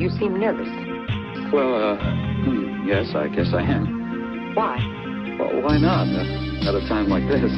You 0.00 0.08
seem 0.18 0.40
nervous. 0.40 0.66
Well, 1.52 1.74
uh, 1.74 1.96
hmm, 1.96 2.88
yes, 2.88 3.14
I 3.14 3.28
guess 3.28 3.52
I 3.52 3.60
am. 3.60 4.54
Why? 4.54 4.80
Well, 5.38 5.60
why 5.60 5.76
not? 5.76 6.08
Uh, 6.08 6.68
at 6.68 6.74
a 6.74 6.80
time 6.88 7.08
like 7.10 7.28
this. 7.28 7.52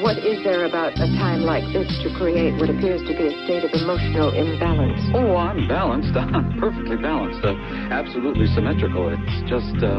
What 0.00 0.18
is 0.18 0.38
there 0.44 0.66
about 0.66 0.92
a 0.94 1.10
time 1.18 1.42
like 1.42 1.64
this 1.72 1.90
to 2.04 2.14
create 2.16 2.54
what 2.60 2.70
appears 2.70 3.02
to 3.02 3.08
be 3.08 3.26
a 3.26 3.44
state 3.44 3.64
of 3.64 3.72
emotional 3.74 4.30
imbalance? 4.30 5.02
Oh, 5.12 5.34
I'm 5.34 5.66
balanced. 5.66 6.14
I'm 6.16 6.60
perfectly 6.60 6.96
balanced. 6.96 7.44
Uh, 7.44 7.58
absolutely 7.90 8.46
symmetrical. 8.54 9.10
It's 9.10 9.50
just, 9.50 9.82
uh... 9.82 9.98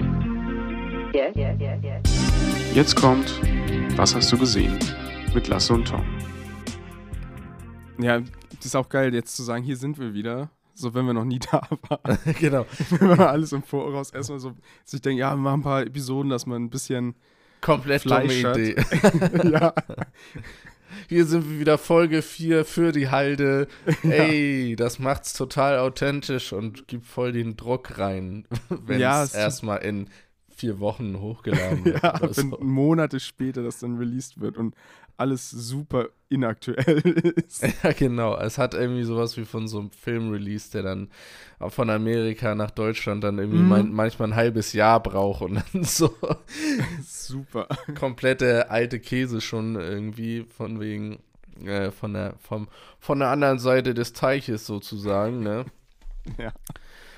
Yes, 1.14 1.36
yes, 1.36 1.57
yes, 1.60 1.80
yes. 1.84 2.73
Jetzt 2.73 2.96
kommt 2.96 3.28
Was 3.98 4.16
hast 4.16 4.32
du 4.32 4.38
gesehen? 4.38 4.80
mit 5.36 5.50
Lasse 5.50 5.73
und 5.73 5.86
Tom. 5.89 6.05
Ja, 8.00 8.21
das 8.55 8.66
ist 8.66 8.76
auch 8.78 8.88
geil, 8.88 9.14
jetzt 9.14 9.36
zu 9.36 9.44
sagen, 9.44 9.62
hier 9.62 9.76
sind 9.76 10.00
wir 10.00 10.14
wieder. 10.14 10.50
So, 10.80 10.93
wenn 10.93 11.05
wir 11.05 11.14
noch 11.14 11.25
nie 11.25 11.39
da 11.52 11.61
waren. 11.89 12.18
genau. 12.39 12.65
wenn 12.92 13.07
man 13.10 13.20
alles 13.21 13.51
im 13.51 13.64
Voraus 13.64 14.11
erstmal 14.11 14.39
so 14.39 14.54
sich 14.86 15.01
denkt, 15.01 15.20
ja, 15.20 15.32
wir 15.32 15.37
machen 15.37 15.60
ein 15.61 15.64
paar 15.64 15.82
Episoden, 15.82 16.29
dass 16.29 16.46
man 16.46 16.64
ein 16.64 16.70
bisschen 16.70 17.15
Komplett 17.61 18.06
dumme 18.06 18.29
Fleisch 18.29 18.43
hat. 18.46 18.57
Idee. 18.57 18.75
ja, 19.51 19.73
Hier 21.07 21.25
sind 21.25 21.50
wir 21.50 21.60
wieder 21.60 21.78
Folge 21.78 22.21
4 22.21 22.64
für 22.65 22.92
die 22.93 23.10
Halde. 23.10 23.68
Ey, 24.04 24.75
das 24.78 24.97
macht's 25.00 25.34
total 25.34 25.79
authentisch 25.79 26.54
und 26.54 26.87
gibt 26.87 27.06
voll 27.06 27.32
den 27.34 27.57
Druck 27.57 27.98
rein, 28.00 28.48
wenn 28.70 29.00
Ja, 29.00 29.23
es 29.23 29.34
erstmal 29.34 29.79
in 29.79 30.07
vier 30.56 30.79
Wochen 30.79 31.20
hochgeladen 31.20 31.86
wird. 31.86 32.02
ja 32.03 32.20
wenn 32.22 32.34
so. 32.52 32.58
Monate 32.61 33.20
später 33.20 33.61
das 33.64 33.80
dann 33.80 33.98
released 33.98 34.39
wird 34.39 34.58
und 34.58 34.73
alles 35.19 35.50
super 35.50 36.09
inaktuell 36.30 37.00
ist. 37.45 37.64
Ja, 37.83 37.91
genau. 37.94 38.38
Es 38.38 38.58
hat 38.58 38.73
irgendwie 38.73 39.03
sowas 39.03 39.36
wie 39.38 39.45
von 39.45 39.67
so 39.67 39.80
einem 39.80 39.92
Film-Release, 39.92 40.72
der 40.72 40.83
dann 40.83 41.09
von 41.69 41.89
Amerika 41.89 42.55
nach 42.55 42.72
Deutschland 42.72 43.23
dann 43.23 43.38
irgendwie 43.39 43.59
Mhm. 43.59 43.67
mein, 43.67 43.92
manchmal 43.92 44.30
ein 44.30 44.36
halbes 44.36 44.73
Jahr 44.73 45.02
braucht 45.02 45.42
und 45.42 45.56
dann 45.73 45.84
so 45.84 46.14
super. 47.06 47.67
komplette 48.00 48.70
alte 48.70 49.00
Käse 49.00 49.42
schon 49.42 49.76
irgendwie 49.76 50.45
von 50.58 50.80
wegen 50.80 51.20
äh, 51.66 51.92
von 51.92 52.14
der 52.14 52.36
vom 52.39 52.67
von 53.00 53.20
der 53.20 53.30
anderen 53.30 53.59
Seite 53.59 53.94
des 53.94 54.14
Teiches 54.14 54.66
sozusagen, 54.66 55.42
ne? 55.44 55.66
Ja. 56.38 56.54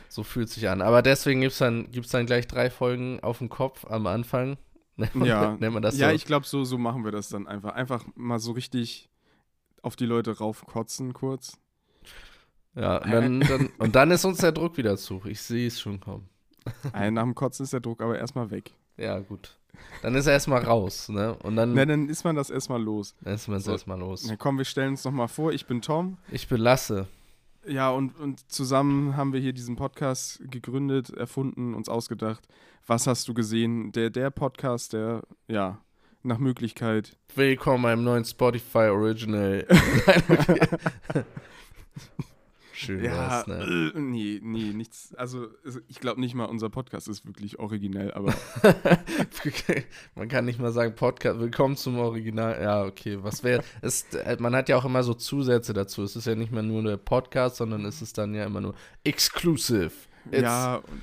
So 0.09 0.23
fühlt 0.23 0.49
sich 0.49 0.67
an. 0.69 0.81
Aber 0.81 1.01
deswegen 1.01 1.41
gibt's 1.41 1.59
dann 1.59 1.91
gibt's 1.91 2.11
dann 2.11 2.25
gleich 2.25 2.47
drei 2.47 2.69
Folgen 2.69 3.19
auf 3.21 3.37
dem 3.39 3.49
Kopf 3.49 3.85
am 3.89 4.07
Anfang. 4.07 4.57
Ja, 4.97 5.55
nennt 5.59 5.73
man 5.73 5.81
das 5.81 5.97
ja 5.97 6.09
so? 6.09 6.15
ich 6.15 6.25
glaube, 6.25 6.45
so, 6.45 6.63
so 6.63 6.77
machen 6.77 7.03
wir 7.03 7.11
das 7.11 7.29
dann 7.29 7.47
einfach. 7.47 7.73
Einfach 7.73 8.05
mal 8.15 8.39
so 8.39 8.51
richtig 8.51 9.09
auf 9.81 9.95
die 9.95 10.05
Leute 10.05 10.37
raufkotzen 10.37 11.13
kurz. 11.13 11.57
ja, 12.75 12.97
und 12.97 13.11
dann, 13.11 13.39
dann, 13.41 13.69
und 13.79 13.95
dann 13.95 14.11
ist 14.11 14.25
uns 14.25 14.39
der 14.39 14.51
Druck 14.51 14.77
wieder 14.77 14.97
zu. 14.97 15.21
Ich 15.25 15.41
sehe 15.41 15.67
es 15.67 15.79
schon 15.79 15.99
kommen. 15.99 16.29
Nach 16.93 17.23
dem 17.23 17.33
Kotzen 17.33 17.63
ist 17.63 17.73
der 17.73 17.79
Druck 17.79 18.01
aber 18.01 18.19
erstmal 18.19 18.51
weg. 18.51 18.71
Ja, 18.97 19.17
gut. 19.19 19.57
Dann 20.03 20.13
ist 20.13 20.27
er 20.27 20.33
erstmal 20.33 20.63
raus, 20.63 21.09
ne? 21.09 21.33
Und 21.41 21.55
dann, 21.55 21.73
Na, 21.73 21.85
dann 21.85 22.07
ist 22.07 22.23
man 22.23 22.35
das 22.35 22.51
erstmal 22.51 22.79
los. 22.81 23.15
dann 23.21 23.33
ist 23.33 23.47
man 23.47 23.59
So. 23.59 23.71
erstmal 23.71 23.97
los. 23.97 24.25
Na 24.27 24.35
komm, 24.35 24.59
wir 24.59 24.65
stellen 24.65 24.91
uns 24.91 25.03
nochmal 25.03 25.27
vor. 25.27 25.51
Ich 25.53 25.65
bin 25.65 25.81
Tom. 25.81 26.17
Ich 26.31 26.47
belasse. 26.47 27.07
Ja, 27.65 27.89
und, 27.89 28.15
und 28.19 28.51
zusammen 28.51 29.15
haben 29.15 29.33
wir 29.33 29.39
hier 29.39 29.53
diesen 29.53 29.75
Podcast 29.75 30.41
gegründet, 30.51 31.09
erfunden, 31.11 31.73
uns 31.73 31.89
ausgedacht. 31.89 32.47
Was 32.87 33.05
hast 33.05 33.27
du 33.27 33.33
gesehen? 33.33 33.91
Der, 33.91 34.09
der 34.09 34.31
Podcast, 34.31 34.93
der, 34.93 35.21
ja, 35.47 35.79
nach 36.23 36.39
Möglichkeit. 36.39 37.15
Willkommen 37.35 37.83
beim 37.83 38.03
neuen 38.03 38.25
Spotify 38.25 38.89
Original. 38.89 39.67
Schön 42.73 43.03
Ja, 43.03 43.45
wär's, 43.45 43.47
ne? 43.47 43.91
äh, 43.95 43.99
nee, 43.99 44.39
nee, 44.41 44.73
nichts. 44.73 45.13
Also, 45.13 45.49
ich 45.87 45.99
glaube 45.99 46.19
nicht 46.19 46.33
mal, 46.33 46.45
unser 46.45 46.71
Podcast 46.71 47.07
ist 47.07 47.27
wirklich 47.27 47.59
originell, 47.59 48.11
aber 48.13 48.33
Man 50.15 50.27
kann 50.27 50.45
nicht 50.45 50.59
mal 50.59 50.71
sagen 50.71 50.95
Podcast. 50.95 51.39
Willkommen 51.39 51.77
zum 51.77 51.99
Original. 51.99 52.59
Ja, 52.59 52.83
okay. 52.83 53.19
Was 53.21 53.43
wäre? 53.43 53.63
Es, 53.81 54.05
äh, 54.15 54.37
man 54.39 54.55
hat 54.55 54.69
ja 54.69 54.77
auch 54.77 54.85
immer 54.85 55.03
so 55.03 55.13
Zusätze 55.13 55.73
dazu. 55.73 56.01
Es 56.01 56.15
ist 56.15 56.25
ja 56.25 56.33
nicht 56.33 56.51
mehr 56.51 56.63
nur 56.63 56.81
der 56.81 56.97
Podcast, 56.97 57.57
sondern 57.57 57.85
es 57.85 58.01
ist 58.01 58.17
dann 58.17 58.33
ja 58.33 58.45
immer 58.45 58.61
nur 58.61 58.73
exclusive. 59.03 59.91
It's 60.31 60.41
ja, 60.41 60.77
und 60.77 61.01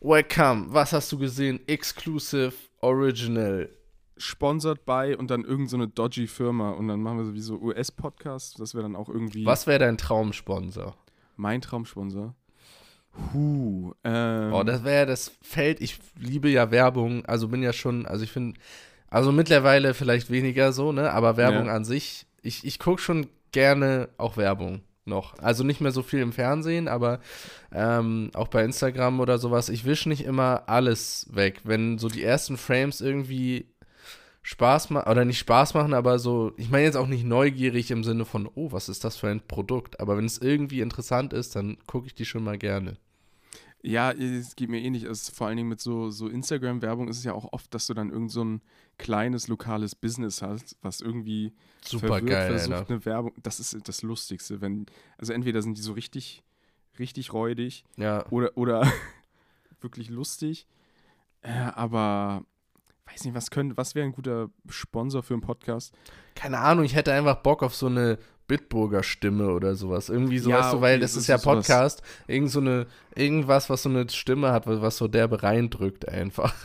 welcome. 0.00 0.66
Was 0.70 0.92
hast 0.92 1.10
du 1.12 1.18
gesehen? 1.18 1.60
Exclusive 1.66 2.52
Original. 2.80 3.68
sponsored 4.16 4.84
by 4.84 5.14
und 5.18 5.30
dann 5.30 5.44
irgend 5.44 5.70
so 5.70 5.76
eine 5.78 5.88
dodgy 5.88 6.26
Firma 6.26 6.72
und 6.72 6.88
dann 6.88 7.00
machen 7.00 7.18
wir 7.18 7.24
sowieso 7.24 7.58
US-Podcast. 7.58 8.60
Das 8.60 8.74
wäre 8.74 8.82
dann 8.82 8.94
auch 8.96 9.08
irgendwie 9.08 9.46
Was 9.46 9.66
wäre 9.66 9.78
dein 9.78 9.96
Traumsponsor? 9.96 10.94
mein 11.36 11.62
Traumsponsor. 11.62 12.34
Huh, 13.32 13.94
ähm, 14.04 14.52
Oh, 14.52 14.62
das 14.62 14.84
wäre 14.84 15.06
das 15.06 15.32
Feld. 15.40 15.80
Ich 15.80 15.98
liebe 16.18 16.50
ja 16.50 16.70
Werbung. 16.70 17.24
Also 17.24 17.48
bin 17.48 17.62
ja 17.62 17.72
schon, 17.72 18.04
also 18.04 18.22
ich 18.24 18.30
finde, 18.30 18.60
also 19.08 19.32
mittlerweile 19.32 19.94
vielleicht 19.94 20.30
weniger 20.30 20.72
so, 20.74 20.92
ne? 20.92 21.10
Aber 21.12 21.38
Werbung 21.38 21.66
Ja. 21.66 21.72
an 21.74 21.84
sich, 21.86 22.26
ich, 22.42 22.64
ich 22.66 22.78
gucke 22.78 23.00
schon 23.00 23.26
gerne 23.52 24.10
auch 24.18 24.36
Werbung 24.36 24.82
noch. 25.04 25.38
Also 25.38 25.64
nicht 25.64 25.80
mehr 25.80 25.92
so 25.92 26.02
viel 26.02 26.20
im 26.20 26.32
Fernsehen, 26.32 26.88
aber 26.88 27.20
ähm, 27.72 28.30
auch 28.34 28.48
bei 28.48 28.64
Instagram 28.64 29.20
oder 29.20 29.38
sowas. 29.38 29.68
Ich 29.68 29.84
wische 29.84 30.08
nicht 30.08 30.24
immer 30.24 30.64
alles 30.68 31.28
weg. 31.32 31.60
Wenn 31.64 31.98
so 31.98 32.08
die 32.08 32.22
ersten 32.22 32.56
Frames 32.56 33.00
irgendwie 33.00 33.66
Spaß 34.42 34.90
machen, 34.90 35.10
oder 35.10 35.24
nicht 35.24 35.38
Spaß 35.38 35.74
machen, 35.74 35.94
aber 35.94 36.18
so, 36.18 36.52
ich 36.56 36.70
meine 36.70 36.84
jetzt 36.84 36.96
auch 36.96 37.06
nicht 37.06 37.24
neugierig 37.24 37.90
im 37.90 38.04
Sinne 38.04 38.24
von, 38.24 38.48
oh, 38.54 38.72
was 38.72 38.88
ist 38.88 39.04
das 39.04 39.16
für 39.16 39.28
ein 39.28 39.46
Produkt? 39.46 40.00
Aber 40.00 40.16
wenn 40.16 40.24
es 40.24 40.38
irgendwie 40.38 40.80
interessant 40.80 41.32
ist, 41.32 41.56
dann 41.56 41.76
gucke 41.86 42.06
ich 42.06 42.14
die 42.14 42.24
schon 42.24 42.44
mal 42.44 42.58
gerne. 42.58 42.96
Ja, 43.82 44.12
es 44.12 44.56
geht 44.56 44.68
mir 44.68 44.80
ähnlich. 44.80 45.04
Es 45.04 45.22
ist 45.22 45.36
vor 45.36 45.46
allen 45.46 45.56
Dingen 45.56 45.68
mit 45.70 45.80
so, 45.80 46.10
so 46.10 46.28
Instagram-Werbung 46.28 47.08
ist 47.08 47.16
es 47.18 47.24
ja 47.24 47.32
auch 47.32 47.52
oft, 47.52 47.72
dass 47.72 47.86
du 47.86 47.94
dann 47.94 48.10
irgend 48.10 48.30
so 48.30 48.44
ein 48.44 48.60
kleines 48.98 49.48
lokales 49.48 49.94
Business 49.94 50.42
hast, 50.42 50.76
was 50.82 51.00
irgendwie 51.00 51.54
Super 51.82 52.08
verwirrt 52.08 52.26
geil, 52.28 52.50
versucht, 52.50 52.74
Alter. 52.74 52.90
eine 52.94 53.04
Werbung. 53.06 53.32
Das 53.42 53.58
ist 53.58 53.76
das 53.88 54.02
Lustigste, 54.02 54.60
wenn, 54.60 54.84
also 55.16 55.32
entweder 55.32 55.62
sind 55.62 55.78
die 55.78 55.82
so 55.82 55.92
richtig, 55.94 56.42
richtig 56.98 57.32
räudig 57.32 57.84
Ja. 57.96 58.26
oder, 58.30 58.50
oder 58.56 58.90
wirklich 59.80 60.10
lustig, 60.10 60.66
äh, 61.40 61.50
aber 61.50 62.44
weiß 63.10 63.24
nicht, 63.24 63.34
was 63.34 63.50
könnte, 63.50 63.76
was 63.78 63.94
wäre 63.94 64.04
ein 64.06 64.12
guter 64.12 64.50
Sponsor 64.68 65.22
für 65.22 65.34
einen 65.34 65.40
Podcast? 65.40 65.94
keine 66.34 66.58
Ahnung, 66.58 66.84
ich 66.84 66.94
hätte 66.94 67.12
einfach 67.12 67.36
Bock 67.42 67.62
auf 67.62 67.74
so 67.74 67.86
eine 67.86 68.18
Bitburger 68.50 69.04
Stimme 69.04 69.52
oder 69.52 69.76
sowas. 69.76 70.08
Irgendwie 70.08 70.40
so, 70.40 70.50
Ja, 70.50 70.58
weißt 70.58 70.72
du, 70.72 70.80
weil 70.80 70.94
okay, 70.94 71.02
das 71.02 71.12
das 71.12 71.22
ist 71.22 71.28
ja 71.28 71.36
ist 71.36 71.42
sowas. 71.42 71.66
Podcast, 71.68 72.02
irgend 72.26 72.50
so 72.50 72.58
eine, 72.58 72.88
irgendwas, 73.14 73.70
was 73.70 73.84
so 73.84 73.88
eine 73.88 74.08
Stimme 74.08 74.50
hat, 74.50 74.64
was 74.66 74.96
so 74.96 75.06
derbe 75.06 75.42
reindrückt 75.44 76.08
einfach. 76.08 76.52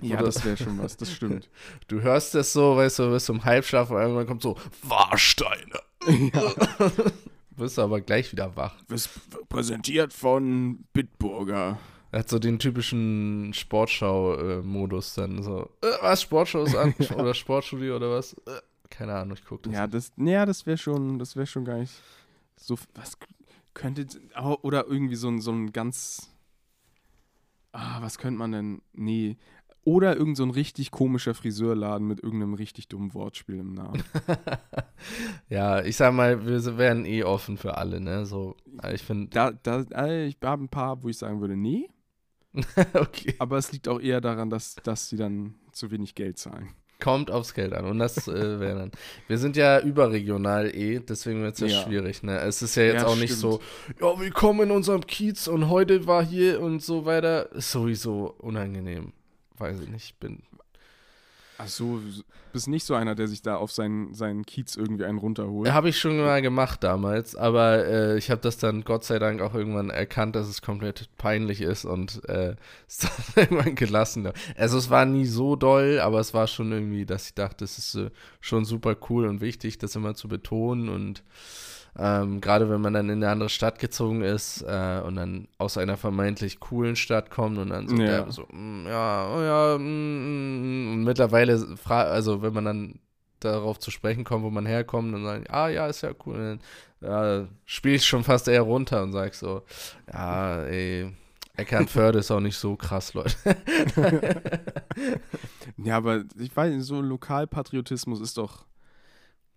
Ja, 0.00 0.22
das 0.22 0.42
wäre 0.42 0.56
schon 0.56 0.78
was, 0.82 0.96
das 0.96 1.12
stimmt. 1.12 1.50
Du 1.88 2.00
hörst 2.00 2.34
das 2.34 2.54
so, 2.54 2.76
weißt 2.76 2.98
du, 2.98 3.10
bist 3.10 3.28
im 3.28 3.44
Halbschlaf 3.44 3.90
und 3.90 3.98
irgendwann 3.98 4.26
kommt 4.26 4.40
so, 4.40 4.56
Warsteine. 4.82 5.80
Bist 7.56 7.76
du 7.78 7.82
aber 7.82 8.00
gleich 8.00 8.32
wieder 8.32 8.56
wach. 8.56 8.74
Was 8.88 9.10
präsentiert 9.50 10.14
von 10.14 10.84
Bitburger. 10.94 11.78
Er 12.10 12.20
hat 12.20 12.30
so 12.30 12.38
den 12.38 12.58
typischen 12.58 13.52
Sportschau-Modus 13.52 15.12
dann 15.14 15.42
so, 15.42 15.68
äh, 15.82 15.88
was, 16.00 16.22
Sportschau 16.22 16.62
ist 16.62 16.74
an? 16.74 16.94
Oder 17.14 17.34
Sportstudio 17.34 17.96
oder 17.96 18.10
was? 18.12 18.32
Äh, 18.46 18.60
keine 18.90 19.14
Ahnung, 19.14 19.36
ich 19.38 19.44
guck 19.44 19.62
das. 19.62 19.72
Ja, 19.72 19.86
das, 19.86 20.12
ja, 20.16 20.44
das 20.44 20.66
wäre 20.66 20.78
schon, 20.78 21.18
das 21.18 21.36
wäre 21.36 21.46
schon 21.46 21.64
gar 21.64 21.78
nicht 21.78 21.94
so. 22.56 22.76
Was 22.94 23.16
könnte 23.74 24.06
oder 24.62 24.86
irgendwie 24.86 25.16
so 25.16 25.28
ein 25.28 25.40
so 25.40 25.52
ein 25.52 25.72
ganz. 25.72 26.30
Ah, 27.72 28.02
was 28.02 28.18
könnte 28.18 28.38
man 28.38 28.52
denn? 28.52 28.82
Nee. 28.92 29.36
Oder 29.82 30.16
irgend 30.16 30.36
so 30.36 30.42
ein 30.42 30.50
richtig 30.50 30.90
komischer 30.90 31.32
Friseurladen 31.34 32.06
mit 32.06 32.22
irgendeinem 32.22 32.52
richtig 32.54 32.88
dummen 32.88 33.14
Wortspiel 33.14 33.58
im 33.58 33.74
Namen. 33.74 34.02
Ja, 35.48 35.82
ich 35.82 35.96
sag 35.96 36.12
mal, 36.12 36.46
wir 36.46 36.76
wären 36.76 37.06
eh 37.06 37.24
offen 37.24 37.56
für 37.56 37.78
alle, 37.78 38.00
ne? 38.00 38.26
So, 38.26 38.54
äh, 38.82 38.94
ich 38.94 39.02
finde, 39.02 39.30
Da, 39.30 39.50
da, 39.50 39.80
äh, 39.94 40.26
ich 40.26 40.36
habe 40.44 40.62
ein 40.64 40.68
paar, 40.68 41.02
wo 41.02 41.08
ich 41.08 41.16
sagen 41.16 41.40
würde, 41.40 41.56
nee. 41.56 41.88
okay. 42.94 43.34
Aber 43.38 43.56
es 43.56 43.72
liegt 43.72 43.88
auch 43.88 43.98
eher 43.98 44.20
daran, 44.20 44.50
dass, 44.50 44.74
dass 44.76 45.08
sie 45.08 45.16
dann 45.16 45.54
zu 45.72 45.90
wenig 45.90 46.14
Geld 46.14 46.38
zahlen. 46.38 46.68
Kommt 47.00 47.30
aufs 47.30 47.54
Geld 47.54 47.72
an. 47.72 47.84
Und 47.86 47.98
das 47.98 48.28
äh, 48.28 48.60
wäre 48.60 48.78
dann. 48.78 48.90
Wir 49.26 49.38
sind 49.38 49.56
ja 49.56 49.80
überregional 49.80 50.74
eh, 50.74 51.00
deswegen 51.00 51.42
wird 51.42 51.54
es 51.54 51.60
ja, 51.60 51.66
Ja. 51.66 51.82
schwierig, 51.82 52.22
ne? 52.22 52.38
Es 52.40 52.62
ist 52.62 52.74
ja 52.76 52.84
jetzt 52.84 53.02
Ja, 53.02 53.06
auch 53.08 53.16
nicht 53.16 53.34
so, 53.34 53.60
ja, 54.00 54.18
willkommen 54.20 54.68
in 54.68 54.70
unserem 54.70 55.06
Kiez 55.06 55.48
und 55.48 55.68
heute 55.68 56.06
war 56.06 56.24
hier 56.24 56.60
und 56.60 56.82
so 56.82 57.04
weiter. 57.06 57.50
Ist 57.52 57.70
sowieso 57.72 58.34
unangenehm. 58.38 59.12
Weiß 59.58 59.80
ich 59.80 59.88
nicht, 59.88 60.04
ich 60.04 60.14
bin. 60.16 60.42
Ach 61.62 61.68
so, 61.68 62.00
bist 62.54 62.68
nicht 62.68 62.86
so 62.86 62.94
einer, 62.94 63.14
der 63.14 63.28
sich 63.28 63.42
da 63.42 63.56
auf 63.56 63.70
seinen, 63.70 64.14
seinen 64.14 64.46
Kiez 64.46 64.76
irgendwie 64.76 65.04
einen 65.04 65.18
runterholt. 65.18 65.70
Habe 65.70 65.90
ich 65.90 65.98
schon 65.98 66.16
mal 66.16 66.40
gemacht 66.40 66.82
damals, 66.82 67.36
aber 67.36 67.84
äh, 67.86 68.16
ich 68.16 68.30
habe 68.30 68.40
das 68.40 68.56
dann 68.56 68.82
Gott 68.82 69.04
sei 69.04 69.18
Dank 69.18 69.42
auch 69.42 69.54
irgendwann 69.54 69.90
erkannt, 69.90 70.36
dass 70.36 70.48
es 70.48 70.62
komplett 70.62 71.10
peinlich 71.18 71.60
ist 71.60 71.84
und 71.84 72.26
äh, 72.30 72.56
es 72.88 72.98
dann 72.98 73.10
irgendwann 73.36 73.74
gelassen. 73.74 74.30
Also 74.56 74.78
es 74.78 74.88
war 74.88 75.04
nie 75.04 75.26
so 75.26 75.54
doll, 75.54 76.00
aber 76.00 76.18
es 76.20 76.32
war 76.32 76.46
schon 76.46 76.72
irgendwie, 76.72 77.04
dass 77.04 77.26
ich 77.26 77.34
dachte, 77.34 77.64
es 77.64 77.76
ist 77.76 77.94
äh, 77.94 78.10
schon 78.40 78.64
super 78.64 78.96
cool 79.10 79.26
und 79.26 79.42
wichtig, 79.42 79.76
das 79.76 79.96
immer 79.96 80.14
zu 80.14 80.28
betonen 80.28 80.88
und 80.88 81.22
Ähm, 81.98 82.40
Gerade 82.40 82.70
wenn 82.70 82.80
man 82.80 82.92
dann 82.94 83.08
in 83.08 83.22
eine 83.22 83.30
andere 83.32 83.48
Stadt 83.48 83.78
gezogen 83.78 84.22
ist 84.22 84.62
äh, 84.62 85.00
und 85.04 85.16
dann 85.16 85.48
aus 85.58 85.76
einer 85.76 85.96
vermeintlich 85.96 86.60
coolen 86.60 86.96
Stadt 86.96 87.30
kommt 87.30 87.58
und 87.58 87.70
dann 87.70 87.88
so, 87.88 87.96
Ja. 87.96 88.30
so 88.30 88.46
mm, 88.50 88.86
ja, 88.86 89.34
oh 89.34 89.42
ja, 89.42 89.78
mm, 89.78 89.82
mm, 89.82 90.92
und 90.92 91.04
mittlerweile, 91.04 91.64
also 91.88 92.42
wenn 92.42 92.52
man 92.52 92.64
dann 92.64 93.00
darauf 93.40 93.78
zu 93.78 93.90
sprechen 93.90 94.24
kommt, 94.24 94.44
wo 94.44 94.50
man 94.50 94.66
herkommt 94.66 95.14
und 95.14 95.24
sagt, 95.24 95.50
ah 95.50 95.68
ja, 95.68 95.86
ist 95.86 96.02
ja 96.02 96.10
cool, 96.26 96.34
und 96.36 96.42
dann 96.44 96.60
ja, 97.42 97.48
spiele 97.64 97.96
ich 97.96 98.06
schon 98.06 98.22
fast 98.22 98.46
eher 98.48 98.62
runter 98.62 99.02
und 99.02 99.12
sag 99.12 99.34
so, 99.34 99.62
ja, 100.12 100.62
ey, 100.64 101.10
Eckernförde 101.56 102.18
ist 102.20 102.30
auch 102.30 102.40
nicht 102.40 102.56
so 102.56 102.76
krass, 102.76 103.14
Leute. 103.14 103.34
Ja, 105.76 105.96
aber 105.96 106.24
ich 106.38 106.54
weiß 106.54 106.74
nicht, 106.74 106.84
so 106.84 107.00
Lokalpatriotismus 107.00 108.20
ist 108.20 108.36
doch. 108.36 108.64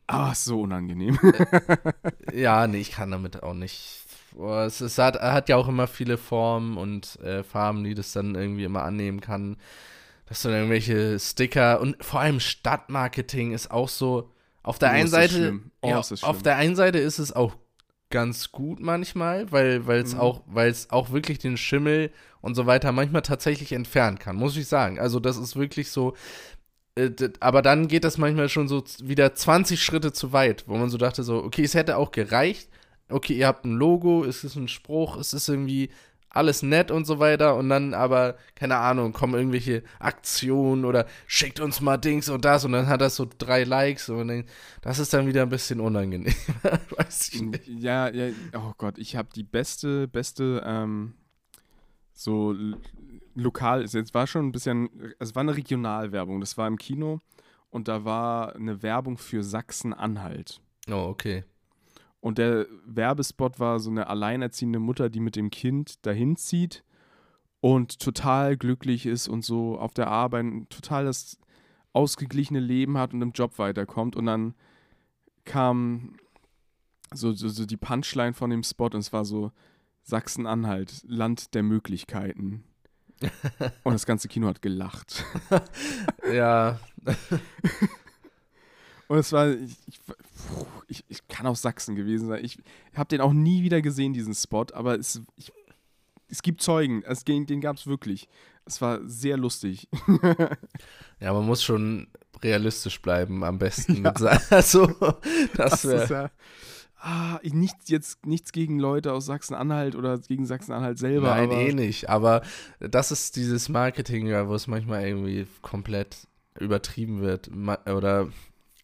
Ah, 0.07 0.33
so 0.35 0.61
unangenehm. 0.61 1.17
Ja, 2.31 2.67
nee, 2.67 2.79
ich 2.79 2.91
kann 2.91 3.11
damit 3.11 3.43
auch 3.43 3.53
nicht. 3.53 3.99
Boah, 4.31 4.63
es, 4.65 4.81
es 4.81 4.97
hat, 4.97 5.21
hat 5.21 5.49
ja 5.49 5.57
auch 5.57 5.67
immer 5.67 5.87
viele 5.87 6.17
Formen 6.17 6.77
und 6.77 7.19
äh, 7.21 7.43
Farben, 7.43 7.83
die 7.83 7.93
das 7.95 8.11
dann 8.13 8.35
irgendwie 8.35 8.63
immer 8.63 8.83
annehmen 8.83 9.21
kann. 9.21 9.57
Dass 10.27 10.41
du 10.41 10.49
dann 10.49 10.57
irgendwelche 10.59 11.19
Sticker 11.19 11.81
und 11.81 12.03
vor 12.03 12.21
allem 12.21 12.39
Stadtmarketing 12.39 13.53
ist 13.53 13.71
auch 13.71 13.89
so. 13.89 14.31
Auf 14.63 14.79
der 14.79 14.89
Oh, 14.89 14.93
einen 14.93 15.09
Seite. 15.09 15.59
Oh, 15.81 15.89
ja, 15.89 15.99
auf 16.21 16.43
der 16.43 16.55
einen 16.57 16.75
Seite 16.75 16.99
ist 16.99 17.19
es 17.19 17.33
auch 17.33 17.55
ganz 18.09 18.51
gut 18.51 18.79
manchmal, 18.79 19.51
weil 19.51 19.87
weil 19.87 19.99
es 20.01 20.13
Mhm. 20.13 20.19
auch 20.19 20.43
weil 20.47 20.69
es 20.69 20.89
auch 20.91 21.11
wirklich 21.11 21.39
den 21.39 21.57
Schimmel 21.57 22.11
und 22.41 22.55
so 22.55 22.65
weiter 22.67 22.91
manchmal 22.91 23.23
tatsächlich 23.23 23.73
entfernen 23.73 24.19
kann, 24.19 24.35
muss 24.37 24.57
ich 24.57 24.67
sagen. 24.67 24.99
Also 24.99 25.19
das 25.19 25.37
ist 25.37 25.55
wirklich 25.55 25.91
so. 25.91 26.15
Äh, 26.95 27.11
Aber 27.39 27.61
dann 27.61 27.87
geht 27.87 28.03
das 28.03 28.17
manchmal 28.17 28.49
schon 28.49 28.67
so 28.67 28.83
wieder 29.01 29.33
20 29.33 29.81
Schritte 29.81 30.13
zu 30.13 30.33
weit, 30.33 30.65
wo 30.67 30.75
man 30.75 30.89
so 30.89 30.97
dachte 30.97 31.23
so, 31.23 31.43
okay, 31.43 31.63
es 31.63 31.73
hätte 31.73 31.97
auch 31.97 32.11
gereicht. 32.11 32.69
Okay, 33.09 33.33
ihr 33.33 33.47
habt 33.47 33.65
ein 33.65 33.75
Logo, 33.75 34.23
es 34.23 34.43
ist 34.43 34.55
ein 34.55 34.67
Spruch, 34.67 35.17
es 35.17 35.33
ist 35.33 35.49
irgendwie 35.49 35.89
alles 36.33 36.63
nett 36.63 36.89
und 36.89 37.05
so 37.05 37.19
weiter 37.19 37.55
und 37.55 37.69
dann 37.69 37.93
aber, 37.93 38.37
keine 38.55 38.77
Ahnung, 38.77 39.13
kommen 39.13 39.35
irgendwelche 39.35 39.83
Aktionen 39.99 40.83
oder 40.83 41.05
schickt 41.27 41.59
uns 41.59 41.79
mal 41.79 41.97
Dings 41.97 42.27
und 42.27 42.43
das 42.43 42.65
und 42.65 42.71
dann 42.71 42.87
hat 42.87 43.01
das 43.01 43.15
so 43.15 43.27
drei 43.37 43.63
Likes 43.63 44.09
und 44.09 44.27
dann, 44.27 44.45
das 44.81 44.97
ist 44.97 45.13
dann 45.13 45.27
wieder 45.27 45.43
ein 45.43 45.49
bisschen 45.49 45.79
unangenehm. 45.79 46.33
Weiß 46.97 47.29
ich 47.33 47.41
nicht. 47.41 47.67
ja, 47.67 48.09
ja, 48.09 48.33
oh 48.55 48.73
Gott, 48.77 48.97
ich 48.97 49.15
habe 49.15 49.29
die 49.35 49.43
beste, 49.43 50.07
beste, 50.07 50.63
ähm, 50.65 51.13
so 52.13 52.55
lokal, 53.35 53.83
es 53.83 53.93
jetzt 53.93 54.13
war 54.13 54.27
schon 54.27 54.47
ein 54.47 54.51
bisschen, 54.51 55.13
es 55.19 55.35
war 55.35 55.41
eine 55.41 55.55
Regionalwerbung, 55.55 56.39
das 56.39 56.57
war 56.57 56.67
im 56.67 56.77
Kino 56.77 57.19
und 57.69 57.87
da 57.87 58.05
war 58.05 58.55
eine 58.55 58.83
Werbung 58.83 59.17
für 59.17 59.43
Sachsen-Anhalt. 59.43 60.61
Oh, 60.89 61.07
okay. 61.09 61.43
Und 62.19 62.37
der 62.37 62.67
Werbespot 62.85 63.59
war 63.59 63.79
so 63.79 63.89
eine 63.89 64.07
alleinerziehende 64.07 64.79
Mutter, 64.79 65.09
die 65.09 65.19
mit 65.19 65.35
dem 65.35 65.49
Kind 65.49 66.05
dahin 66.05 66.35
zieht 66.35 66.83
und 67.59 67.99
total 67.99 68.57
glücklich 68.57 69.05
ist 69.05 69.27
und 69.27 69.43
so 69.43 69.77
auf 69.77 69.93
der 69.93 70.07
Arbeit 70.07 70.45
ein 70.45 70.69
total 70.69 71.05
das 71.05 71.37
ausgeglichene 71.93 72.59
Leben 72.59 72.97
hat 72.97 73.13
und 73.13 73.21
im 73.21 73.31
Job 73.31 73.57
weiterkommt. 73.59 74.15
Und 74.15 74.25
dann 74.25 74.55
kam 75.45 76.15
so, 77.13 77.31
so, 77.33 77.47
so 77.49 77.65
die 77.65 77.77
Punchline 77.77 78.33
von 78.33 78.49
dem 78.49 78.63
Spot 78.63 78.85
und 78.85 78.95
es 78.95 79.13
war 79.13 79.25
so 79.25 79.51
Sachsen-Anhalt, 80.03 81.03
Land 81.07 81.53
der 81.53 81.63
Möglichkeiten. 81.63 82.63
und 83.83 83.93
das 83.93 84.05
ganze 84.05 84.27
Kino 84.27 84.47
hat 84.47 84.61
gelacht. 84.61 85.23
Ja, 86.31 86.79
Und 89.07 89.17
es 89.19 89.31
war, 89.31 89.49
ich, 89.49 89.77
ich, 90.87 91.05
ich, 91.07 91.27
kann 91.27 91.45
aus 91.45 91.61
Sachsen 91.61 91.95
gewesen 91.95 92.29
sein. 92.29 92.43
Ich 92.43 92.57
habe 92.95 93.09
den 93.09 93.21
auch 93.21 93.33
nie 93.33 93.61
wieder 93.61 93.81
gesehen, 93.81 94.13
diesen 94.13 94.33
Spot, 94.33 94.65
aber 94.73 94.97
es, 94.97 95.21
ich, 95.35 95.51
es 96.29 96.41
gibt 96.41 96.61
Zeugen, 96.61 97.03
es, 97.03 97.23
den 97.23 97.61
gab 97.61 97.75
es 97.75 97.85
wirklich. 97.85 98.27
Es 98.65 98.81
war 98.81 98.99
sehr 99.05 99.37
lustig. 99.37 99.87
ja, 101.19 101.33
man 101.33 101.45
muss 101.45 101.61
schon 101.61 102.07
realistisch 102.41 103.01
bleiben, 103.01 103.43
am 103.43 103.59
besten 103.59 104.01
mit 104.01 104.17
sein. 104.17 104.39
Also, 104.49 104.87
das 104.87 105.81
Das 105.81 105.85
ist 105.85 106.09
wäre. 106.09 106.23
ja, 106.23 106.31
ah, 107.03 107.39
ich- 107.43 107.53
nichts, 107.53 107.89
jetzt, 107.89 108.25
nichts 108.25 108.51
gegen 108.51 108.79
Leute 108.79 109.13
aus 109.13 109.25
Sachsen-Anhalt 109.25 109.95
oder 109.95 110.17
gegen 110.17 110.45
Sachsen-Anhalt 110.45 110.97
selber. 110.97 111.27
Nein, 111.35 111.49
aber, 111.49 111.57
eh 111.61 111.73
nicht. 111.73 112.09
Aber 112.09 112.41
das 112.79 113.11
ist 113.11 113.35
dieses 113.35 113.69
Marketing, 113.69 114.27
ja, 114.27 114.47
wo 114.47 114.55
es 114.55 114.67
manchmal 114.67 115.05
irgendwie 115.05 115.45
komplett 115.61 116.27
übertrieben 116.59 117.21
wird 117.21 117.49
oder 117.87 118.27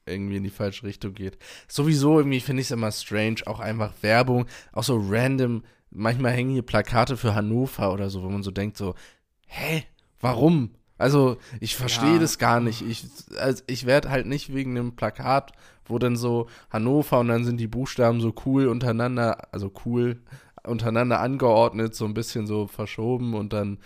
irgendwie 0.06 0.38
in 0.38 0.44
die 0.44 0.50
falsche 0.50 0.84
Richtung 0.86 1.14
geht. 1.14 1.38
Sowieso 1.68 2.18
irgendwie 2.18 2.40
finde 2.40 2.62
ich 2.62 2.68
es 2.68 2.72
immer 2.72 2.92
strange, 2.92 3.42
auch 3.46 3.60
einfach 3.60 3.94
Werbung, 4.02 4.46
auch 4.74 4.84
so 4.84 5.00
random. 5.02 5.64
Manchmal 5.92 6.32
hängen 6.32 6.52
hier 6.52 6.62
Plakate 6.64 7.16
für 7.18 7.36
Hannover 7.36 7.94
oder 7.94 8.10
so, 8.10 8.24
wo 8.24 8.30
man 8.30 8.44
so 8.44 8.52
denkt 8.52 8.78
so, 8.78 8.96
hä, 9.48 9.84
warum? 10.20 10.72
Also 11.00 11.38
ich 11.60 11.76
verstehe 11.76 12.14
Ja. 12.16 12.20
das 12.20 12.38
gar 12.38 12.60
nicht. 12.60 12.82
Ich, 12.88 13.08
also 13.40 13.64
ich 13.66 13.86
werde 13.88 14.10
halt 14.12 14.28
nicht 14.28 14.54
wegen 14.54 14.78
einem 14.78 14.96
Plakat, 14.96 15.54
wo 15.86 15.98
dann 15.98 16.16
so 16.16 16.48
Hannover 16.70 17.20
und 17.20 17.30
dann 17.30 17.46
sind 17.46 17.58
die 17.58 17.68
Buchstaben 17.68 18.22
so 18.22 18.34
cool 18.46 18.68
untereinander, 18.68 19.48
also 19.52 19.72
cool 19.86 20.20
untereinander 20.64 21.20
angeordnet, 21.22 21.96
so 21.96 22.06
ein 22.06 22.14
bisschen 22.14 22.46
so 22.46 22.68
verschoben 22.68 23.34
und 23.34 23.54
dann 23.54 23.80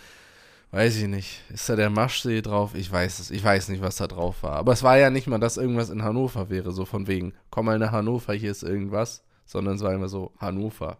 weiß 0.71 0.97
ich 0.97 1.07
nicht, 1.07 1.43
ist 1.53 1.69
da 1.69 1.75
der 1.75 1.91
Maschsee 1.91 2.41
drauf? 2.41 2.73
Ich 2.73 2.91
weiß 2.91 3.19
es, 3.19 3.29
ich 3.29 3.43
weiß 3.43 3.69
nicht, 3.69 3.81
was 3.83 3.97
da 3.97 4.07
drauf 4.07 4.41
war. 4.41 4.53
Aber 4.53 4.73
es 4.73 4.81
war 4.81 4.97
ja 4.97 5.11
nicht 5.11 5.27
mal, 5.27 5.39
dass 5.39 5.57
irgendwas 5.57 5.91
in 5.91 6.03
Hannover 6.03 6.49
wäre, 6.49 6.71
so 6.71 6.83
von 6.85 7.05
wegen, 7.07 7.33
komm 7.51 7.67
mal 7.67 7.77
nach 7.77 7.91
Hannover, 7.91 8.33
hier 8.33 8.49
ist 8.49 8.63
irgendwas, 8.63 9.23
sondern 9.45 9.75
es 9.75 9.83
war 9.83 9.93
immer 9.93 10.09
so, 10.09 10.33
Hannover. 10.39 10.97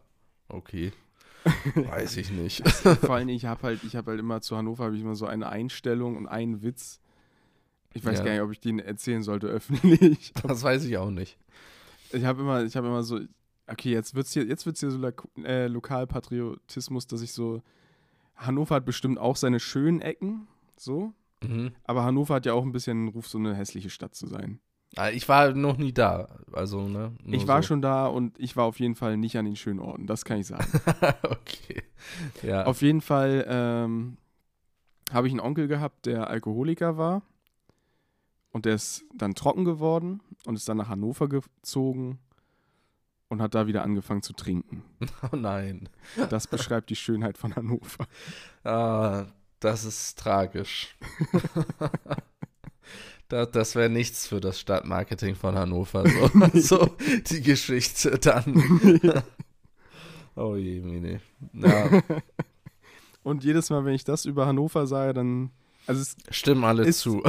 Okay. 0.48 0.92
Weiß 1.76 2.18
ich 2.18 2.32
nicht. 2.32 2.68
Vor 2.70 3.16
allem, 3.16 3.30
ich 3.30 3.46
habe 3.46 3.62
halt, 3.64 3.84
ich 3.84 3.96
habe 3.96 4.12
halt 4.12 4.20
immer 4.20 4.42
zu 4.42 4.56
Hannover 4.58 4.86
habe 4.86 4.96
ich 4.96 5.02
immer 5.02 5.16
so 5.16 5.26
eine 5.26 5.50
Einstellung 5.50 6.16
und 6.18 6.28
einen 6.28 6.62
Witz. 6.62 7.00
Ich 7.94 8.04
weiß 8.06 8.20
Ja. 8.20 8.26
gar 8.26 8.32
nicht, 8.32 8.42
ob 8.42 8.52
ich 8.52 8.60
den 8.60 8.80
erzählen 8.80 9.24
sollte 9.24 9.48
öffentlich. 9.48 10.34
Das 10.42 10.64
weiß 10.64 10.86
ich 10.86 10.98
auch 10.98 11.12
nicht. 11.12 11.38
Ich 12.12 12.24
habe 12.26 12.42
immer, 12.42 12.64
ich 12.64 12.76
habe 12.76 12.88
immer 12.88 13.04
so, 13.04 13.20
okay, 13.68 13.92
jetzt 13.92 14.16
wird's 14.16 14.34
hier, 14.34 14.46
jetzt 14.46 14.66
wird's 14.66 14.80
hier 14.80 14.92
so 14.92 15.00
äh, 15.44 15.68
Lokalpatriotismus, 15.68 17.08
dass 17.08 17.22
ich 17.22 17.34
so, 17.34 17.62
Hannover 18.36 18.76
hat 18.76 18.86
bestimmt 18.86 19.20
auch 19.20 19.36
seine 19.36 19.60
schönen 19.60 20.02
Ecken, 20.02 20.48
so, 20.78 21.14
Mhm. 21.44 21.72
aber 21.84 22.04
Hannover 22.04 22.36
hat 22.36 22.46
ja 22.46 22.54
auch 22.54 22.64
ein 22.64 22.72
bisschen 22.72 22.98
einen 23.00 23.08
Ruf, 23.10 23.28
so 23.28 23.38
eine 23.38 23.54
hässliche 23.54 23.90
Stadt 23.90 24.16
zu 24.16 24.28
sein. 24.28 24.60
Ah, 24.96 25.10
Ich 25.10 25.28
war 25.28 25.54
noch 25.54 25.78
nie 25.78 25.92
da, 25.94 26.28
also, 26.52 26.88
ne? 26.88 27.14
ich 27.26 27.48
war 27.48 27.62
so. 27.64 27.70
schon 27.70 27.82
da 27.82 28.06
und 28.06 28.38
ich 28.40 28.56
war 28.56 28.66
auf 28.66 28.80
jeden 28.80 28.96
Fall 28.96 29.18
nicht 29.18 29.38
an 29.38 29.46
den 29.46 29.56
schönen 29.56 29.80
Orten, 29.80 30.06
das 30.06 30.24
kann 30.24 30.40
ich 30.40 30.48
sagen. 30.48 30.68
okay. 31.24 31.84
Ja. 32.44 32.66
auf 32.66 32.82
jeden 32.82 33.02
Fall 33.02 33.46
ähm, 33.48 34.18
habe 35.12 35.28
ich 35.28 35.34
einen 35.34 35.40
Onkel 35.40 35.68
gehabt, 35.68 36.06
der 36.06 36.30
Alkoholiker 36.30 36.98
war 36.98 37.24
und 38.52 38.66
der 38.66 38.76
ist 38.76 39.04
dann 39.16 39.34
trocken 39.36 39.66
geworden 39.66 40.22
und 40.46 40.56
ist 40.56 40.70
dann 40.70 40.78
nach 40.78 40.90
Hannover 40.90 41.28
gezogen 41.28 42.20
und 43.30 43.42
hat 43.42 43.56
da 43.56 43.66
wieder 43.66 43.82
angefangen 43.84 44.22
zu 44.22 44.34
trinken. 44.34 44.84
oh 45.32 45.36
nein. 45.36 45.90
Das 46.30 46.46
beschreibt 46.46 46.92
die 46.92 46.96
Schönheit 46.96 47.38
von 47.40 47.56
Hannover. 47.56 48.06
Ah, 48.64 49.26
das 49.60 49.86
ist 49.86 50.20
tragisch. 50.20 50.96
das 53.30 53.52
das 53.52 53.76
wäre 53.76 53.90
nichts 53.90 54.28
für 54.28 54.40
das 54.40 54.60
Stadtmarketing 54.60 55.36
von 55.36 55.56
Hannover. 55.56 56.04
So, 56.54 56.60
so 56.60 56.98
die 57.30 57.42
Geschichte 57.42 58.18
dann. 58.20 59.02
oh 60.36 60.56
je, 60.56 60.82
Mine. 60.82 61.22
Ja, 61.54 62.02
Und 63.24 63.44
jedes 63.46 63.70
Mal, 63.70 63.86
wenn 63.86 63.94
ich 63.94 64.04
das 64.04 64.26
über 64.26 64.46
Hannover 64.46 64.86
sage, 64.88 65.14
dann. 65.14 65.52
Also 65.86 66.02
es, 66.02 66.16
stimmen 66.30 66.64
alle 66.64 66.84
Ist- 66.86 67.00
zu. 67.00 67.22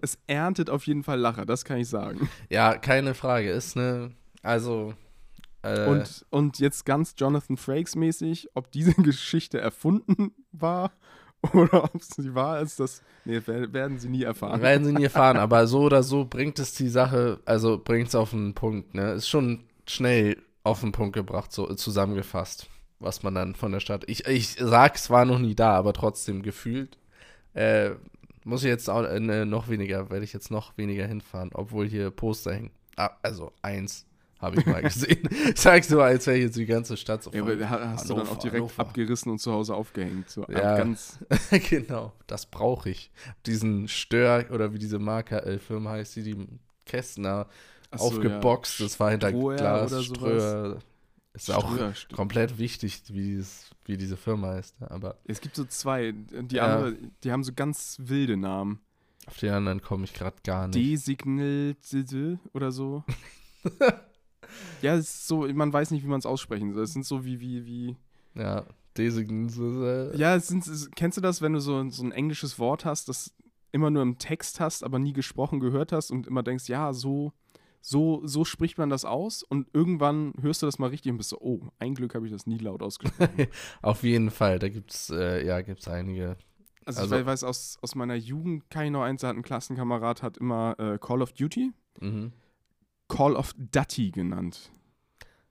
es 0.00 0.18
erntet 0.26 0.70
auf 0.70 0.86
jeden 0.86 1.02
Fall 1.02 1.18
Lacher, 1.18 1.44
das 1.44 1.64
kann 1.64 1.78
ich 1.78 1.88
sagen. 1.88 2.28
ja, 2.48 2.76
keine 2.78 3.14
Frage. 3.14 3.50
Ist 3.50 3.76
ne, 3.76 4.12
also. 4.42 4.94
Äh, 5.62 5.86
Und, 5.86 6.26
und 6.30 6.58
jetzt 6.58 6.84
ganz 6.84 7.14
Jonathan 7.16 7.56
Frakes 7.56 7.94
mäßig, 7.94 8.48
ob 8.54 8.70
diese 8.72 8.94
Geschichte 8.94 9.60
erfunden 9.60 10.32
war 10.52 10.90
oder 11.54 11.84
ob 11.84 12.02
sie 12.02 12.34
wahr 12.34 12.60
ist, 12.60 12.78
das 12.80 13.02
nee, 13.24 13.40
wer- 13.44 13.72
werden 13.72 13.98
sie 13.98 14.08
nie 14.08 14.22
erfahren. 14.22 14.62
werden 14.62 14.84
sie 14.84 14.92
nie 14.92 15.04
erfahren, 15.04 15.36
aber 15.38 15.66
so 15.66 15.80
oder 15.82 16.02
so 16.02 16.24
bringt 16.24 16.58
es 16.58 16.74
die 16.74 16.88
Sache, 16.88 17.40
also 17.44 17.78
bringt 17.78 18.08
es 18.08 18.14
auf 18.14 18.30
den 18.30 18.54
Punkt, 18.54 18.94
ne? 18.94 19.12
Ist 19.12 19.28
schon 19.28 19.64
schnell 19.86 20.36
auf 20.64 20.80
den 20.80 20.92
Punkt 20.92 21.14
gebracht, 21.14 21.52
so 21.52 21.72
zusammengefasst, 21.74 22.66
was 23.00 23.22
man 23.22 23.34
dann 23.34 23.54
von 23.54 23.72
der 23.72 23.80
Stadt. 23.80 24.04
Ich, 24.08 24.26
ich 24.26 24.56
sag, 24.58 24.94
es 24.96 25.10
war 25.10 25.24
noch 25.24 25.38
nie 25.38 25.54
da, 25.54 25.74
aber 25.74 25.92
trotzdem 25.92 26.42
gefühlt. 26.42 26.98
Äh, 27.54 27.92
muss 28.44 28.62
ich 28.64 28.68
jetzt 28.70 28.90
auch 28.90 29.04
äh, 29.04 29.20
ne, 29.20 29.46
noch 29.46 29.68
weniger, 29.68 30.10
werde 30.10 30.24
ich 30.24 30.32
jetzt 30.32 30.50
noch 30.50 30.76
weniger 30.78 31.06
hinfahren, 31.06 31.50
obwohl 31.54 31.88
hier 31.88 32.10
Poster 32.10 32.54
hängen. 32.54 32.70
Ah, 32.96 33.10
also 33.22 33.52
eins 33.62 34.06
habe 34.42 34.60
ich 34.60 34.66
mal 34.66 34.82
gesehen. 34.82 35.28
Sagst 35.54 35.90
du, 35.90 36.00
als 36.00 36.26
wäre 36.26 36.36
jetzt 36.36 36.56
die 36.56 36.66
ganze 36.66 36.96
Stadt 36.96 37.22
so 37.22 37.30
Ja, 37.32 37.42
aber 37.42 37.70
ha- 37.70 37.90
hast 37.92 38.10
du 38.10 38.14
dann 38.14 38.22
auch 38.24 38.30
Hannover, 38.30 38.40
direkt 38.42 38.56
Hannover. 38.62 38.80
abgerissen 38.82 39.30
und 39.32 39.38
zu 39.38 39.52
Hause 39.52 39.74
aufgehängt. 39.74 40.28
So 40.28 40.44
Ja. 40.50 40.76
ganz, 40.76 41.18
genau, 41.70 42.12
das 42.26 42.44
brauche 42.46 42.90
ich. 42.90 43.10
Diesen 43.46 43.88
Stör 43.88 44.44
oder 44.50 44.74
wie 44.74 44.78
diese 44.78 44.98
Marke 44.98 45.42
äh, 45.46 45.58
Firma 45.58 45.92
heißt, 45.92 46.16
die 46.16 46.22
die 46.24 46.46
Kästner 46.84 47.46
so, 47.96 48.04
aufgeboxt. 48.06 48.80
ja. 48.80 48.86
Das 48.86 49.00
war 49.00 49.10
hinter 49.12 49.28
Ströer 49.28 49.56
Glas. 49.56 49.92
oder 49.92 50.02
sowas. 50.02 50.16
Ströer. 50.18 50.78
Ist 51.34 51.50
auch 51.50 51.94
stimmt. 51.94 52.12
komplett 52.14 52.58
wichtig, 52.58 53.02
wie, 53.08 53.22
dieses, 53.22 53.70
wie 53.86 53.96
diese 53.96 54.18
Firma 54.18 54.48
heißt. 54.48 54.78
ne? 54.82 54.90
Aber 54.90 55.16
Es 55.24 55.40
gibt 55.40 55.56
so 55.56 55.64
zwei. 55.64 56.12
Die 56.12 56.56
Ja. 56.56 56.66
andere, 56.66 56.96
die 57.24 57.32
haben 57.32 57.42
so 57.42 57.52
ganz 57.54 57.96
wilde 58.02 58.36
Namen. 58.36 58.80
auf 59.26 59.38
die 59.38 59.48
anderen 59.48 59.80
komme 59.80 60.04
ich 60.04 60.12
gerade 60.12 60.36
gar 60.44 60.66
nicht. 60.68 60.74
Designal 60.76 61.74
oder 62.52 62.70
so. 62.72 63.02
ja, 64.82 64.94
es 64.94 65.06
ist 65.08 65.28
so, 65.28 65.46
man 65.52 65.72
weiß 65.72 65.90
nicht, 65.90 66.02
wie 66.04 66.08
man 66.08 66.18
es 66.18 66.26
aussprechen 66.26 66.72
soll. 66.72 66.84
Es 66.84 66.92
sind 66.92 67.04
so 67.06 67.24
wie, 67.24 67.40
wie, 67.40 67.64
wie. 67.66 67.96
Ja, 68.34 68.64
Design. 68.96 69.48
Ja, 70.16 70.36
es 70.36 70.48
sind, 70.48 70.66
es, 70.66 70.90
kennst 70.94 71.16
du 71.16 71.22
das, 71.22 71.40
wenn 71.42 71.52
du 71.52 71.60
so, 71.60 71.88
so 71.90 72.02
ein 72.04 72.12
englisches 72.12 72.58
Wort 72.58 72.84
hast, 72.84 73.08
das 73.08 73.32
immer 73.72 73.90
nur 73.90 74.02
im 74.02 74.18
Text 74.18 74.60
hast, 74.60 74.84
aber 74.84 74.98
nie 74.98 75.12
gesprochen 75.14 75.60
gehört 75.60 75.92
hast 75.92 76.10
und 76.10 76.26
immer 76.26 76.42
denkst, 76.42 76.68
ja, 76.68 76.92
so, 76.92 77.32
so, 77.80 78.20
so 78.26 78.44
spricht 78.44 78.76
man 78.78 78.90
das 78.90 79.04
aus 79.06 79.42
und 79.42 79.66
irgendwann 79.72 80.34
hörst 80.40 80.60
du 80.62 80.66
das 80.66 80.78
mal 80.78 80.90
richtig 80.90 81.10
und 81.10 81.16
bist 81.18 81.30
so, 81.30 81.38
oh, 81.40 81.68
ein 81.78 81.94
Glück 81.94 82.14
habe 82.14 82.26
ich 82.26 82.32
das 82.32 82.46
nie 82.46 82.58
laut 82.58 82.82
ausgesprochen. 82.82 83.46
Auf 83.82 84.02
jeden 84.02 84.30
Fall, 84.30 84.58
da 84.58 84.68
gibt's 84.68 85.08
äh, 85.10 85.46
ja 85.46 85.60
gibt's 85.62 85.88
einige. 85.88 86.36
Also, 86.84 87.00
Also- 87.02 87.16
ich 87.16 87.26
weiß, 87.26 87.44
aus, 87.44 87.78
aus 87.80 87.94
meiner 87.94 88.14
Jugend 88.16 88.68
kann 88.68 88.84
ich 88.84 88.90
noch 88.90 89.02
eins, 89.02 89.22
da 89.22 89.28
hat 89.28 89.36
ein 89.36 89.42
Klassenkamerad 89.42 90.22
hat 90.22 90.36
immer 90.36 90.78
äh, 90.78 90.98
Call 90.98 91.22
of 91.22 91.32
Duty, 91.32 91.72
Mhm. 92.00 92.32
Call 93.12 93.36
of 93.36 93.54
Duty 93.56 94.10
genannt. 94.10 94.70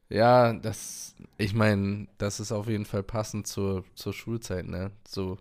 Ja, 0.10 0.54
das, 0.54 1.16
ich 1.38 1.54
meine, 1.54 2.08
das 2.18 2.40
ist 2.40 2.52
auf 2.52 2.68
jeden 2.68 2.86
Fall 2.86 3.04
passend 3.04 3.48
zur, 3.48 3.86
zur 3.96 4.14
Schulzeit, 4.14 4.66
ne? 4.66 4.92
So, 5.08 5.38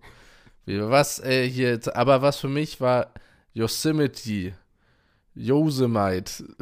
wie, 0.67 0.81
was, 0.81 1.19
äh, 1.21 1.49
hier, 1.49 1.81
aber 1.95 2.23
was 2.23 2.37
für 2.37 2.49
mich 2.49 2.81
war 2.81 3.13
Yosemite, 3.53 4.53
Yosemite. 5.35 6.45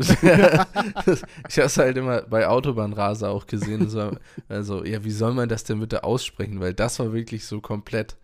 ich 1.49 1.59
hab's 1.59 1.77
halt 1.77 1.97
immer 1.97 2.23
bei 2.23 2.47
Autobahnraser 2.47 3.31
auch 3.31 3.47
gesehen. 3.47 3.89
So, 3.89 4.13
also, 4.49 4.85
ja, 4.85 5.03
wie 5.03 5.11
soll 5.11 5.35
man 5.35 5.49
das 5.49 5.65
denn 5.65 5.81
bitte 5.81 6.05
aussprechen? 6.05 6.61
Weil 6.61 6.75
das 6.75 6.99
war 7.01 7.13
wirklich 7.13 7.47
so 7.47 7.61
komplett, 7.61 8.17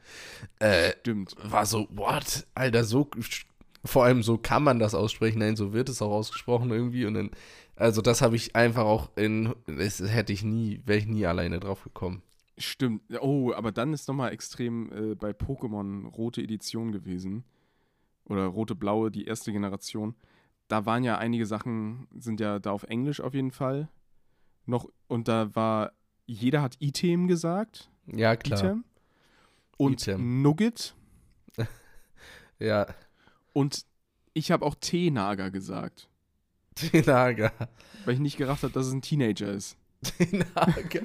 äh, 0.61 0.93
Stimmt. 1.01 1.35
war 1.43 1.67
so, 1.67 1.89
what? 1.91 2.47
Alter, 2.55 2.85
so, 2.85 3.09
vor 3.85 4.05
allem 4.05 4.23
so 4.23 4.39
kann 4.39 4.63
man 4.63 4.79
das 4.79 4.95
aussprechen, 4.95 5.39
nein, 5.39 5.57
so 5.57 5.73
wird 5.73 5.89
es 5.89 6.01
auch 6.01 6.11
ausgesprochen 6.11 6.71
irgendwie 6.71 7.05
und 7.07 7.15
dann, 7.15 7.31
also 7.77 8.01
das 8.01 8.23
habe 8.23 8.37
ich 8.37 8.57
einfach 8.57 8.85
auch 8.85 9.11
in, 9.17 9.55
das 9.67 10.01
hätte 10.01 10.33
ich 10.33 10.43
nie, 10.43 10.81
wäre 10.85 10.99
ich 10.99 11.07
nie 11.07 11.27
alleine 11.27 11.61
drauf 11.61 11.85
gekommen. 11.85 12.23
Stimmt. 12.57 13.03
Oh, 13.21 13.53
aber 13.53 13.73
dann 13.73 13.93
ist 13.93 14.07
nochmal 14.07 14.33
extrem 14.33 14.93
äh, 14.93 15.15
bei 15.15 15.31
Pokémon 15.31 16.07
rote 16.07 16.41
Edition 16.41 16.93
gewesen. 16.93 17.45
Oder 18.27 18.47
rote-blaue, 18.47 19.11
die 19.11 19.25
erste 19.25 19.53
Generation. 19.53 20.15
Da 20.69 20.87
waren 20.87 21.05
ja 21.05 21.19
einige 21.19 21.47
Sachen, 21.47 22.07
sind 22.17 22.41
ja 22.41 22.59
da 22.59 22.71
auf 22.71 22.85
Englisch 22.85 23.21
auf 23.21 23.35
jeden 23.35 23.51
Fall. 23.51 23.89
Noch, 24.67 24.89
und 25.09 25.29
da 25.29 25.55
war, 25.55 25.93
jeder 26.27 26.63
hat 26.63 26.77
Item 26.79 27.27
gesagt. 27.27 27.91
Ja, 28.07 28.37
klar. 28.37 28.61
Item. 28.61 28.85
Und 29.77 30.03
Item. 30.03 30.43
Nugget. 30.43 30.95
Ja, 32.61 32.87
Und 33.55 33.87
ich 34.35 34.51
habe 34.51 34.67
auch 34.67 34.75
T-Nager 34.75 35.51
gesagt. 35.51 36.11
Tenaga. 36.75 37.53
Weil 38.05 38.15
ich 38.15 38.21
nicht 38.21 38.37
gedacht 38.37 38.63
habe, 38.63 38.73
dass 38.73 38.87
es 38.87 38.93
ein 38.93 39.01
Teenager 39.01 39.51
ist. 39.51 39.77
Tenaga. 40.03 41.01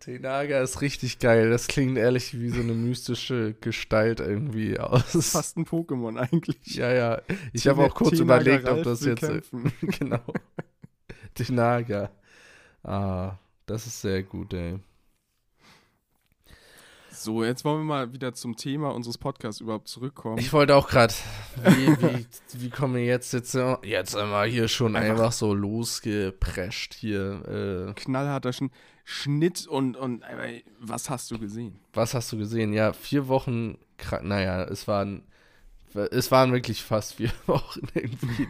Tenaga 0.00 0.60
ist 0.62 0.80
richtig 0.80 1.18
geil. 1.18 1.50
Das 1.50 1.68
klingt 1.68 1.98
ehrlich 1.98 2.40
wie 2.40 2.48
so 2.48 2.60
eine 2.60 2.72
mystische 2.72 3.54
Gestalt 3.60 4.18
irgendwie 4.18 4.80
aus. 4.80 5.30
Fast 5.30 5.56
ein 5.58 5.66
Pokémon 5.66 6.16
eigentlich. 6.18 6.74
Ja, 6.74 6.92
ja. 6.92 7.22
Ich 7.52 7.68
habe 7.68 7.84
auch 7.84 7.94
kurz 7.94 8.16
T-Nager 8.16 8.40
überlegt, 8.40 8.68
ob 8.68 8.82
das 8.82 9.04
jetzt. 9.04 9.22
äh, 9.22 9.26
kämpfen. 9.28 9.72
genau. 9.82 10.22
Tenaga. 11.34 12.10
Ah, 12.82 13.36
das 13.66 13.86
ist 13.86 14.00
sehr 14.00 14.22
gut, 14.22 14.54
ey. 14.54 14.78
So, 17.20 17.42
jetzt 17.42 17.64
wollen 17.64 17.80
wir 17.80 17.84
mal 17.84 18.12
wieder 18.12 18.32
zum 18.32 18.54
Thema 18.54 18.94
unseres 18.94 19.18
Podcasts 19.18 19.60
überhaupt 19.60 19.88
zurückkommen. 19.88 20.38
Ich 20.38 20.52
wollte 20.52 20.76
auch 20.76 20.88
gerade, 20.88 21.12
wie, 21.64 21.88
wie, 22.00 22.26
wie 22.52 22.70
kommen 22.70 22.94
wir 22.94 23.04
jetzt 23.04 23.32
jetzt 23.32 23.58
jetzt 23.82 24.16
einmal 24.16 24.48
hier 24.48 24.68
schon 24.68 24.94
Einfach- 24.94 25.10
einfach, 25.10 25.32
so 25.32 25.52
losgeprescht 25.52 26.94
hier. 26.94 27.88
Äh, 27.88 28.00
knallharter 28.00 28.52
Schn 28.52 28.70
Schnitt 29.04 29.66
und, 29.66 29.96
und 29.96 30.22
äh, 30.22 30.62
was 30.78 31.10
hast 31.10 31.30
du 31.32 31.38
gesehen? 31.38 31.80
was 31.92 32.14
hast 32.14 32.30
du 32.30 32.38
gesehen? 32.38 32.72
Ja, 32.72 32.92
vier 32.92 33.26
Wochen, 33.26 33.78
naja, 34.22 34.62
es 34.64 34.86
waren, 34.86 35.22
es 35.94 36.30
waren 36.30 36.52
wirklich 36.52 36.82
fast 36.82 37.14
vier 37.14 37.30
Wochen 37.46 37.80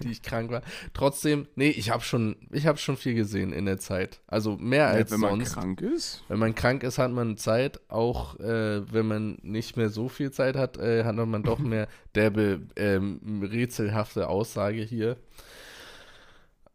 die 0.02 0.10
ich 0.10 0.22
krank 0.22 0.50
war. 0.50 0.62
Trotzdem, 0.94 1.46
nee, 1.56 1.68
ich 1.70 1.90
habe 1.90 2.02
schon, 2.02 2.36
ich 2.50 2.66
habe 2.66 2.78
schon 2.78 2.96
viel 2.96 3.14
gesehen 3.14 3.52
in 3.52 3.66
der 3.66 3.78
Zeit. 3.78 4.20
Also 4.26 4.56
mehr 4.56 4.88
als 4.88 5.10
wenn 5.10 5.20
man 5.20 5.30
sonst. 5.30 5.52
krank 5.54 5.80
ist? 5.80 6.22
Wenn 6.28 6.38
man 6.38 6.54
krank 6.54 6.82
ist, 6.82 6.98
hat 6.98 7.10
man 7.10 7.36
Zeit. 7.36 7.80
Auch 7.88 8.38
äh, 8.40 8.92
wenn 8.92 9.06
man 9.06 9.38
nicht 9.42 9.76
mehr 9.76 9.88
so 9.90 10.08
viel 10.08 10.30
Zeit 10.30 10.56
hat, 10.56 10.76
äh, 10.78 11.04
hat 11.04 11.16
man 11.16 11.42
doch 11.42 11.58
mehr 11.58 11.88
derbe, 12.14 12.60
ähm, 12.76 13.42
rätselhafte 13.42 14.28
Aussage 14.28 14.82
hier. 14.82 15.16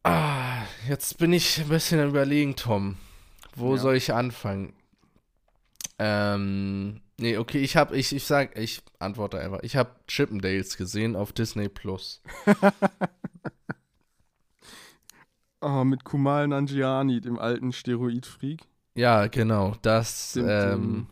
Ah, 0.04 0.64
jetzt 0.90 1.18
bin 1.18 1.32
ich 1.32 1.62
ein 1.62 1.70
bisschen 1.70 2.00
am 2.00 2.10
überlegen, 2.10 2.56
Tom. 2.56 2.98
Wo 3.56 3.76
Ja. 3.76 3.82
soll 3.82 3.96
ich 3.96 4.14
anfangen? 4.14 4.74
Ähm, 6.00 7.00
nee, 7.20 7.38
okay, 7.38 7.60
ich 7.60 7.76
habe, 7.76 7.96
ich, 7.98 8.14
ich 8.16 8.24
sag, 8.26 8.58
ich 8.58 8.82
antworte 9.00 9.40
einfach. 9.40 9.60
Ich 9.64 9.76
habe 9.76 9.92
Chippendales 10.08 10.78
gesehen 10.78 11.16
auf 11.16 11.34
Disney 11.34 11.70
Plus. 11.70 12.22
Oh, 15.62 15.84
mit 15.86 16.04
Kumal 16.04 16.48
Nanjiani, 16.50 17.22
dem 17.22 17.40
alten 17.40 17.72
Steroidfreak. 17.72 18.62
Ja, 18.96 19.28
genau, 19.28 19.76
das, 19.82 20.36
ähm, 20.36 21.08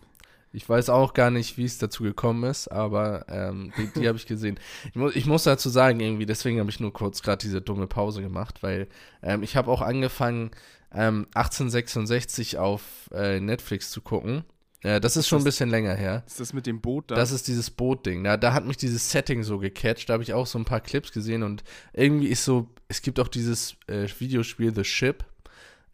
Ich 0.54 0.68
weiß 0.68 0.90
auch 0.90 1.14
gar 1.14 1.32
nicht, 1.32 1.58
wie 1.58 1.64
es 1.66 1.78
dazu 1.78 2.04
gekommen 2.04 2.44
ist, 2.44 2.68
aber 2.68 3.26
ähm, 3.30 3.72
die, 3.78 3.88
die 3.94 4.08
habe 4.08 4.18
ich 4.18 4.26
gesehen. 4.28 4.60
Ich, 4.90 4.96
mu 4.96 5.10
ich 5.10 5.26
muss 5.26 5.44
dazu 5.46 5.70
sagen, 5.70 6.02
irgendwie, 6.02 6.26
deswegen 6.26 6.60
habe 6.60 6.70
ich 6.70 6.82
nur 6.82 6.92
kurz 6.94 7.22
gerade 7.22 7.42
diese 7.42 7.62
dumme 7.62 7.88
Pause 7.88 8.22
gemacht, 8.22 8.62
weil 8.64 8.90
ähm, 9.24 9.44
ich 9.44 9.56
habe 9.56 9.72
auch 9.72 9.82
angefangen, 9.82 10.52
ähm, 10.94 11.28
1866 11.36 12.58
auf 12.58 13.10
äh, 13.14 13.40
Netflix 13.40 13.92
zu 13.92 14.02
gucken. 14.02 14.44
Äh, 14.84 15.00
das 15.00 15.16
ist 15.18 15.28
schon 15.28 15.38
ein 15.40 15.46
das- 15.46 15.56
bisschen 15.56 15.70
länger 15.70 15.94
her. 15.94 16.24
Ist 16.26 16.40
das 16.40 16.54
mit 16.54 16.66
dem 16.66 16.82
Boot 16.82 17.12
da? 17.12 17.16
Das 17.16 17.32
ist 17.32 17.48
dieses 17.48 17.70
Bootding. 17.70 18.24
Da, 18.24 18.38
da 18.38 18.54
hat 18.54 18.66
mich 18.66 18.78
dieses 18.78 19.12
Setting 19.12 19.44
so 19.44 19.60
gecatcht. 19.60 20.10
Da 20.10 20.14
habe 20.14 20.24
ich 20.24 20.34
auch 20.34 20.48
so 20.48 20.58
ein 20.58 20.66
paar 20.66 20.80
Clips 20.82 21.12
gesehen 21.12 21.44
und 21.44 21.64
irgendwie 21.94 22.28
ist 22.28 22.44
so, 22.46 22.68
es 22.88 23.02
gibt 23.02 23.20
auch 23.20 23.28
dieses 23.28 23.76
äh, 23.88 24.08
Videospiel 24.20 24.74
The 24.74 24.84
Ship. 24.84 25.24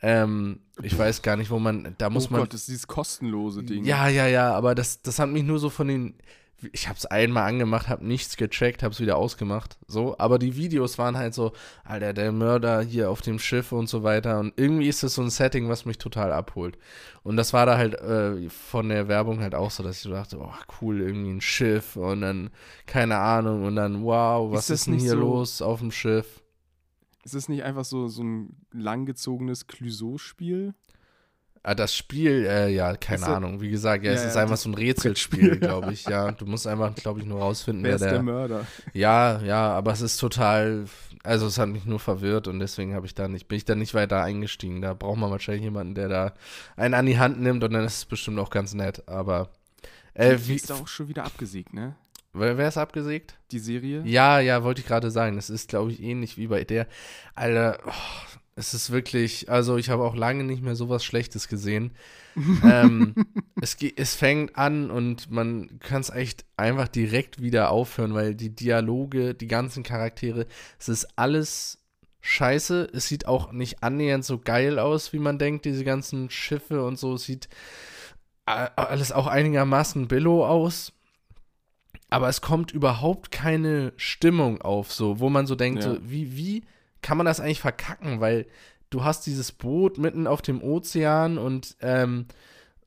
Ähm, 0.02 0.60
ich 0.84 0.98
weiß 0.98 1.22
gar 1.24 1.36
nicht, 1.38 1.50
wo 1.50 1.60
man, 1.60 1.96
da 1.98 2.10
muss 2.10 2.28
oh 2.28 2.32
man 2.32 2.42
Gott, 2.42 2.54
das 2.54 2.62
ist 2.62 2.68
dieses 2.70 2.88
kostenlose 2.88 3.64
Ding. 3.64 3.84
ja, 3.84 4.08
ja, 4.08 4.28
ja, 4.28 4.54
aber 4.54 4.76
das, 4.76 5.02
das 5.02 5.18
hat 5.20 5.30
mich 5.30 5.44
nur 5.44 5.60
so 5.60 5.70
von 5.70 5.88
den. 5.88 6.14
Ich 6.72 6.88
habe 6.88 6.98
es 6.98 7.06
einmal 7.06 7.48
angemacht, 7.48 7.88
habe 7.88 8.04
nichts 8.06 8.36
gecheckt, 8.36 8.82
habe 8.82 8.92
es 8.92 9.00
wieder 9.00 9.18
ausgemacht. 9.18 9.78
So, 9.86 10.18
aber 10.18 10.40
die 10.40 10.56
Videos 10.56 10.98
waren 10.98 11.16
halt 11.16 11.36
so, 11.36 11.52
Alter, 11.84 12.14
der 12.14 12.32
Mörder 12.32 12.82
hier 12.82 13.12
auf 13.12 13.22
dem 13.22 13.38
Schiff 13.38 13.72
und 13.72 13.88
so 13.88 14.02
weiter. 14.02 14.40
Und 14.40 14.54
irgendwie 14.58 14.88
ist 14.88 15.04
das 15.04 15.14
so 15.14 15.22
ein 15.22 15.30
Setting, 15.30 15.70
was 15.70 15.86
mich 15.86 16.00
total 16.00 16.32
abholt. 16.32 16.80
Und 17.22 17.38
das 17.38 17.54
war 17.54 17.68
da 17.68 17.78
halt 17.78 17.94
äh, 18.02 18.50
von 18.50 18.90
der 18.90 19.08
Werbung 19.08 19.40
halt 19.42 19.54
auch 19.54 19.70
so, 19.70 19.84
dass 19.84 19.98
ich 19.98 20.02
so 20.02 20.10
dachte, 20.10 20.40
oh 20.40 20.52
cool, 20.82 21.00
irgendwie 21.02 21.30
ein 21.32 21.42
Schiff 21.42 21.96
und 21.96 22.22
dann, 22.22 22.50
keine 22.88 23.18
Ahnung, 23.18 23.64
und 23.66 23.76
dann, 23.76 24.04
wow, 24.04 24.52
was 24.52 24.72
Ist 24.72 24.82
ist, 24.82 24.88
denn 24.88 25.00
hier 25.00 25.12
so- 25.12 25.20
los 25.20 25.62
auf 25.62 25.80
dem 25.80 25.92
Schiff? 25.92 26.42
Ist 27.24 27.36
das 27.36 27.50
nicht 27.50 27.64
einfach 27.64 27.84
so, 27.86 28.08
so 28.08 28.24
ein 28.24 28.56
langgezogenes 28.72 29.68
Clouseau-Spiel? 29.68 30.74
Ah, 31.68 31.76
das 31.76 31.94
Spiel, 31.94 32.46
äh, 32.50 32.70
ja, 32.70 32.96
keine 32.96 33.24
Ist 33.24 33.28
Ahnung. 33.28 33.60
Wie 33.60 33.70
gesagt, 33.70 34.06
ja, 34.06 34.12
Ja, 34.12 34.18
es 34.18 34.24
ist 34.24 34.36
ja, 34.36 34.42
einfach 34.44 34.54
das 34.54 34.62
so 34.62 34.70
ein 34.70 34.74
Rätselspiel, 34.74 35.58
glaube 35.60 35.92
ich, 35.92 36.06
ja. 36.06 36.32
Du 36.32 36.46
musst 36.46 36.66
einfach, 36.66 36.96
glaube 36.96 37.20
ich, 37.20 37.26
nur 37.26 37.42
rausfinden, 37.42 37.84
Wer 37.84 37.90
wer 37.90 37.96
ist 37.96 38.02
der 38.04 38.12
der. 38.14 38.24
Mörder? 38.24 38.66
ja, 38.94 39.42
ja, 39.42 39.72
aber 39.72 39.92
es 39.92 40.00
ist 40.00 40.16
total, 40.16 40.86
also 41.24 41.46
es 41.46 41.58
hat 41.60 41.68
mich 41.68 41.84
nur 41.84 42.00
verwirrt 42.00 42.48
und 42.48 42.62
deswegen 42.62 42.96
habe 42.96 43.06
ich 43.06 43.16
da 43.16 43.28
nicht, 43.28 43.50
bin 43.50 43.58
ich 43.58 43.66
da 43.66 43.76
nicht 43.76 43.94
weiter 43.94 44.24
eingestiegen. 44.24 44.82
Da 44.82 44.94
braucht 44.94 45.18
man 45.18 45.30
wahrscheinlich 45.30 45.64
jemanden, 45.64 45.94
der 45.94 46.08
da 46.08 46.34
einen 46.78 46.94
an 46.94 47.06
die 47.06 47.20
Hand 47.20 47.42
nimmt 47.42 47.62
und 47.66 47.74
dann 47.74 47.84
ist 47.84 47.98
es 47.98 48.06
bestimmt 48.06 48.40
auch 48.40 48.50
ganz 48.50 48.74
nett. 48.74 49.06
Aber 49.10 49.50
äh, 50.14 50.38
wie, 50.46 50.56
ist 50.56 50.72
auch 50.72 50.88
schon 50.88 51.10
wieder 51.10 51.26
abgesägt, 51.26 51.74
ne? 51.74 51.98
wer, 52.32 52.58
wer 52.58 52.70
ist 52.70 52.78
abgesägt? 52.78 53.36
Die 53.52 53.60
Serie? 53.60 54.04
Ja, 54.06 54.40
ja, 54.40 54.64
wollte 54.64 54.80
ich 54.80 54.88
gerade 54.88 55.12
sagen. 55.12 55.38
Es 55.38 55.50
ist, 55.50 55.68
glaube 55.68 55.92
ich, 55.92 56.02
ähnlich 56.02 56.38
wie 56.38 56.48
bei 56.48 56.64
der. 56.64 56.88
Alter, 57.36 57.80
oh, 57.86 57.92
es 58.58 58.74
ist 58.74 58.92
wirklich, 58.92 59.50
also 59.52 59.78
ich 59.78 59.90
habe 59.90 60.04
auch 60.04 60.16
lange 60.16 60.44
nicht 60.44 60.64
mehr 60.64 60.76
sowas 60.76 61.06
Schlechtes 61.06 61.48
gesehen. 61.48 61.92
ähm, 62.64 63.14
es, 63.62 63.78
es 63.96 64.16
fängt 64.16 64.58
an 64.58 64.90
und 64.90 65.30
man 65.30 65.80
kann 65.80 66.02
es 66.02 66.10
echt 66.10 66.44
einfach 66.58 66.88
direkt 66.88 67.42
wieder 67.42 67.70
aufhören, 67.70 68.16
weil 68.16 68.34
die 68.34 68.50
Dialoge, 68.50 69.36
die 69.36 69.48
ganzen 69.48 69.84
Charaktere, 69.84 70.48
es 70.80 70.90
ist 70.90 71.08
alles 71.18 71.78
scheiße. 72.22 72.90
Es 72.94 73.08
sieht 73.08 73.28
auch 73.28 73.52
nicht 73.52 73.84
annähernd 73.84 74.26
so 74.26 74.40
geil 74.40 74.80
aus, 74.80 75.14
wie 75.14 75.20
man 75.20 75.38
denkt, 75.38 75.66
diese 75.66 75.84
ganzen 75.84 76.32
Schiffe 76.32 76.84
und 76.84 76.98
so. 76.98 77.14
Es 77.14 77.26
sieht 77.26 77.48
alles 78.46 79.12
auch 79.12 79.28
einigermaßen 79.28 80.08
billow 80.08 80.46
aus. 80.46 80.94
Aber 82.10 82.28
es 82.30 82.42
kommt 82.42 82.72
überhaupt 82.72 83.32
keine 83.32 83.94
Stimmung 83.98 84.62
auf, 84.62 84.92
so, 84.94 85.20
wo 85.20 85.30
man 85.30 85.46
so 85.46 85.56
denkt, 85.56 85.84
Ja. 85.84 85.94
so, 85.96 86.00
wie, 86.02 86.38
wie 86.38 86.64
kann 87.08 87.16
man 87.16 87.26
das 87.26 87.40
eigentlich 87.40 87.62
verkacken, 87.62 88.20
weil 88.20 88.46
du 88.90 89.06
hast 89.06 89.26
dieses 89.26 89.54
Boot 89.54 89.98
mitten 89.98 90.28
auf 90.28 90.42
dem 90.42 90.62
Ozean 90.62 91.38
und 91.38 91.78
ähm, 91.80 92.26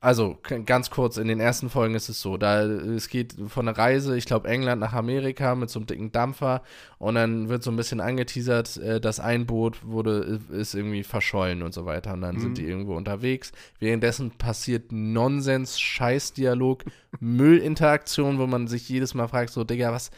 also 0.02 0.38
ganz 0.64 0.90
kurz, 0.90 1.16
in 1.16 1.28
den 1.28 1.40
ersten 1.40 1.68
Folgen 1.70 1.94
ist 1.94 2.08
es 2.10 2.20
so, 2.20 2.36
da 2.38 2.62
es 2.62 3.08
geht 3.08 3.34
von 3.48 3.66
einer 3.66 3.76
Reise, 3.78 4.16
ich 4.18 4.26
glaube 4.26 4.48
England 4.48 4.80
nach 4.80 4.92
Amerika 4.94 5.54
mit 5.54 5.68
so 5.70 5.78
einem 5.78 5.86
dicken 5.86 6.12
Dampfer 6.12 6.62
und 6.98 7.14
dann 7.14 7.48
wird 7.48 7.62
so 7.62 7.70
ein 7.70 7.76
bisschen 7.76 8.00
angeteasert, 8.02 8.76
äh, 8.76 9.00
dass 9.00 9.20
ein 9.20 9.46
Boot 9.46 9.78
wurde, 9.86 10.38
ist 10.52 10.74
irgendwie 10.74 11.02
verschollen 11.02 11.62
und 11.62 11.72
so 11.72 11.86
weiter 11.86 12.12
und 12.12 12.20
dann 12.20 12.36
Mhm. 12.36 12.40
sind 12.40 12.58
die 12.58 12.64
irgendwo 12.66 12.94
unterwegs. 12.94 13.52
Währenddessen 13.78 14.32
passiert 14.32 14.92
Nonsens, 14.92 15.80
Scheißdialog, 15.80 16.84
Müllinteraktion, 17.20 18.38
wo 18.38 18.46
man 18.46 18.68
sich 18.68 18.86
jedes 18.88 19.14
Mal 19.14 19.28
fragt, 19.28 19.50
so 19.50 19.64
Digga, 19.64 19.92
was 19.92 20.10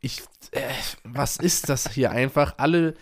ich, 0.00 0.22
äh, 0.52 0.60
was 1.04 1.36
ist 1.36 1.68
das 1.68 1.90
hier 1.92 2.10
einfach? 2.10 2.54
Alle, 2.56 2.94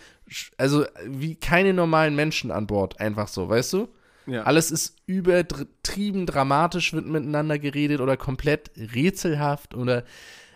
also 0.57 0.85
wie 1.05 1.35
keine 1.35 1.73
normalen 1.73 2.15
Menschen 2.15 2.51
an 2.51 2.67
Bord, 2.67 2.99
einfach 2.99 3.27
so, 3.27 3.49
weißt 3.49 3.73
du? 3.73 3.89
Ja. 4.25 4.43
Alles 4.43 4.69
ist 4.69 4.95
übertrieben 5.07 6.25
dramatisch, 6.25 6.93
wird 6.93 7.07
miteinander 7.07 7.57
geredet 7.57 7.99
oder 7.99 8.15
komplett 8.15 8.71
rätselhaft 8.77 9.73
oder 9.73 10.03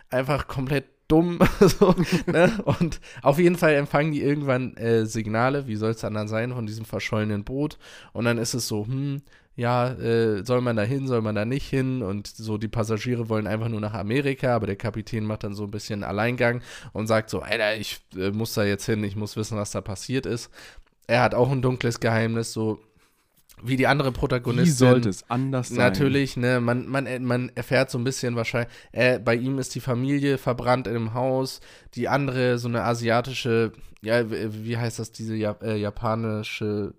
einfach 0.10 0.48
komplett 0.48 0.86
dumm. 1.08 1.39
so, 1.60 1.96
ne? 2.27 2.51
Und 2.65 3.00
auf 3.22 3.39
jeden 3.39 3.56
Fall 3.56 3.74
empfangen 3.74 4.12
die 4.12 4.22
irgendwann 4.22 4.75
äh, 4.77 5.06
Signale, 5.06 5.68
wie 5.68 5.75
soll 5.75 5.92
es 5.92 6.01
dann 6.01 6.27
sein, 6.27 6.53
von 6.53 6.65
diesem 6.65 6.86
verschollenen 6.86 7.44
Boot. 7.44 7.77
Und 8.13 8.25
dann 8.25 8.38
ist 8.38 8.53
es 8.53 8.68
so, 8.68 8.86
hm, 8.86 9.22
ja, 9.55 9.89
äh, 9.89 10.43
soll 10.43 10.62
man 10.62 10.75
da 10.75 10.81
hin, 10.81 11.07
soll 11.07 11.22
man 11.22 11.36
da 11.36 11.45
nicht 11.45 11.69
hin? 11.69 12.01
Und 12.01 12.27
so 12.27 12.57
die 12.57 12.67
Passagiere 12.67 13.29
wollen 13.29 13.48
einfach 13.48 13.69
nur 13.69 13.79
nach 13.79 13.93
Amerika, 13.93 14.55
aber 14.55 14.65
der 14.65 14.75
Kapitän 14.75 15.25
macht 15.25 15.43
dann 15.43 15.53
so 15.53 15.63
ein 15.65 15.72
bisschen 15.72 16.03
Alleingang 16.03 16.62
und 16.91 17.07
sagt 17.07 17.29
so, 17.29 17.41
Alter, 17.41 17.75
ich 17.75 18.00
äh, 18.17 18.31
muss 18.31 18.53
da 18.53 18.63
jetzt 18.63 18.86
hin, 18.86 19.03
ich 19.03 19.15
muss 19.15 19.36
wissen, 19.36 19.57
was 19.57 19.72
da 19.72 19.81
passiert 19.81 20.25
ist. 20.25 20.50
Er 21.05 21.22
hat 21.22 21.36
auch 21.36 21.51
ein 21.51 21.62
dunkles 21.62 22.00
Geheimnis, 22.00 22.53
so 22.53 22.79
wie 23.62 23.77
die 23.77 23.88
andere 23.88 24.12
Protagonistin. 24.12 24.88
Wie 24.88 24.91
sollte 24.91 25.10
es 25.10 25.29
anders 25.29 25.69
sein? 25.69 25.77
Natürlich, 25.77 26.36
ne, 26.36 26.60
man, 26.60 26.88
man, 26.88 27.24
man 27.24 27.51
erfährt 27.55 27.91
so 27.91 27.98
ein 27.98 28.03
bisschen 28.03 28.36
wahrscheinlich, 28.36 28.72
äh, 28.91 29.19
bei 29.19 29.36
ihm 29.36 29.60
ist 29.60 29.75
die 29.75 29.79
Familie 29.79 30.38
verbrannt 30.38 30.88
in 30.88 30.95
einem 30.95 31.13
Haus, 31.13 31.62
die 31.93 32.10
andere, 32.10 32.57
so 32.57 32.67
eine 32.67 32.83
asiatische, 32.83 33.72
ja, 34.01 34.29
wie 34.31 34.65
wie 34.65 34.77
heißt 34.77 35.00
das, 35.00 35.12
diese 35.12 35.36
Jap 35.36 35.63
äh, 35.63 35.75
japanische 35.75 36.93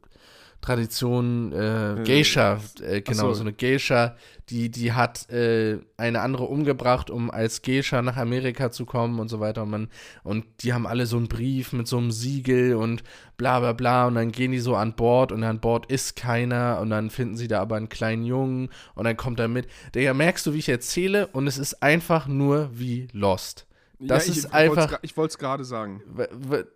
Tradition, 0.65 1.53
äh, 1.53 2.01
Äh, 2.01 2.05
Geisha, 2.05 2.59
äh, 2.81 3.03
genau, 3.03 3.29
so. 3.29 3.35
so 3.35 3.41
eine 3.43 3.53
Geisha, 3.53 4.17
die, 4.49 4.71
die 4.71 4.93
hat 4.93 5.29
äh, 5.31 5.79
eine 5.99 6.21
andere 6.23 6.45
umgebracht, 6.45 7.11
um 7.11 7.31
als 7.31 7.61
Geisha 7.63 8.01
nach 8.01 8.17
Amerika 8.17 8.71
zu 8.71 8.87
kommen 8.87 9.21
und 9.21 9.29
so 9.29 9.41
weiter. 9.41 9.63
Und, 9.65 9.71
man, 9.71 9.89
und 10.23 10.45
die 10.61 10.73
haben 10.73 10.87
alle 10.87 11.05
so 11.07 11.17
einen 11.19 11.29
Brief 11.29 11.73
mit 11.75 11.87
so 11.87 11.99
einem 11.99 12.11
Siegel 12.11 12.77
und 12.77 13.03
bla 13.37 13.61
bla 13.61 13.73
bla. 13.75 14.07
Und 14.07 14.15
dann 14.15 14.33
gehen 14.33 14.53
die 14.53 14.59
so 14.59 14.75
an 14.75 14.95
Bord 14.95 15.33
und 15.33 15.45
an 15.45 15.61
Bord 15.61 15.91
ist 15.93 16.17
keiner. 16.17 16.79
Und 16.81 16.91
dann 16.91 17.11
finden 17.11 17.37
sie 17.37 17.49
da 17.49 17.61
aber 17.61 17.77
einen 17.77 17.89
kleinen 17.91 18.25
Jungen 18.25 18.71
und 18.95 19.05
dann 19.05 19.17
kommt 19.17 19.41
er 19.41 19.49
mit. 19.49 19.67
Digga, 19.95 20.15
merkst 20.15 20.47
du, 20.47 20.55
wie 20.55 20.59
ich 20.59 20.69
erzähle? 20.69 21.27
Und 21.29 21.47
es 21.47 21.59
ist 21.59 21.83
einfach 21.83 22.27
nur 22.27 22.71
wie 22.73 23.09
Lost. 23.13 23.67
Das 24.01 24.27
ja, 24.27 24.33
ich, 24.33 24.39
ist 24.39 24.45
ich 24.47 24.53
einfach- 24.53 24.99
Ich 25.03 25.17
wollte 25.17 25.33
es 25.33 25.39
gerade 25.39 25.65
sagen. 25.65 26.03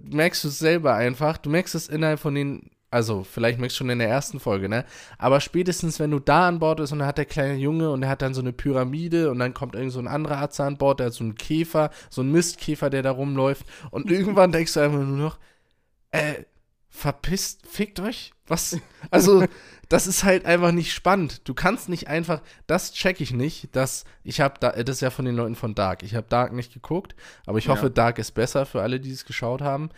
Merkst 0.01 0.45
du 0.45 0.49
es 0.49 0.59
selber 0.59 0.95
einfach. 0.95 1.37
Du 1.39 1.51
merkst 1.51 1.75
es 1.75 1.89
innerhalb 1.89 2.21
von 2.21 2.35
den, 2.35 2.71
also 2.91 3.23
vielleicht 3.25 3.59
merkst 3.59 3.77
du 3.77 3.79
schon 3.79 3.91
in 3.91 3.99
der 3.99 4.09
ersten 4.09 4.41
Folge, 4.41 4.69
ne? 4.69 4.85
Aber 5.19 5.41
spätestens, 5.41 5.99
wenn 6.01 6.11
du 6.11 6.19
da 6.19 6.49
an 6.49 6.59
Bord 6.59 6.79
bist 6.79 6.93
und 6.93 7.01
dann 7.01 7.09
hat 7.09 7.19
der 7.19 7.27
kleine 7.27 7.55
Junge 7.57 7.91
und 7.91 8.01
der 8.01 8.11
hat 8.11 8.23
dann 8.23 8.35
so 8.35 8.41
eine 8.41 8.53
Pyramide 8.53 9.31
und 9.31 9.39
dann 9.39 9.53
kommt 9.55 9.75
irgend 9.75 9.93
so 9.93 9.99
ein 9.99 10.09
anderer 10.09 10.39
Arzt 10.39 10.59
an 10.61 10.79
Bord, 10.79 11.01
der 11.01 11.07
hat 11.09 11.13
so 11.15 11.25
einen 11.25 11.35
Käfer, 11.35 11.91
so 12.09 12.23
einen 12.23 12.33
Mistkäfer, 12.33 12.89
der 12.91 13.03
da 13.03 13.11
rumläuft 13.11 13.67
und 13.91 14.11
irgendwann 14.11 14.53
denkst 14.53 14.75
du 14.75 14.81
einfach 14.81 14.99
nur 14.99 15.19
noch, 15.19 15.39
äh, 16.13 16.45
verpisst, 16.91 17.67
fickt 17.67 18.01
euch? 18.01 18.33
Was? 18.47 18.79
Also, 19.11 19.45
das 19.91 20.07
ist 20.07 20.25
halt 20.25 20.47
einfach 20.47 20.73
nicht 20.73 20.93
spannend. 20.93 21.47
Du 21.47 21.53
kannst 21.55 21.89
nicht 21.91 22.09
einfach, 22.09 22.41
das 22.67 22.93
check 22.93 23.21
ich 23.21 23.33
nicht, 23.33 23.77
dass 23.77 24.05
ich 24.25 24.41
habe 24.41 24.55
da, 24.59 24.71
das 24.73 24.97
ist 24.97 25.01
ja 25.03 25.11
von 25.11 25.27
den 25.27 25.37
Leuten 25.37 25.55
von 25.55 25.75
Dark. 25.75 26.03
Ich 26.03 26.15
habe 26.15 26.27
Dark 26.29 26.53
nicht 26.55 26.73
geguckt, 26.73 27.15
aber 27.47 27.59
ich 27.59 27.67
Ja. 27.67 27.73
hoffe, 27.73 27.91
Dark 27.91 28.19
ist 28.19 28.33
besser 28.33 28.65
für 28.67 28.81
alle, 28.83 29.01
die 29.01 29.11
es 29.11 29.27
geschaut 29.27 29.61
haben. 29.61 29.91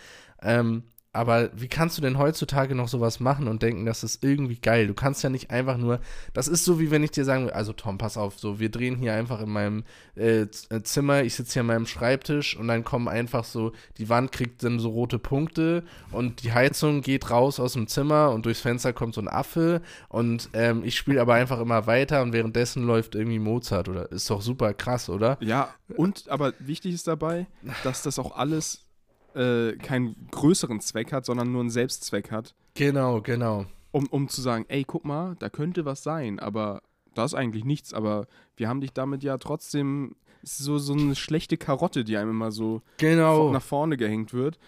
Ähm, 0.42 0.82
aber 1.12 1.50
wie 1.54 1.66
kannst 1.66 1.98
du 1.98 2.02
denn 2.02 2.18
heutzutage 2.18 2.76
noch 2.76 2.86
sowas 2.86 3.18
machen 3.18 3.48
und 3.48 3.62
denken, 3.62 3.84
das 3.84 4.04
ist 4.04 4.22
irgendwie 4.22 4.56
geil? 4.56 4.86
Du 4.86 4.94
kannst 4.94 5.24
ja 5.24 5.30
nicht 5.30 5.50
einfach 5.50 5.76
nur, 5.76 5.98
das 6.34 6.46
ist 6.46 6.64
so 6.64 6.78
wie 6.78 6.92
wenn 6.92 7.02
ich 7.02 7.10
dir 7.10 7.24
sagen 7.24 7.44
würde, 7.44 7.56
also 7.56 7.72
Tom, 7.72 7.98
pass 7.98 8.16
auf, 8.16 8.38
so 8.38 8.60
wir 8.60 8.70
drehen 8.70 8.96
hier 8.96 9.14
einfach 9.14 9.40
in 9.40 9.50
meinem 9.50 9.84
äh, 10.14 10.42
äh, 10.42 10.82
Zimmer, 10.84 11.22
ich 11.24 11.34
sitze 11.34 11.54
hier 11.54 11.60
an 11.60 11.66
meinem 11.66 11.86
Schreibtisch 11.86 12.56
und 12.56 12.68
dann 12.68 12.84
kommen 12.84 13.08
einfach 13.08 13.42
so, 13.42 13.72
die 13.98 14.08
Wand 14.08 14.30
kriegt 14.30 14.62
dann 14.62 14.78
so 14.78 14.90
rote 14.90 15.18
Punkte 15.18 15.82
und 16.12 16.44
die 16.44 16.52
Heizung 16.52 17.00
geht 17.00 17.28
raus 17.30 17.58
aus 17.58 17.72
dem 17.72 17.88
Zimmer 17.88 18.30
und 18.30 18.46
durchs 18.46 18.60
Fenster 18.60 18.92
kommt 18.92 19.14
so 19.14 19.20
ein 19.20 19.28
Affe 19.28 19.82
und 20.08 20.50
ähm, 20.52 20.84
ich 20.84 20.96
spiele 20.96 21.20
aber 21.20 21.34
einfach 21.34 21.58
immer 21.58 21.88
weiter 21.88 22.22
und 22.22 22.32
währenddessen 22.32 22.84
läuft 22.84 23.16
irgendwie 23.16 23.40
Mozart 23.40 23.88
oder 23.88 24.12
ist 24.12 24.30
doch 24.30 24.42
super 24.42 24.74
krass, 24.74 25.08
oder? 25.08 25.38
Ja, 25.40 25.74
und 25.96 26.28
aber 26.28 26.52
wichtig 26.60 26.94
ist 26.94 27.08
dabei, 27.08 27.48
dass 27.82 28.02
das 28.02 28.20
auch 28.20 28.36
alles 28.36 28.86
äh, 29.34 29.72
keinen 29.76 30.28
größeren 30.30 30.80
Zweck 30.80 31.12
hat, 31.12 31.24
sondern 31.24 31.52
nur 31.52 31.60
einen 31.60 31.70
Selbstzweck 31.70 32.30
hat, 32.30 32.54
Genau, 32.74 33.20
genau. 33.20 33.66
um, 33.92 34.06
um 34.06 34.28
zu 34.28 34.40
sagen, 34.40 34.64
ey, 34.68 34.84
guck 34.86 35.04
mal, 35.04 35.36
da 35.38 35.48
könnte 35.48 35.84
was 35.84 36.02
sein, 36.02 36.38
aber 36.38 36.82
da 37.14 37.24
ist 37.24 37.34
eigentlich 37.34 37.64
nichts, 37.64 37.92
aber 37.92 38.26
wir 38.56 38.68
haben 38.68 38.80
dich 38.80 38.92
damit 38.92 39.22
ja 39.22 39.36
trotzdem, 39.38 40.14
so, 40.42 40.78
so 40.78 40.94
eine 40.94 41.14
schlechte 41.16 41.56
Karotte, 41.58 42.02
die 42.04 42.16
einem 42.16 42.30
immer 42.30 42.50
so 42.52 42.80
Genau. 42.96 43.50
nach 43.52 43.62
vorne 43.62 43.96
gehängt 43.96 44.32
wird, 44.32 44.58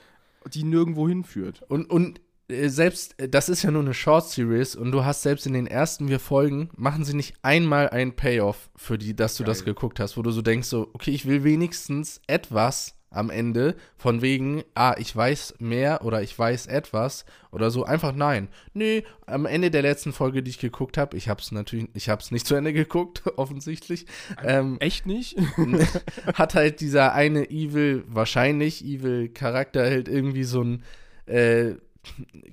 die 0.53 0.65
nirgendwo 0.65 1.09
hinführt. 1.09 1.63
Und, 1.69 1.89
und 1.89 2.21
äh, 2.49 2.69
selbst, 2.69 3.19
äh, 3.19 3.29
das 3.29 3.49
ist 3.49 3.63
ja 3.63 3.71
nur 3.71 3.81
eine 3.83 3.95
Short 3.95 4.29
Series 4.29 4.77
und 4.77 4.93
du 4.93 5.05
hast 5.05 5.23
selbst 5.23 5.47
in 5.47 5.55
den 5.55 5.67
ersten 5.67 6.09
vier 6.09 6.21
Folgen, 6.21 6.69
machen 6.77 7.05
sie 7.05 7.15
nicht 7.15 7.37
einmal 7.43 7.89
einen 7.89 8.15
Payoff 8.17 8.69
für 8.77 8.99
die, 8.99 9.15
dass 9.17 9.37
du 9.37 9.45
das 9.45 9.61
Geil. 9.65 9.73
geguckt 9.75 9.99
hast, 10.01 10.17
wo 10.19 10.23
du 10.23 10.31
so 10.33 10.43
denkst, 10.43 10.69
so, 10.69 10.91
okay, 10.93 11.13
ich 11.13 11.25
will 11.27 11.43
wenigstens 11.45 12.21
etwas 12.27 12.97
am 13.13 13.31
Ende, 13.31 13.77
von 13.97 14.23
wegen, 14.23 14.63
ah, 14.75 14.95
ich 14.99 15.15
weiß 15.15 15.57
mehr 15.59 16.05
oder 16.05 16.23
ich 16.23 16.39
weiß 16.39 16.67
etwas 16.67 17.25
oder 17.51 17.71
so, 17.71 17.85
einfach 17.85 18.13
nein. 18.15 18.49
Nö, 18.75 19.03
am 19.27 19.47
Ende 19.47 19.71
der 19.71 19.83
letzten 19.83 20.13
Folge, 20.13 20.43
die 20.43 20.51
ich 20.51 20.59
geguckt 20.59 20.99
habe, 20.99 21.17
ich 21.17 21.29
habe 21.29 21.41
es 21.41 21.53
natürlich, 21.53 21.89
ich 21.95 22.09
habe 22.09 22.23
es 22.23 22.31
nicht 22.31 22.47
zu 22.47 22.55
Ende 22.55 22.73
geguckt, 22.83 23.23
offensichtlich, 23.37 24.07
ähm, 24.43 24.77
Echt 24.81 25.07
nicht? 25.07 25.37
hat 26.35 26.55
halt 26.55 26.81
dieser 26.81 27.13
eine 27.13 27.51
Evil, 27.51 28.05
wahrscheinlich 28.07 28.85
Evil 28.85 29.29
Charakter 29.29 29.83
halt 29.83 30.09
irgendwie 30.09 30.45
so 30.45 30.63
ein, 30.63 30.83
äh, 31.27 31.75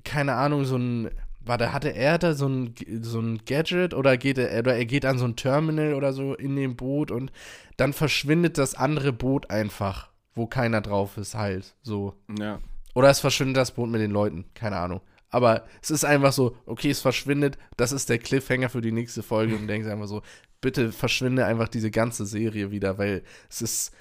keine 0.04 0.34
Ahnung, 0.34 0.64
so 0.64 0.76
ein, 0.76 1.10
warte, 1.40 1.72
hatte 1.72 1.94
er 1.94 2.18
da 2.18 2.34
so 2.34 2.48
ein, 2.48 2.74
so 3.02 3.20
ein 3.20 3.40
Gadget 3.46 3.94
oder 3.94 4.16
geht 4.16 4.38
er, 4.38 4.58
oder 4.60 4.76
er 4.76 4.84
geht 4.84 5.04
an 5.04 5.18
so 5.18 5.24
ein 5.24 5.36
Terminal 5.36 5.94
oder 5.94 6.12
so 6.12 6.34
in 6.34 6.56
dem 6.56 6.76
Boot 6.76 7.10
und 7.10 7.32
dann 7.76 7.92
verschwindet 7.92 8.58
das 8.58 8.74
andere 8.74 9.12
Boot 9.12 9.50
einfach, 9.50 10.09
wo 10.40 10.46
keiner 10.46 10.80
drauf 10.80 11.18
ist, 11.18 11.34
halt, 11.34 11.74
so. 11.82 12.14
ja. 12.38 12.58
Oder 12.94 13.10
es 13.10 13.20
verschwindet 13.20 13.58
das 13.58 13.72
Boot 13.72 13.90
mit 13.90 14.00
den 14.00 14.10
Leuten, 14.10 14.46
keine 14.54 14.76
Ahnung. 14.76 15.02
Aber 15.28 15.64
es 15.82 15.90
ist 15.90 16.04
einfach 16.04 16.32
so, 16.32 16.56
okay, 16.66 16.90
es 16.90 17.00
verschwindet, 17.00 17.58
das 17.76 17.92
ist 17.92 18.08
der 18.08 18.18
Cliffhanger 18.18 18.70
für 18.70 18.80
die 18.80 18.90
nächste 18.90 19.22
Folge 19.22 19.54
und 19.54 19.68
denkst 19.68 19.86
einfach 19.86 20.08
so, 20.08 20.22
bitte 20.60 20.92
verschwinde 20.92 21.44
einfach 21.44 21.68
diese 21.68 21.90
ganze 21.90 22.24
Serie 22.24 22.70
wieder, 22.70 22.98
weil 22.98 23.22
es 23.48 23.62
ist, 23.62 23.94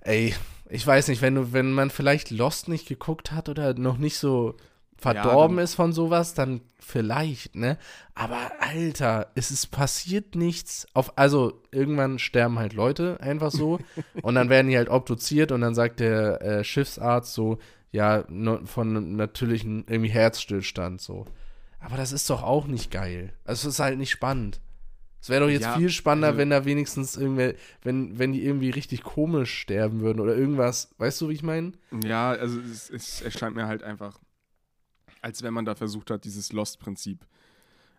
ey, 0.00 0.34
ich 0.68 0.86
weiß 0.86 1.08
nicht, 1.08 1.22
wenn 1.22 1.36
du, 1.36 1.52
wenn 1.52 1.72
man 1.72 1.90
vielleicht 1.90 2.30
Lost 2.30 2.68
nicht 2.68 2.88
geguckt 2.88 3.30
hat 3.30 3.48
oder 3.48 3.74
noch 3.74 3.96
nicht 3.96 4.18
so 4.18 4.56
verdorben 4.98 5.56
dann- 5.56 5.64
ist 5.64 5.74
von 5.74 5.92
sowas, 5.92 6.34
dann 6.34 6.60
vielleicht, 6.78 7.54
ne? 7.56 7.78
Aber 8.14 8.50
Alter, 8.60 9.30
es 9.34 9.50
ist 9.50 9.66
passiert 9.68 10.34
nichts. 10.34 10.86
Auf, 10.94 11.16
also 11.18 11.62
irgendwann 11.70 12.18
sterben 12.18 12.58
halt 12.58 12.72
Leute 12.72 13.18
einfach 13.20 13.50
so 13.50 13.78
und 14.22 14.34
dann 14.34 14.48
werden 14.48 14.68
die 14.68 14.76
halt 14.76 14.88
obduziert 14.88 15.52
und 15.52 15.60
dann 15.60 15.74
sagt 15.74 16.00
der 16.00 16.40
äh, 16.42 16.64
Schiffsarzt 16.64 17.34
so, 17.34 17.58
ja, 17.92 18.24
no, 18.28 18.60
von 18.66 18.88
einem 18.96 19.16
natürlichen 19.16 19.84
irgendwie 19.88 20.10
Herzstillstand 20.10 21.00
so. 21.00 21.26
Aber 21.78 21.96
das 21.96 22.12
ist 22.12 22.28
doch 22.30 22.42
auch 22.42 22.66
nicht 22.66 22.90
geil. 22.90 23.32
Also 23.44 23.68
es 23.68 23.74
ist 23.74 23.80
halt 23.80 23.98
nicht 23.98 24.10
spannend. 24.10 24.60
Es 25.20 25.28
wäre 25.30 25.40
doch 25.44 25.50
jetzt 25.50 25.62
Ja, 25.64 25.76
viel 25.76 25.90
spannender, 25.90 26.28
also- 26.28 26.38
wenn 26.38 26.50
da 26.50 26.64
wenigstens 26.64 27.16
irgendwer, 27.16 27.54
wenn, 27.82 28.18
wenn 28.18 28.32
die 28.32 28.44
irgendwie 28.44 28.70
richtig 28.70 29.02
komisch 29.02 29.52
sterben 29.60 30.00
würden 30.00 30.20
oder 30.20 30.36
irgendwas. 30.36 30.94
Weißt 30.98 31.20
du, 31.20 31.28
wie 31.28 31.32
ich 31.34 31.42
meine? 31.42 31.72
Ja, 32.04 32.30
also 32.30 32.60
es, 32.60 32.90
es 32.90 33.22
erscheint 33.22 33.56
mir 33.56 33.66
halt 33.66 33.82
einfach, 33.82 34.18
als 35.26 35.42
wenn 35.42 35.52
man 35.52 35.64
da 35.64 35.74
versucht 35.74 36.10
hat, 36.12 36.24
dieses 36.24 36.52
Lost-Prinzip 36.52 37.26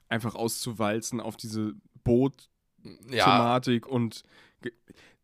einfach 0.08 0.34
auszuwalzen 0.34 1.20
auf 1.20 1.36
diese 1.36 1.74
Boot-Thematik 2.06 3.86
und 3.86 4.24
ge- 4.62 4.72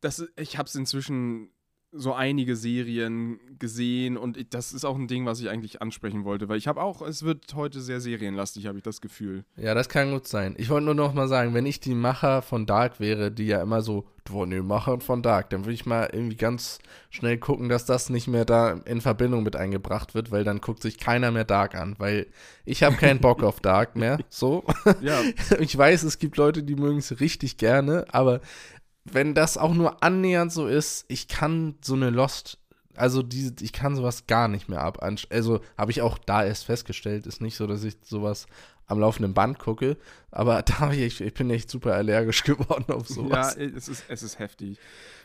das, 0.02 0.28
ich 0.36 0.58
habe 0.58 0.68
es 0.68 0.76
inzwischen 0.76 1.50
so 1.94 2.14
einige 2.14 2.56
Serien 2.56 3.40
gesehen 3.60 4.18
und 4.18 4.54
das 4.54 4.74
ist 4.74 4.84
auch 4.84 4.96
ein 4.96 5.08
Ding, 5.08 5.26
was 5.26 5.40
ich 5.40 5.50
eigentlich 5.50 5.82
ansprechen 5.82 6.26
wollte, 6.26 6.50
weil 6.50 6.58
ich 6.58 6.68
habe 6.68 6.82
auch, 6.82 7.02
es 7.02 7.24
wird 7.24 7.54
heute 7.56 7.82
sehr 7.82 8.02
serienlastig, 8.02 8.68
habe 8.68 8.78
ich 8.78 8.84
das 8.84 9.00
Gefühl. 9.00 9.46
Ja, 9.56 9.74
das 9.74 9.90
kann 9.90 10.12
gut 10.12 10.28
sein. 10.28 10.56
Ich 10.58 10.70
wollte 10.70 10.86
nur 10.86 10.96
noch 10.96 11.14
mal 11.14 11.28
sagen, 11.28 11.54
wenn 11.54 11.66
ich 11.66 11.80
die 11.80 11.96
Macher 11.96 12.42
von 12.42 12.66
Dark 12.66 13.00
wäre, 13.00 13.32
die 13.32 13.46
ja 13.46 13.62
immer 13.62 13.82
so 13.82 14.06
Boah, 14.26 14.48
nee, 14.48 14.62
Macher 14.62 15.02
von 15.02 15.22
Dark. 15.22 15.50
Dann 15.50 15.66
würde 15.66 15.74
ich 15.74 15.86
mal 15.86 16.10
irgendwie 16.12 16.38
ganz 16.38 16.80
schnell 17.10 17.38
gucken, 17.38 17.68
dass 17.68 17.86
das 17.86 18.10
nicht 18.10 18.28
mehr 18.28 18.46
da 18.46 18.80
in 18.86 19.02
Verbindung 19.02 19.44
mit 19.44 19.58
eingebracht 19.58 20.16
wird, 20.16 20.32
weil 20.32 20.46
dann 20.46 20.62
guckt 20.62 20.82
sich 20.82 20.98
keiner 20.98 21.32
mehr 21.32 21.44
Dark 21.44 21.76
an, 21.76 21.96
weil 21.98 22.28
ich 22.64 22.84
habe 22.84 22.96
keinen 22.96 23.20
Bock 23.20 23.44
auf 23.44 23.60
Dark 23.60 23.98
mehr. 23.98 24.20
So. 24.30 24.64
Ja, 25.02 25.22
Ich 25.60 25.78
weiß, 25.78 26.04
es 26.04 26.20
gibt 26.20 26.38
Leute, 26.38 26.64
die 26.64 26.76
mögen 26.76 27.00
es 27.00 27.20
richtig 27.20 27.58
gerne, 27.58 28.06
aber 28.12 28.40
wenn 29.06 29.34
das 29.36 29.58
auch 29.58 29.74
nur 29.74 30.04
annähernd 30.04 30.52
so 30.52 30.68
ist, 30.68 31.06
ich 31.08 31.28
kann 31.28 31.76
so 31.84 31.94
eine 31.94 32.10
Lost, 32.10 32.58
also 32.96 33.22
diese, 33.24 33.54
ich 33.62 33.74
kann 33.74 33.96
sowas 33.96 34.28
gar 34.28 34.48
nicht 34.48 34.70
mehr 34.70 34.82
ab. 34.82 35.04
Also 35.30 35.60
habe 35.78 35.92
ich 35.92 36.02
auch 36.02 36.18
da 36.18 36.44
erst 36.46 36.66
festgestellt, 36.66 37.26
ist 37.28 37.42
nicht 37.42 37.56
so, 37.58 37.68
dass 37.68 37.84
ich 37.84 37.96
sowas 38.04 38.46
am 38.86 39.00
laufenden 39.00 39.34
Band 39.34 39.60
gucke, 39.60 39.98
aber 40.32 40.62
da 40.64 40.80
hab 40.80 40.94
ich, 40.94 41.20
ich 41.22 41.34
bin 41.34 41.50
echt 41.50 41.70
super 41.70 41.94
allergisch 41.96 42.44
geworden 42.46 42.86
auf 42.94 43.10
ja 43.10 43.16
sowas. 43.16 43.56
es, 43.58 43.88
ist, 43.88 44.06
es 44.08 44.24
ist 44.24 44.40
heftig. 44.40 44.78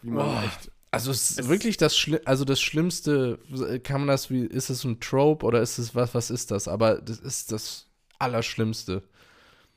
Wie 0.02 0.10
man 0.10 0.26
Boah. 0.26 0.42
echt. 0.44 0.70
Also 0.90 1.10
es 1.10 1.30
ist 1.32 1.40
Es- 1.40 1.48
wirklich 1.48 1.76
das 1.76 1.98
Schli 1.98 2.18
also 2.24 2.46
das 2.46 2.60
Schlimmste, 2.62 3.38
kann 3.84 4.00
man 4.00 4.08
das 4.08 4.30
wie, 4.30 4.40
ist 4.46 4.70
es 4.70 4.84
ein 4.84 5.00
Trope 5.00 5.44
oder 5.44 5.60
ist 5.60 5.76
es 5.76 5.94
was, 5.94 6.14
was 6.14 6.30
ist 6.30 6.50
das? 6.50 6.66
Aber 6.66 7.02
das 7.02 7.18
ist 7.18 7.52
das 7.52 7.86
Allerschlimmste. 8.18 9.02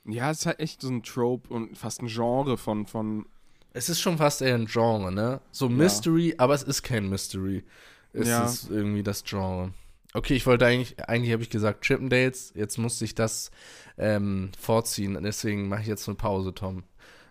Ja, 0.06 0.30
es 0.30 0.40
ist 0.40 0.46
halt 0.46 0.60
echt 0.60 0.80
so 0.80 0.88
ein 0.88 1.02
Trope 1.02 1.52
und 1.52 1.76
fast 1.76 2.00
ein 2.02 2.08
Genre 2.08 2.56
von, 2.56 2.86
von 2.86 3.26
Es 3.74 3.88
ist 3.88 4.00
schon 4.00 4.18
fast 4.18 4.42
eher 4.42 4.54
ein 4.54 4.66
Genre, 4.66 5.10
ne? 5.12 5.40
So 5.50 5.68
Mystery, 5.68 6.34
aber 6.38 6.54
es 6.54 6.62
ist 6.62 6.82
kein 6.82 7.08
Mystery. 7.08 7.64
Es 8.12 8.28
Ja. 8.28 8.44
ist 8.44 8.70
irgendwie 8.70 9.02
das 9.02 9.24
Genre. 9.24 9.72
Okay, 10.14 10.34
ich 10.34 10.46
wollte 10.46 10.66
eigentlich, 10.66 11.00
eigentlich 11.08 11.32
habe 11.32 11.42
ich 11.42 11.48
gesagt 11.48 11.82
Chippendales, 11.86 12.52
jetzt 12.54 12.76
musste 12.76 13.04
ich 13.06 13.14
das 13.14 13.50
ähm, 13.96 14.50
vorziehen, 14.58 15.18
deswegen 15.22 15.68
mache 15.68 15.80
ich 15.82 15.86
jetzt 15.86 16.06
eine 16.06 16.16
Pause, 16.16 16.52
Tom. 16.54 16.84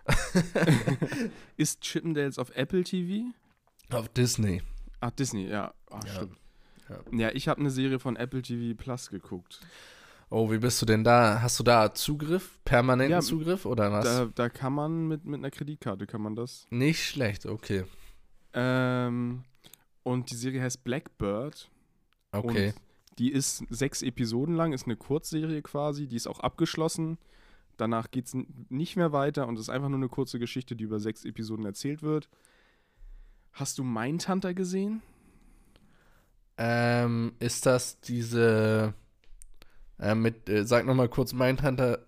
Ist 1.56 1.80
Chippendales 1.82 2.38
auf 2.38 2.50
Apple 2.56 2.82
TV? 2.82 3.32
Auf 3.90 4.08
Disney. 4.08 4.62
Ach, 5.00 5.10
Disney, 5.12 5.46
ja. 5.48 5.72
Ach, 5.90 6.04
Ja. 6.04 6.12
stimmt. 6.14 6.38
Ja. 6.88 7.18
Ja, 7.18 7.30
ich 7.34 7.48
habe 7.48 7.60
eine 7.60 7.70
Serie 7.70 7.98
von 7.98 8.16
Apple 8.16 8.42
TV 8.42 8.76
Plus 8.76 9.10
geguckt. 9.10 9.60
Oh, 10.32 10.50
wie 10.50 10.56
bist 10.56 10.80
du 10.80 10.86
denn 10.86 11.04
da? 11.04 11.42
Hast 11.42 11.58
du 11.60 11.62
da 11.62 11.92
Zugriff? 11.92 12.58
Permanenten 12.64 13.12
Ja, 13.12 13.20
Zugriff 13.20 13.66
oder 13.66 13.92
was? 13.92 14.04
Da, 14.06 14.28
da 14.34 14.48
kann 14.48 14.72
man 14.72 15.06
mit, 15.06 15.26
mit 15.26 15.38
einer 15.38 15.50
Kreditkarte, 15.50 16.06
kann 16.06 16.22
man 16.22 16.34
das. 16.34 16.66
Nicht 16.70 17.04
schlecht, 17.04 17.44
okay. 17.44 17.84
Ähm, 18.54 19.44
und 20.02 20.30
die 20.30 20.34
Serie 20.34 20.62
heißt 20.62 20.84
Blackbird. 20.84 21.70
Okay. 22.32 22.68
Und 22.68 22.74
die 23.18 23.30
ist 23.30 23.62
sechs 23.68 24.00
Episoden 24.00 24.54
lang, 24.54 24.72
ist 24.72 24.86
eine 24.86 24.96
Kurzserie 24.96 25.60
quasi, 25.60 26.06
die 26.06 26.16
ist 26.16 26.26
auch 26.26 26.40
abgeschlossen. 26.40 27.18
Danach 27.76 28.10
geht 28.10 28.24
es 28.24 28.36
nicht 28.70 28.96
mehr 28.96 29.12
weiter 29.12 29.46
und 29.46 29.58
ist 29.58 29.68
einfach 29.68 29.90
nur 29.90 29.98
eine 29.98 30.08
kurze 30.08 30.38
Geschichte, 30.38 30.76
die 30.76 30.84
über 30.84 30.98
sechs 30.98 31.26
Episoden 31.26 31.66
erzählt 31.66 32.02
wird. 32.02 32.30
Hast 33.52 33.76
du 33.76 33.84
Mindhunter 33.84 34.54
gesehen? 34.54 35.02
Ähm, 36.56 37.34
ist 37.38 37.66
das 37.66 38.00
diese 38.00 38.94
äh, 40.02 40.14
mit, 40.14 40.48
äh, 40.48 40.64
sag 40.66 40.84
nochmal 40.86 41.08
kurz 41.08 41.32
Mindhunter. 41.32 42.00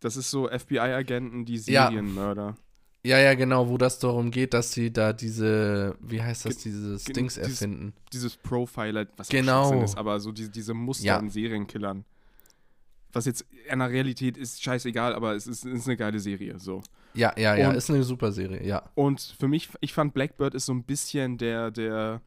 Das 0.00 0.16
ist 0.16 0.30
so 0.30 0.48
FBI-Agenten, 0.48 1.44
die 1.44 1.56
Ja. 1.56 1.86
Serienmörder. 1.88 2.56
Ja, 3.04 3.18
ja, 3.20 3.34
genau, 3.34 3.68
wo 3.68 3.78
das 3.78 4.00
darum 4.00 4.32
geht, 4.32 4.52
dass 4.52 4.72
sie 4.72 4.92
da 4.92 5.12
diese, 5.12 5.94
wie 6.00 6.20
heißt 6.20 6.44
das, 6.44 6.58
diese 6.58 6.96
ge- 7.04 7.12
Dings 7.14 7.34
dieses- 7.34 7.62
erfinden. 7.62 7.92
Dieses 8.12 8.36
Profiler, 8.36 9.06
was 9.16 9.28
Genau. 9.28 9.80
Ist, 9.82 9.96
aber 9.96 10.18
so 10.18 10.32
diese, 10.32 10.50
diese 10.50 10.74
Muster 10.74 11.04
Ja. 11.06 11.18
in 11.18 11.30
Serienkillern. 11.30 12.04
Was 13.12 13.24
jetzt 13.26 13.46
in 13.70 13.78
der 13.78 13.90
Realität 13.90 14.36
ist, 14.36 14.60
scheißegal, 14.62 15.14
aber 15.14 15.34
es 15.36 15.46
ist, 15.46 15.64
ist 15.64 15.86
eine 15.86 15.96
geile 15.96 16.18
Serie, 16.18 16.58
so. 16.58 16.82
Ja, 17.14 17.32
ja, 17.38 17.54
ja, 17.54 17.70
Und- 17.70 17.76
ist 17.76 17.88
eine 17.90 18.02
super 18.02 18.32
Serie, 18.32 18.66
ja. 18.66 18.82
Und 18.96 19.20
für 19.38 19.48
mich, 19.48 19.70
ich 19.80 19.92
fand 19.94 20.12
Blackbird 20.12 20.54
ist 20.54 20.66
so 20.66 20.72
ein 20.74 20.82
bisschen 20.82 21.38
der, 21.38 21.70
der, 21.70 22.20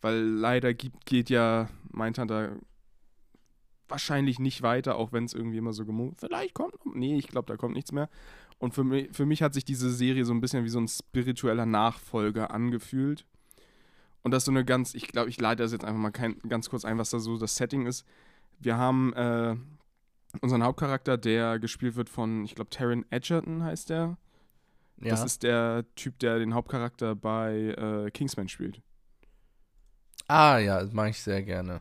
weil 0.00 0.20
leider 0.22 0.72
gibt, 0.72 1.04
geht 1.04 1.30
ja 1.30 1.68
Mindhunter 1.92 2.52
wahrscheinlich 3.92 4.38
nicht 4.40 4.62
weiter, 4.62 4.96
auch 4.96 5.12
wenn 5.12 5.24
es 5.24 5.34
irgendwie 5.34 5.58
immer 5.58 5.72
so 5.72 5.84
gemunkelt, 5.86 6.18
vielleicht 6.20 6.54
kommt, 6.54 6.74
noch- 6.84 6.94
nee, 6.94 7.16
ich 7.16 7.28
glaube, 7.28 7.46
da 7.46 7.56
kommt 7.56 7.74
nichts 7.74 7.92
mehr. 7.92 8.08
Und 8.58 8.74
für 8.74 8.84
mich, 8.84 9.08
für 9.12 9.26
mich 9.26 9.42
hat 9.42 9.54
sich 9.54 9.64
diese 9.64 9.90
Serie 9.92 10.24
so 10.24 10.32
ein 10.32 10.40
bisschen 10.40 10.64
wie 10.64 10.68
so 10.68 10.80
ein 10.80 10.88
spiritueller 10.88 11.66
Nachfolger 11.66 12.50
angefühlt. 12.52 13.24
Und 14.22 14.30
das 14.30 14.42
ist 14.42 14.46
so 14.46 14.52
eine 14.52 14.64
ganz, 14.64 14.94
ich 14.94 15.08
glaube, 15.08 15.30
ich 15.30 15.40
leite 15.40 15.62
das 15.62 15.72
jetzt 15.72 15.84
einfach 15.84 16.00
mal 16.00 16.10
kein, 16.12 16.38
ganz 16.48 16.68
kurz 16.70 16.84
ein, 16.84 16.96
was 16.98 17.10
da 17.10 17.18
so 17.18 17.38
das 17.38 17.56
Setting 17.56 17.86
ist. 17.86 18.04
Wir 18.60 18.76
haben 18.76 19.12
äh, 19.14 19.56
unseren 20.40 20.62
Hauptcharakter, 20.62 21.18
der 21.18 21.58
gespielt 21.58 21.96
wird 21.96 22.08
von, 22.08 22.44
ich 22.44 22.54
glaube, 22.54 22.70
Taron 22.70 23.04
Edgerton 23.10 23.64
heißt 23.64 23.90
der. 23.90 24.16
ja. 25.00 25.10
Das 25.10 25.24
ist 25.24 25.42
der 25.42 25.84
Typ, 25.96 26.20
der 26.20 26.38
den 26.38 26.54
Hauptcharakter 26.54 27.16
bei 27.16 27.74
äh, 28.06 28.10
Kingsman 28.12 28.48
spielt. 28.48 28.80
ah, 30.28 30.58
ja, 30.58 30.80
das 30.82 30.92
mache 30.92 31.10
ich 31.10 31.20
sehr 31.20 31.42
gerne. 31.42 31.80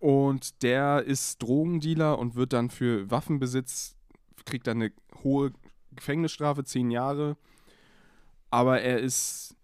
Und 0.00 0.62
der 0.62 1.04
ist 1.04 1.42
Drogendealer 1.42 2.18
und 2.18 2.34
wird 2.34 2.54
dann 2.54 2.70
für 2.70 3.10
Waffenbesitz, 3.10 3.96
kriegt 4.46 4.66
dann 4.66 4.80
eine 4.80 4.92
hohe 5.22 5.52
Gefängnisstrafe, 5.94 6.64
zehn 6.64 6.90
Jahre. 6.90 7.36
Aber 8.50 8.80
er 8.80 8.98
ist, 8.98 9.54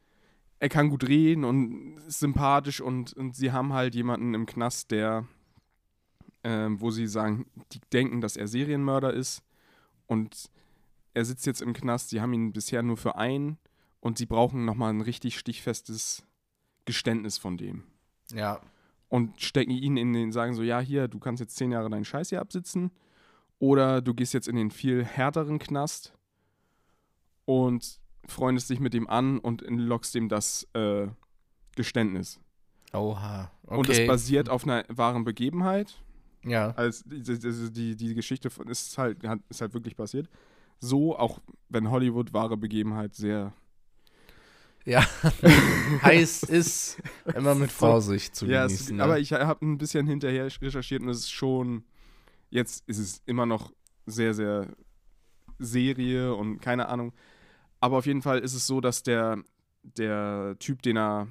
er 0.60 0.68
kann 0.68 0.90
gut 0.90 1.08
reden 1.08 1.44
und 1.44 1.98
ist 2.06 2.20
sympathisch 2.20 2.82
und, 2.82 3.14
und 3.14 3.34
sie 3.34 3.50
haben 3.50 3.72
halt 3.72 3.94
jemanden 3.94 4.34
im 4.34 4.44
Knast, 4.44 4.90
der, 4.90 5.26
ähm, 6.44 6.82
wo 6.82 6.90
sie 6.90 7.06
sagen, 7.06 7.46
die 7.72 7.80
denken, 7.92 8.20
dass 8.20 8.36
er 8.36 8.46
Serienmörder 8.46 9.14
ist. 9.14 9.42
Und 10.06 10.50
er 11.14 11.24
sitzt 11.24 11.46
jetzt 11.46 11.62
im 11.62 11.72
Knast, 11.72 12.10
sie 12.10 12.20
haben 12.20 12.34
ihn 12.34 12.52
bisher 12.52 12.82
nur 12.82 12.98
für 12.98 13.16
einen 13.16 13.56
und 14.00 14.18
sie 14.18 14.26
brauchen 14.26 14.66
nochmal 14.66 14.92
ein 14.92 15.00
richtig 15.00 15.38
stichfestes 15.38 16.26
Geständnis 16.84 17.38
von 17.38 17.56
dem 17.56 17.84
Ja. 18.32 18.60
Und 19.08 19.40
stecken 19.40 19.70
ihn 19.70 19.96
in 19.96 20.12
den, 20.12 20.32
sagen 20.32 20.54
so, 20.54 20.62
ja, 20.62 20.80
hier, 20.80 21.08
du 21.08 21.18
kannst 21.18 21.40
jetzt 21.40 21.56
zehn 21.56 21.70
Jahre 21.70 21.90
deinen 21.90 22.04
Scheiß 22.04 22.30
hier 22.30 22.40
absitzen. 22.40 22.90
Oder 23.58 24.02
du 24.02 24.12
gehst 24.12 24.34
jetzt 24.34 24.48
in 24.48 24.56
den 24.56 24.70
viel 24.70 25.04
härteren 25.04 25.58
Knast 25.58 26.12
und 27.44 28.00
freundest 28.26 28.68
dich 28.68 28.80
mit 28.80 28.94
ihm 28.94 29.06
an 29.06 29.38
und 29.38 29.62
lockst 29.68 30.14
ihm 30.14 30.28
das 30.28 30.68
äh, 30.74 31.06
Geständnis. 31.74 32.40
Oha. 32.92 33.50
Okay. 33.66 33.78
Und 33.78 33.88
es 33.88 34.06
basiert 34.06 34.48
auf 34.48 34.64
einer 34.64 34.84
wahren 34.88 35.24
Begebenheit. 35.24 36.02
Ja. 36.44 36.70
Also 36.72 37.04
die, 37.06 37.72
die, 37.72 37.96
die, 37.96 38.14
Geschichte 38.14 38.50
ist, 38.66 38.98
halt, 38.98 39.18
ist 39.48 39.60
halt 39.60 39.74
wirklich 39.74 39.96
passiert. 39.96 40.28
So, 40.78 41.16
auch 41.16 41.40
wenn 41.68 41.90
Hollywood 41.90 42.32
wahre 42.32 42.56
Begebenheit 42.56 43.14
sehr 43.14 43.52
Ja. 44.86 45.04
Heiß 46.02 46.44
ist 46.44 46.98
immer 47.34 47.56
mit 47.56 47.72
Vorsicht 47.72 48.36
zu 48.36 48.46
Ja, 48.46 48.64
es, 48.64 48.88
ne? 48.88 49.02
aber 49.02 49.18
ich 49.18 49.32
habe 49.32 49.66
ein 49.66 49.78
bisschen 49.78 50.06
hinterher 50.06 50.48
recherchiert 50.62 51.02
und 51.02 51.08
es 51.08 51.18
ist 51.18 51.32
schon, 51.32 51.84
jetzt 52.50 52.88
ist 52.88 52.98
es 52.98 53.22
immer 53.26 53.46
noch 53.46 53.72
sehr, 54.06 54.32
sehr 54.32 54.68
Serie 55.58 56.34
und 56.34 56.60
keine 56.60 56.88
Ahnung. 56.88 57.12
Aber 57.80 57.98
auf 57.98 58.06
jeden 58.06 58.22
Fall 58.22 58.38
ist 58.38 58.54
es 58.54 58.66
so, 58.66 58.80
dass 58.80 59.02
der, 59.02 59.42
der 59.82 60.56
Typ, 60.60 60.82
den 60.82 60.96
er, 60.96 61.26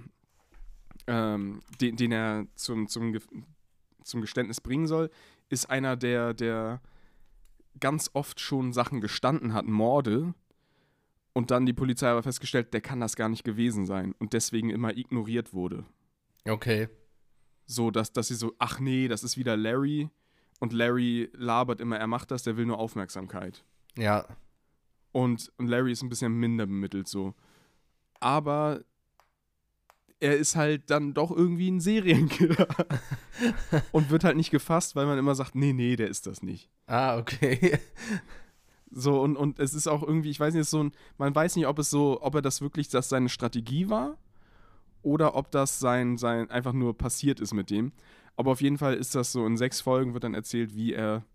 ähm, 1.07 1.61
den, 1.79 1.95
den 1.95 2.11
er 2.11 2.47
zum, 2.55 2.87
zum, 2.87 3.17
zum 4.03 4.21
Geständnis 4.21 4.59
bringen 4.59 4.87
soll, 4.87 5.09
ist 5.49 5.69
einer, 5.69 5.95
der, 5.95 6.33
der 6.33 6.81
ganz 7.79 8.09
oft 8.13 8.39
schon 8.39 8.73
Sachen 8.73 8.99
gestanden 8.99 9.53
hat, 9.53 9.65
Morde. 9.65 10.33
Und 11.37 11.51
dann 11.51 11.65
die 11.65 11.73
Polizei 11.73 12.07
aber 12.07 12.23
festgestellt, 12.23 12.73
der 12.73 12.79
kann 12.79 13.01
das 13.01 13.17
gar 13.17 13.27
nicht 13.27 13.43
gewesen 13.43 13.85
sein 13.85 14.15
und 14.19 14.31
deswegen 14.31 14.69
immer 14.69 14.95
ignoriert 14.95 15.53
wurde. 15.53 15.83
okay. 16.47 16.87
So, 17.67 17.91
dass, 17.91 18.13
dass 18.13 18.29
sie 18.29 18.35
so, 18.35 18.53
ach 18.57 18.79
nee, 18.79 19.09
das 19.09 19.23
ist 19.23 19.35
wieder 19.35 19.57
Larry. 19.57 20.09
Und 20.59 20.71
Larry 20.71 21.29
labert 21.33 21.81
immer, 21.81 21.97
er 21.97 22.07
macht 22.07 22.31
das, 22.31 22.43
der 22.43 22.55
will 22.55 22.65
nur 22.65 22.79
Aufmerksamkeit. 22.79 23.65
Ja. 23.97 24.25
Und, 25.11 25.51
und 25.57 25.67
Larry 25.67 25.91
ist 25.91 26.03
ein 26.03 26.09
bisschen 26.09 26.31
minder 26.31 26.67
bemittelt 26.67 27.07
so. 27.07 27.33
Aber 28.19 28.85
er 30.19 30.37
ist 30.37 30.55
halt 30.55 30.89
dann 30.89 31.13
doch 31.13 31.31
irgendwie 31.31 31.69
ein 31.69 31.81
Serienkiller. 31.81 32.67
und 33.91 34.09
wird 34.09 34.23
halt 34.23 34.37
nicht 34.37 34.51
gefasst, 34.51 34.95
weil 34.95 35.05
man 35.05 35.17
immer 35.17 35.35
sagt, 35.35 35.55
nee, 35.55 35.73
nee, 35.73 35.95
der 35.95 36.07
ist 36.07 36.27
das 36.27 36.41
nicht. 36.41 36.69
Ah, 36.85 37.17
okay. 37.17 37.79
So, 38.97 39.21
und, 39.21 39.35
und 39.35 39.59
es 39.59 39.73
ist 39.73 39.87
auch 39.87 40.01
irgendwie, 40.01 40.29
ich 40.29 40.39
weiß 40.39 40.53
nicht, 40.53 40.69
so 40.69 40.81
ein, 40.81 40.93
man 41.17 41.35
weiß 41.35 41.57
nicht, 41.57 41.67
ob 41.67 41.77
es 41.79 41.89
so, 41.89 42.21
ob 42.21 42.33
er 42.33 42.41
das 42.41 42.61
wirklich, 42.61 42.87
das 42.87 43.09
seine 43.09 43.27
Strategie 43.27 43.89
war 43.89 44.17
oder 45.03 45.35
ob 45.35 45.51
das 45.51 45.79
sein, 45.79 46.17
sein, 46.17 46.49
einfach 46.49 46.71
nur 46.71 46.97
passiert 46.97 47.41
ist 47.41 47.53
mit 47.53 47.69
dem. 47.69 47.91
Aber 48.37 48.51
auf 48.51 48.61
jeden 48.61 48.77
Fall 48.77 48.95
ist 48.95 49.13
das 49.13 49.33
so, 49.33 49.45
in 49.45 49.57
sechs 49.57 49.81
Folgen 49.81 50.13
wird 50.13 50.23
dann 50.23 50.33
erzählt, 50.33 50.75
wie 50.75 50.93
er 50.93 51.25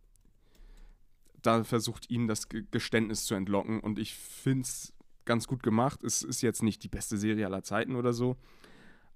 da 1.42 1.62
versucht, 1.64 2.10
ihm 2.10 2.28
das 2.28 2.48
Ge- 2.48 2.64
Geständnis 2.70 3.26
zu 3.26 3.34
entlocken. 3.34 3.80
Und 3.80 3.98
ich 3.98 4.14
finde 4.14 4.62
es 4.62 4.94
ganz 5.26 5.46
gut 5.46 5.62
gemacht. 5.62 6.02
Es 6.02 6.22
ist 6.22 6.40
jetzt 6.40 6.62
nicht 6.62 6.82
die 6.82 6.88
beste 6.88 7.18
Serie 7.18 7.44
aller 7.44 7.62
Zeiten 7.62 7.94
oder 7.94 8.14
so. 8.14 8.36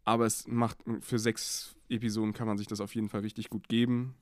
Aber 0.04 0.26
es 0.26 0.46
macht, 0.46 0.78
für 1.00 1.18
sechs 1.18 1.76
Episoden 1.88 2.34
kann 2.34 2.46
man 2.46 2.58
sich 2.58 2.66
das 2.66 2.82
auf 2.82 2.94
jeden 2.94 3.08
Fall 3.08 3.22
richtig 3.22 3.48
gut 3.48 3.68
geben. 3.68 4.14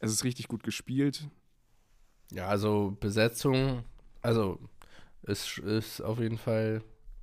Es 0.00 0.10
ist 0.12 0.24
richtig 0.24 0.48
gut 0.48 0.64
gespielt. 0.64 1.28
Ja, 2.30 2.46
also 2.46 2.96
Besetzung, 3.00 3.84
also 4.22 4.58
ist, 5.22 5.58
ist 5.58 6.00
auf 6.00 6.18
jeden 6.18 6.38
Fall 6.38 6.82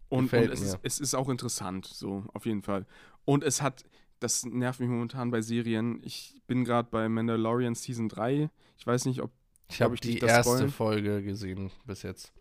Und, 0.09 0.31
und 0.31 0.49
es, 0.51 0.61
ist, 0.61 0.79
es 0.83 0.99
ist 0.99 1.15
auch 1.15 1.29
interessant, 1.29 1.85
so 1.85 2.25
auf 2.33 2.45
jeden 2.45 2.61
Fall. 2.61 2.85
Und 3.25 3.43
es 3.43 3.61
hat, 3.61 3.83
das 4.19 4.45
nervt 4.45 4.79
mich 4.79 4.89
momentan 4.89 5.31
bei 5.31 5.41
Serien. 5.41 6.01
Ich 6.03 6.41
bin 6.47 6.63
gerade 6.63 6.89
bei 6.89 7.09
Mandalorian 7.09 7.75
Season 7.75 8.09
3. 8.09 8.49
Ich 8.77 8.87
weiß 8.87 9.05
nicht, 9.05 9.21
ob. 9.21 9.31
Ich 9.69 9.81
habe 9.81 9.95
die 9.97 10.19
das 10.19 10.29
erste 10.29 10.53
spoilen? 10.53 10.71
Folge 10.71 11.23
gesehen 11.23 11.71
bis 11.85 12.03
jetzt. 12.03 12.31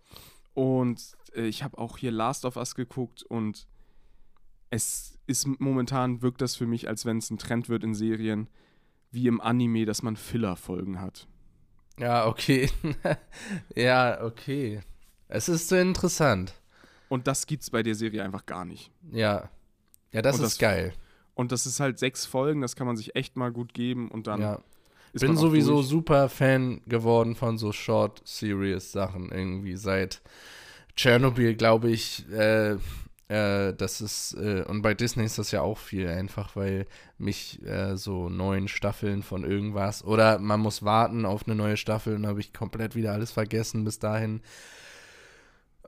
Und 0.55 1.17
äh, 1.35 1.47
ich 1.47 1.65
habe 1.65 1.77
auch 1.79 1.99
hier 1.99 2.13
Last 2.13 2.45
of 2.45 2.57
Us 2.57 2.77
geguckt 2.77 3.25
und 3.25 3.67
es 4.71 5.19
ist 5.27 5.47
momentan, 5.59 6.23
wirkt 6.23 6.41
das 6.41 6.55
für 6.55 6.67
mich, 6.67 6.89
als 6.89 7.05
wenn 7.05 7.19
es 7.19 7.31
ein 7.31 7.39
Trend 7.39 7.69
wird 7.69 7.83
in 7.83 7.95
Serien, 7.95 8.49
wie 9.11 9.27
im 9.27 9.41
Anime, 9.41 9.87
dass 9.87 10.03
man 10.03 10.17
Filler-Folgen 10.17 11.01
hat. 11.01 11.27
Ja, 11.99 12.27
okay. 12.27 12.69
ja, 13.75 14.23
okay. 14.23 14.81
Es 15.29 15.49
ist 15.49 15.69
so 15.69 15.77
interessant. 15.77 16.53
Und 17.09 17.27
das 17.27 17.47
gibt's 17.47 17.71
bei 17.71 17.83
der 17.83 17.95
Serie 17.95 18.23
einfach 18.23 18.47
gar 18.47 18.65
nicht. 18.65 18.91
Ja. 19.11 19.49
Ja, 20.13 20.23
das 20.23 20.39
Und 20.39 20.45
ist 20.45 20.53
das- 20.55 20.59
geil. 20.59 20.93
Und 21.35 21.53
das 21.53 21.67
ist 21.67 21.81
halt 21.81 21.99
sechs 21.99 22.25
Folgen, 22.25 22.63
das 22.63 22.77
kann 22.77 22.87
man 22.87 22.97
sich 22.97 23.15
echt 23.15 23.37
mal 23.37 23.53
gut 23.53 23.75
geben 23.75 24.11
und 24.11 24.27
dann 24.27 24.41
Ja. 24.41 24.61
ist 25.13 25.21
bin 25.21 25.37
sowieso 25.37 25.75
durch. 25.77 25.87
super 25.87 26.29
Fan 26.31 26.81
geworden 26.87 27.35
von 27.37 27.59
so 27.59 27.73
Short 27.73 28.23
Series 28.27 28.91
Sachen 28.93 29.31
irgendwie 29.31 29.77
seit 29.77 30.23
Tschernobyl, 30.97 31.55
glaube 31.55 31.91
ich. 31.91 32.27
Äh, 32.31 32.77
äh, 33.29 33.75
das 33.75 34.01
ist 34.01 34.35
äh, 34.35 34.63
und 34.63 34.83
bei 34.83 34.95
Disney 34.95 35.25
ist 35.25 35.39
das 35.39 35.51
ja 35.51 35.63
auch 35.63 35.79
viel 35.79 36.09
einfach, 36.09 36.55
weil 36.55 36.87
mich 37.19 37.61
äh, 37.65 37.97
so 37.97 38.29
neuen 38.29 38.69
Staffeln 38.69 39.23
von 39.23 39.45
irgendwas 39.45 40.05
oder 40.05 40.39
man 40.39 40.61
muss 40.61 40.85
warten 40.85 41.27
auf 41.27 41.47
eine 41.47 41.57
neue 41.57 41.77
Staffel 41.77 42.15
und 42.15 42.27
habe 42.27 42.41
ich 42.41 42.53
komplett 42.53 42.95
wieder 42.95 43.13
alles 43.13 43.33
vergessen 43.33 43.85
bis 43.85 43.99
dahin. 43.99 44.43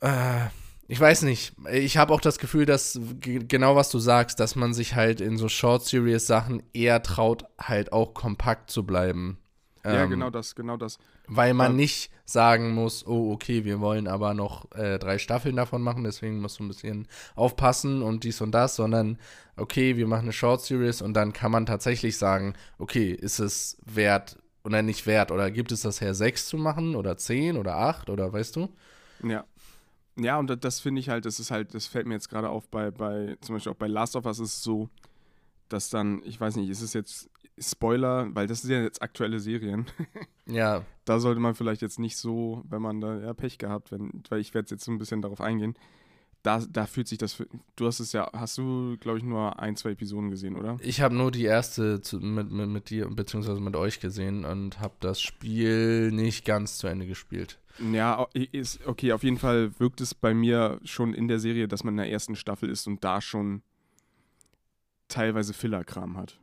Äh, 0.00 0.46
ich 0.88 0.98
weiß 0.98 1.22
nicht. 1.22 1.52
Ich 1.70 1.98
habe 1.98 2.14
auch 2.14 2.20
das 2.20 2.38
Gefühl, 2.38 2.64
dass 2.64 2.98
genau 3.20 3.76
was 3.76 3.90
du 3.90 3.98
sagst, 3.98 4.40
dass 4.40 4.56
man 4.56 4.72
sich 4.72 4.94
halt 4.94 5.20
in 5.20 5.36
so 5.36 5.48
Short 5.48 5.84
Series 5.84 6.26
Sachen 6.26 6.62
eher 6.72 7.02
traut, 7.02 7.44
halt 7.60 7.92
auch 7.92 8.14
kompakt 8.14 8.70
zu 8.70 8.84
bleiben. 8.86 9.38
Ja, 9.92 10.04
Ähm, 10.04 10.10
genau 10.10 10.30
das, 10.30 10.54
genau 10.54 10.76
das. 10.76 10.98
Weil 11.26 11.54
man 11.54 11.72
Ja. 11.72 11.76
nicht 11.76 12.10
sagen 12.24 12.74
muss, 12.74 13.06
oh, 13.06 13.32
okay, 13.32 13.64
wir 13.64 13.80
wollen 13.80 14.06
aber 14.06 14.34
noch 14.34 14.70
äh, 14.72 14.98
drei 14.98 15.18
Staffeln 15.18 15.56
davon 15.56 15.82
machen, 15.82 16.04
deswegen 16.04 16.40
musst 16.40 16.58
du 16.58 16.64
ein 16.64 16.68
bisschen 16.68 17.08
aufpassen 17.34 18.02
und 18.02 18.24
dies 18.24 18.40
und 18.40 18.52
das, 18.52 18.76
sondern 18.76 19.18
okay, 19.56 19.96
wir 19.96 20.06
machen 20.06 20.22
eine 20.24 20.32
Short 20.32 20.62
Series 20.62 21.00
und 21.02 21.14
dann 21.14 21.32
kann 21.32 21.50
man 21.50 21.66
tatsächlich 21.66 22.18
sagen, 22.18 22.54
okay, 22.78 23.12
ist 23.12 23.38
es 23.38 23.78
wert 23.84 24.36
oder 24.64 24.82
nicht 24.82 25.06
wert 25.06 25.30
oder 25.32 25.50
gibt 25.50 25.72
es 25.72 25.82
das 25.82 26.00
her, 26.00 26.14
sechs 26.14 26.46
zu 26.48 26.58
machen 26.58 26.94
oder 26.94 27.16
zehn 27.16 27.56
oder 27.56 27.76
acht 27.76 28.10
oder 28.10 28.32
weißt 28.32 28.56
du? 28.56 28.68
Ja. 29.22 29.44
Ja, 30.16 30.38
und 30.38 30.48
das, 30.50 30.58
das 30.60 30.80
finde 30.80 31.00
ich 31.00 31.08
halt, 31.08 31.24
das 31.24 31.38
ist 31.40 31.50
halt, 31.52 31.74
das 31.74 31.86
fällt 31.86 32.06
mir 32.06 32.14
jetzt 32.14 32.28
gerade 32.28 32.50
auf 32.50 32.68
bei, 32.68 32.90
bei, 32.90 33.36
zum 33.40 33.54
Beispiel 33.54 33.72
auch 33.72 33.76
bei 33.76 33.86
Last 33.86 34.16
of 34.16 34.26
Us 34.26 34.40
ist 34.40 34.56
es 34.56 34.62
so, 34.62 34.88
dass 35.68 35.90
dann, 35.90 36.22
ich 36.24 36.40
weiß 36.40 36.56
nicht, 36.56 36.68
ist 36.70 36.82
es 36.82 36.92
jetzt 36.92 37.28
Spoiler, 37.60 38.28
weil 38.34 38.46
das 38.46 38.62
sind 38.62 38.72
ja 38.72 38.82
jetzt 38.82 39.02
aktuelle 39.02 39.40
Serien. 39.40 39.86
Ja, 40.50 40.82
da 41.04 41.20
sollte 41.20 41.42
man 41.42 41.54
vielleicht 41.54 41.82
jetzt 41.82 41.98
nicht 41.98 42.16
so, 42.16 42.64
wenn 42.66 42.80
man 42.80 43.02
da 43.02 43.20
ja 43.20 43.34
Pech 43.34 43.58
gehabt, 43.58 43.92
wenn, 43.92 44.22
weil 44.30 44.40
ich 44.40 44.54
werde 44.54 44.70
jetzt 44.70 44.82
so 44.82 44.90
ein 44.90 44.96
bisschen 44.96 45.20
darauf 45.20 45.42
eingehen. 45.42 45.74
Da, 46.42 46.64
da 46.70 46.86
fühlt 46.86 47.06
sich 47.06 47.18
das, 47.18 47.34
für, 47.34 47.46
du 47.76 47.86
hast 47.86 48.00
es 48.00 48.12
ja, 48.12 48.30
hast 48.32 48.56
du, 48.56 48.96
glaube 48.98 49.18
ich, 49.18 49.24
nur 49.24 49.58
ein, 49.58 49.76
zwei 49.76 49.90
Episoden 49.90 50.30
gesehen, 50.30 50.56
oder? 50.56 50.78
ich 50.80 51.02
habe 51.02 51.14
nur 51.14 51.30
die 51.30 51.44
erste 51.44 52.00
zu, 52.00 52.18
mit, 52.18 52.50
mit, 52.50 52.68
mit 52.70 52.88
dir 52.88 53.08
beziehungsweise 53.10 53.60
mit 53.60 53.76
euch 53.76 54.00
gesehen 54.00 54.46
und 54.46 54.80
habe 54.80 54.94
das 55.00 55.20
Spiel 55.20 56.12
nicht 56.12 56.46
ganz 56.46 56.78
zu 56.78 56.86
Ende 56.86 57.06
gespielt. 57.06 57.58
Ja, 57.92 58.26
ist, 58.32 58.86
okay, 58.86 59.12
auf 59.12 59.24
jeden 59.24 59.38
Fall 59.38 59.78
wirkt 59.78 60.00
es 60.00 60.14
bei 60.14 60.32
mir 60.32 60.80
schon 60.82 61.12
in 61.12 61.28
der 61.28 61.40
Serie, 61.40 61.68
dass 61.68 61.84
man 61.84 61.92
in 61.92 61.98
der 61.98 62.10
ersten 62.10 62.36
Staffel 62.36 62.70
ist 62.70 62.86
und 62.86 63.04
da 63.04 63.20
schon 63.20 63.60
teilweise 65.08 65.52
Filler-Kram 65.52 66.16
hat. 66.16 66.38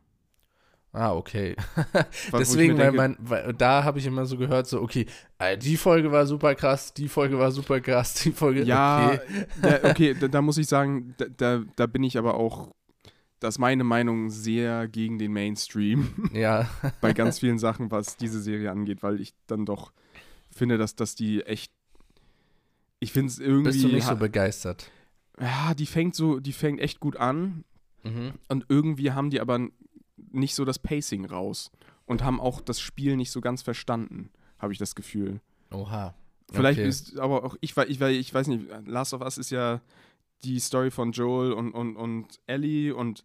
Ah, 0.97 1.13
okay. 1.13 1.57
Deswegen, 2.31 2.77
weil 2.77 2.93
man, 2.93 3.17
weil, 3.19 3.53
da 3.53 3.83
habe 3.83 3.99
ich 3.99 4.05
immer 4.05 4.25
so 4.25 4.37
gehört, 4.37 4.65
so, 4.65 4.81
okay, 4.81 5.05
äh, 5.39 5.57
die 5.57 5.75
Folge 5.75 6.09
war 6.09 6.25
super 6.25 6.55
krass, 6.55 6.93
die 6.93 7.09
Folge 7.09 7.37
war 7.37 7.51
super 7.51 7.81
krass, 7.81 8.13
die 8.13 8.31
Folge, 8.31 8.63
Ja, 8.63 9.11
okay. 9.13 9.45
ja, 9.61 9.83
okay, 9.89 10.13
da, 10.17 10.29
da 10.29 10.41
muss 10.41 10.57
ich 10.57 10.67
sagen, 10.67 11.13
da, 11.17 11.25
da, 11.35 11.63
da 11.75 11.85
bin 11.85 12.01
ich 12.03 12.17
aber 12.17 12.35
auch, 12.35 12.73
das 13.41 13.55
ist 13.55 13.59
meine 13.59 13.83
Meinung, 13.83 14.29
sehr 14.29 14.87
gegen 14.87 15.19
den 15.19 15.33
Mainstream 15.33 16.29
Ja, 16.33 16.69
bei 17.01 17.11
ganz 17.11 17.39
vielen 17.39 17.59
Sachen, 17.59 17.91
was 17.91 18.15
diese 18.15 18.39
Serie 18.41 18.71
angeht, 18.71 19.03
weil 19.03 19.19
ich 19.19 19.33
dann 19.47 19.65
doch 19.65 19.91
finde, 20.55 20.77
dass, 20.77 20.95
dass 20.95 21.15
die 21.15 21.41
echt, 21.43 21.73
ich 23.01 23.11
finde 23.11 23.31
es 23.31 23.39
irgendwie, 23.39 23.71
bist 23.71 23.83
du 23.83 23.89
nicht 23.89 24.07
so 24.07 24.15
begeistert. 24.15 24.89
ja, 25.41 25.73
die 25.73 25.85
fängt 25.85 26.15
so, 26.15 26.39
die 26.39 26.53
fängt 26.53 26.79
echt 26.79 26.99
gut 27.01 27.17
an 27.17 27.65
Mhm. 28.03 28.33
und 28.49 28.65
irgendwie 28.69 29.11
haben 29.13 29.31
die 29.31 29.41
aber 29.41 29.67
nicht 30.35 30.55
so 30.55 30.65
das 30.65 30.79
Pacing 30.79 31.25
raus 31.25 31.71
und 32.05 32.23
haben 32.23 32.39
auch 32.39 32.61
das 32.61 32.79
Spiel 32.79 33.15
nicht 33.15 33.31
so 33.31 33.41
ganz 33.41 33.61
verstanden, 33.61 34.29
habe 34.59 34.73
ich 34.73 34.79
das 34.79 34.95
Gefühl. 34.95 35.41
Oha. 35.71 36.15
Vielleicht 36.51 36.79
okay. 36.79 36.87
ist 36.87 37.17
aber 37.17 37.43
auch, 37.43 37.55
ich, 37.61 37.75
ich, 37.75 38.01
ich 38.01 38.33
weiß 38.33 38.47
nicht, 38.47 38.65
Last 38.85 39.13
of 39.13 39.21
Us 39.21 39.37
ist 39.37 39.49
ja 39.49 39.81
die 40.43 40.59
Story 40.59 40.91
von 40.91 41.11
Joel 41.11 41.53
und, 41.53 41.71
und, 41.71 41.95
und 41.95 42.39
Ellie 42.45 42.95
und 42.95 43.23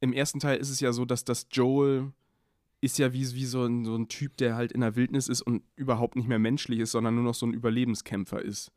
im 0.00 0.12
ersten 0.12 0.40
Teil 0.40 0.58
ist 0.58 0.70
es 0.70 0.80
ja 0.80 0.92
so, 0.92 1.04
dass 1.04 1.24
das 1.24 1.46
Joel 1.50 2.12
ist 2.80 2.98
ja 2.98 3.12
wie, 3.12 3.34
wie 3.34 3.44
so, 3.46 3.64
ein, 3.64 3.84
so 3.84 3.94
ein 3.94 4.08
Typ, 4.08 4.36
der 4.36 4.56
halt 4.56 4.72
in 4.72 4.80
der 4.80 4.96
Wildnis 4.96 5.28
ist 5.28 5.42
und 5.42 5.62
überhaupt 5.76 6.16
nicht 6.16 6.28
mehr 6.28 6.40
menschlich 6.40 6.80
ist, 6.80 6.92
sondern 6.92 7.14
nur 7.14 7.24
noch 7.24 7.34
so 7.34 7.46
ein 7.46 7.54
Überlebenskämpfer 7.54 8.42
ist. 8.42 8.72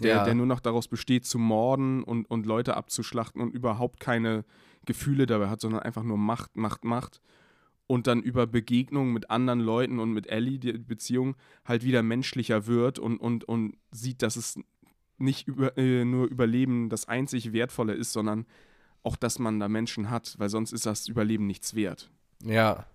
Der, 0.00 0.16
Ja. 0.16 0.24
der 0.24 0.34
nur 0.34 0.46
noch 0.46 0.60
daraus 0.60 0.88
besteht, 0.88 1.26
zu 1.26 1.38
morden 1.38 2.02
und, 2.02 2.30
und 2.30 2.46
Leute 2.46 2.76
abzuschlachten 2.76 3.42
und 3.42 3.52
überhaupt 3.52 4.00
keine 4.00 4.44
Gefühle 4.86 5.26
dabei 5.26 5.48
hat, 5.48 5.60
sondern 5.60 5.82
einfach 5.82 6.02
nur 6.02 6.18
Macht, 6.18 6.56
Macht, 6.56 6.84
Macht. 6.84 7.20
Und 7.86 8.06
dann 8.06 8.22
über 8.22 8.46
Begegnungen 8.46 9.12
mit 9.12 9.30
anderen 9.30 9.60
Leuten 9.60 9.98
und 9.98 10.12
mit 10.12 10.26
Ellie, 10.28 10.58
die 10.58 10.72
Beziehung, 10.72 11.36
halt 11.64 11.82
wieder 11.84 12.02
menschlicher 12.02 12.66
wird 12.66 12.98
und, 12.98 13.18
und, 13.18 13.44
und 13.44 13.76
sieht, 13.90 14.22
dass 14.22 14.36
es 14.36 14.58
nicht 15.18 15.46
über, 15.46 15.76
äh, 15.76 16.04
nur 16.04 16.26
Überleben 16.26 16.88
das 16.88 17.06
einzig 17.06 17.52
Wertvolle 17.52 17.92
ist, 17.94 18.12
sondern 18.12 18.46
auch, 19.02 19.16
dass 19.16 19.38
man 19.38 19.60
da 19.60 19.68
Menschen 19.68 20.10
hat, 20.10 20.36
weil 20.38 20.48
sonst 20.48 20.72
ist 20.72 20.86
das 20.86 21.06
Überleben 21.08 21.46
nichts 21.46 21.74
wert. 21.74 22.10
Ja, 22.44 22.86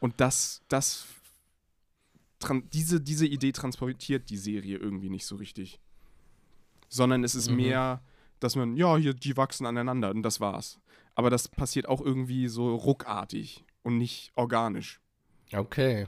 Und 0.00 0.20
das, 0.20 0.62
das, 0.68 1.06
diese, 2.72 3.00
diese 3.00 3.26
Idee 3.26 3.52
transportiert 3.52 4.28
die 4.30 4.36
Serie 4.36 4.76
irgendwie 4.76 5.08
nicht 5.10 5.24
so 5.26 5.36
richtig. 5.36 5.80
Sondern 6.88 7.24
es 7.24 7.34
ist 7.34 7.50
Mhm. 7.50 7.56
mehr, 7.56 8.02
dass 8.40 8.56
man, 8.56 8.76
ja, 8.76 8.96
hier, 8.98 9.14
die 9.14 9.36
wachsen 9.36 9.66
aneinander 9.66 10.10
und 10.10 10.22
das 10.22 10.40
war's. 10.40 10.78
Aber 11.14 11.30
das 11.30 11.48
passiert 11.48 11.88
auch 11.88 12.00
irgendwie 12.00 12.48
so 12.48 12.74
ruckartig 12.74 13.64
und 13.82 13.98
nicht 13.98 14.32
organisch. 14.34 15.00
okay. 15.54 16.06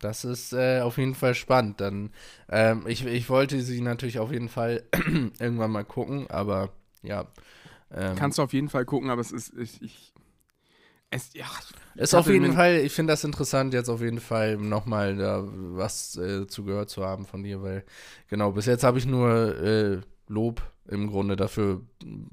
Das 0.00 0.24
ist 0.24 0.54
äh, 0.54 0.80
auf 0.80 0.96
jeden 0.96 1.14
Fall 1.14 1.34
spannend. 1.34 1.80
Dann, 1.80 2.10
ähm, 2.48 2.84
ich, 2.86 3.04
ich 3.04 3.28
wollte 3.28 3.60
sie 3.60 3.80
natürlich 3.82 4.18
auf 4.18 4.32
jeden 4.32 4.48
Fall 4.48 4.82
irgendwann 5.38 5.70
mal 5.70 5.84
gucken, 5.84 6.28
aber 6.30 6.70
ja. 7.02 7.26
Ähm, 7.92 8.16
Kannst 8.16 8.38
du 8.38 8.42
auf 8.42 8.52
jeden 8.54 8.70
Fall 8.70 8.86
gucken, 8.86 9.10
aber 9.10 9.20
es 9.20 9.30
ist, 9.30 9.52
ich, 9.58 9.82
ich 9.82 10.14
es, 11.10 11.34
ja, 11.34 11.46
Ist 11.96 12.14
auf 12.14 12.28
jeden 12.28 12.52
Fall, 12.52 12.76
ich 12.76 12.92
finde 12.92 13.12
das 13.12 13.24
interessant, 13.24 13.74
jetzt 13.74 13.88
auf 13.88 14.00
jeden 14.00 14.20
Fall 14.20 14.56
nochmal 14.56 15.16
da 15.16 15.42
was 15.44 16.16
äh, 16.16 16.46
zu 16.46 16.64
gehört 16.64 16.88
zu 16.88 17.04
haben 17.04 17.26
von 17.26 17.42
dir, 17.42 17.62
weil 17.62 17.84
genau, 18.28 18.52
bis 18.52 18.66
jetzt 18.66 18.84
habe 18.84 18.98
ich 18.98 19.06
nur 19.06 19.60
äh, 19.60 20.00
Lob 20.30 20.62
im 20.88 21.08
Grunde 21.08 21.36
dafür 21.36 21.82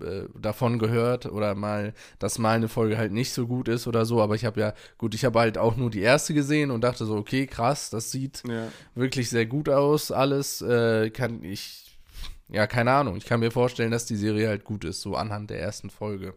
äh, 0.01 0.23
davon 0.39 0.79
gehört 0.79 1.25
oder 1.25 1.55
mal, 1.55 1.93
dass 2.19 2.39
mal 2.39 2.55
eine 2.55 2.69
Folge 2.69 2.97
halt 2.97 3.12
nicht 3.12 3.31
so 3.31 3.47
gut 3.47 3.67
ist 3.67 3.88
oder 3.88 4.05
so, 4.05 4.21
aber 4.21 4.36
ich 4.36 4.45
habe 4.45 4.60
ja, 4.60 4.73
gut, 4.97 5.13
ich 5.13 5.25
habe 5.25 5.39
halt 5.39 5.57
auch 5.57 5.75
nur 5.75 5.89
die 5.89 6.01
erste 6.01 6.33
gesehen 6.33 6.71
und 6.71 6.81
dachte 6.81 7.05
so, 7.05 7.15
okay, 7.15 7.45
krass, 7.45 7.89
das 7.89 8.12
sieht 8.12 8.43
ja. 8.47 8.69
wirklich 8.95 9.29
sehr 9.29 9.45
gut 9.45 9.69
aus, 9.69 10.12
alles, 10.12 10.62
äh, 10.62 11.10
kann 11.12 11.43
ich, 11.43 11.99
ja, 12.49 12.65
keine 12.65 12.91
Ahnung, 12.91 13.15
ich 13.15 13.25
kann 13.25 13.39
mir 13.39 13.51
vorstellen, 13.51 13.91
dass 13.91 14.05
die 14.05 14.15
Serie 14.15 14.47
halt 14.47 14.63
gut 14.63 14.86
ist, 14.86 15.01
so 15.01 15.15
anhand 15.15 15.49
der 15.49 15.60
ersten 15.60 15.89
Folge. 15.89 16.33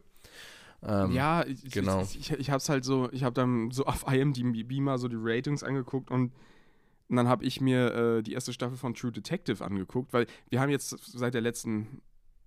Ähm, 0.83 1.13
ja, 1.13 1.45
ich, 1.47 1.71
genau. 1.71 2.03
ich, 2.03 2.19
ich, 2.19 2.33
ich 2.33 2.51
hab's 2.51 2.69
halt 2.69 2.85
so, 2.85 3.09
ich 3.13 3.23
habe 3.23 3.35
dann 3.35 3.71
so 3.71 3.85
auf 3.85 4.11
IMDb 4.11 4.81
mal 4.81 4.99
so 4.99 5.09
die 5.09 5.19
Ratings 5.19 5.63
angeguckt 5.63 6.11
und, 6.11 6.33
und 7.11 7.17
dann 7.17 7.29
habe 7.29 7.45
ich 7.45 7.61
mir 7.61 7.93
äh, 7.95 8.23
die 8.23 8.33
erste 8.33 8.53
Staffel 8.53 8.77
von 8.77 8.95
True 8.95 9.11
Detective 9.11 9.65
angeguckt, 9.65 10.13
weil 10.13 10.27
wir 10.49 10.61
haben 10.61 10.71
jetzt 10.71 10.97
seit 11.07 11.35
der 11.35 11.41
letzten 11.41 12.01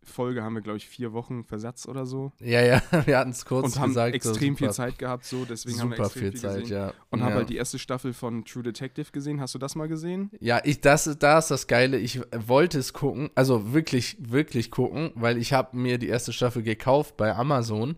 Folge 0.06 0.44
haben 0.44 0.54
wir, 0.54 0.62
glaube 0.62 0.78
ich, 0.78 0.88
vier 0.88 1.14
Wochen 1.14 1.44
Versatz 1.44 1.88
oder 1.88 2.06
so. 2.06 2.32
Ja, 2.40 2.62
ja, 2.62 2.82
wir 3.06 3.18
hatten 3.18 3.32
es 3.32 3.46
kurz 3.46 3.76
und 3.76 3.80
haben 3.80 3.90
gesagt. 3.90 4.16
extrem 4.16 4.56
viel 4.56 4.68
super- 4.68 4.74
Zeit 4.74 4.98
gehabt, 4.98 5.26
so, 5.26 5.46
deswegen 5.46 5.80
haben 5.80 5.90
wir 5.92 5.98
super 5.98 6.08
extrem 6.08 6.32
viel 6.32 6.40
Zeit, 6.40 6.62
gesehen. 6.62 6.78
ja. 6.78 6.94
Und 7.10 7.20
ja. 7.20 7.26
habe 7.26 7.36
halt 7.36 7.50
die 7.50 7.56
erste 7.58 7.80
Staffel 7.80 8.14
von 8.14 8.46
True 8.46 8.64
Detective 8.64 9.12
gesehen. 9.12 9.40
Hast 9.42 9.54
du 9.56 9.60
das 9.60 9.76
mal 9.76 9.88
gesehen? 9.88 10.32
Ja, 10.40 10.62
ich, 10.64 10.82
das, 10.82 11.04
da 11.20 11.40
ist 11.40 11.52
das 11.52 11.68
Geile. 11.68 11.98
Ich 11.98 12.22
wollte 12.36 12.80
es 12.80 12.94
gucken, 12.94 13.30
also 13.36 13.74
wirklich, 13.74 14.18
wirklich 14.20 14.72
gucken, 14.72 15.12
weil 15.16 15.38
ich 15.38 15.54
habe 15.54 15.76
mir 15.78 15.98
die 15.98 16.08
erste 16.08 16.34
Staffel 16.34 16.64
gekauft 16.64 17.18
bei 17.18 17.36
Amazon. 17.36 17.96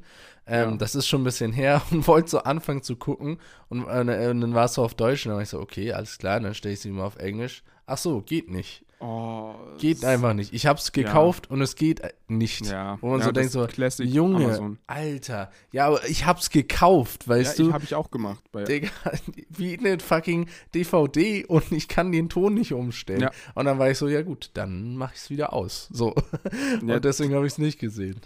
Ähm, 0.47 0.71
Ja. 0.71 0.77
Das 0.77 0.95
ist 0.95 1.07
schon 1.07 1.21
ein 1.21 1.25
bisschen 1.25 1.53
her 1.53 1.81
und 1.91 2.07
wollte 2.07 2.29
so 2.29 2.39
anfangen 2.39 2.83
zu 2.83 2.95
gucken 2.95 3.39
und, 3.69 3.87
äh, 3.87 4.27
und 4.29 4.41
dann 4.41 4.53
war 4.53 4.65
es 4.65 4.75
so 4.75 4.83
auf 4.83 4.93
Deutsch 4.93 5.25
und 5.25 5.29
dann 5.31 5.37
war 5.37 5.43
ich 5.43 5.49
so, 5.49 5.59
okay, 5.59 5.91
alles 5.93 6.17
klar, 6.17 6.39
dann 6.39 6.53
stelle 6.53 6.73
ich 6.73 6.79
sie 6.81 6.91
mal 6.91 7.05
auf 7.05 7.17
Englisch. 7.17 7.63
Ach 7.87 7.97
so, 7.97 8.21
geht 8.21 8.49
nicht. 8.49 8.83
Oh, 9.01 9.53
geht 9.77 10.05
einfach 10.05 10.33
nicht. 10.33 10.53
Ich 10.53 10.65
hab's 10.65 10.91
gekauft 10.93 11.51
und 11.51 11.61
es 11.61 11.75
geht 11.75 11.99
äh, 11.99 12.13
nicht. 12.27 12.65
Ja. 12.65 12.97
Wo 13.01 13.09
man 13.09 13.19
ja, 13.19 13.25
so 13.25 13.31
denkt 13.33 13.51
so, 13.51 13.67
Classic 13.67 14.07
Junge, 14.07 14.45
Amazon. 14.45 14.79
Alter. 14.87 15.51
Ja, 15.71 15.87
aber 15.87 16.07
ich 16.07 16.25
hab's 16.25 16.49
gekauft, 16.49 17.23
Ja, 17.25 17.31
weißt 17.33 17.59
ich 17.59 17.67
du? 17.67 17.73
habe 17.73 17.83
ich 17.83 17.93
auch 17.93 18.09
gemacht. 18.09 18.43
Bei, 18.53 18.63
Digga, 18.63 18.87
wie 19.49 19.77
eine 19.77 19.99
fucking 19.99 20.47
DVD 20.73 21.45
und 21.45 21.71
ich 21.73 21.87
kann 21.89 22.11
den 22.13 22.29
Ton 22.29 22.53
nicht 22.53 22.71
umstellen. 22.73 23.21
Ja. 23.21 23.31
Und 23.53 23.65
dann 23.65 23.77
war 23.79 23.91
ich 23.91 23.97
so, 23.97 24.07
ja 24.07 24.21
gut, 24.21 24.49
dann 24.53 24.95
mach 24.95 25.13
ich's 25.13 25.29
wieder 25.29 25.53
aus. 25.53 25.89
So. 25.91 26.15
Ja. 26.85 26.95
Und 26.95 27.05
deswegen 27.05 27.33
habe 27.35 27.45
ich's 27.45 27.57
nicht 27.57 27.79
gesehen. 27.79 28.21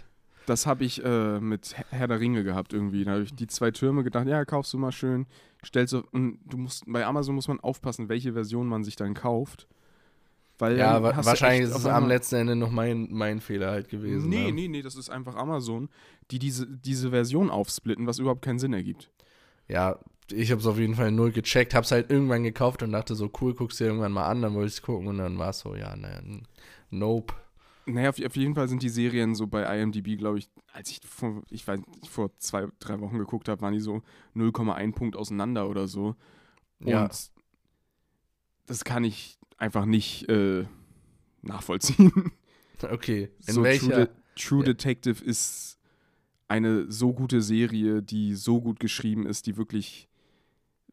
Das 0.50 0.66
habe 0.66 0.84
ich 0.84 1.04
äh, 1.04 1.38
mit 1.38 1.76
Herr 1.90 2.08
der 2.08 2.18
Ringe 2.18 2.42
gehabt 2.42 2.72
irgendwie. 2.72 3.04
Da 3.04 3.12
habe 3.12 3.22
ich 3.22 3.32
die 3.32 3.46
zwei 3.46 3.70
Türme 3.70 4.02
gedacht, 4.02 4.26
ja, 4.26 4.44
kaufst 4.44 4.72
du 4.72 4.78
mal 4.78 4.90
schön, 4.90 5.26
stellst 5.64 5.92
du 5.92 6.02
und 6.10 6.40
du 6.44 6.56
musst 6.56 6.82
bei 6.88 7.06
Amazon 7.06 7.36
muss 7.36 7.46
man 7.46 7.60
aufpassen, 7.60 8.08
welche 8.08 8.32
Version 8.32 8.66
man 8.66 8.82
sich 8.82 8.96
dann 8.96 9.14
kauft. 9.14 9.68
Weil 10.58 10.76
Ja, 10.76 11.00
wa 11.04 11.24
wahrscheinlich 11.24 11.70
ist 11.70 11.76
es 11.76 11.86
am 11.86 12.08
letzten 12.08 12.34
Ende 12.34 12.56
noch 12.56 12.72
mein, 12.72 13.06
mein 13.12 13.40
Fehler 13.40 13.70
halt 13.70 13.88
gewesen. 13.90 14.28
Nee, 14.28 14.46
ne? 14.46 14.52
nee, 14.52 14.68
nee, 14.68 14.82
das 14.82 14.96
ist 14.96 15.08
einfach 15.08 15.36
Amazon, 15.36 15.88
die 16.32 16.40
diese, 16.40 16.66
diese 16.66 17.10
Version 17.10 17.48
aufsplitten, 17.48 18.08
was 18.08 18.18
überhaupt 18.18 18.42
keinen 18.42 18.58
Sinn 18.58 18.72
ergibt. 18.72 19.08
Ja, 19.68 20.00
ich 20.32 20.50
habe 20.50 20.60
es 20.60 20.66
auf 20.66 20.78
jeden 20.78 20.96
Fall 20.96 21.12
null 21.12 21.30
gecheckt, 21.30 21.76
hab's 21.76 21.92
halt 21.92 22.10
irgendwann 22.10 22.42
gekauft 22.42 22.82
und 22.82 22.90
dachte 22.90 23.14
so, 23.14 23.30
cool, 23.40 23.54
guck's 23.54 23.76
dir 23.76 23.84
irgendwann 23.84 24.10
mal 24.10 24.26
an, 24.26 24.42
dann 24.42 24.54
wollte 24.54 24.72
ich 24.72 24.82
gucken 24.82 25.06
und 25.06 25.18
dann 25.18 25.38
war 25.38 25.50
es 25.50 25.60
so, 25.60 25.76
ja, 25.76 25.94
ne, 25.94 26.42
nope. 26.90 27.34
Naja, 27.94 28.10
auf, 28.10 28.24
auf 28.24 28.36
jeden 28.36 28.54
Fall 28.54 28.68
sind 28.68 28.82
die 28.82 28.88
Serien 28.88 29.34
so 29.34 29.46
bei 29.46 29.62
IMDb, 29.80 30.16
glaube 30.18 30.38
ich, 30.38 30.48
als 30.72 30.90
ich 30.90 31.00
vor, 31.06 31.42
ich 31.50 31.66
weiß, 31.66 31.80
vor 32.08 32.30
zwei, 32.38 32.68
drei 32.78 33.00
Wochen 33.00 33.18
geguckt 33.18 33.48
habe, 33.48 33.60
waren 33.62 33.72
die 33.72 33.80
so 33.80 34.02
0,1 34.34 34.92
Punkt 34.94 35.16
auseinander 35.16 35.68
oder 35.68 35.88
so. 35.88 36.16
Und 36.80 36.88
Ja. 36.88 37.08
das 38.66 38.84
kann 38.84 39.04
ich 39.04 39.38
einfach 39.58 39.84
nicht 39.84 40.28
äh, 40.28 40.64
nachvollziehen. 41.42 42.12
Okay, 42.82 43.28
in 43.46 43.52
so 43.52 43.62
welcher? 43.62 43.88
True, 43.92 44.06
De 44.06 44.08
True 44.36 44.58
Ja. 44.60 44.64
Detective 44.72 45.22
ist 45.22 45.78
eine 46.48 46.90
so 46.90 47.12
gute 47.12 47.42
Serie, 47.42 48.02
die 48.02 48.34
so 48.34 48.62
gut 48.62 48.80
geschrieben 48.80 49.26
ist, 49.26 49.46
die 49.46 49.58
wirklich, 49.58 50.08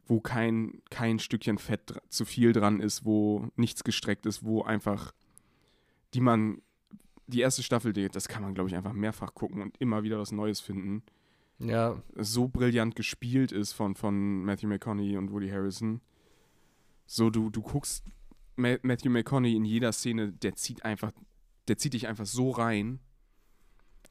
wo 0.05 0.19
kein, 0.19 0.81
kein 0.89 1.17
Stückchen 1.19 1.57
Fett 1.57 1.93
zu 2.09 2.25
viel 2.25 2.51
dran 2.51 2.81
ist, 2.81 3.05
wo 3.05 3.47
nichts 3.55 3.85
gestreckt 3.85 4.25
ist, 4.25 4.43
wo 4.43 4.63
einfach, 4.63 5.13
die 6.13 6.19
man, 6.19 6.61
die 7.27 7.41
erste 7.41 7.61
Staffel, 7.63 7.93
das 8.09 8.27
kann 8.27 8.41
man, 8.41 8.53
glaube 8.53 8.69
ich, 8.69 8.75
einfach 8.75 8.93
mehrfach 8.93 9.33
gucken 9.33 9.61
und 9.61 9.77
immer 9.79 10.03
wieder 10.03 10.17
was 10.19 10.31
Neues 10.31 10.59
finden. 10.59 11.03
Ja, 11.59 12.01
So 12.15 12.47
brillant 12.47 12.95
gespielt 12.95 13.51
ist 13.51 13.73
von, 13.73 13.95
von 13.95 14.43
Matthew 14.43 14.67
McConaughey 14.67 15.17
und 15.17 15.31
Woody 15.31 15.49
Harrison. 15.49 16.01
So, 17.05 17.29
du, 17.29 17.49
du 17.49 17.61
guckst 17.61 18.03
Ma 18.55 18.75
Matthew 18.81 19.09
McConaughey 19.09 19.55
in 19.55 19.65
jeder 19.65 19.91
Szene, 19.91 20.31
der 20.31 20.55
zieht 20.55 20.83
einfach, 20.85 21.11
der 21.67 21.77
zieht 21.77 21.93
dich 21.93 22.07
einfach 22.07 22.25
so 22.25 22.51
rein. 22.51 22.99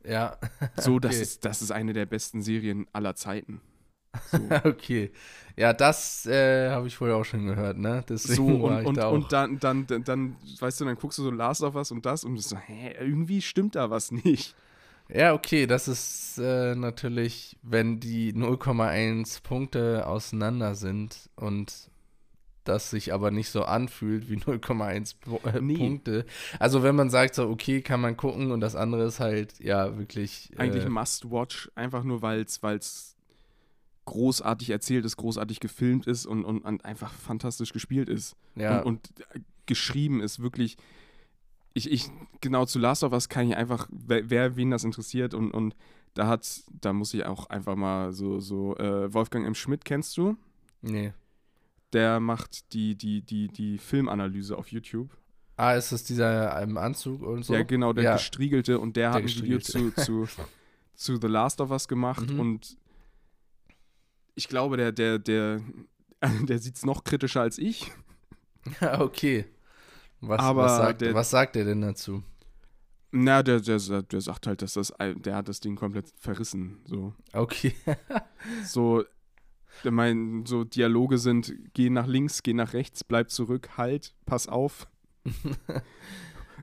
ja, 0.05 0.37
So, 0.77 0.99
das, 0.99 1.15
Okay. 1.15 1.23
ist, 1.23 1.45
das 1.45 1.63
ist 1.63 1.71
eine 1.71 1.93
der 1.93 2.07
besten 2.07 2.43
Serien 2.43 2.87
aller 2.93 3.15
Zeiten. 3.15 3.61
So, 4.31 4.39
okay. 4.65 5.11
Ja, 5.57 5.73
das 5.73 6.27
äh, 6.27 6.71
habe 6.71 6.87
ich 6.87 6.97
vorher 6.97 7.17
auch 7.17 7.25
schon 7.25 7.47
gehört, 7.47 7.79
ne? 7.79 8.05
Deswegen 8.09 8.47
so 8.47 8.63
war 8.63 8.77
und, 8.79 8.83
ich 8.83 8.89
und, 8.89 8.97
da 8.99 9.07
auch. 9.09 9.13
und 9.13 9.33
dann, 9.33 9.59
dann, 9.59 9.87
dann, 9.87 10.05
dann, 10.05 10.37
weißt 10.61 10.81
du, 10.81 10.85
dann 10.85 10.97
guckst 10.97 11.19
du 11.19 11.23
so 11.23 11.31
Last 11.31 11.63
of 11.63 11.75
Us 11.77 11.91
und 11.91 12.05
das 12.05 12.25
und 12.25 12.35
bist 12.35 12.51
so, 12.51 12.57
hä, 12.57 12.95
irgendwie 13.01 13.41
stimmt 13.41 13.75
da 13.75 13.89
was 13.91 14.13
nicht. 14.13 14.55
Ja, 15.09 15.33
okay, 15.35 15.67
das 15.67 15.89
ist 15.89 16.39
äh, 16.39 16.75
natürlich, 16.75 17.57
wenn 17.63 18.01
die 18.01 18.33
0,1 18.35 19.41
Punkte 19.43 20.07
auseinander 20.07 20.75
sind 20.75 21.31
und 21.37 21.91
das 22.65 22.91
sich 22.91 23.13
aber 23.15 23.31
nicht 23.31 23.49
so 23.51 23.63
anfühlt 23.63 24.29
wie 24.29 24.37
0,1 24.37 25.15
Pu- 25.25 25.47
äh, 25.47 25.61
Nee. 25.61 25.77
Punkte. 25.77 26.27
Also 26.59 26.83
wenn 26.83 26.97
man 26.97 27.09
sagt 27.11 27.35
so, 27.37 27.49
okay, 27.49 27.81
kann 27.81 28.01
man 28.01 28.17
gucken 28.17 28.51
und 28.51 28.61
das 28.61 28.75
andere 28.77 29.05
ist 29.05 29.21
halt, 29.21 29.59
ja, 29.61 29.97
wirklich. 29.97 30.51
Eigentlich 30.57 30.85
äh, 30.85 30.91
Must-Watch, 30.91 31.71
einfach 31.77 32.03
nur, 32.03 32.21
weil 32.23 32.41
es 32.41 33.16
großartig 34.07 34.71
erzählt 34.71 35.05
ist, 35.05 35.17
großartig 35.19 35.61
gefilmt 35.61 36.07
ist 36.07 36.25
und, 36.27 36.45
und, 36.45 36.61
und 36.63 36.85
einfach 36.85 37.13
fantastisch 37.13 37.73
gespielt 37.73 38.09
ist. 38.09 38.35
ja, 38.55 38.81
Und, 38.81 38.87
und 38.87 39.21
äh, 39.35 39.41
geschrieben 39.67 40.21
ist 40.21 40.41
wirklich. 40.41 40.77
Ich, 41.75 41.91
ich, 41.93 42.11
genau 42.41 42.65
zu 42.65 42.79
Last 42.79 43.05
of 43.05 43.13
Us 43.13 43.29
kann 43.29 43.47
ich 43.51 43.55
einfach, 43.57 43.87
wer, 43.93 44.31
wer 44.31 44.57
wen 44.57 44.71
das 44.71 44.83
interessiert 44.85 45.35
und, 45.35 45.51
und 45.51 45.77
da 46.15 46.27
hat, 46.27 46.63
da 46.81 46.95
muss 46.95 47.13
ich 47.13 47.27
auch 47.27 47.51
einfach 47.51 47.77
mal 47.77 48.15
so, 48.15 48.41
so, 48.41 48.75
äh, 48.79 49.13
Wolfgang 49.13 49.47
M. 49.47 49.55
Schmidt 49.55 49.85
kennst 49.85 50.17
du? 50.17 50.37
nee. 50.81 51.13
Der 51.93 52.19
macht 52.19 52.73
die, 52.73 52.97
die, 52.97 53.23
die, 53.23 53.47
die 53.49 53.79
Filmanalyse 53.79 54.57
auf 54.59 54.73
YouTube. 54.73 55.17
Ah, 55.57 55.75
ist 55.75 55.93
das 55.93 56.03
dieser 56.03 56.61
im 56.63 56.77
Anzug 56.79 57.23
und 57.23 57.45
so? 57.45 57.55
Ja, 57.55 57.63
genau, 57.63 57.93
der 57.93 58.05
Ja. 58.05 58.13
gestriegelte 58.15 58.79
und 58.81 58.97
der, 58.97 59.13
Der 59.13 59.13
hat 59.13 59.23
ein 59.23 59.29
Video 59.45 59.59
zu, 59.61 59.93
zu, 59.93 60.27
zu 60.95 61.17
The 61.21 61.29
Last 61.29 61.61
of 61.61 61.71
Us 61.71 61.87
gemacht 61.89 62.31
Mhm. 62.31 62.41
und 62.41 62.77
ich 64.37 64.47
glaube, 64.49 64.77
der, 64.77 64.93
der, 64.93 65.19
der, 65.19 65.61
der 66.43 66.59
sieht 66.61 66.77
es 66.77 66.85
noch 66.85 67.03
kritischer 67.05 67.41
als 67.41 67.59
ich. 67.59 67.91
Ja, 68.81 69.01
okay. 69.03 69.47
Was, 70.21 70.41
Aber 70.41 70.63
was, 70.65 70.77
sagt, 70.77 71.01
der- 71.01 71.15
was 71.15 71.31
sagt 71.31 71.57
er 71.57 71.65
denn 71.65 71.81
dazu? 71.81 72.23
Na, 73.13 73.43
der, 73.43 73.61
der, 73.61 73.79
der 74.03 74.21
sagt 74.21 74.47
halt, 74.47 74.63
dass 74.63 74.75
das, 74.75 74.93
der 74.99 75.37
hat 75.37 75.49
das 75.49 75.61
Ding 75.61 75.77
komplett 75.77 76.13
verrissen. 76.19 76.81
So, 76.87 77.15
Okay. 77.33 77.73
so, 78.65 79.05
mein, 79.85 80.45
so 80.47 80.65
Dialoge 80.65 81.17
sind, 81.19 81.53
geh 81.73 81.89
nach 81.89 82.07
links, 82.07 82.43
geh 82.43 82.53
nach 82.53 82.73
rechts, 82.73 83.05
bleib 83.05 83.31
zurück, 83.31 83.71
halt, 83.77 84.15
pass 84.27 84.49
auf. 84.49 84.89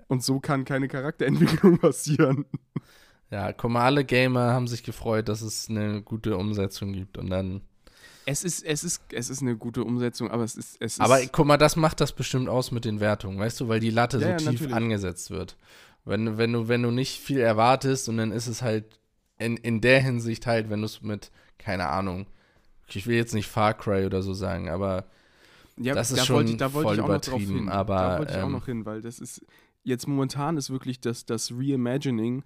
Und 0.07 0.23
so 0.23 0.39
kann 0.39 0.65
keine 0.65 0.88
Charakterentwicklung 0.88 1.79
passieren. 1.79 2.45
Ja, 3.34 3.52
guck 3.52 3.72
mal, 3.72 3.84
alle 3.84 4.06
Gamer 4.06 4.54
haben 4.54 4.67
sich 4.67 4.84
gefreut, 4.84 5.28
dass 5.28 5.41
es 5.41 5.67
eine 5.67 6.04
gute 6.04 6.38
Umsetzung 6.38 6.93
gibt 6.93 7.17
und 7.17 7.32
dann. 7.32 7.62
Es 8.26 8.43
ist, 8.43 8.63
es 8.63 8.84
ist, 8.84 9.02
es 9.12 9.30
ist 9.32 9.41
eine 9.41 9.58
gute 9.58 9.84
Umsetzung, 9.84 10.30
aber 10.30 10.43
es 10.43 10.56
ist, 10.56 10.78
es 10.80 10.93
ist. 10.93 11.02
Aber 11.02 11.19
guck 11.32 11.48
mal, 11.48 11.58
das 11.58 11.76
macht 11.76 12.00
das 12.00 12.12
bestimmt 12.13 12.48
aus 12.48 12.72
mit 12.72 12.86
den 12.86 13.00
Wertungen, 13.00 13.39
weißt 13.39 13.60
du, 13.60 13.67
weil 13.67 13.80
die 13.80 13.89
Latte 13.89 14.17
Ja, 14.19 14.24
so 14.24 14.30
ja, 14.30 14.38
tief 14.38 14.46
natürlich. 14.62 14.74
angesetzt 14.76 15.32
wird. 15.32 15.58
Wenn, 16.06 16.38
wenn, 16.38 16.54
du, 16.54 16.67
wenn 16.67 16.84
du 16.84 16.91
nicht 16.91 17.19
viel 17.19 17.39
erwartest 17.39 18.08
und 18.08 18.17
dann 18.17 18.32
ist 18.32 18.48
es 18.48 18.62
halt 18.62 19.00
in, 19.39 19.58
in 19.58 19.82
der 19.82 20.00
Hinsicht 20.02 20.46
halt, 20.46 20.69
wenn 20.69 20.82
du 20.82 20.86
es 20.86 21.02
mit, 21.02 21.32
keine 21.58 21.88
Ahnung, 21.88 22.28
ich 22.88 23.08
will 23.08 23.15
jetzt 23.15 23.34
nicht 23.34 23.48
Far 23.48 23.74
Cry 23.74 24.06
oder 24.06 24.22
so 24.22 24.34
sagen, 24.36 24.69
aber 24.69 25.06
Ja, 25.78 25.96
Das 25.96 26.12
ist 26.12 26.19
da 26.19 26.26
schon 26.26 26.36
wollte 26.36 26.52
ich, 26.52 26.58
da 26.58 26.72
wollte 26.74 26.88
voll 26.88 26.96
ich 26.96 27.02
auch 27.02 27.08
noch 27.08 27.15
übertrieben, 27.15 27.56
hin. 27.56 27.69
aber, 27.69 27.96
da 27.96 28.19
wollte 28.19 28.34
ich 28.34 28.39
auch 28.39 28.46
ähm, 28.46 28.52
noch 28.52 28.65
hin, 28.67 28.86
weil 28.86 29.02
das 29.02 29.17
ist 29.19 29.43
jetzt 29.84 30.08
momentan 30.08 30.56
ist 30.58 30.69
wirklich 30.69 31.00
das, 31.02 31.26
das 31.26 31.52
Reimagining 31.52 32.43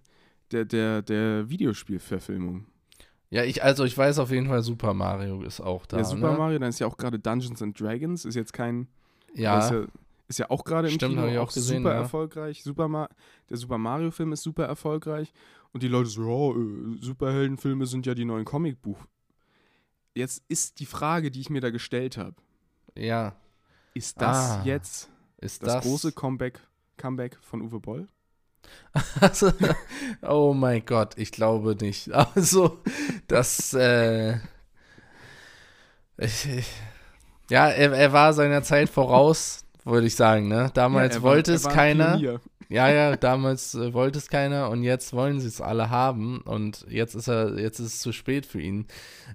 der, 0.51 0.65
der, 0.65 1.01
der 1.01 1.49
Videospielverfilmung. 1.49 2.65
ja, 3.29 3.43
ich, 3.43 3.63
also 3.63 3.83
ich 3.83 3.97
weiß 3.97 4.19
auf 4.19 4.31
jeden 4.31 4.47
Fall, 4.47 4.61
Super 4.63 4.93
Mario 4.93 5.41
ist 5.43 5.59
auch 5.61 5.85
da. 5.85 5.97
ja, 5.97 6.03
Super 6.03 6.31
ne? 6.31 6.37
Mario, 6.37 6.59
dann 6.59 6.69
ist 6.69 6.79
ja 6.79 6.87
auch 6.87 6.97
gerade 6.97 7.19
Dungeons 7.19 7.61
and 7.61 7.79
Dragons, 7.79 8.25
ist 8.25 8.35
jetzt 8.35 8.53
kein, 8.53 8.87
Ja, 9.33 9.59
ist 9.59 9.71
ja, 9.71 9.85
ist 10.27 10.39
ja 10.39 10.49
auch 10.49 10.63
gerade 10.63 10.89
im 10.89 10.95
Stimmt, 10.95 11.15
Kino 11.15 11.27
ich 11.27 11.37
auch 11.37 11.51
gesehen, 11.53 11.83
super 11.83 11.93
ja. 11.93 11.99
erfolgreich. 12.01 12.63
Super 12.63 12.87
Ma 12.87 13.09
der 13.49 13.57
Super 13.57 13.77
Mario 13.77 14.11
Film 14.11 14.33
ist 14.33 14.43
super 14.43 14.65
erfolgreich 14.65 15.31
und 15.71 15.83
die 15.83 15.87
Leute 15.87 16.09
so, 16.09 16.55
äh, 16.55 16.97
Superheldenfilme 17.01 17.85
sind 17.85 18.05
ja 18.05 18.13
die 18.13 18.25
neuen 18.25 18.43
Comicbuch. 18.45 19.05
Jetzt 20.15 20.43
ist 20.47 20.79
die 20.79 20.85
Frage, 20.85 21.29
die 21.31 21.39
ich 21.41 21.49
mir 21.49 21.61
da 21.61 21.69
gestellt 21.69 22.17
habe, 22.17 22.35
ja. 22.97 23.35
ist 23.93 24.19
das 24.19 24.37
Ah, 24.37 24.61
jetzt 24.65 25.09
Ist 25.39 25.61
das, 25.63 25.75
das, 25.75 25.83
große 25.83 26.11
Comeback, 26.11 26.59
Comeback 26.97 27.37
von 27.41 27.61
Uwe 27.61 27.79
Boll? 27.79 28.07
Also, 29.21 29.51
oh 30.21 30.53
mein 30.53 30.85
Gott, 30.85 31.13
ich 31.17 31.31
glaube 31.31 31.75
nicht. 31.79 32.09
Also, 32.35 32.79
das, 33.27 33.73
äh, 33.73 34.37
ich, 36.17 36.45
ich, 36.49 36.67
ja, 37.49 37.69
er, 37.69 37.91
er 37.93 38.13
war 38.13 38.33
seiner 38.33 38.63
Zeit 38.63 38.89
voraus, 38.89 39.63
würde 39.83 40.07
ich 40.07 40.15
sagen, 40.15 40.47
ne? 40.47 40.71
Damals 40.73 41.15
Ja, 41.15 41.23
war- 41.23 41.31
wollte 41.31 41.53
es 41.53 41.67
keiner. 41.67 42.17
Pionier. 42.17 42.41
Ja, 42.69 42.89
ja, 42.89 43.15
damals 43.17 43.75
äh, 43.75 43.93
wollte 43.93 44.17
es 44.19 44.27
keiner 44.27 44.69
und 44.69 44.83
jetzt 44.83 45.13
wollen 45.13 45.39
sie 45.39 45.47
es 45.47 45.61
alle 45.61 45.89
haben 45.89 46.41
und 46.41 46.85
jetzt 46.89 47.15
ist 47.15 47.27
er, 47.29 47.57
jetzt 47.57 47.79
ist 47.79 47.93
es 47.93 47.99
zu 48.01 48.11
spät 48.11 48.45
für 48.45 48.59
ihn. 48.61 48.87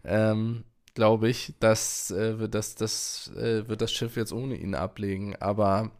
Ähm, 0.05 0.64
glaube 0.95 1.30
ich, 1.30 1.55
dass 1.59 2.11
äh, 2.11 2.49
das, 2.51 2.74
das 2.74 3.30
äh, 3.37 3.66
wird 3.68 3.80
das 3.80 3.93
Schiff 3.93 4.16
jetzt 4.16 4.33
ohne 4.35 4.57
ihn 4.57 4.74
ablegen. 4.74 5.35
Aber 5.37 5.91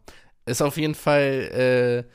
ist 0.45 0.61
auf 0.61 0.77
jeden 0.77 0.93
Fall, 0.93 2.05
äh, 2.05 2.11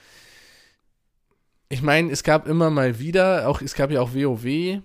ich 1.68 1.82
meine, 1.82 2.10
es 2.12 2.22
gab 2.22 2.46
immer 2.46 2.70
mal 2.70 2.98
wieder, 2.98 3.48
auch 3.48 3.60
es 3.60 3.74
gab 3.74 3.90
ja 3.90 4.00
auch 4.00 4.14
WoW, 4.14 4.80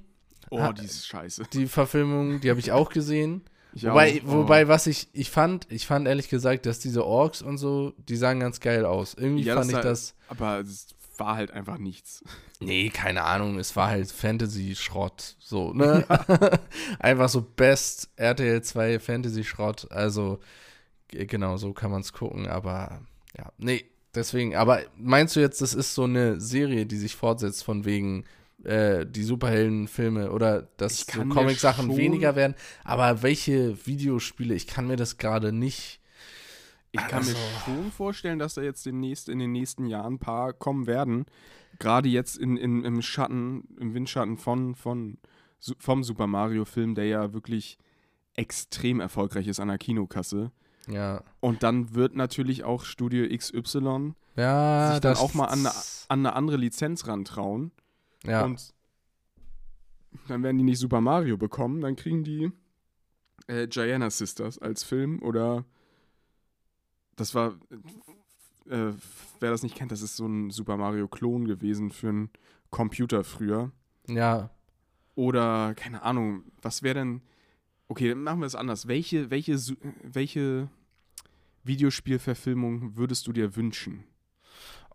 Oh, 0.49 0.71
die 0.71 0.85
ist 0.85 1.07
scheiße. 1.07 1.43
die 1.53 1.65
Verfilmung, 1.67 2.39
die 2.41 2.49
habe 2.49 2.59
ich 2.59 2.71
auch 2.71 2.89
gesehen. 2.89 3.41
Ich 3.75 3.85
Wobei, 3.87 4.21
auch. 4.23 4.27
Oh. 4.27 4.31
wobei, 4.33 4.67
was 4.67 4.85
ich, 4.85 5.07
ich 5.13 5.31
fand, 5.31 5.65
ich 5.71 5.87
fand 5.87 6.07
ehrlich 6.07 6.29
gesagt, 6.29 6.67
dass 6.67 6.77
diese 6.77 7.03
Orks 7.07 7.41
und 7.41 7.57
so, 7.57 7.93
die 7.97 8.17
sahen 8.17 8.39
ganz 8.39 8.59
geil 8.59 8.85
aus. 8.85 9.15
Irgendwie 9.15 9.41
Ja, 9.45 9.55
fand 9.55 9.71
das 9.71 9.79
ich 9.79 9.83
das. 9.83 10.15
Aber 10.27 10.59
es 10.59 10.89
war 11.17 11.35
halt 11.37 11.49
einfach 11.49 11.79
nichts. 11.79 12.23
Nee, 12.59 12.89
keine 12.91 13.23
Ahnung, 13.23 13.57
es 13.57 13.75
war 13.75 13.87
halt 13.89 14.11
Fantasy-Schrott, 14.11 15.35
so, 15.39 15.73
ne? 15.73 16.05
Einfach 16.99 17.27
so 17.27 17.41
Best 17.41 18.09
RTL 18.15 18.61
2 18.61 18.99
Fantasy-Schrott, 18.99 19.91
also 19.91 20.39
genau, 21.09 21.57
so 21.57 21.73
kann 21.73 21.91
man 21.91 22.01
es 22.01 22.13
gucken, 22.13 22.47
aber 22.47 23.01
ja, 23.37 23.51
nee, 23.57 23.83
Deswegen, 24.15 24.55
aber 24.55 24.81
meinst 24.97 25.35
du 25.35 25.39
jetzt, 25.39 25.61
das 25.61 25.73
ist 25.73 25.95
so 25.95 26.03
eine 26.03 26.39
Serie, 26.39 26.85
die 26.85 26.97
sich 26.97 27.15
fortsetzt 27.15 27.63
von 27.63 27.83
wegen 27.85 28.25
äh, 28.63 29.05
die 29.05 29.23
Superheldenfilme 29.23 30.31
oder 30.31 30.67
dass 30.77 30.99
so 31.01 31.23
mir 31.23 31.33
Comic-Sachen 31.33 31.97
weniger 31.97 32.35
werden? 32.35 32.55
Aber 32.83 33.23
welche 33.23 33.85
Videospiele? 33.87 34.53
Ich 34.53 34.67
kann 34.67 34.87
mir 34.87 34.97
das 34.97 35.17
gerade 35.17 35.51
nicht. 35.51 35.99
Ich 36.91 37.01
kann 37.07 37.23
mir 37.25 37.31
Also- 37.31 37.37
schon 37.65 37.91
vorstellen, 37.91 38.37
dass 38.37 38.53
da 38.53 38.61
jetzt 38.61 38.85
demnächst 38.85 39.29
in 39.29 39.39
den 39.39 39.51
nächsten 39.51 39.87
Jahren 39.87 40.15
ein 40.15 40.19
paar 40.19 40.53
kommen 40.53 40.85
werden. 40.85 41.25
Gerade 41.79 42.07
jetzt 42.07 42.37
in, 42.37 42.55
in, 42.55 42.85
im 42.85 43.01
Schatten, 43.01 43.67
im 43.79 43.95
Windschatten 43.95 44.37
von, 44.37 44.75
von, 44.75 45.17
vom 45.79 46.03
Super 46.03 46.27
Mario-Film, 46.27 46.93
der 46.93 47.05
ja 47.05 47.33
wirklich 47.33 47.79
extrem 48.35 48.99
erfolgreich 48.99 49.47
ist 49.47 49.59
an 49.59 49.69
der 49.69 49.79
Kinokasse. 49.79 50.51
Ja. 50.87 51.23
Und 51.39 51.63
dann 51.63 51.93
wird 51.93 52.15
natürlich 52.15 52.63
auch 52.63 52.83
Studio 52.83 53.25
XY 53.35 54.13
Ja, 54.35 54.91
sich 54.91 55.01
dann 55.01 55.17
auch 55.17 55.33
mal 55.33 55.45
an 55.45 55.59
eine, 55.59 55.71
an 56.09 56.19
eine 56.19 56.35
andere 56.35 56.57
Lizenz 56.57 57.07
rantrauen. 57.07 57.71
Ja. 58.25 58.43
Und 58.43 58.73
dann 60.27 60.43
werden 60.43 60.57
die 60.57 60.63
nicht 60.63 60.79
Super 60.79 61.01
Mario 61.01 61.37
bekommen, 61.37 61.81
dann 61.81 61.95
kriegen 61.95 62.23
die 62.23 62.51
äh, 63.47 63.67
Gianna 63.67 64.09
Sisters 64.09 64.59
als 64.59 64.83
Film 64.83 65.21
oder 65.21 65.65
das 67.15 67.35
war, 67.35 67.53
äh, 68.69 68.91
wer 69.39 69.51
das 69.51 69.63
nicht 69.63 69.75
kennt, 69.75 69.91
das 69.91 70.01
ist 70.01 70.15
so 70.15 70.25
ein 70.25 70.49
Super 70.49 70.77
Mario-Klon 70.77 71.45
gewesen 71.45 71.91
für 71.91 72.09
einen 72.09 72.29
Computer 72.69 73.23
früher. 73.23 73.71
ja. 74.07 74.49
Oder, 75.15 75.75
keine 75.75 76.01
Ahnung, 76.01 76.43
was 76.63 76.81
wäre 76.81 76.95
denn. 76.95 77.21
Okay, 77.93 78.09
dann 78.09 78.23
machen 78.23 78.39
wir 78.39 78.47
es 78.47 78.55
anders. 78.55 78.87
Welche, 78.87 79.29
welche, 79.29 79.55
welche 80.01 80.67
Videospielverfilmung 81.63 82.97
würdest 82.97 83.27
du 83.27 83.33
dir 83.33 83.55
wünschen? 83.55 84.03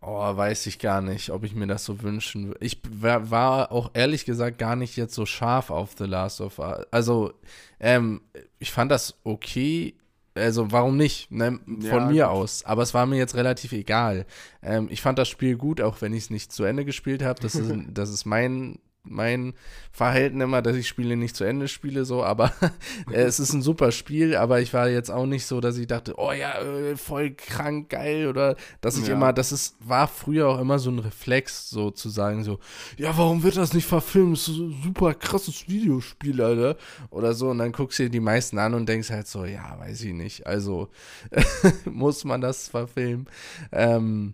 Oh, 0.01 0.35
weiß 0.35 0.65
ich 0.65 0.79
gar 0.79 0.99
nicht, 0.99 1.29
ob 1.29 1.45
ich 1.45 1.55
mir 1.55 1.65
das 1.65 1.85
so 1.85 2.01
wünschen 2.01 2.47
würde. 2.47 2.59
Ich 2.59 2.81
war, 2.89 3.31
war 3.31 3.71
auch 3.71 3.91
ehrlich 3.93 4.25
gesagt 4.25 4.57
gar 4.57 4.75
nicht 4.75 4.97
jetzt 4.97 5.15
so 5.15 5.25
scharf 5.25 5.69
auf 5.69 5.95
The 5.97 6.03
Last 6.03 6.41
of 6.41 6.59
Us. 6.59 6.87
Also, 6.91 7.31
ähm, 7.79 8.19
ich 8.59 8.71
fand 8.71 8.91
das 8.91 9.17
okay. 9.23 9.95
Also, 10.35 10.69
warum 10.73 10.97
nicht? 10.97 11.31
Ne? 11.31 11.57
Von 11.65 11.81
Ja, 11.81 12.05
mir 12.05 12.23
gut. 12.25 12.33
aus. 12.33 12.65
Aber 12.65 12.83
es 12.83 12.93
war 12.93 13.05
mir 13.05 13.15
jetzt 13.17 13.35
relativ 13.35 13.71
egal. 13.71 14.25
Ähm, 14.61 14.89
ich 14.91 15.01
fand 15.01 15.17
das 15.17 15.29
Spiel 15.29 15.55
gut, 15.55 15.79
auch 15.79 16.01
wenn 16.01 16.11
ich 16.11 16.23
es 16.23 16.29
nicht 16.31 16.51
zu 16.51 16.65
Ende 16.65 16.83
gespielt 16.83 17.23
habe. 17.23 17.39
Das 17.39 17.55
ist, 17.55 17.73
das 17.93 18.09
ist 18.09 18.25
mein, 18.25 18.79
mein 19.09 19.53
Verhalten 19.91 20.39
immer, 20.41 20.61
dass 20.61 20.75
ich 20.75 20.87
Spiele 20.87 21.17
nicht 21.17 21.35
zu 21.35 21.43
Ende 21.43 21.67
spiele, 21.67 22.05
so. 22.05 22.23
Aber 22.23 22.51
es 23.11 23.39
ist 23.39 23.53
ein 23.53 23.61
super 23.61 23.91
Spiel, 23.91 24.35
aber 24.35 24.61
ich 24.61 24.73
war 24.73 24.87
jetzt 24.89 25.09
auch 25.09 25.25
nicht 25.25 25.45
so, 25.45 25.59
dass 25.61 25.77
ich 25.77 25.87
dachte, 25.87 26.13
oh 26.17 26.31
ja, 26.31 26.59
äh, 26.61 26.95
voll 26.95 27.31
krank, 27.31 27.89
geil. 27.89 28.27
Oder 28.27 28.55
dass 28.81 28.97
ich 28.97 29.07
Ja. 29.07 29.15
immer, 29.15 29.33
das 29.33 29.51
ist, 29.51 29.75
war 29.79 30.07
früher 30.07 30.47
auch 30.47 30.59
immer 30.59 30.79
so 30.79 30.91
ein 30.91 30.99
Reflex, 30.99 31.69
so 31.69 31.91
zu 31.91 32.09
sagen, 32.09 32.43
so, 32.43 32.59
ja, 32.97 33.17
warum 33.17 33.43
wird 33.43 33.57
das 33.57 33.73
nicht 33.73 33.87
verfilmt? 33.87 34.37
Das 34.37 34.47
ist 34.47 34.57
ein 34.59 34.81
super 34.83 35.13
krasses 35.13 35.67
Videospiel, 35.67 36.41
Alter. 36.41 36.77
Oder 37.09 37.33
so. 37.33 37.49
Und 37.49 37.57
dann 37.57 37.71
guckst 37.71 37.99
du 37.99 38.03
dir 38.03 38.09
die 38.09 38.19
meisten 38.19 38.57
an 38.59 38.73
und 38.73 38.87
denkst 38.87 39.09
halt 39.09 39.27
so, 39.27 39.45
ja, 39.45 39.77
weiß 39.79 40.03
ich 40.03 40.13
nicht. 40.13 40.45
Also 40.47 40.89
muss 41.85 42.23
man 42.25 42.41
das 42.41 42.67
verfilmen. 42.67 43.27
Ähm, 43.71 44.33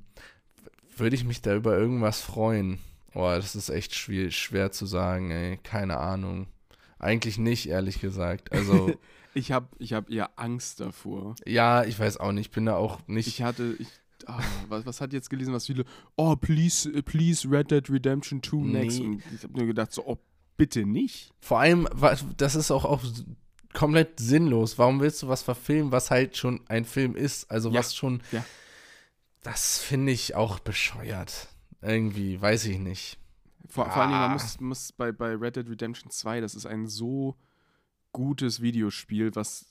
würde 0.97 1.15
ich 1.15 1.25
mich 1.25 1.41
da 1.41 1.53
über 1.55 1.77
irgendwas 1.77 2.21
freuen? 2.21 2.79
Oh, 3.15 3.27
das 3.29 3.55
ist 3.55 3.69
echt 3.69 3.95
schwer, 3.95 4.29
schwer 4.29 4.71
zu 4.71 4.85
sagen, 4.85 5.31
ey. 5.31 5.57
Keine 5.63 5.97
Ahnung. 5.97 6.47
Eigentlich 6.99 7.37
nicht, 7.37 7.67
ehrlich 7.67 7.99
gesagt. 8.01 8.51
Also, 8.51 8.93
Ich 9.37 9.51
habe 9.51 9.67
ich 9.79 9.91
hab 9.91 10.09
eher 10.09 10.37
Angst 10.39 10.79
davor. 10.79 11.35
ja, 11.45 11.83
ich 11.83 11.99
weiß 11.99 12.17
auch 12.17 12.31
nicht. 12.31 12.47
Ich 12.47 12.51
bin 12.51 12.65
da 12.65 12.75
auch 12.77 12.99
nicht. 13.07 13.27
Ich 13.27 13.41
hatte, 13.41 13.75
ich, 13.79 13.87
ah, 14.27 14.41
was, 14.69 14.85
was 14.85 15.01
hat 15.01 15.11
jetzt 15.11 15.29
gelesen, 15.29 15.53
was 15.53 15.65
viele, 15.65 15.83
oh, 16.15 16.37
please, 16.37 16.89
please 17.03 17.45
Red 17.49 17.69
Dead 17.69 17.89
Redemption 17.89 18.41
2 18.41 18.57
next. 18.67 18.99
Nee. 18.99 19.05
Und 19.05 19.23
ich 19.33 19.43
habe 19.43 19.53
nur 19.57 19.65
gedacht, 19.67 19.91
so, 19.91 20.05
oh, 20.05 20.17
bitte 20.55 20.85
nicht. 20.85 21.33
Vor 21.41 21.59
allem, 21.59 21.85
das 22.37 22.55
ist 22.55 22.71
auch, 22.71 22.85
auch 22.85 23.03
komplett 23.73 24.21
sinnlos. 24.21 24.77
Warum 24.77 25.01
willst 25.01 25.21
du 25.21 25.27
was 25.27 25.41
verfilmen, 25.43 25.91
was 25.91 26.11
halt 26.11 26.37
schon 26.37 26.61
ein 26.69 26.85
Film 26.85 27.17
ist? 27.17 27.51
Also 27.51 27.71
Ja, 27.71 27.79
was 27.79 27.93
schon. 27.93 28.21
ja. 28.31 28.43
Das 29.43 29.79
finde 29.79 30.13
ich 30.13 30.33
auch 30.35 30.59
bescheuert. 30.59 31.49
Irgendwie, 31.81 32.39
weiß 32.41 32.65
ich 32.65 32.79
nicht. 32.79 33.17
Vor, 33.67 33.85
vor 33.89 33.97
allen 34.03 34.09
Dingen, 34.11 34.21
man 34.21 34.29
Ah. 34.31 34.33
muss, 34.33 34.59
muss 34.59 34.91
bei, 34.91 35.11
bei 35.11 35.35
Red 35.35 35.55
Dead 35.55 35.69
Redemption 35.69 36.11
2, 36.11 36.39
das 36.41 36.55
ist 36.55 36.65
ein 36.65 36.87
so 36.87 37.35
gutes 38.11 38.61
Videospiel, 38.61 39.35
was 39.35 39.65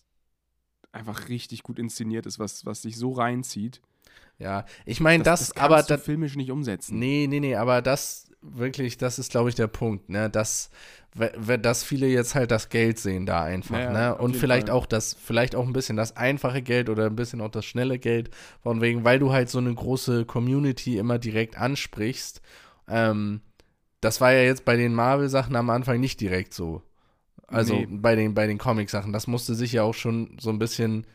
einfach 0.92 1.28
richtig 1.28 1.62
gut 1.62 1.78
inszeniert 1.78 2.26
ist, 2.26 2.38
was, 2.38 2.64
was 2.66 2.82
sich 2.82 2.96
so 2.96 3.12
reinzieht. 3.12 3.80
Ja, 4.38 4.64
ich 4.84 5.00
meine, 5.00 5.22
das, 5.22 5.54
kannst 5.54 5.58
aber 5.60 5.82
du 5.82 5.88
das, 5.88 6.02
filmisch 6.04 6.36
nicht 6.36 6.50
umsetzen. 6.50 6.98
Nee, 6.98 7.26
nee, 7.28 7.40
nee, 7.40 7.54
aber 7.54 7.82
das 7.82 8.26
wirklich, 8.44 8.96
das 8.98 9.18
ist, 9.18 9.30
glaube 9.32 9.48
ich, 9.48 9.54
der 9.54 9.66
Punkt, 9.68 10.08
ne? 10.10 10.30
Dass, 10.30 10.70
dass 11.60 11.84
viele 11.84 12.06
jetzt 12.08 12.34
halt 12.34 12.50
das 12.50 12.68
Geld 12.68 12.98
sehen 12.98 13.26
da 13.26 13.42
einfach, 13.44 13.78
Ja, 13.78 13.84
ja, 13.84 13.92
ne? 13.92 14.14
Und 14.18 14.36
vielleicht 14.36 14.68
Fall. 14.68 14.76
auch 14.76 14.86
das, 14.86 15.14
vielleicht 15.14 15.54
auch 15.56 15.66
ein 15.66 15.72
bisschen 15.72 15.96
das 15.96 16.16
einfache 16.16 16.62
Geld 16.62 16.88
oder 16.90 17.06
ein 17.06 17.16
bisschen 17.16 17.40
auch 17.40 17.50
das 17.50 17.64
schnelle 17.64 17.98
Geld, 17.98 18.30
von 18.62 18.80
wegen, 18.80 19.04
weil 19.04 19.18
du 19.18 19.32
halt 19.32 19.48
so 19.50 19.58
eine 19.58 19.74
große 19.74 20.24
Community 20.26 20.98
immer 20.98 21.18
direkt 21.18 21.56
ansprichst. 21.58 22.40
Ähm, 22.88 23.40
das 24.00 24.20
war 24.20 24.32
ja 24.32 24.42
jetzt 24.42 24.64
bei 24.64 24.76
den 24.76 24.94
Marvel-Sachen 24.94 25.56
am 25.56 25.70
Anfang 25.70 26.00
nicht 26.00 26.20
direkt 26.20 26.52
so. 26.54 26.82
Also 27.46 27.74
Nee. 27.74 27.88
bei 27.90 28.16
den, 28.16 28.34
bei 28.34 28.46
den 28.46 28.58
Comic-Sachen. 28.58 29.12
Das 29.12 29.26
musste 29.26 29.54
sich 29.54 29.72
ja 29.72 29.82
auch 29.82 29.94
schon 29.94 30.36
so 30.40 30.50
ein 30.50 30.58
bisschen 30.58 31.06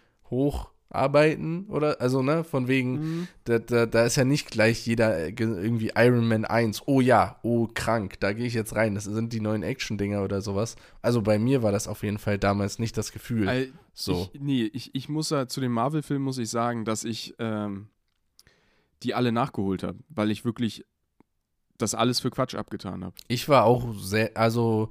hocharbeiten, 0.93 1.65
oder? 1.67 1.99
Also, 2.01 2.21
ne, 2.21 2.43
von 2.43 2.67
wegen, 2.67 2.93
Mhm. 2.93 3.27
da, 3.45 3.59
da, 3.59 3.85
da 3.85 4.05
ist 4.05 4.15
ja 4.15 4.23
nicht 4.25 4.49
gleich 4.51 4.85
jeder 4.85 5.27
äh, 5.27 5.31
ge- 5.31 5.47
irgendwie 5.61 5.91
Iron 5.95 6.27
Man 6.27 6.45
1. 6.45 6.83
Oh 6.87 7.01
ja, 7.01 7.39
oh 7.43 7.67
krank, 7.73 8.19
da 8.19 8.33
gehe 8.33 8.45
ich 8.47 8.53
jetzt 8.53 8.75
rein. 8.75 8.95
Das 8.95 9.03
sind 9.05 9.33
die 9.33 9.41
neuen 9.41 9.63
Action-Dinger 9.63 10.23
oder 10.23 10.41
sowas. 10.41 10.75
Also 11.01 11.21
bei 11.21 11.39
mir 11.39 11.63
war 11.63 11.71
das 11.71 11.87
auf 11.87 12.03
jeden 12.03 12.17
Fall 12.17 12.37
damals 12.37 12.79
nicht 12.79 12.97
das 12.97 13.11
Gefühl. 13.11 13.47
Weil 13.47 13.73
so. 13.93 14.29
Ich, 14.33 14.39
nee, 14.41 14.69
ich, 14.73 14.93
ich 14.95 15.09
muss 15.09 15.29
ja 15.29 15.47
zu 15.47 15.61
den 15.61 15.71
Marvel-Filmen 15.71 16.23
muss 16.23 16.37
ich 16.37 16.49
sagen, 16.49 16.85
dass 16.85 17.03
ich 17.03 17.35
ähm, 17.39 17.87
die 19.03 19.13
alle 19.13 19.31
nachgeholt 19.31 19.83
habe, 19.83 19.97
weil 20.09 20.31
ich 20.31 20.43
wirklich 20.45 20.85
das 21.79 21.95
alles 21.95 22.19
für 22.19 22.29
Quatsch 22.29 22.55
abgetan 22.55 23.03
habe. 23.03 23.15
Ich 23.27 23.49
war 23.49 23.65
auch 23.65 23.93
sehr, 23.95 24.31
also 24.35 24.89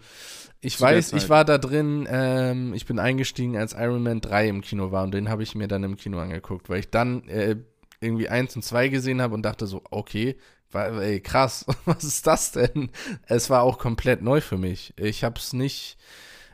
ich 0.61 0.79
Zu 0.79 0.83
weiß, 0.83 1.13
ich 1.13 1.29
war 1.29 1.45
da 1.45 1.59
drin, 1.59 2.09
ähm, 2.11 2.75
ich 2.75 2.87
bin 2.87 2.99
eingestiegen, 2.99 3.57
als 3.57 3.75
Iron 3.75 4.03
Man 4.03 4.21
3 4.21 4.49
im 4.49 4.61
Kino 4.61 4.91
war 4.91 5.05
und 5.05 5.13
den 5.13 5.29
habe 5.29 5.45
ich 5.45 5.55
mir 5.55 5.69
dann 5.69 5.85
im 5.85 5.97
Kino 5.97 6.19
angeguckt, 6.19 6.69
weil 6.69 6.81
ich 6.81 6.91
dann 6.91 7.29
äh, 7.29 7.57
irgendwie 8.01 8.29
1 8.29 8.57
und 8.57 8.63
2 8.63 8.89
gesehen 8.89 9.23
habe 9.23 9.35
und 9.35 9.43
dachte 9.43 9.67
so, 9.67 9.83
okay, 9.91 10.37
war, 10.73 11.01
ey, 11.01 11.21
krass, 11.21 11.65
was 11.85 12.05
ist 12.05 12.27
das 12.27 12.53
denn? 12.53 12.91
Es 13.27 13.51
war 13.51 13.63
auch 13.63 13.79
komplett 13.79 14.23
neu 14.23 14.41
für 14.41 14.59
mich. 14.59 14.95
Ich 14.97 15.25
habe 15.25 15.39
es 15.39 15.53
nicht, 15.53 15.97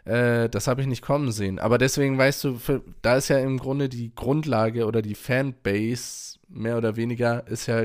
äh, 0.05 0.49
das 0.49 0.67
habe 0.67 0.81
ich 0.81 0.87
nicht 0.87 1.03
kommen 1.03 1.33
sehen. 1.33 1.59
Aber 1.59 1.79
deswegen 1.79 2.19
weißt 2.19 2.45
du, 2.45 2.55
für, 2.57 2.83
da 3.03 3.17
ist 3.17 3.29
ja 3.29 3.39
im 3.39 3.59
Grunde 3.59 3.89
die 3.89 4.15
Grundlage 4.15 4.87
oder 4.87 5.03
die 5.03 5.15
Fanbase 5.15 6.39
mehr 6.49 6.77
oder 6.77 6.97
weniger 6.97 7.47
ist 7.49 7.67
ja 7.67 7.85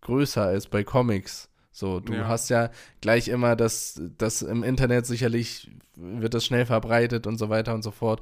größer 0.00 0.44
als 0.44 0.68
bei 0.68 0.84
Comics. 0.84 1.47
So, 1.78 2.00
du 2.00 2.12
Ja. 2.12 2.26
hast 2.26 2.48
ja 2.48 2.70
gleich 3.00 3.28
immer 3.28 3.54
das, 3.54 4.00
das 4.18 4.42
im 4.42 4.64
Internet 4.64 5.06
sicherlich 5.06 5.70
wird 5.94 6.34
das 6.34 6.44
schnell 6.44 6.66
verbreitet 6.66 7.28
und 7.28 7.38
so 7.38 7.50
weiter 7.50 7.72
und 7.72 7.82
so 7.82 7.92
fort. 7.92 8.20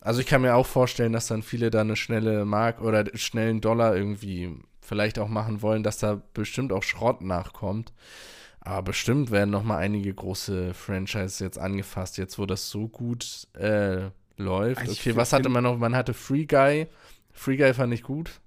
Also 0.00 0.18
ich 0.20 0.26
kann 0.26 0.42
mir 0.42 0.56
auch 0.56 0.66
vorstellen, 0.66 1.12
dass 1.12 1.28
dann 1.28 1.42
viele 1.44 1.70
da 1.70 1.82
eine 1.82 1.94
schnelle 1.94 2.44
Mark 2.44 2.80
oder 2.80 3.04
schnellen 3.14 3.60
Dollar 3.60 3.94
irgendwie 3.94 4.52
vielleicht 4.80 5.20
auch 5.20 5.28
machen 5.28 5.62
wollen, 5.62 5.84
dass 5.84 5.98
da 5.98 6.20
bestimmt 6.34 6.72
auch 6.72 6.82
Schrott 6.82 7.22
nachkommt. 7.22 7.92
Aber 8.58 8.82
bestimmt 8.82 9.30
werden 9.30 9.50
noch 9.50 9.62
mal 9.62 9.78
einige 9.78 10.12
große 10.12 10.74
Franchises 10.74 11.38
jetzt 11.38 11.58
angefasst, 11.58 12.18
jetzt 12.18 12.36
wo 12.36 12.46
das 12.46 12.68
so 12.68 12.88
gut 12.88 13.46
äh, 13.54 14.10
läuft. 14.36 14.82
Ich 14.88 14.98
Okay, 15.00 15.14
was 15.14 15.32
hatte 15.32 15.48
man 15.48 15.62
noch? 15.62 15.78
Man 15.78 15.94
hatte 15.94 16.14
Free 16.14 16.46
Guy. 16.46 16.88
Free 17.32 17.56
Guy 17.58 17.72
fand 17.74 17.94
ich 17.94 18.02
gut. 18.02 18.40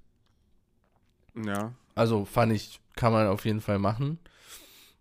Ja. 1.36 1.72
Also 1.96 2.26
fand 2.26 2.52
ich, 2.52 2.82
kann 2.98 3.14
man 3.14 3.28
auf 3.28 3.46
jeden 3.46 3.62
Fall 3.62 3.80
machen. 3.80 4.20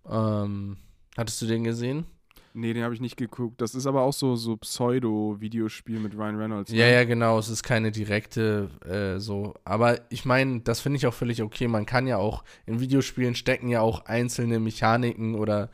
Ähm, 0.08 0.76
hattest 1.16 1.40
du 1.42 1.46
den 1.46 1.64
gesehen? 1.64 2.06
Nee, 2.52 2.72
den 2.72 2.82
habe 2.82 2.94
ich 2.94 3.00
nicht 3.00 3.16
geguckt. 3.16 3.60
Das 3.60 3.74
ist 3.76 3.86
aber 3.86 4.02
auch 4.02 4.12
so, 4.12 4.34
so 4.34 4.56
Pseudo-Videospiel 4.56 6.00
mit 6.00 6.16
Ryan 6.16 6.36
Reynolds. 6.36 6.72
Ja, 6.72 6.86
ne? 6.86 6.92
ja, 6.92 7.04
genau. 7.04 7.38
Es 7.38 7.48
ist 7.48 7.62
keine 7.62 7.92
direkte 7.92 8.70
äh, 8.84 9.20
so. 9.20 9.54
Aber 9.64 10.00
ich 10.10 10.24
meine, 10.24 10.60
das 10.60 10.80
finde 10.80 10.96
ich 10.96 11.06
auch 11.06 11.14
völlig 11.14 11.42
okay. 11.42 11.68
Man 11.68 11.86
kann 11.86 12.08
ja 12.08 12.16
auch 12.16 12.42
in 12.66 12.80
Videospielen 12.80 13.36
stecken 13.36 13.68
ja 13.68 13.82
auch 13.82 14.06
einzelne 14.06 14.58
Mechaniken 14.58 15.36
oder 15.36 15.70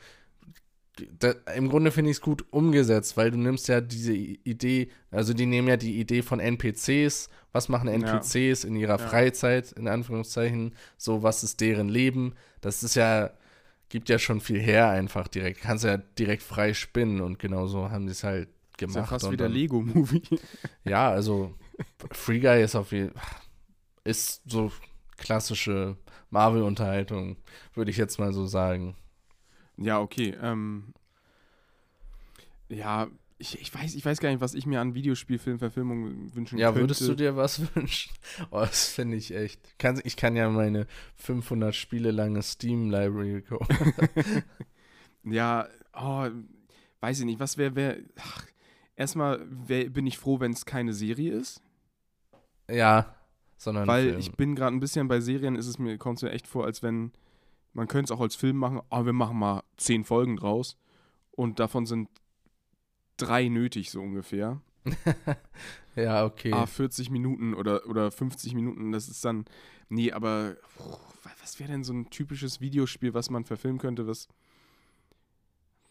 da, 1.18 1.34
im 1.54 1.68
Grunde 1.68 1.90
finde 1.90 2.10
ich 2.10 2.18
es 2.18 2.20
gut 2.22 2.44
umgesetzt, 2.50 3.16
weil 3.16 3.30
du 3.30 3.38
nimmst 3.38 3.68
ja 3.68 3.80
diese 3.80 4.14
Idee, 4.14 4.88
also 5.10 5.34
die 5.34 5.46
nehmen 5.46 5.68
ja 5.68 5.76
die 5.76 6.00
Idee 6.00 6.22
von 6.22 6.40
NPCs, 6.40 7.28
was 7.52 7.68
machen 7.68 7.88
NPCs 7.88 8.64
in 8.64 8.76
ihrer 8.76 8.98
Ja. 8.98 9.06
Freizeit, 9.06 9.72
in 9.72 9.88
Anführungszeichen, 9.88 10.74
so 10.96 11.22
was 11.22 11.42
ist 11.44 11.60
deren 11.60 11.88
Leben. 11.88 12.34
Das 12.60 12.82
ist 12.82 12.96
ja, 12.96 13.30
gibt 13.88 14.08
ja 14.08 14.18
schon 14.18 14.40
viel 14.40 14.60
her 14.60 14.90
einfach 14.90 15.28
direkt. 15.28 15.60
Kannst 15.60 15.84
ja 15.84 15.96
direkt 15.96 16.42
frei 16.42 16.74
spinnen 16.74 17.20
und 17.20 17.38
genauso 17.38 17.90
haben 17.90 18.06
die 18.06 18.12
es 18.12 18.24
halt 18.24 18.48
Ist 18.48 18.78
gemacht. 18.78 18.96
ja 18.96 19.04
fast 19.04 19.30
wie 19.30 19.36
der 19.36 19.48
Lego-Movie. 19.48 20.22
ja, 20.84 21.10
also 21.10 21.54
Free 22.12 22.40
Guy 22.40 22.62
ist 22.62 22.74
auf 22.74 22.92
jeden 22.92 23.12
ist 24.04 24.42
so 24.46 24.70
klassische 25.16 25.96
Marvel-Unterhaltung, 26.30 27.36
würde 27.74 27.90
ich 27.90 27.96
jetzt 27.96 28.18
mal 28.18 28.32
so 28.32 28.46
sagen. 28.46 28.96
Ja, 29.76 30.00
okay. 30.00 30.34
Ähm, 30.40 30.94
ja, 32.68 33.08
ich, 33.38 33.60
ich, 33.60 33.74
weiß, 33.74 33.94
ich 33.94 34.04
weiß 34.04 34.20
gar 34.20 34.30
nicht, 34.30 34.40
was 34.40 34.54
ich 34.54 34.64
mir 34.66 34.80
an 34.80 34.94
Videospielfilmverfilmungen 34.94 36.34
wünschen 36.34 36.58
Ja, 36.58 36.68
könnte. 36.68 36.80
würdest 36.80 37.06
du 37.06 37.14
dir 37.14 37.36
was 37.36 37.60
wünschen? 37.76 38.12
Oh, 38.50 38.60
das 38.60 38.88
finde 38.88 39.16
ich 39.16 39.34
echt. 39.34 39.78
Kann, 39.78 40.00
ich 40.04 40.16
kann 40.16 40.36
ja 40.36 40.48
meine 40.48 40.86
500 41.16 41.74
Spiele 41.74 42.10
lange 42.12 42.42
Steam-Library 42.42 43.42
kaufen. 43.42 43.92
Ja, 45.24 45.66
oh, 45.92 46.28
weiß 47.00 47.18
ich 47.20 47.24
nicht. 47.24 47.40
Was 47.40 47.58
wäre, 47.58 47.74
wär, 47.74 47.96
erstmal 48.94 49.44
wär, 49.50 49.90
bin 49.90 50.06
ich 50.06 50.18
froh, 50.18 50.38
wenn 50.38 50.52
es 50.52 50.64
keine 50.64 50.92
Serie 50.92 51.32
ist. 51.32 51.60
ja, 52.70 53.12
sondern 53.58 53.88
Weil 53.88 54.08
Film. 54.08 54.18
ich 54.20 54.32
bin 54.32 54.54
gerade 54.54 54.76
ein 54.76 54.80
bisschen 54.80 55.08
bei 55.08 55.18
Serien, 55.20 55.56
ist 55.56 55.66
es 55.66 55.78
mir, 55.78 55.96
kommt 55.98 56.18
es 56.18 56.22
mir 56.22 56.30
echt 56.30 56.46
vor, 56.46 56.64
als 56.64 56.82
wenn, 56.82 57.10
man 57.72 57.88
könnte 57.88 58.12
es 58.12 58.16
auch 58.16 58.20
als 58.20 58.36
Film 58.36 58.56
machen, 58.58 58.82
aber 58.90 59.06
wir 59.06 59.12
machen 59.14 59.38
mal 59.38 59.62
zehn 59.78 60.04
Folgen 60.04 60.36
draus 60.36 60.76
und 61.32 61.58
davon 61.58 61.86
sind 61.86 62.08
drei 63.16 63.48
nötig, 63.48 63.90
so 63.90 64.00
ungefähr. 64.00 64.60
ja, 65.96 66.24
okay. 66.24 66.52
Ah, 66.52 66.66
40 66.66 67.10
Minuten 67.10 67.54
oder, 67.54 67.86
oder 67.86 68.10
50 68.10 68.54
Minuten, 68.54 68.92
das 68.92 69.08
ist 69.08 69.24
dann, 69.24 69.44
nee, 69.88 70.12
aber 70.12 70.56
puh, 70.76 70.96
was 71.40 71.58
wäre 71.58 71.70
denn 71.72 71.84
so 71.84 71.92
ein 71.92 72.10
typisches 72.10 72.60
Videospiel, 72.60 73.14
was 73.14 73.30
man 73.30 73.44
verfilmen 73.44 73.78
könnte, 73.78 74.06
was, 74.06 74.28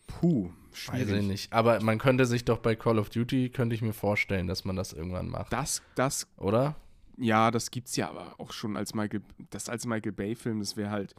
puh, 0.07 0.51
Weiß 0.71 0.79
schwierig. 0.79 1.21
ich 1.21 1.27
nicht. 1.27 1.53
Aber 1.53 1.81
man 1.81 1.97
könnte 1.97 2.25
sich 2.25 2.45
doch 2.45 2.59
bei 2.59 2.75
Call 2.75 2.99
of 2.99 3.09
Duty, 3.09 3.49
könnte 3.49 3.75
ich 3.75 3.81
mir 3.81 3.93
vorstellen, 3.93 4.47
dass 4.47 4.65
man 4.65 4.75
das 4.75 4.93
irgendwann 4.93 5.29
macht. 5.29 5.51
Das, 5.51 5.81
das, 5.95 6.27
Oder? 6.37 6.75
ja, 7.17 7.51
das 7.51 7.71
gibt's 7.71 7.95
ja 7.95 8.09
aber 8.09 8.39
auch 8.39 8.51
schon 8.51 8.77
als 8.77 8.93
Michael, 8.93 9.21
das 9.49 9.69
als 9.69 9.85
Michael 9.85 10.11
Bay-Film, 10.11 10.59
das 10.59 10.77
wäre 10.77 10.91
halt, 10.91 11.15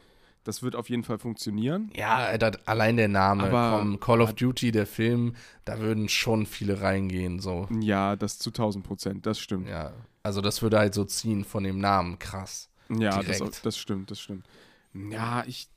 das 0.47 0.63
wird 0.63 0.75
auf 0.75 0.89
jeden 0.89 1.03
Fall 1.03 1.19
funktionieren. 1.19 1.91
Ja, 1.95 2.37
da, 2.37 2.51
allein 2.65 2.95
der 2.97 3.09
Name. 3.09 3.43
Aber- 3.43 3.77
komm, 3.79 3.99
Call 3.99 4.21
of 4.21 4.33
Duty, 4.33 4.71
der 4.71 4.87
Film, 4.87 5.35
da 5.65 5.79
würden 5.79 6.07
schon 6.07 6.45
viele 6.45 6.81
reingehen. 6.81 7.39
So. 7.39 7.67
Ja, 7.81 8.15
das 8.15 8.39
zu 8.39 8.51
1000 8.51 8.85
Prozent, 8.85 9.25
das 9.25 9.39
stimmt. 9.39 9.67
Ja. 9.67 9.91
Also 10.23 10.39
das 10.41 10.61
würde 10.61 10.77
halt 10.79 10.93
so 10.93 11.03
ziehen 11.03 11.43
von 11.43 11.63
dem 11.63 11.79
Namen. 11.79 12.17
Krass. 12.19 12.69
Ja, 12.89 13.21
das, 13.21 13.61
das 13.61 13.77
stimmt, 13.77 14.09
das 14.11 14.21
stimmt. 14.21 14.45
Ja, 14.93 15.43
ich, 15.45 15.67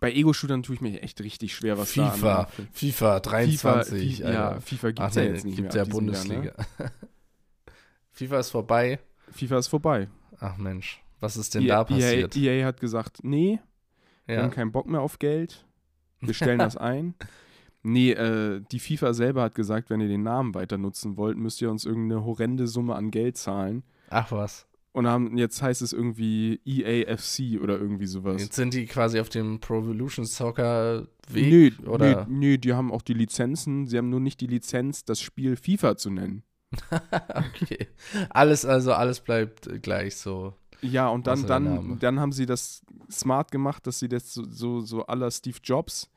bei 0.00 0.12
Ego-Shootern 0.12 0.62
tue 0.62 0.74
ich 0.76 0.80
mir 0.80 1.02
echt 1.02 1.20
richtig 1.20 1.54
schwer, 1.54 1.76
was 1.76 1.92
da 1.92 2.10
FIFA, 2.10 2.34
an 2.56 2.68
FIFA 2.72 3.20
23. 3.20 4.16
FIFA, 4.16 4.32
ja, 4.32 4.60
FIFA 4.60 4.86
gibt 4.92 5.08
es 5.10 5.14
ja 5.14 5.22
jetzt 5.22 5.44
nicht 5.44 5.56
gibt 5.56 5.74
mehr. 5.74 5.84
ja 5.84 5.84
diesem 5.84 6.08
Jahr, 6.08 6.22
Bundesliga. 6.24 6.54
ne? 6.78 6.92
FIFA 8.12 8.38
ist 8.40 8.50
vorbei. 8.50 8.98
FIFA 9.32 9.58
ist 9.58 9.68
vorbei. 9.68 10.08
Ach 10.40 10.56
Mensch, 10.56 11.02
was 11.20 11.36
ist 11.36 11.54
denn 11.54 11.62
EA, 11.64 11.76
da 11.76 11.84
passiert? 11.84 12.34
EA, 12.36 12.52
EA 12.52 12.66
hat 12.66 12.80
gesagt, 12.80 13.18
nee, 13.22 13.58
wir 14.26 14.36
ja. 14.36 14.42
haben 14.42 14.50
keinen 14.50 14.72
Bock 14.72 14.86
mehr 14.86 15.00
auf 15.00 15.18
Geld. 15.18 15.64
Wir 16.20 16.34
stellen 16.34 16.58
das 16.58 16.76
ein. 16.76 17.14
Nee, 17.82 18.12
äh, 18.12 18.62
die 18.72 18.80
FIFA 18.80 19.14
selber 19.14 19.42
hat 19.42 19.54
gesagt, 19.54 19.90
wenn 19.90 20.00
ihr 20.00 20.08
den 20.08 20.24
Namen 20.24 20.54
weiter 20.54 20.76
nutzen 20.76 21.16
wollt, 21.16 21.38
müsst 21.38 21.62
ihr 21.62 21.70
uns 21.70 21.84
irgendeine 21.84 22.24
horrende 22.24 22.66
Summe 22.66 22.96
an 22.96 23.12
Geld 23.12 23.36
zahlen. 23.36 23.84
Ach 24.10 24.32
was. 24.32 24.66
Und 24.90 25.06
haben, 25.06 25.36
jetzt 25.36 25.62
heißt 25.62 25.82
es 25.82 25.92
irgendwie 25.92 26.60
EAFC 26.64 27.62
oder 27.62 27.78
irgendwie 27.78 28.06
sowas. 28.06 28.42
Jetzt 28.42 28.56
sind 28.56 28.72
die 28.72 28.86
quasi 28.86 29.20
auf 29.20 29.28
dem 29.28 29.60
Pro 29.60 29.80
Evolution 29.80 30.24
Soccer 30.24 31.06
Weg 31.28 31.78
Nö, 31.78 31.88
oder 31.88 32.26
nö, 32.26 32.48
nö, 32.48 32.58
die 32.58 32.72
haben 32.72 32.90
auch 32.90 33.02
die 33.02 33.14
Lizenzen. 33.14 33.86
Sie 33.86 33.98
haben 33.98 34.08
nur 34.08 34.20
nicht 34.20 34.40
die 34.40 34.46
Lizenz, 34.46 35.04
das 35.04 35.20
Spiel 35.20 35.56
FIFA 35.56 35.96
zu 35.96 36.10
nennen. 36.10 36.44
okay. 36.90 37.88
Alles 38.30 38.64
also 38.64 38.92
alles 38.94 39.20
bleibt 39.20 39.82
gleich 39.82 40.16
so. 40.16 40.54
Ja, 40.82 41.08
und 41.08 41.26
dann, 41.26 41.46
dann, 41.46 41.98
dann 41.98 42.20
haben 42.20 42.32
sie 42.32 42.46
das 42.46 42.82
smart 43.10 43.50
gemacht, 43.50 43.86
dass 43.86 43.98
sie 43.98 44.08
das 44.08 44.32
so, 44.34 44.44
so, 44.48 44.80
so 44.80 45.06
aller 45.06 45.30
Steve 45.30 45.58
Jobs, 45.62 46.08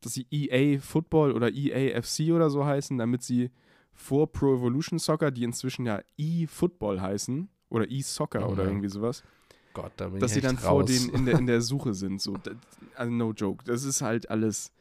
dass 0.00 0.14
sie 0.14 0.26
EA 0.30 0.80
Football 0.80 1.32
oder 1.32 1.52
EA 1.52 2.00
FC 2.00 2.32
oder 2.32 2.50
so 2.50 2.64
heißen, 2.64 2.96
damit 2.98 3.22
sie 3.22 3.50
vor 3.92 4.30
Pro 4.30 4.54
Evolution 4.54 4.98
Soccer, 4.98 5.30
die 5.30 5.44
inzwischen 5.44 5.86
ja 5.86 6.00
E-Football 6.18 7.00
heißen, 7.00 7.48
oder 7.68 7.90
E-Soccer 7.90 8.46
Oh 8.46 8.52
oder 8.52 8.64
nein. 8.64 8.74
irgendwie 8.74 8.88
sowas, 8.88 9.24
Gott, 9.72 9.92
da 9.96 10.08
dass 10.08 10.32
sie 10.32 10.40
dann 10.40 10.58
vor 10.58 10.82
raus. 10.82 10.90
denen 10.90 11.10
in 11.10 11.26
der, 11.26 11.38
in 11.38 11.46
der 11.46 11.60
Suche 11.62 11.94
sind. 11.94 12.20
So, 12.20 12.36
das, 12.36 12.54
also 12.94 13.12
no 13.12 13.32
joke. 13.32 13.64
Das 13.64 13.84
ist 13.84 14.02
halt 14.02 14.30
alles. 14.30 14.72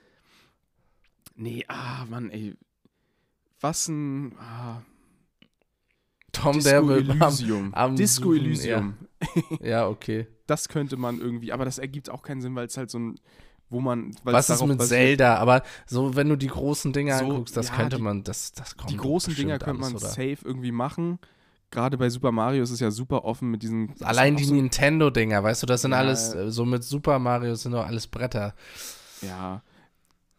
Nee, 1.36 1.66
ah, 1.68 2.06
Mann, 2.06 2.30
ey. 2.30 2.56
Was 3.60 3.88
ein. 3.88 4.38
Ah, 4.38 4.82
Tom 6.36 6.54
Disco 6.54 6.70
der 6.70 6.88
will 6.88 7.12
am, 7.12 7.22
Elysium. 7.22 7.74
am 7.74 7.96
Disco 7.96 8.34
Elysium. 8.34 8.96
Ja, 9.62 9.88
okay. 9.88 10.28
Das 10.48 10.70
könnte 10.70 10.96
man 10.96 11.20
irgendwie, 11.20 11.52
aber 11.52 11.66
das 11.66 11.80
ergibt 11.80 12.08
auch 12.12 12.22
keinen 12.22 12.40
Sinn, 12.40 12.54
weil 12.54 12.68
es 12.68 12.78
halt 12.78 12.92
so 12.92 13.00
ein. 13.00 13.16
Wo 13.72 13.82
man. 13.82 14.16
Was 14.24 14.52
ist 14.52 14.64
mit 14.64 14.80
Zelda? 14.80 15.38
Aber 15.38 15.64
so, 15.88 16.16
wenn 16.16 16.30
du 16.30 16.36
die 16.36 16.46
großen 16.46 16.94
Dinger 16.94 17.18
So, 17.18 17.26
anguckst, 17.26 17.58
das 17.58 17.70
ja, 17.70 17.76
könnte 17.78 17.96
die- 17.96 18.04
man, 18.04 18.24
das, 18.24 18.52
das 18.52 18.78
kommt 18.78 18.92
Die 18.92 18.98
großen 18.98 19.34
Dinger 19.34 19.58
könnte 19.58 19.82
man 19.82 19.96
oder? 19.96 20.06
safe 20.08 20.38
irgendwie 20.44 20.72
machen. 20.72 21.18
Gerade 21.72 21.98
bei 21.98 22.10
Super 22.12 22.32
Mario 22.32 22.62
ist 22.62 22.70
es 22.70 22.80
ja 22.80 22.92
super 22.92 23.26
offen 23.26 23.50
mit 23.50 23.64
diesen. 23.64 23.96
Allein 24.04 24.36
die 24.36 24.44
so, 24.44 24.54
Nintendo-Dinger, 24.54 25.42
weißt 25.44 25.64
du, 25.64 25.66
das 25.66 25.82
sind 25.82 25.94
Ja. 25.94 25.98
alles, 25.98 26.36
äh, 26.36 26.52
so 26.52 26.64
mit 26.64 26.84
Super 26.84 27.18
Mario 27.18 27.56
sind 27.56 27.72
doch 27.72 27.88
alles 27.88 28.06
Bretter. 28.06 28.54
Ja. 29.24 29.64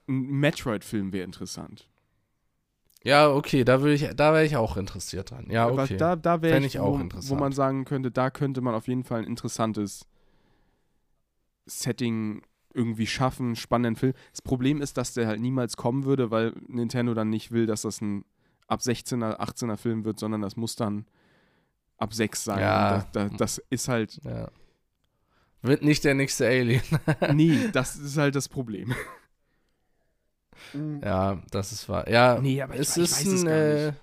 Ein 0.09 0.21
Metroid-Film 0.39 1.13
wäre 1.13 1.25
interessant. 1.25 1.89
Ja, 3.03 3.31
okay, 3.31 3.65
da 3.65 3.81
würde 3.81 3.95
ich, 3.95 4.09
da 4.17 4.33
wäre 4.33 4.45
ich 4.45 4.57
auch 4.57 4.77
interessiert 4.77 5.31
dran. 5.31 5.47
Ja, 5.49 5.69
okay. 5.69 5.97
Da, 5.97 6.17
da 6.17 6.43
wäre 6.43 6.59
ich, 6.59 6.67
ich 6.67 6.81
auch 6.81 6.95
wo, 6.95 6.99
wo 6.99 7.03
interessant. 7.03 7.41
man 7.41 7.53
sagen 7.53 7.85
könnte, 7.85 8.11
da 8.11 8.31
könnte 8.31 8.61
man 8.61 8.75
auf 8.75 8.89
jeden 8.89 9.05
Fall 9.05 9.21
ein 9.21 9.27
interessantes 9.27 10.07
Setting 11.67 12.43
irgendwie 12.75 13.07
schaffen, 13.07 13.57
spannenden 13.57 13.97
Film. 13.97 14.13
Das 14.33 14.43
Problem 14.43 14.83
ist, 14.83 14.97
dass 14.97 15.15
der 15.15 15.27
halt 15.27 15.41
niemals 15.41 15.77
kommen 15.77 16.05
würde, 16.05 16.31
weil 16.31 16.53
Nintendo 16.67 17.15
dann 17.15 17.31
nicht 17.31 17.51
will, 17.51 17.67
dass 17.67 17.83
das 17.83 18.01
ein 18.01 18.25
ab 18.67 18.81
16er, 18.81 19.39
18er 19.39 19.77
Film 19.77 20.05
wird, 20.05 20.19
sondern 20.19 20.43
das 20.43 20.57
muss 20.57 20.77
dann 20.77 21.07
ab 21.99 22.13
6 22.13 22.45
sein. 22.45 22.61
Ja. 22.61 23.07
Das, 23.13 23.31
das, 23.31 23.37
das 23.37 23.59
ist 23.71 23.89
halt, 23.89 24.21
ja. 24.25 24.49
Wird 25.63 25.83
nicht 25.83 26.05
der 26.05 26.15
nächste 26.15 26.47
Alien. 26.47 26.83
nee, 27.33 27.69
das 27.73 27.97
ist 27.97 28.19
halt 28.19 28.35
das 28.35 28.49
Problem. 28.49 28.95
Ja, 31.03 31.43
das 31.51 31.73
ist 31.73 31.89
wahr. 31.89 32.09
Ja, 32.09 32.39
Nee, 32.41 32.61
aber 32.63 32.75
ich 32.75 32.81
es 32.81 32.97
ich 32.97 33.03
ist 33.05 33.13
weiß 33.19 33.27
es 33.27 33.41
ein, 33.43 33.47
gar 33.47 33.57
äh, 33.57 33.87
nicht. 33.87 33.95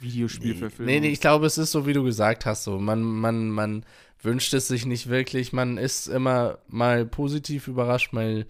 Videospielverfilmung. 0.00 0.86
Nee, 0.94 1.00
nee, 1.00 1.08
ich 1.10 1.20
glaube, 1.20 1.46
es 1.46 1.58
ist 1.58 1.72
so, 1.72 1.86
wie 1.86 1.92
du 1.92 2.04
gesagt 2.04 2.46
hast, 2.46 2.64
so. 2.64 2.78
Man, 2.78 3.02
man, 3.02 3.50
man 3.50 3.84
wünscht 4.22 4.54
es 4.54 4.68
sich 4.68 4.86
nicht 4.86 5.08
wirklich. 5.08 5.52
Man 5.52 5.76
ist 5.76 6.06
immer 6.06 6.58
mal 6.68 7.04
positiv 7.04 7.66
überrascht, 7.68 8.12
mal, 8.12 8.46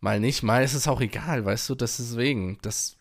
mal 0.00 0.20
nicht. 0.20 0.42
Mal 0.42 0.62
ist 0.62 0.74
es 0.74 0.86
auch 0.86 1.00
egal, 1.00 1.44
weißt 1.44 1.68
du, 1.70 1.74
das 1.74 1.96
deswegen. 1.96 2.58
Das 2.62 2.96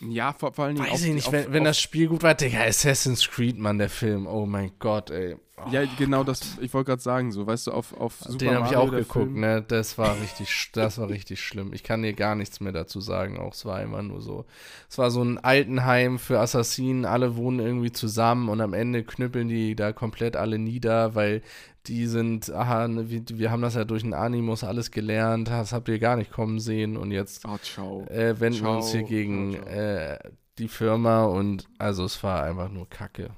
Ja, 0.00 0.32
vor, 0.32 0.52
vor 0.52 0.64
allen 0.64 0.76
Dingen 0.76 0.88
weiß 0.88 0.94
auf- 1.00 1.06
ich 1.06 1.12
nicht, 1.14 1.26
auf, 1.28 1.32
wenn, 1.32 1.52
wenn 1.52 1.62
auf, 1.62 1.68
das 1.68 1.80
Spiel 1.80 2.08
gut 2.08 2.22
war. 2.24 2.34
Digga, 2.34 2.62
Assassin's 2.64 3.28
Creed, 3.28 3.58
Mann, 3.58 3.78
der 3.78 3.88
Film. 3.90 4.26
Oh 4.26 4.44
mein 4.46 4.72
Gott, 4.80 5.10
ey. 5.10 5.36
Oh, 5.66 5.70
Ja, 5.70 5.84
genau 5.98 6.24
das, 6.24 6.58
ich 6.60 6.72
wollte 6.74 6.88
gerade 6.90 7.02
sagen, 7.02 7.32
so, 7.32 7.46
weißt 7.46 7.66
du, 7.66 7.72
auf, 7.72 7.92
auf 7.98 8.16
Super 8.20 8.38
den 8.38 8.54
habe 8.54 8.66
ich 8.68 8.76
auch 8.76 8.90
geguckt, 8.90 9.12
Film, 9.12 9.40
ne? 9.40 9.62
Das 9.66 9.98
war 9.98 10.20
richtig, 10.20 10.70
das 10.72 10.98
war 10.98 11.08
richtig 11.08 11.40
schlimm. 11.40 11.72
Ich 11.72 11.82
kann 11.82 12.02
dir 12.02 12.12
gar 12.12 12.34
nichts 12.34 12.60
mehr 12.60 12.72
dazu 12.72 13.00
sagen. 13.00 13.38
Auch 13.38 13.52
es 13.54 13.64
war 13.64 13.82
immer 13.82 14.02
nur 14.02 14.20
so. 14.20 14.44
Es 14.88 14.98
war 14.98 15.10
so 15.10 15.22
ein 15.22 15.38
Altenheim 15.38 16.18
für 16.18 16.40
Assassinen. 16.40 17.04
Alle 17.04 17.36
wohnen 17.36 17.58
irgendwie 17.60 17.92
zusammen 17.92 18.48
und 18.48 18.60
am 18.60 18.74
Ende 18.74 19.04
knüppeln 19.04 19.48
die 19.48 19.74
da 19.76 19.92
komplett 19.92 20.36
alle 20.36 20.58
nieder, 20.58 21.14
weil 21.14 21.42
die 21.86 22.06
sind, 22.06 22.52
aha, 22.52 22.86
ne, 22.86 23.08
wir, 23.10 23.22
wir 23.30 23.50
haben 23.50 23.62
das 23.62 23.74
ja 23.74 23.84
durch 23.84 24.02
den 24.02 24.12
Animus 24.14 24.62
alles 24.62 24.90
gelernt. 24.90 25.48
Das 25.48 25.72
habt 25.72 25.88
ihr 25.88 25.98
gar 25.98 26.16
nicht 26.16 26.30
kommen 26.30 26.60
sehen 26.60 26.96
und 26.96 27.12
jetzt 27.12 27.44
Oh, 27.46 27.56
ciao. 27.62 28.04
äh, 28.10 28.38
wenden 28.40 28.62
wir 28.62 28.70
uns 28.70 28.90
hier 28.92 29.00
Ciao, 29.00 29.08
gegen 29.08 29.52
ciao, 29.54 29.64
ciao. 29.64 29.74
äh, 29.74 30.18
die 30.58 30.68
Firma 30.68 31.24
und 31.24 31.66
also 31.78 32.04
es 32.04 32.22
war 32.22 32.42
einfach 32.42 32.68
nur 32.70 32.88
Kacke. 32.90 33.30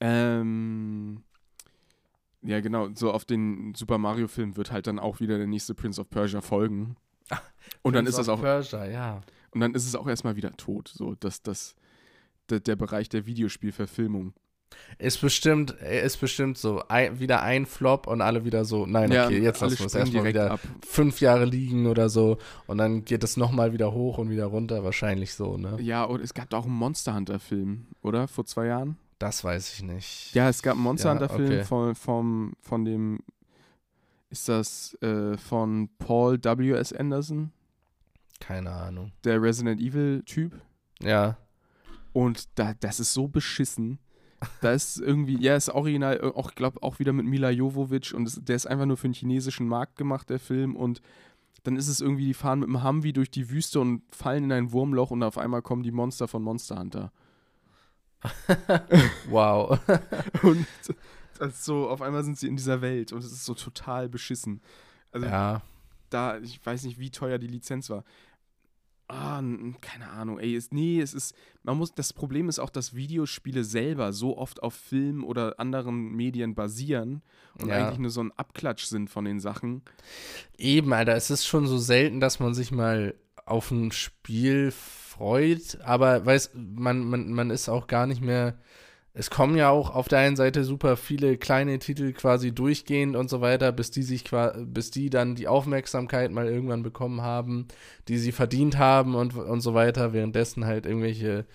Ähm, 0.00 1.22
ja, 2.42 2.60
genau, 2.60 2.88
so 2.94 3.12
auf 3.12 3.24
den 3.24 3.74
Super 3.74 3.98
Mario-Film 3.98 4.56
wird 4.56 4.70
halt 4.70 4.86
dann 4.86 4.98
auch 4.98 5.20
wieder 5.20 5.36
der 5.36 5.46
nächste 5.46 5.74
Prince 5.74 6.00
of 6.00 6.08
Persia 6.10 6.40
folgen. 6.40 6.96
Und 7.82 7.94
dann 7.94 8.06
ist 8.06 8.18
das 8.18 8.28
auch, 8.28 8.40
Persia, 8.40 8.86
ja. 8.86 9.20
und 9.50 9.60
dann 9.60 9.74
ist 9.74 9.84
es 9.84 9.96
auch 9.96 10.06
erstmal 10.06 10.36
wieder 10.36 10.52
tot. 10.52 10.92
So, 10.94 11.16
das, 11.18 11.42
das, 11.42 11.74
der, 12.48 12.76
Bereich 12.76 13.08
der 13.08 13.26
Videospielverfilmung. 13.26 14.32
Ist 14.98 15.20
bestimmt, 15.20 15.72
ist 15.72 16.20
bestimmt 16.20 16.58
so 16.58 16.82
ein, 16.86 17.18
wieder 17.18 17.42
ein 17.42 17.66
Flop 17.66 18.06
und 18.06 18.20
alle 18.20 18.44
wieder 18.44 18.64
so, 18.64 18.86
nein, 18.86 19.10
okay, 19.10 19.40
jetzt 19.40 19.60
lassen 19.60 19.78
wir 19.78 19.86
es 19.86 19.94
erstmal 19.94 20.24
wieder 20.24 20.52
ab. 20.52 20.60
fünf 20.86 21.20
Jahre 21.20 21.44
liegen 21.44 21.86
oder 21.86 22.08
so 22.08 22.38
und 22.66 22.78
dann 22.78 23.04
geht 23.04 23.24
es 23.24 23.36
nochmal 23.36 23.72
wieder 23.72 23.92
hoch 23.92 24.18
und 24.18 24.30
wieder 24.30 24.46
runter, 24.46 24.84
wahrscheinlich 24.84 25.34
so, 25.34 25.56
ne? 25.56 25.76
Ja, 25.80 26.04
und 26.04 26.20
es 26.20 26.34
gab 26.34 26.50
da 26.50 26.58
auch 26.58 26.66
einen 26.66 26.74
Monster 26.74 27.14
Hunter-Film, 27.14 27.86
oder? 28.02 28.28
Vor 28.28 28.44
zwei 28.44 28.66
Jahren? 28.66 28.96
Das 29.18 29.42
weiß 29.44 29.72
ich 29.74 29.82
nicht. 29.82 30.34
Ja, 30.34 30.48
es 30.48 30.62
gab 30.62 30.74
einen 30.74 30.82
Monster 30.82 31.08
Ja, 31.08 31.14
Hunter-Film 31.14 31.46
okay. 31.52 31.64
von, 31.64 31.94
vom, 31.94 32.52
von 32.60 32.84
dem, 32.84 33.20
ist 34.28 34.48
das 34.48 34.94
äh, 35.02 35.36
von 35.38 35.88
Paul 35.98 36.38
W.S. 36.42 36.92
Anderson, 36.92 37.50
Keine 38.40 38.70
Ahnung. 38.70 39.12
der 39.24 39.40
Resident 39.40 39.80
Evil-Typ? 39.80 40.60
Ja, 41.00 41.36
Und 42.12 42.48
da, 42.58 42.74
das 42.74 43.00
ist 43.00 43.12
so 43.14 43.28
beschissen. 43.28 43.98
Da 44.60 44.72
ist 44.72 44.98
irgendwie, 45.00 45.38
ja, 45.42 45.56
ist 45.56 45.70
original, 45.70 46.18
äh, 46.18 46.26
auch, 46.26 46.54
glaube 46.54 46.82
auch 46.82 46.98
wieder 46.98 47.12
mit 47.14 47.24
Mila 47.24 47.48
Jovovich 47.50 48.12
und 48.14 48.28
es, 48.28 48.38
der 48.42 48.56
ist 48.56 48.66
einfach 48.66 48.84
nur 48.84 48.98
für 48.98 49.08
den 49.08 49.14
chinesischen 49.14 49.66
Markt 49.66 49.96
gemacht, 49.96 50.28
der 50.28 50.38
Film. 50.38 50.76
Und 50.76 51.00
dann 51.62 51.76
ist 51.76 51.88
es 51.88 52.02
irgendwie, 52.02 52.26
die 52.26 52.34
fahren 52.34 52.60
mit 52.60 52.68
dem 52.68 52.84
Humvee 52.84 53.12
durch 53.12 53.30
die 53.30 53.48
Wüste 53.50 53.80
und 53.80 54.02
fallen 54.14 54.44
in 54.44 54.52
ein 54.52 54.72
Wurmloch 54.72 55.10
und 55.10 55.22
auf 55.22 55.38
einmal 55.38 55.62
kommen 55.62 55.82
die 55.82 55.90
Monster 55.90 56.28
von 56.28 56.42
Monster 56.42 56.78
Hunter. 56.78 57.12
Wow. 59.28 59.78
Und 60.42 60.66
ist 61.40 61.64
so, 61.64 61.88
auf 61.88 62.02
einmal 62.02 62.24
sind 62.24 62.38
sie 62.38 62.48
in 62.48 62.56
dieser 62.56 62.80
Welt 62.80 63.12
und 63.12 63.18
es 63.22 63.30
ist 63.30 63.44
so 63.44 63.54
total 63.54 64.08
beschissen. 64.08 64.62
Also 65.12 65.26
ja. 65.26 65.62
da, 66.08 66.38
ich 66.38 66.64
weiß 66.64 66.84
nicht, 66.84 66.98
wie 66.98 67.10
teuer 67.10 67.38
die 67.38 67.46
Lizenz 67.46 67.90
war. 67.90 68.04
Ah, 69.08 69.40
keine 69.80 70.08
Ahnung, 70.10 70.40
ey, 70.40 70.56
es, 70.56 70.72
nee, 70.72 71.00
es 71.00 71.14
ist, 71.14 71.32
man 71.62 71.76
muss, 71.76 71.94
das 71.94 72.12
Problem 72.12 72.48
ist 72.48 72.58
auch, 72.58 72.70
dass 72.70 72.94
Videospiele 72.94 73.62
selber 73.62 74.12
so 74.12 74.36
oft 74.36 74.62
auf 74.64 74.74
Film 74.74 75.22
oder 75.22 75.60
anderen 75.60 76.12
Medien 76.16 76.56
basieren 76.56 77.22
und 77.60 77.68
Ja. 77.68 77.76
eigentlich 77.86 78.00
nur 78.00 78.10
so 78.10 78.22
ein 78.22 78.32
Abklatsch 78.32 78.86
sind 78.86 79.08
von 79.08 79.24
den 79.24 79.38
Sachen. 79.38 79.82
Eben, 80.58 80.92
Alter, 80.92 81.14
es 81.14 81.30
ist 81.30 81.46
schon 81.46 81.68
so 81.68 81.78
selten, 81.78 82.18
dass 82.18 82.40
man 82.40 82.52
sich 82.54 82.72
mal 82.72 83.14
auf 83.44 83.70
ein 83.70 83.92
Spiel 83.92 84.72
freut, 85.16 85.78
aber 85.82 86.24
weiß, 86.24 86.50
man, 86.54 87.04
man, 87.04 87.32
man 87.32 87.50
ist 87.50 87.68
auch 87.68 87.86
gar 87.86 88.06
nicht 88.06 88.20
mehr. 88.20 88.54
Es 89.14 89.30
kommen 89.30 89.56
ja 89.56 89.70
auch 89.70 89.94
auf 89.94 90.08
der 90.08 90.18
einen 90.18 90.36
Seite 90.36 90.62
super 90.62 90.98
viele 90.98 91.38
kleine 91.38 91.78
Titel 91.78 92.12
quasi 92.12 92.52
durchgehend 92.52 93.16
und 93.16 93.30
so 93.30 93.40
weiter, 93.40 93.72
bis 93.72 93.90
die 93.90 94.02
sich 94.02 94.24
bis 94.58 94.90
die 94.90 95.08
dann 95.08 95.34
die 95.34 95.48
Aufmerksamkeit 95.48 96.30
mal 96.30 96.46
irgendwann 96.46 96.82
bekommen 96.82 97.22
haben, 97.22 97.66
die 98.08 98.18
sie 98.18 98.32
verdient 98.32 98.76
haben 98.76 99.14
und, 99.14 99.34
und 99.34 99.62
so 99.62 99.72
weiter, 99.72 100.12
währenddessen 100.12 100.66
halt 100.66 100.84
irgendwelche 100.84 101.46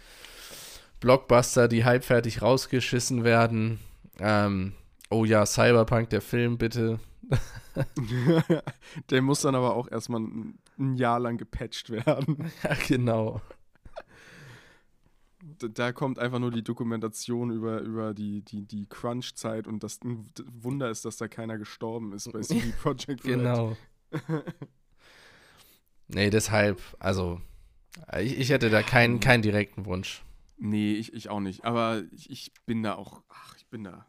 Blockbuster, 1.01 1.67
die 1.67 1.85
halbfertig 1.85 2.41
rausgeschissen 2.41 3.23
werden. 3.23 3.79
Ähm, 4.19 4.73
oh 5.11 5.23
ja, 5.23 5.45
Cyberpunk, 5.45 6.09
der 6.09 6.21
Film, 6.21 6.57
bitte. 6.57 6.99
der 9.11 9.21
muss 9.21 9.41
dann 9.41 9.55
aber 9.55 9.75
auch 9.75 9.89
erstmal 9.89 10.21
ein 10.81 10.95
Jahr 10.95 11.19
lang 11.19 11.37
gepatcht 11.37 11.89
werden. 11.89 12.51
Ja, 12.63 12.75
genau. 12.87 13.41
Da, 15.57 15.67
da 15.67 15.91
kommt 15.91 16.19
einfach 16.19 16.37
nur 16.37 16.51
die 16.51 16.63
Dokumentation 16.63 17.49
über, 17.49 17.81
über 17.81 18.13
die, 18.13 18.43
die, 18.43 18.63
die 18.63 18.85
Crunch-Zeit 18.87 19.65
und 19.67 19.83
das 19.83 19.99
ein 20.03 20.29
Wunder 20.51 20.91
ist, 20.91 21.03
dass 21.03 21.17
da 21.17 21.27
keiner 21.27 21.57
gestorben 21.57 22.13
ist 22.13 22.31
bei 22.31 22.41
CD 22.41 22.71
Projekt 22.81 23.09
Red. 23.09 23.23
Genau. 23.23 23.75
nee, 26.09 26.29
deshalb, 26.29 26.79
also, 26.99 27.41
ich, 28.19 28.37
ich 28.37 28.49
hätte 28.51 28.69
da 28.69 28.83
keinen, 28.83 29.19
keinen 29.19 29.41
direkten 29.41 29.85
Wunsch. 29.85 30.23
Nee, 30.57 30.93
ich, 30.93 31.13
ich 31.13 31.29
auch 31.29 31.39
nicht. 31.39 31.65
Aber 31.65 32.03
ich, 32.11 32.29
ich 32.29 32.51
bin 32.67 32.83
da 32.83 32.93
auch, 32.93 33.23
ach, 33.29 33.55
ich 33.57 33.65
bin 33.65 33.83
da. 33.83 34.05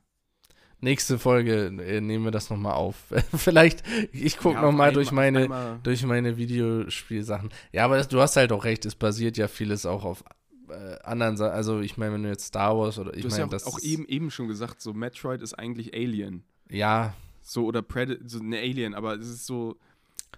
Nächste 0.85 1.19
Folge 1.19 1.67
äh, 1.67 2.01
nehmen 2.01 2.25
wir 2.25 2.33
das 2.33 2.51
nochmal 2.51 2.75
auf. 2.75 2.97
Vielleicht, 3.37 3.83
ich 4.13 4.37
gucke 4.37 4.57
Ja, 4.57 4.63
nochmal 4.63 4.93
durch 4.93 5.13
meine, 5.13 5.45
einmal- 5.45 5.79
durch 5.85 6.05
meine 6.05 6.37
Videospielsachen. 6.37 7.51
Ja, 7.73 7.85
aber 7.85 7.97
das, 7.99 8.09
du 8.09 8.21
hast 8.21 8.37
halt 8.37 8.51
auch 8.53 8.65
recht, 8.65 8.85
es 8.85 8.95
basiert 8.97 9.37
ja 9.37 9.47
vieles 9.49 9.87
auch 9.87 10.05
auf 10.05 10.25
äh, 10.69 10.99
anderen 11.05 11.37
Sachen. 11.37 11.53
Also, 11.53 11.81
ich 11.81 11.97
meine, 11.97 12.15
wenn 12.15 12.25
du 12.25 12.29
jetzt 12.29 12.47
Star 12.47 12.77
Wars 12.77 12.99
oder 12.99 13.15
ich 13.15 13.23
Du 13.23 13.29
hast 13.29 13.39
ja 13.39 13.47
meine, 13.47 13.57
auch, 13.57 13.65
das. 13.65 13.67
auch 13.67 13.79
eben, 13.81 14.05
eben 14.07 14.31
schon 14.33 14.49
gesagt, 14.49 14.81
so 14.81 14.93
Metroid 14.93 15.41
ist 15.41 15.55
eigentlich 15.55 15.95
Alien. 15.95 16.43
Ja, 16.69 17.15
So, 17.43 17.65
oder 17.67 17.83
Predator, 17.83 18.29
so 18.29 18.41
eine 18.41 18.59
Alien, 18.59 18.95
aber 18.95 19.15
es 19.15 19.29
ist 19.29 19.47
so, 19.47 19.77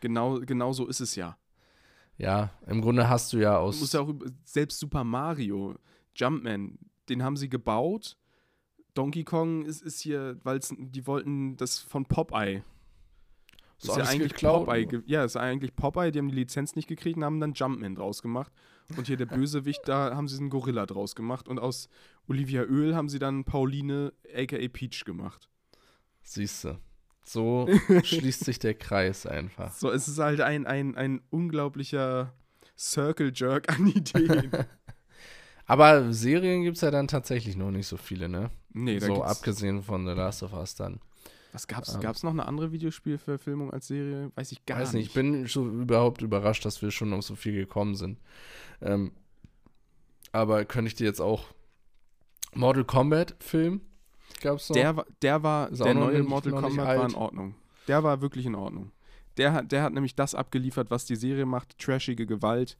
genau, 0.00 0.40
genau 0.40 0.72
so 0.74 0.86
ist 0.88 1.00
es 1.00 1.14
ja. 1.16 1.38
ja, 2.18 2.50
im 2.66 2.80
Grunde 2.82 3.08
hast 3.08 3.32
du 3.32 3.38
ja 3.38 3.54
Du 3.54 3.60
aus. 3.60 3.80
musst 3.80 3.94
ja 3.94 4.00
auch, 4.00 4.12
selbst 4.44 4.78
Super 4.78 5.04
Mario, 5.04 5.76
Jumpman, 6.16 6.78
den 7.08 7.22
haben 7.22 7.36
sie 7.38 7.48
gebaut. 7.48 8.16
Donkey 8.94 9.24
Kong 9.24 9.64
ist, 9.64 9.82
ist 9.82 10.00
hier, 10.00 10.38
weil 10.44 10.60
die 10.78 11.06
wollten 11.06 11.56
das 11.56 11.78
von 11.78 12.06
Popeye. 12.06 12.62
Ist 13.78 13.88
ist 13.88 13.96
ja 13.96 14.04
eigentlich 14.04 14.32
geklaut, 14.32 14.66
Popeye. 14.66 15.02
Ja, 15.06 15.24
ist 15.24 15.36
eigentlich 15.36 15.74
Popeye, 15.74 16.10
die 16.10 16.18
haben 16.18 16.28
die 16.28 16.36
Lizenz 16.36 16.76
nicht 16.76 16.88
gekriegt 16.88 17.16
und 17.16 17.24
haben 17.24 17.40
dann 17.40 17.52
Jumpman 17.52 17.94
draus 17.94 18.22
gemacht. 18.22 18.52
Und 18.96 19.06
hier 19.06 19.16
der 19.16 19.26
Bösewicht, 19.26 19.80
da 19.86 20.14
haben 20.14 20.28
sie 20.28 20.38
einen 20.38 20.50
Gorilla 20.50 20.86
draus 20.86 21.14
gemacht. 21.14 21.48
Und 21.48 21.58
aus 21.58 21.88
Olivia 22.28 22.62
Öl 22.62 22.94
haben 22.94 23.08
sie 23.08 23.18
dann 23.18 23.44
Pauline, 23.44 24.12
aka 24.34 24.68
Peach, 24.68 25.04
gemacht. 25.04 25.48
Siehst 26.22 26.64
du. 26.64 26.78
So 27.24 27.66
schließt 28.04 28.44
sich 28.44 28.58
der 28.58 28.74
Kreis 28.74 29.26
einfach. 29.26 29.72
So, 29.72 29.90
es 29.90 30.06
ist 30.08 30.18
halt 30.18 30.40
ein, 30.40 30.66
ein, 30.66 30.94
ein 30.96 31.22
unglaublicher 31.30 32.34
Circle 32.76 33.32
Jerk 33.34 33.72
an 33.72 33.86
Ideen. 33.86 34.50
Aber 35.66 36.12
Serien 36.12 36.62
gibt 36.62 36.76
es 36.76 36.82
ja 36.82 36.90
dann 36.90 37.08
tatsächlich 37.08 37.56
noch 37.56 37.70
nicht 37.70 37.86
so 37.86 37.96
viele, 37.96 38.28
ne? 38.28 38.50
nee, 38.72 38.98
da 38.98 39.06
so 39.06 39.14
gibt's, 39.14 39.28
abgesehen 39.30 39.82
von 39.82 40.06
The 40.06 40.12
Last 40.12 40.42
of 40.42 40.52
Us 40.52 40.74
dann. 40.74 41.00
Was 41.52 41.66
gab's? 41.68 41.94
ähm, 41.94 42.00
Gab's 42.00 42.22
noch 42.24 42.32
eine 42.32 42.46
andere 42.46 42.72
Videospielverfilmung 42.72 43.72
als 43.72 43.86
Serie? 43.86 44.30
Weiß 44.34 44.50
ich 44.52 44.66
gar 44.66 44.80
Weiß 44.80 44.92
nicht. 44.92 45.06
ich 45.08 45.14
bin 45.14 45.46
schon 45.48 45.82
überhaupt 45.82 46.20
überrascht, 46.20 46.64
dass 46.64 46.82
wir 46.82 46.90
schon 46.90 47.12
auf 47.12 47.22
so 47.24 47.36
viel 47.36 47.54
gekommen 47.54 47.94
sind. 47.94 48.18
Ähm, 48.82 49.12
aber 50.32 50.64
könnte 50.64 50.88
ich 50.88 50.94
dir 50.96 51.04
jetzt 51.06 51.20
auch 51.20 51.46
Mortal 52.54 52.84
Kombat 52.84 53.36
Film 53.38 53.80
gab 54.40 54.56
es 54.58 54.68
noch? 54.68 54.74
Der, 54.74 54.96
war- 54.96 55.06
der 55.22 55.42
war, 55.42 55.70
Ist 55.70 55.80
auch 55.80 55.84
der 55.86 55.94
noch 55.94 56.06
neue 56.06 56.18
nicht- 56.20 56.28
Mortal 56.28 56.52
noch 56.52 56.60
nicht 56.62 56.70
Kombat 56.76 56.96
war 56.96 57.02
alt. 57.04 57.12
in 57.12 57.18
Ordnung. 57.18 57.54
Der 57.88 58.02
war 58.02 58.20
wirklich 58.20 58.46
in 58.46 58.54
Ordnung. 58.54 58.90
Der 59.36 59.52
hat, 59.52 59.72
der 59.72 59.82
hat 59.82 59.92
nämlich 59.92 60.14
das 60.14 60.34
abgeliefert, 60.34 60.90
was 60.90 61.04
die 61.06 61.16
Serie 61.16 61.46
macht, 61.46 61.78
trashige 61.78 62.26
Gewalt 62.26 62.76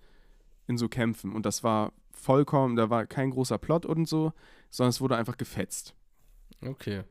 in 0.66 0.78
so 0.78 0.88
Kämpfen. 0.88 1.32
Und 1.32 1.44
das 1.46 1.62
war 1.62 1.92
vollkommen, 2.12 2.76
da 2.76 2.90
war 2.90 3.06
kein 3.06 3.30
großer 3.30 3.58
Plot 3.58 3.84
und 3.86 4.08
so, 4.08 4.32
sondern 4.70 4.90
es 4.90 5.00
wurde 5.00 5.16
einfach 5.16 5.36
gefetzt. 5.36 5.94
okay, 6.64 7.02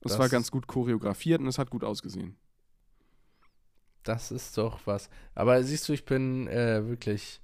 Es 0.00 0.12
Das 0.12 0.18
war 0.18 0.26
ist- 0.26 0.32
ganz 0.32 0.50
gut 0.50 0.66
choreografiert 0.66 1.40
und 1.40 1.46
es 1.48 1.58
hat 1.58 1.70
gut 1.70 1.82
ausgesehen. 1.84 2.36
das 4.04 4.30
ist 4.30 4.56
doch 4.56 4.80
was. 4.86 5.08
Aber 5.34 5.62
siehst 5.64 5.88
du, 5.88 5.92
ich 5.92 6.04
bin 6.04 6.46
äh, 6.46 6.86
wirklich 6.86 7.40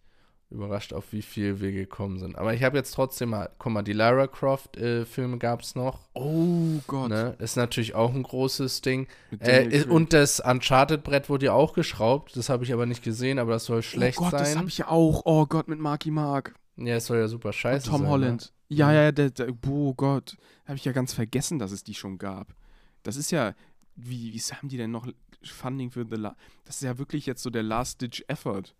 überrascht, 0.52 0.92
auf 0.92 1.12
wie 1.12 1.22
viel 1.22 1.60
wir 1.60 1.72
gekommen 1.72 2.18
sind. 2.18 2.36
Aber 2.36 2.54
ich 2.54 2.62
habe 2.62 2.76
jetzt 2.76 2.92
trotzdem 2.92 3.30
mal, 3.30 3.50
guck 3.58 3.72
mal, 3.72 3.82
die 3.82 3.92
Lara 3.92 4.26
Croft 4.26 4.76
äh, 4.76 5.04
gab 5.38 5.62
es 5.62 5.74
noch. 5.74 6.00
Oh 6.14 6.80
Gott. 6.86 7.08
Ne? 7.10 7.34
Ist 7.38 7.56
natürlich 7.56 7.94
auch 7.94 8.14
ein 8.14 8.22
großes 8.22 8.82
Ding. 8.82 9.06
Äh, 9.40 9.66
ist, 9.66 9.88
und 9.88 10.12
das 10.12 10.40
Uncharted-Brett 10.40 11.28
wurde 11.28 11.46
ja 11.46 11.52
auch 11.52 11.72
geschraubt. 11.72 12.36
Das 12.36 12.48
habe 12.48 12.64
ich 12.64 12.72
aber 12.72 12.86
nicht 12.86 13.02
gesehen, 13.02 13.38
aber 13.38 13.52
das 13.52 13.64
soll 13.64 13.82
schlecht 13.82 14.18
oh 14.18 14.24
Gott, 14.24 14.34
das 14.34 14.50
sein. 14.50 14.58
habe 14.58 14.68
ich 14.68 14.78
ja 14.78 14.88
auch. 14.88 15.22
Oh 15.24 15.46
Gott, 15.46 15.68
mit 15.68 15.78
Marky 15.78 16.10
Mark. 16.10 16.54
ja, 16.76 16.96
es 16.96 17.06
soll 17.06 17.18
ja 17.18 17.28
super 17.28 17.52
scheiße 17.52 17.88
Tom 17.88 18.02
sein. 18.02 18.10
Holland. 18.10 18.52
Ne? 18.68 18.76
Ja, 18.76 18.92
ja, 18.92 19.12
der, 19.12 19.30
der, 19.30 19.48
oh 19.68 19.94
Gott. 19.94 20.36
Habe 20.66 20.76
ich 20.76 20.84
ja 20.84 20.92
ganz 20.92 21.12
vergessen, 21.12 21.58
dass 21.58 21.72
es 21.72 21.84
die 21.84 21.94
schon 21.94 22.18
gab. 22.18 22.54
Das 23.02 23.16
ist 23.16 23.30
ja, 23.30 23.54
wie, 23.96 24.32
wie 24.32 24.38
haben 24.38 24.68
die 24.68 24.76
denn 24.76 24.90
noch 24.90 25.06
Funding 25.42 25.90
für 25.90 26.06
The 26.08 26.16
La 26.16 26.36
Das 26.64 26.76
ist 26.76 26.82
ja 26.82 26.98
wirklich 26.98 27.26
jetzt 27.26 27.42
so 27.42 27.50
der 27.50 27.62
Last-Ditch-Effort. 27.62 28.74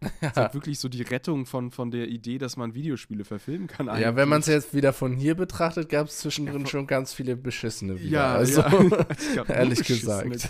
Das 0.00 0.10
ist 0.30 0.36
ja 0.36 0.54
wirklich 0.54 0.78
so 0.78 0.88
die 0.88 1.02
Rettung 1.02 1.46
von, 1.46 1.70
von 1.70 1.90
der 1.90 2.08
Idee, 2.08 2.38
dass 2.38 2.56
man 2.56 2.74
Videospiele 2.74 3.24
verfilmen 3.24 3.66
kann. 3.66 3.86
Ja, 3.86 4.16
wenn 4.16 4.28
man 4.28 4.40
es 4.40 4.48
eigentlich. 4.48 4.64
jetzt 4.64 4.74
wieder 4.74 4.92
von 4.92 5.14
hier 5.14 5.34
betrachtet, 5.34 5.88
gab 5.88 6.06
es 6.06 6.18
zwischendrin 6.18 6.66
schon 6.66 6.86
ganz 6.86 7.12
viele 7.12 7.36
beschissene 7.36 8.00
wieder. 8.00 8.10
Ja, 8.10 8.34
also, 8.34 8.62
ja. 8.62 9.44
Ehrlich 9.48 9.84
gesagt. 9.84 10.48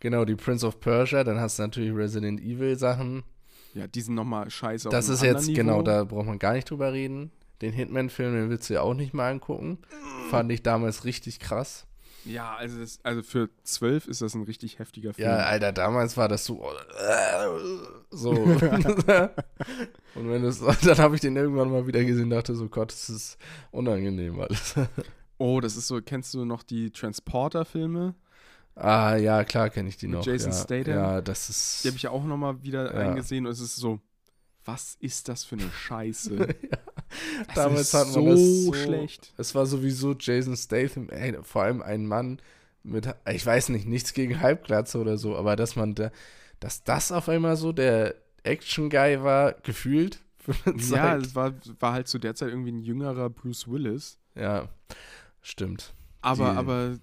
Genau, 0.00 0.24
die 0.24 0.36
Prince 0.36 0.66
of 0.66 0.80
Persia, 0.80 1.24
dann 1.24 1.40
hast 1.40 1.58
du 1.58 1.62
natürlich 1.62 1.94
Resident 1.94 2.40
Evil 2.40 2.76
Sachen. 2.78 3.22
Ja, 3.74 3.86
die 3.86 4.00
sind 4.00 4.14
nochmal 4.14 4.50
scheiße 4.50 4.88
Das 4.88 5.08
ist 5.08 5.22
jetzt, 5.22 5.40
anderen 5.40 5.54
genau, 5.54 5.72
Niveau. 5.74 5.82
da 5.82 6.04
braucht 6.04 6.26
man 6.26 6.38
gar 6.38 6.54
nicht 6.54 6.70
drüber 6.70 6.92
reden. 6.92 7.30
Den 7.60 7.72
Hitman-Film, 7.72 8.34
den 8.34 8.50
willst 8.50 8.70
du 8.70 8.74
ja 8.74 8.82
auch 8.82 8.94
nicht 8.94 9.14
mal 9.14 9.30
angucken. 9.30 9.78
Fand 10.30 10.50
ich 10.52 10.62
damals 10.62 11.04
richtig 11.04 11.40
krass. 11.40 11.87
Ja, 12.28 12.54
also, 12.56 12.78
das, 12.78 13.00
also 13.02 13.22
für 13.22 13.48
zwölf 13.64 14.06
ist 14.06 14.22
das 14.22 14.34
ein 14.34 14.42
richtig 14.44 14.78
heftiger 14.78 15.14
Film. 15.14 15.28
Ja, 15.28 15.36
Alter, 15.38 15.72
damals 15.72 16.16
war 16.16 16.28
das 16.28 16.44
so. 16.44 16.64
So. 18.10 18.30
und 20.14 20.30
wenn 20.30 20.42
das, 20.42 20.60
dann 20.82 20.98
habe 20.98 21.14
ich 21.14 21.20
den 21.20 21.36
irgendwann 21.36 21.70
mal 21.70 21.86
wieder 21.86 22.04
gesehen 22.04 22.24
und 22.24 22.30
dachte 22.30 22.54
so, 22.54 22.68
Gott, 22.68 22.92
das 22.92 23.08
ist 23.10 23.38
unangenehm 23.70 24.40
alles. 24.40 24.74
Oh, 25.40 25.60
das 25.60 25.76
ist 25.76 25.86
so, 25.86 26.00
kennst 26.02 26.34
du 26.34 26.44
noch 26.44 26.64
die 26.64 26.90
Transporter-Filme? 26.90 28.16
Ah, 28.74 29.14
ja, 29.14 29.44
klar 29.44 29.70
kenne 29.70 29.88
ich 29.88 29.96
die 29.96 30.08
Mit 30.08 30.18
noch. 30.18 30.26
Jason 30.26 30.50
ja. 30.50 30.58
Statham? 30.58 30.94
Ja, 30.94 31.20
das 31.20 31.48
ist. 31.48 31.84
Die 31.84 31.88
habe 31.88 31.96
ich 31.96 32.02
ja 32.02 32.10
auch 32.10 32.24
nochmal 32.24 32.60
wieder 32.64 32.92
Ja. 32.92 33.08
eingesehen 33.08 33.46
und 33.46 33.52
es 33.52 33.60
ist 33.60 33.76
so, 33.76 34.00
was 34.64 34.96
ist 34.98 35.28
das 35.28 35.44
für 35.44 35.54
eine 35.54 35.70
Scheiße? 35.70 36.36
Das 36.38 36.48
Damals 37.54 37.92
hat 37.94 38.06
man 38.06 38.12
so, 38.14 38.26
das 38.26 38.40
so 38.64 38.72
schlecht. 38.74 39.32
Es 39.36 39.54
war 39.54 39.66
sowieso 39.66 40.14
Jason 40.18 40.56
Statham, 40.56 41.08
ey, 41.10 41.36
vor 41.42 41.62
allem 41.62 41.82
ein 41.82 42.06
Mann 42.06 42.38
mit, 42.82 43.08
ich 43.30 43.44
weiß 43.44 43.70
nicht, 43.70 43.86
nichts 43.86 44.12
gegen 44.14 44.40
Halbglatze 44.40 44.98
oder 44.98 45.18
so, 45.18 45.36
aber 45.36 45.56
dass 45.56 45.76
man 45.76 45.94
da, 45.94 46.10
dass 46.60 46.84
das 46.84 47.12
auf 47.12 47.28
einmal 47.28 47.56
so 47.56 47.72
der 47.72 48.14
Action-Guy 48.44 49.22
war, 49.22 49.52
gefühlt. 49.52 50.20
Ja, 50.90 51.16
es 51.16 51.34
war, 51.34 51.52
war 51.78 51.92
halt 51.92 52.08
zu 52.08 52.18
der 52.18 52.34
Zeit 52.34 52.48
irgendwie 52.48 52.72
ein 52.72 52.78
jüngerer 52.78 53.28
Bruce 53.28 53.68
Willis. 53.68 54.18
ja, 54.34 54.68
stimmt. 55.42 55.92
Aber, 56.22 56.50
Die- 56.52 56.56
aber 56.56 56.98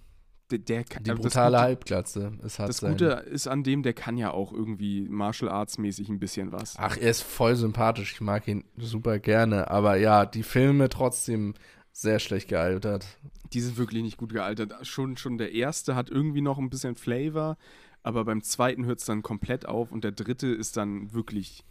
der, 0.52 0.60
der 0.60 0.84
kann, 0.84 1.04
Die 1.04 1.12
also 1.12 1.24
brutale 1.24 1.52
Gute- 1.58 1.62
Halbglatze. 1.62 2.32
Es 2.44 2.60
hat 2.60 2.70
Das 2.70 2.78
sein- 2.78 2.92
Gute 2.92 3.06
ist 3.30 3.48
an 3.48 3.64
dem, 3.64 3.82
der 3.84 3.94
kann 3.94 4.18
ja 4.18 4.32
auch 4.32 4.52
irgendwie 4.54 5.08
Martial 5.10 5.50
Arts 5.52 5.78
mäßig 5.78 6.10
ein 6.10 6.20
bisschen 6.20 6.52
was. 6.52 6.76
Ach, 6.78 6.98
er 6.98 7.10
ist 7.10 7.22
voll 7.24 7.56
sympathisch. 7.56 8.14
Ich 8.14 8.22
mag 8.22 8.48
ihn 8.48 8.64
super 8.78 9.20
gerne. 9.20 9.70
Aber 9.72 9.96
ja, 9.98 10.26
die 10.26 10.44
Filme 10.44 10.90
trotzdem 10.90 11.54
sehr 11.92 12.20
schlecht 12.20 12.48
gealtert. 12.50 13.06
Die 13.54 13.62
sind 13.62 13.78
wirklich 13.78 14.04
nicht 14.04 14.18
gut 14.18 14.34
gealtert. 14.34 14.74
Schon, 14.86 15.18
schon 15.18 15.38
der 15.38 15.54
erste 15.54 15.96
hat 15.96 16.10
irgendwie 16.10 16.42
noch 16.42 16.58
ein 16.58 16.70
bisschen 16.70 16.96
Flavor, 16.96 17.58
aber 18.04 18.26
beim 18.26 18.42
zweiten 18.44 18.86
hört 18.86 19.00
es 19.00 19.06
dann 19.06 19.24
komplett 19.24 19.66
auf 19.68 19.92
und 19.92 20.04
der 20.04 20.12
dritte 20.12 20.48
ist 20.48 20.78
dann 20.78 21.14
wirklich. 21.14 21.64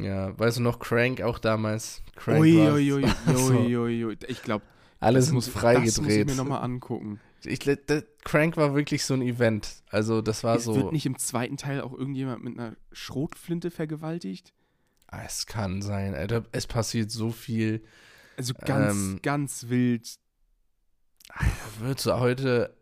Ja, 0.00 0.38
weißt 0.38 0.58
du 0.58 0.62
noch, 0.62 0.78
Crank 0.78 1.20
auch 1.22 1.38
damals? 1.38 2.02
Crank 2.16 2.40
Ui, 2.40 2.58
ui, 2.58 2.92
ui, 2.92 3.04
Also, 3.26 3.54
ui, 3.54 4.04
ui. 4.04 4.16
Ich 4.28 4.42
glaube, 4.42 4.64
Alle 5.04 5.18
das 5.18 5.26
sind 5.26 5.34
muss, 5.34 5.48
freigedreht. 5.48 5.88
das 5.88 6.00
muss 6.00 6.12
ich 6.12 6.26
mir 6.26 6.34
nochmal 6.34 6.62
angucken. 6.62 7.20
Ich, 7.44 7.58
der 7.60 7.76
Crank 8.24 8.56
war 8.56 8.74
wirklich 8.74 9.04
so 9.04 9.14
ein 9.14 9.22
Event. 9.22 9.82
Also 9.90 10.22
das 10.22 10.42
war 10.44 10.56
Es 10.56 10.64
so. 10.64 10.74
wird 10.74 10.92
nicht 10.92 11.06
im 11.06 11.18
zweiten 11.18 11.56
Teil 11.56 11.82
auch 11.82 11.92
irgendjemand 11.92 12.42
mit 12.42 12.58
einer 12.58 12.74
Schrotflinte 12.92 13.70
vergewaltigt? 13.70 14.52
Ah, 15.08 15.22
es 15.26 15.46
kann 15.46 15.82
sein, 15.82 16.14
Alter. 16.14 16.44
Es 16.52 16.66
passiert 16.66 17.10
so 17.10 17.30
viel. 17.30 17.84
Also 18.36 18.54
ganz, 18.54 18.94
Ähm, 18.94 19.18
ganz 19.22 19.68
wild. 19.68 20.16
Würdest 21.78 22.06
du 22.06 22.18
heute 22.18 22.76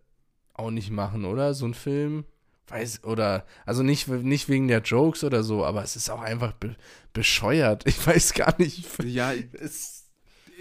auch 0.54 0.70
nicht 0.70 0.90
machen, 0.90 1.24
oder? 1.24 1.54
So 1.54 1.66
ein 1.66 1.74
Film? 1.74 2.24
Weiß, 2.68 3.04
oder, 3.04 3.44
also 3.66 3.82
nicht, 3.82 4.08
nicht 4.08 4.48
wegen 4.48 4.68
der 4.68 4.80
Jokes 4.80 5.24
oder 5.24 5.42
so, 5.42 5.64
aber 5.64 5.82
es 5.82 5.96
ist 5.96 6.08
auch 6.10 6.22
einfach 6.22 6.52
be 6.52 6.76
bescheuert. 7.12 7.84
Ich 7.86 8.06
weiß 8.06 8.34
gar 8.34 8.54
nicht. 8.58 9.02
Ja, 9.02 9.32
Es, 9.52 10.01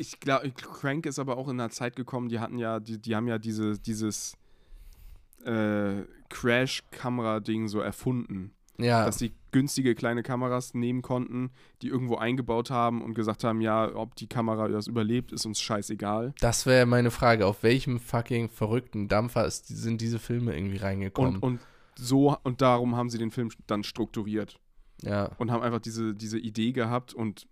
ich 0.02 0.20
glaube, 0.20 0.52
Crank 0.52 1.06
ist 1.06 1.20
aber 1.20 1.38
auch 1.38 1.48
in 1.48 1.60
einer 1.60 1.70
Zeit 1.70 1.96
gekommen, 1.96 2.28
die 2.28 2.40
hatten 2.40 2.58
ja, 2.58 2.80
die, 2.80 3.00
die 3.00 3.16
haben 3.16 3.28
ja 3.28 3.38
diese, 3.38 3.78
dieses 3.80 4.36
äh, 5.46 6.04
Crash-Kamera-Ding 6.30 7.68
so 7.68 7.80
erfunden. 7.80 8.52
ja, 8.80 9.06
Dass 9.06 9.18
die 9.18 9.32
günstige 9.52 9.94
kleine 9.94 10.24
Kameras 10.24 10.74
nehmen 10.74 11.04
konnten, 11.04 11.52
die 11.84 11.90
irgendwo 11.90 12.16
eingebaut 12.16 12.72
haben 12.72 13.04
und 13.04 13.14
gesagt 13.14 13.44
haben, 13.44 13.62
ja, 13.62 13.94
ob 13.96 14.16
die 14.16 14.28
Kamera 14.28 14.68
das 14.68 14.88
überlebt, 14.88 15.32
ist 15.32 15.46
uns 15.46 15.62
scheißegal. 15.62 16.34
das 16.40 16.66
wäre 16.66 16.88
meine 16.88 17.12
Frage. 17.12 17.46
Auf 17.46 17.62
welchem 17.62 18.00
fucking 18.00 18.50
verrückten 18.50 19.08
Dampfer 19.08 19.46
ist, 19.46 19.68
sind 19.68 20.02
diese 20.02 20.18
Filme 20.18 20.56
irgendwie 20.56 20.78
reingekommen? 20.78 21.36
Und, 21.36 21.44
und 21.44 21.60
so, 21.96 22.36
und 22.44 22.62
darum 22.62 22.96
haben 22.96 23.10
sie 23.12 23.20
den 23.20 23.30
Film 23.30 23.50
dann 23.68 23.84
strukturiert 23.84 24.60
ja, 25.04 25.26
und 25.38 25.52
haben 25.52 25.62
einfach 25.62 25.82
diese, 25.82 26.16
diese 26.16 26.40
Idee 26.40 26.72
gehabt 26.72 27.14
und 27.14 27.48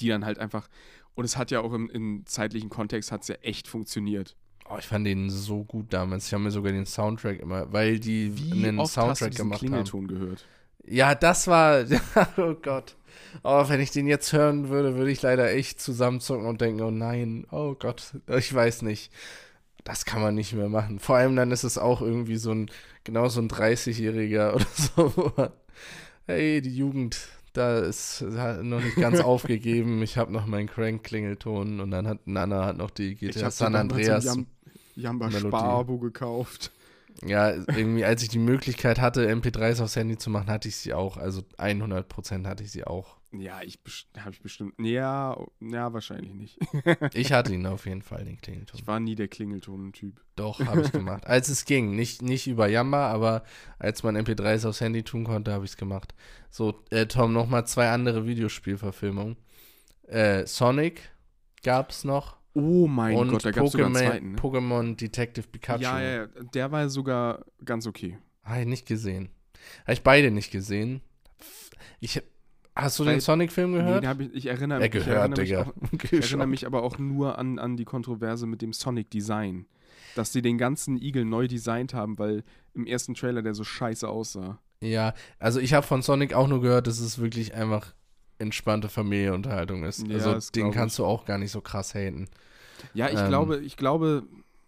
die 0.00 0.08
dann 0.08 0.24
halt 0.24 0.38
einfach, 0.38 0.68
und 1.16 1.24
es 1.24 1.36
hat 1.36 1.50
ja 1.50 1.60
auch 1.60 1.72
im, 1.72 1.90
im 1.90 2.22
zeitlichen 2.26 2.68
Kontext 2.68 3.10
hat 3.10 3.22
es 3.22 3.28
ja 3.28 3.34
echt 3.36 3.66
funktioniert. 3.66 4.36
oh, 4.68 4.76
ich 4.78 4.86
fand 4.86 5.06
den 5.06 5.30
so 5.30 5.64
gut 5.64 5.92
damals. 5.92 6.26
Ich 6.26 6.32
habe 6.34 6.44
mir 6.44 6.50
sogar 6.50 6.72
den 6.72 6.86
Soundtrack 6.86 7.40
immer, 7.40 7.72
weil 7.72 7.98
die 7.98 8.36
Wie 8.36 8.52
einen 8.52 8.78
oft 8.78 8.96
hast 8.96 8.96
du 8.96 9.00
Soundtrack 9.00 9.30
diesen 9.30 9.44
gemacht 9.44 9.60
haben. 9.60 9.68
Klingelton 9.68 10.06
gehört? 10.06 10.44
Ja, 10.84 11.14
das 11.14 11.48
war. 11.48 11.84
oh 12.36 12.54
Gott. 12.62 12.96
Oh, 13.42 13.64
wenn 13.68 13.80
ich 13.80 13.90
den 13.90 14.06
jetzt 14.06 14.32
hören 14.32 14.68
würde, 14.68 14.94
würde 14.94 15.10
ich 15.10 15.22
leider 15.22 15.50
echt 15.50 15.80
zusammenzucken 15.80 16.46
und 16.46 16.60
denken, 16.60 16.82
oh 16.82 16.90
nein, 16.90 17.46
oh 17.50 17.74
Gott, 17.74 18.12
ich 18.28 18.54
weiß 18.54 18.82
nicht. 18.82 19.10
Das 19.84 20.04
kann 20.04 20.20
man 20.20 20.34
nicht 20.34 20.52
mehr 20.52 20.68
machen. 20.68 20.98
Vor 20.98 21.16
allem 21.16 21.34
dann 21.34 21.50
ist 21.50 21.64
es 21.64 21.78
auch 21.78 22.02
irgendwie 22.02 22.36
so 22.36 22.52
ein, 22.52 22.70
genau 23.04 23.28
so 23.28 23.40
ein 23.40 23.48
30-Jähriger 23.48 24.52
oder 24.54 24.66
so. 24.74 25.32
Hey, 26.26 26.60
die 26.60 26.76
Jugend, 26.76 27.28
da 27.56 27.78
ist 27.78 28.22
noch 28.22 28.82
nicht 28.82 28.96
ganz 28.96 29.20
aufgegeben. 29.20 30.02
Ich 30.02 30.16
habe 30.16 30.32
noch 30.32 30.46
meinen 30.46 30.68
Crank-Klingelton 30.68 31.80
und 31.80 31.90
dann 31.90 32.06
hat 32.06 32.26
Nana 32.26 32.66
hat 32.66 32.76
noch 32.76 32.90
die 32.90 33.12
Ich 33.12 33.18
GTA 33.20 33.42
habe 33.42 33.50
San 33.50 33.74
Andreas. 33.74 34.24
Jam 34.24 34.46
Jamba 34.94 35.26
Melodie. 35.26 35.48
Sparabo 35.48 35.98
gekauft. 35.98 36.70
Ja, 37.24 37.50
irgendwie, 37.50 38.04
als 38.04 38.22
ich 38.22 38.28
die 38.28 38.38
Möglichkeit 38.38 39.00
hatte, 39.00 39.30
MP3s 39.30 39.82
aufs 39.82 39.96
Handy 39.96 40.18
zu 40.18 40.30
machen, 40.30 40.48
hatte 40.48 40.68
ich 40.68 40.76
sie 40.76 40.92
auch. 40.92 41.16
Also 41.16 41.42
100% 41.58 42.46
hatte 42.46 42.62
ich 42.62 42.70
sie 42.70 42.84
auch. 42.84 43.15
Ja, 43.32 43.60
ich 43.62 43.78
habe 44.18 44.30
ich 44.30 44.40
bestimmt. 44.40 44.74
Ja, 44.78 45.36
ja, 45.60 45.92
wahrscheinlich 45.92 46.32
nicht. 46.32 46.58
Ich 47.14 47.32
hatte 47.32 47.52
ihn 47.52 47.66
auf 47.66 47.86
jeden 47.86 48.02
Fall, 48.02 48.24
den 48.24 48.40
Klingelton. 48.40 48.78
Ich 48.78 48.86
war 48.86 49.00
nie 49.00 49.14
der 49.14 49.28
Klingelton-Typ. 49.28 50.20
Doch, 50.36 50.60
habe 50.60 50.82
ich 50.82 50.92
gemacht. 50.92 51.26
Als 51.26 51.48
es 51.48 51.64
ging. 51.64 51.94
Nicht, 51.96 52.22
nicht 52.22 52.46
über 52.46 52.68
Yamba, 52.68 53.08
aber 53.10 53.42
als 53.78 54.02
man 54.02 54.16
MP3s 54.16 54.66
aufs 54.66 54.80
Handy 54.80 55.02
tun 55.02 55.24
konnte, 55.24 55.52
habe 55.52 55.64
ich 55.64 55.72
es 55.72 55.76
gemacht. 55.76 56.14
So, 56.50 56.82
äh, 56.90 57.06
Tom, 57.06 57.32
nochmal 57.32 57.66
zwei 57.66 57.90
andere 57.90 58.26
Videospielverfilmungen. 58.26 59.36
Äh, 60.06 60.46
Sonic 60.46 61.10
gab 61.62 61.90
es 61.90 62.04
noch. 62.04 62.36
Oh 62.54 62.86
mein 62.86 63.16
und 63.16 63.30
Gott, 63.30 63.44
da 63.44 63.50
gab 63.50 63.66
es 63.66 63.72
sogar 63.72 63.88
einen 63.88 63.96
Pokémon, 63.96 64.08
zweiten. 64.08 64.32
Ne? 64.32 64.38
Pokémon 64.38 64.96
Detective 64.96 65.46
Pikachu. 65.48 65.82
Ja, 65.82 66.00
ja, 66.00 66.10
ja, 66.22 66.26
der 66.54 66.72
war 66.72 66.88
sogar 66.88 67.44
ganz 67.64 67.86
okay. 67.86 68.18
Habe 68.44 68.60
ich 68.60 68.66
nicht 68.66 68.86
gesehen. 68.86 69.30
Habe 69.82 69.92
ich 69.92 70.02
beide 70.02 70.30
nicht 70.30 70.50
gesehen. 70.50 71.02
Ich, 72.00 72.22
hast 72.76 72.98
du 72.98 73.04
den 73.04 73.14
Weil- 73.14 73.20
Sonic-Film 73.20 73.72
Nee, 73.72 73.78
gehört? 73.78 74.02
den 74.04 74.08
hab 74.08 74.20
ich, 74.20 74.34
ich 74.34 74.46
erinnere, 74.46 74.80
Er 74.80 74.86
ich 74.86 74.92
gehört, 74.92 75.08
erinnere 75.16 75.40
mich 75.40 75.48
Digga. 75.48 75.62
auch, 75.62 76.02
Ich 76.12 76.12
erinnere 76.30 76.46
mich 76.46 76.66
aber 76.66 76.82
auch 76.82 76.98
nur 76.98 77.38
an, 77.38 77.58
an 77.58 77.76
die 77.76 77.84
Kontroverse 77.84 78.46
mit 78.46 78.62
dem 78.62 78.72
Sonic-Design. 78.72 79.66
Dass 80.14 80.32
sie 80.32 80.40
den 80.42 80.56
ganzen 80.56 80.96
Igel 80.96 81.24
neu 81.24 81.46
designt 81.48 81.92
haben, 81.92 82.18
weil 82.18 82.42
im 82.74 82.86
ersten 82.86 83.14
Trailer 83.14 83.42
der 83.42 83.54
so 83.54 83.64
scheiße 83.64 84.08
aussah. 84.08 84.58
Ja, 84.80 85.14
also 85.38 85.60
ich 85.60 85.74
habe 85.74 85.86
von 85.86 86.00
Sonic 86.02 86.32
auch 86.34 86.48
nur 86.48 86.60
gehört, 86.62 86.86
dass 86.86 87.00
es 87.00 87.18
wirklich 87.18 87.54
einfach 87.54 87.94
entspannte 88.38 88.88
Familienunterhaltung 88.88 89.84
ist. 89.84 90.06
Ja, 90.06 90.14
also 90.16 90.50
den 90.54 90.68
ich. 90.68 90.74
kannst 90.74 90.98
du 90.98 91.04
auch 91.04 91.24
gar 91.24 91.38
nicht 91.38 91.50
so 91.50 91.60
krass 91.60 91.94
haten. 91.94 92.28
Ja, 92.94 93.08
ich 93.10 93.18
Ähm, 93.18 93.28
glaube, 93.28 93.58
ich 93.58 93.76
glaube, 93.76 94.24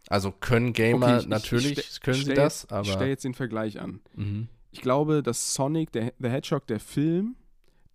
Also 0.08 0.32
können 0.32 0.72
Gamer 0.72 1.06
Okay, 1.06 1.16
ich- 1.16 1.22
ich- 1.24 1.28
natürlich, 1.28 1.78
ich 1.78 2.00
können 2.00 2.16
ich 2.18 2.24
sie 2.24 2.34
das, 2.34 2.70
aber 2.70 2.82
Ich 2.86 2.92
stelle 2.92 3.10
jetzt 3.10 3.24
den 3.24 3.34
Vergleich 3.34 3.80
an. 3.80 4.00
mhm. 4.14 4.48
Ich 4.70 4.80
glaube, 4.82 5.22
dass 5.22 5.54
Sonic, 5.54 5.92
der, 5.92 6.12
The 6.18 6.28
Hedgehog, 6.28 6.66
der 6.66 6.80
Film, 6.80 7.36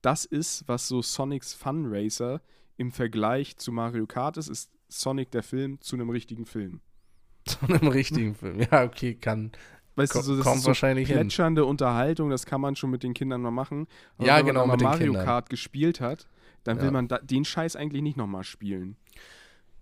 das 0.03 0.25
ist, 0.25 0.67
was 0.67 0.87
so 0.87 1.01
Sonics 1.01 1.53
Fun 1.53 1.85
Racer 1.87 2.41
im 2.77 2.91
Vergleich 2.91 3.57
zu 3.57 3.71
Mario 3.71 4.05
Kart 4.05 4.37
ist, 4.37 4.49
ist 4.49 4.69
Sonic 4.89 5.31
der 5.31 5.41
Film 5.43 5.81
zu 5.81 5.95
einem 5.95 6.09
richtigen 6.11 6.45
Film. 6.45 6.81
zu 7.45 7.57
einem 7.61 7.87
richtigen 7.87 8.35
Film. 8.35 8.59
Ja, 8.71 8.83
okay, 8.83 9.15
kann. 9.15 9.51
Weißt 9.95 10.15
du, 10.15 10.21
so, 10.21 10.37
das 10.37 10.47
ist 10.55 10.61
so 10.61 10.67
wahrscheinlich 10.67 11.07
hin. 11.07 11.17
plätschernde 11.17 11.65
Unterhaltung, 11.65 12.29
das 12.29 12.45
kann 12.45 12.61
man 12.61 12.75
schon 12.75 12.89
mit 12.89 13.03
den 13.03 13.13
Kindern 13.13 13.41
mal 13.41 13.51
machen. 13.51 13.87
Ja, 14.19 14.37
wenn 14.37 14.47
genau, 14.47 14.65
man 14.65 14.77
mit 14.77 14.83
Mario 14.83 15.05
Kindern. 15.11 15.25
Kart 15.25 15.49
gespielt 15.49 16.01
hat, 16.01 16.27
dann 16.63 16.77
will 16.77 16.85
Ja. 16.85 16.91
man 16.91 17.07
da, 17.07 17.19
den 17.19 17.45
Scheiß 17.45 17.75
eigentlich 17.75 18.01
nicht 18.01 18.17
nochmal 18.17 18.43
spielen. 18.43 18.97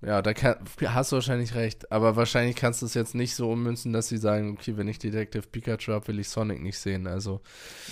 Ja, 0.04 0.24
da 0.24 0.34
kann, 0.34 0.56
hast 0.84 1.12
du 1.12 1.18
wahrscheinlich 1.18 1.54
recht. 1.54 1.92
Aber 1.92 2.16
wahrscheinlich 2.16 2.56
kannst 2.56 2.82
du 2.82 2.88
es 2.88 2.96
jetzt 2.96 3.14
nicht 3.14 3.36
so 3.36 3.52
ummünzen, 3.52 3.94
dass 3.94 4.08
sie 4.08 4.18
sagen, 4.18 4.52
okay, 4.58 4.76
wenn 4.76 4.88
ich 4.88 4.98
Detective 4.98 5.44
Pikachu 5.44 5.92
habe, 5.92 6.08
will 6.08 6.20
ich 6.20 6.30
Sonic 6.30 6.62
nicht 6.62 6.80
sehen. 6.80 7.06
Also, 7.06 7.42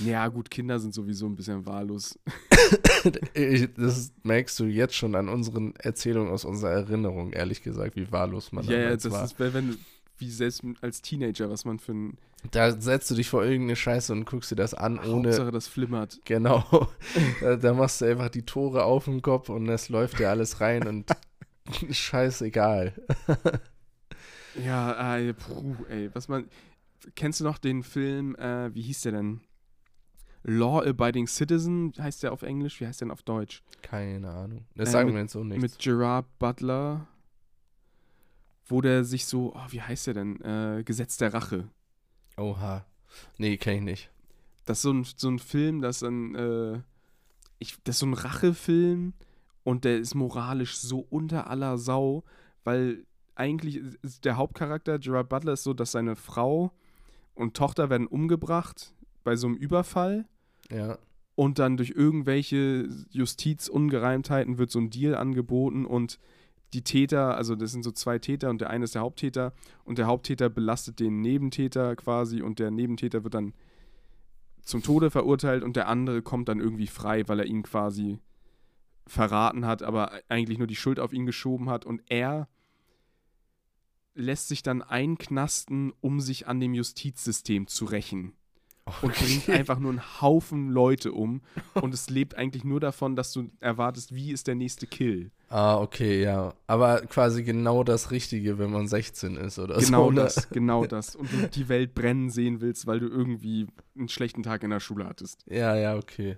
Ja, 0.03 0.27
gut, 0.27 0.49
Kinder 0.49 0.79
sind 0.79 0.93
sowieso 0.93 1.27
ein 1.27 1.35
bisschen 1.35 1.67
wahllos. 1.67 2.17
das 3.77 4.11
merkst 4.23 4.59
du 4.59 4.65
jetzt 4.65 4.95
schon 4.95 5.13
an 5.15 5.29
unseren 5.29 5.75
Erzählungen 5.75 6.31
aus 6.31 6.45
unserer 6.45 6.71
Erinnerung, 6.71 7.31
ehrlich 7.31 7.61
gesagt, 7.61 7.95
wie 7.95 8.11
wahllos 8.11 8.51
man 8.51 8.65
Ja, 8.65 8.71
ja, 8.73 8.83
damals 8.85 9.03
das 9.03 9.11
war. 9.13 9.25
ist, 9.25 9.39
wenn, 9.39 9.53
wenn, 9.53 9.77
wie 10.17 10.31
selbst 10.31 10.63
als 10.81 11.01
Teenager, 11.03 11.49
was 11.49 11.63
man 11.63 11.77
für 11.77 11.93
ein 11.93 12.17
Da 12.51 12.71
setzt 12.79 13.11
du 13.11 13.15
dich 13.15 13.29
vor 13.29 13.43
irgendeine 13.43 13.75
Scheiße 13.75 14.11
und 14.13 14.25
guckst 14.25 14.49
dir 14.49 14.55
das 14.55 14.73
an, 14.73 14.97
ohne. 14.97 15.29
Hauptsache, 15.29 15.51
das 15.51 15.67
flimmert. 15.67 16.19
Genau. 16.25 16.89
da, 17.41 17.55
da 17.55 17.73
machst 17.73 18.01
du 18.01 18.05
einfach 18.05 18.29
die 18.29 18.43
Tore 18.43 18.83
auf 18.83 19.05
dem 19.05 19.21
Kopf 19.21 19.49
und 19.49 19.69
es 19.69 19.89
läuft 19.89 20.17
dir 20.17 20.29
alles 20.29 20.59
rein 20.59 20.87
und 20.87 21.05
scheißegal. 21.91 22.93
Ja, 24.65 25.17
äh, 25.17 25.33
puh, 25.33 25.75
ey, 25.89 26.09
was 26.13 26.27
man. 26.27 26.49
Kennst 27.15 27.39
du 27.39 27.43
noch 27.43 27.57
den 27.59 27.83
Film, 27.83 28.35
äh, 28.35 28.73
wie 28.73 28.81
hieß 28.81 29.01
der 29.01 29.13
denn? 29.13 29.41
Law 30.43 30.81
Abiding 30.81 31.27
Citizen 31.27 31.93
heißt 31.97 32.23
der 32.23 32.33
auf 32.33 32.41
Englisch, 32.41 32.79
wie 32.81 32.87
heißt 32.87 32.99
der 32.99 33.05
denn 33.07 33.11
auf 33.11 33.23
Deutsch? 33.23 33.61
Keine 33.81 34.29
Ahnung. 34.29 34.65
Das 34.75 34.89
Äh, 34.89 34.91
sagen 34.93 35.13
wir 35.13 35.21
jetzt 35.21 35.33
so 35.33 35.43
nichts. 35.43 35.61
Mit 35.61 35.79
Gerard 35.79 36.25
Butler, 36.39 37.07
wo 38.65 38.81
der 38.81 39.03
sich 39.03 39.25
so, 39.25 39.53
oh, 39.55 39.65
wie 39.69 39.81
heißt 39.81 40.07
der 40.07 40.13
denn? 40.15 40.41
Äh, 40.41 40.83
Gesetz 40.83 41.17
der 41.17 41.33
Rache. 41.33 41.69
Oha. 42.37 42.85
Nee, 43.37 43.57
kenn 43.57 43.75
ich 43.77 43.83
nicht. 43.83 44.11
Das 44.65 44.79
ist 44.79 44.83
so 44.83 44.93
ein, 44.93 45.03
so 45.03 45.29
ein 45.29 45.39
Film, 45.39 45.81
das 45.81 46.03
ein, 46.03 46.35
äh, 46.35 46.81
ich, 47.59 47.77
das 47.83 47.95
ist 47.95 47.99
so 47.99 48.05
ein 48.07 48.13
Rachefilm 48.13 49.13
und 49.69 49.85
der 49.85 49.97
ist 49.99 50.15
moralisch 50.15 50.77
so 50.77 51.05
unter 51.09 51.49
aller 51.49 51.77
Sau, 51.77 52.23
weil 52.63 53.05
eigentlich 53.35 53.81
der 54.23 54.35
Hauptcharakter, 54.35 54.97
Gerard 54.99 55.29
Butler, 55.29 55.53
ist 55.53 55.63
so, 55.63 55.73
dass 55.73 55.91
seine 55.91 56.15
Frau 56.15 56.71
und 57.35 57.55
Tochter 57.55 57.89
werden 57.89 58.07
umgebracht 58.07 58.93
bei 59.23 59.35
so 59.35 59.47
einem 59.47 59.55
Überfall 59.55 60.25
Ja. 60.71 60.97
und 61.35 61.59
dann 61.59 61.77
durch 61.77 61.91
irgendwelche 61.91 62.89
Justizungereimtheiten 63.11 64.57
wird 64.57 64.71
so 64.71 64.79
ein 64.79 64.89
Deal 64.89 65.15
angeboten 65.15 65.85
und 65.85 66.19
die 66.73 66.83
Täter, 66.83 67.35
also 67.35 67.55
das 67.55 67.71
sind 67.71 67.83
so 67.83 67.91
zwei 67.91 68.19
Täter 68.19 68.49
und 68.49 68.61
der 68.61 68.69
eine 68.69 68.83
ist 68.83 68.95
der 68.95 69.01
Haupttäter 69.01 69.53
und 69.85 69.97
der 69.97 70.05
Haupttäter 70.07 70.49
belastet 70.49 70.99
den 70.99 71.21
Nebentäter 71.21 71.95
quasi 71.95 72.41
und 72.41 72.59
der 72.59 72.71
Nebentäter 72.71 73.23
wird 73.23 73.33
dann 73.33 73.53
zum 74.63 74.83
Tode 74.83 75.09
verurteilt 75.09 75.63
und 75.63 75.75
der 75.75 75.87
andere 75.87 76.21
kommt 76.21 76.47
dann 76.49 76.59
irgendwie 76.59 76.87
frei, 76.87 77.27
weil 77.27 77.39
er 77.39 77.45
ihn 77.45 77.63
quasi 77.63 78.19
verraten 79.09 79.65
hat, 79.65 79.83
aber 79.83 80.11
eigentlich 80.29 80.57
nur 80.57 80.67
die 80.67 80.75
Schuld 80.75 80.99
auf 80.99 81.11
ihn 81.13 81.25
geschoben 81.25 81.69
hat 81.69 81.85
und 81.85 82.01
er 82.09 82.47
lässt 84.15 84.47
sich 84.49 84.63
dann 84.63 84.81
einknasten, 84.81 85.93
um 86.01 86.19
sich 86.19 86.47
an 86.47 86.59
dem 86.59 86.73
Justizsystem 86.73 87.67
zu 87.67 87.85
rächen. 87.85 88.33
Und 89.03 89.13
bringt 89.13 89.47
einfach 89.51 89.77
nur 89.77 89.91
einen 89.91 90.19
Haufen 90.19 90.69
Leute 90.71 91.11
um. 91.11 91.41
Und 91.75 91.93
es 91.93 92.09
lebt 92.09 92.33
eigentlich 92.33 92.63
nur 92.63 92.79
davon, 92.79 93.15
dass 93.15 93.31
du 93.31 93.51
erwartest, 93.59 94.15
wie 94.15 94.31
ist 94.31 94.47
der 94.47 94.55
nächste 94.55 94.87
Kill. 94.87 95.29
Ah, 95.47 95.77
okay, 95.77 96.23
ja. 96.23 96.55
Aber 96.65 97.01
quasi 97.01 97.43
genau 97.43 97.83
das 97.83 98.09
Richtige, 98.09 98.57
wenn 98.57 98.71
man 98.71 98.87
16 98.87 99.35
ist 99.37 99.59
oder 99.59 99.75
Genau 99.77 100.05
so. 100.05 100.09
ne? 100.09 100.21
das, 100.21 100.49
genau 100.49 100.85
das. 100.87 101.15
Und 101.15 101.31
du 101.31 101.47
die 101.49 101.69
Welt 101.69 101.93
brennen 101.93 102.31
sehen 102.31 102.61
willst, 102.61 102.87
weil 102.87 102.99
du 102.99 103.07
irgendwie 103.07 103.67
einen 103.95 104.09
schlechten 104.09 104.41
Tag 104.41 104.63
in 104.63 104.71
der 104.71 104.79
Schule 104.79 105.05
hattest. 105.05 105.43
Ja, 105.45 105.75
ja, 105.75 105.95
okay. 105.95 106.37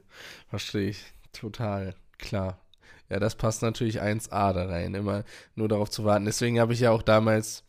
Verstehe 0.50 0.90
ich. 0.90 1.06
Total. 1.32 1.96
Klar. 2.18 2.60
Ja, 3.12 3.20
das 3.20 3.36
passt 3.36 3.62
natürlich 3.62 4.02
1A 4.02 4.54
da 4.54 4.66
rein, 4.68 4.94
immer 4.96 5.26
nur 5.56 5.68
darauf 5.68 5.90
zu 5.90 6.06
warten. 6.06 6.24
Deswegen 6.24 6.62
habe 6.62 6.72
ich 6.72 6.80
ja 6.80 6.92
auch 6.92 7.02
damals, 7.02 7.66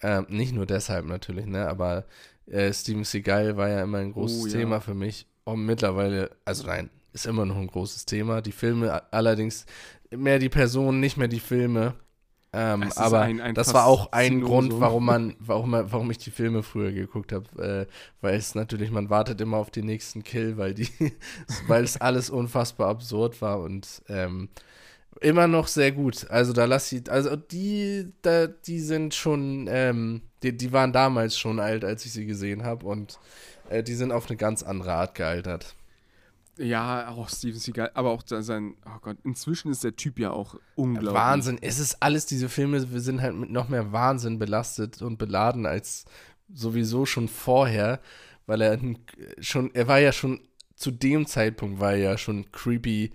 ähm, 0.00 0.26
nicht 0.28 0.54
nur 0.54 0.64
deshalb 0.64 1.06
natürlich, 1.06 1.46
ne, 1.46 1.68
aber 1.68 2.04
äh, 2.46 2.72
Steven 2.72 3.02
Seagal 3.02 3.56
war 3.56 3.68
ja 3.68 3.82
immer 3.82 3.98
ein 3.98 4.12
großes 4.12 4.44
Oh, 4.44 4.46
ja. 4.46 4.52
Thema 4.52 4.80
für 4.80 4.94
mich. 4.94 5.26
Und 5.42 5.66
mittlerweile, 5.66 6.30
also 6.44 6.64
nein, 6.68 6.90
ist 7.12 7.26
immer 7.26 7.44
noch 7.44 7.56
ein 7.56 7.66
großes 7.66 8.04
Thema. 8.06 8.40
Die 8.42 8.52
Filme 8.52 9.02
allerdings 9.12 9.66
mehr 10.10 10.38
die 10.38 10.48
Personen, 10.48 11.00
nicht 11.00 11.16
mehr 11.16 11.26
die 11.28 11.40
Filme. 11.40 11.94
Ähm, 12.58 12.82
aber 12.96 13.20
ein- 13.20 13.40
ein 13.40 13.54
das 13.54 13.74
war 13.74 13.84
auch 13.84 14.12
ein. 14.12 14.40
Grund, 14.40 14.72
warum 14.80 15.04
man, 15.04 15.34
warum, 15.40 15.72
warum 15.72 16.10
ich 16.10 16.18
die 16.18 16.30
Filme 16.30 16.62
früher 16.62 16.90
geguckt 16.92 17.32
habe, 17.32 17.86
äh, 17.88 17.92
weil 18.22 18.34
es 18.36 18.54
natürlich, 18.54 18.90
man 18.90 19.10
wartet 19.10 19.40
immer 19.40 19.58
auf 19.58 19.70
den 19.70 19.84
nächsten 19.86 20.24
Kill, 20.24 20.56
weil 20.56 20.72
die, 20.74 20.88
weil 21.68 21.84
es 21.84 22.00
alles 22.00 22.30
unfassbar 22.30 22.88
absurd 22.88 23.40
war 23.42 23.60
und 23.60 24.02
ähm, 24.08 24.48
immer 25.20 25.46
noch 25.48 25.68
sehr 25.68 25.92
gut. 25.92 26.28
Also 26.30 26.52
da 26.52 26.64
lass 26.64 26.90
ich, 26.92 27.10
also 27.10 27.36
die, 27.36 28.12
da, 28.22 28.46
die 28.48 28.80
sind 28.80 29.14
schon, 29.14 29.66
ähm, 29.70 30.22
die, 30.42 30.56
die 30.56 30.72
waren 30.72 30.92
damals 30.92 31.38
schon 31.38 31.60
alt, 31.60 31.84
als 31.84 32.04
ich 32.06 32.12
sie 32.12 32.26
gesehen 32.26 32.64
habe 32.64 32.86
und 32.86 33.18
äh, 33.70 33.82
die 33.82 33.94
sind 33.94 34.12
auf 34.12 34.28
eine 34.28 34.36
ganz 34.36 34.62
andere 34.62 34.94
Art 34.94 35.14
gealtert. 35.14 35.75
Ja, 36.58 37.08
auch 37.08 37.28
Steven 37.28 37.58
Seagal, 37.58 37.90
aber 37.94 38.10
auch 38.10 38.22
sein, 38.26 38.76
oh 38.86 38.98
Gott, 39.02 39.18
inzwischen 39.24 39.70
ist 39.70 39.84
der 39.84 39.94
Typ 39.94 40.18
ja 40.18 40.30
auch 40.30 40.56
unglaublich. 40.74 41.12
Wahnsinn. 41.14 41.58
Es 41.60 41.78
ist 41.78 42.02
alles, 42.02 42.24
diese 42.26 42.48
Filme 42.48 42.90
wir 42.92 43.00
sind 43.00 43.20
halt 43.20 43.34
mit 43.34 43.50
noch 43.50 43.68
mehr 43.68 43.92
Wahnsinn 43.92 44.38
belastet 44.38 45.02
und 45.02 45.18
beladen 45.18 45.66
als 45.66 46.06
sowieso 46.52 47.04
schon 47.04 47.28
vorher, 47.28 48.00
weil 48.46 48.62
er 48.62 48.78
schon, 49.40 49.74
er 49.74 49.88
war 49.88 49.98
ja 49.98 50.12
schon, 50.12 50.40
zu 50.74 50.90
dem 50.90 51.26
Zeitpunkt 51.26 51.80
war 51.80 51.92
er 51.92 51.98
ja 51.98 52.18
schon 52.18 52.50
creepy, 52.52 53.12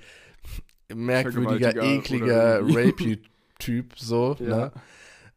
merkwürdiger, 0.93 1.75
ekliger. 1.81 2.61
Rapey-Typ, 2.61 3.93
so, 3.97 4.35
Ja. 4.39 4.47
ne? 4.47 4.71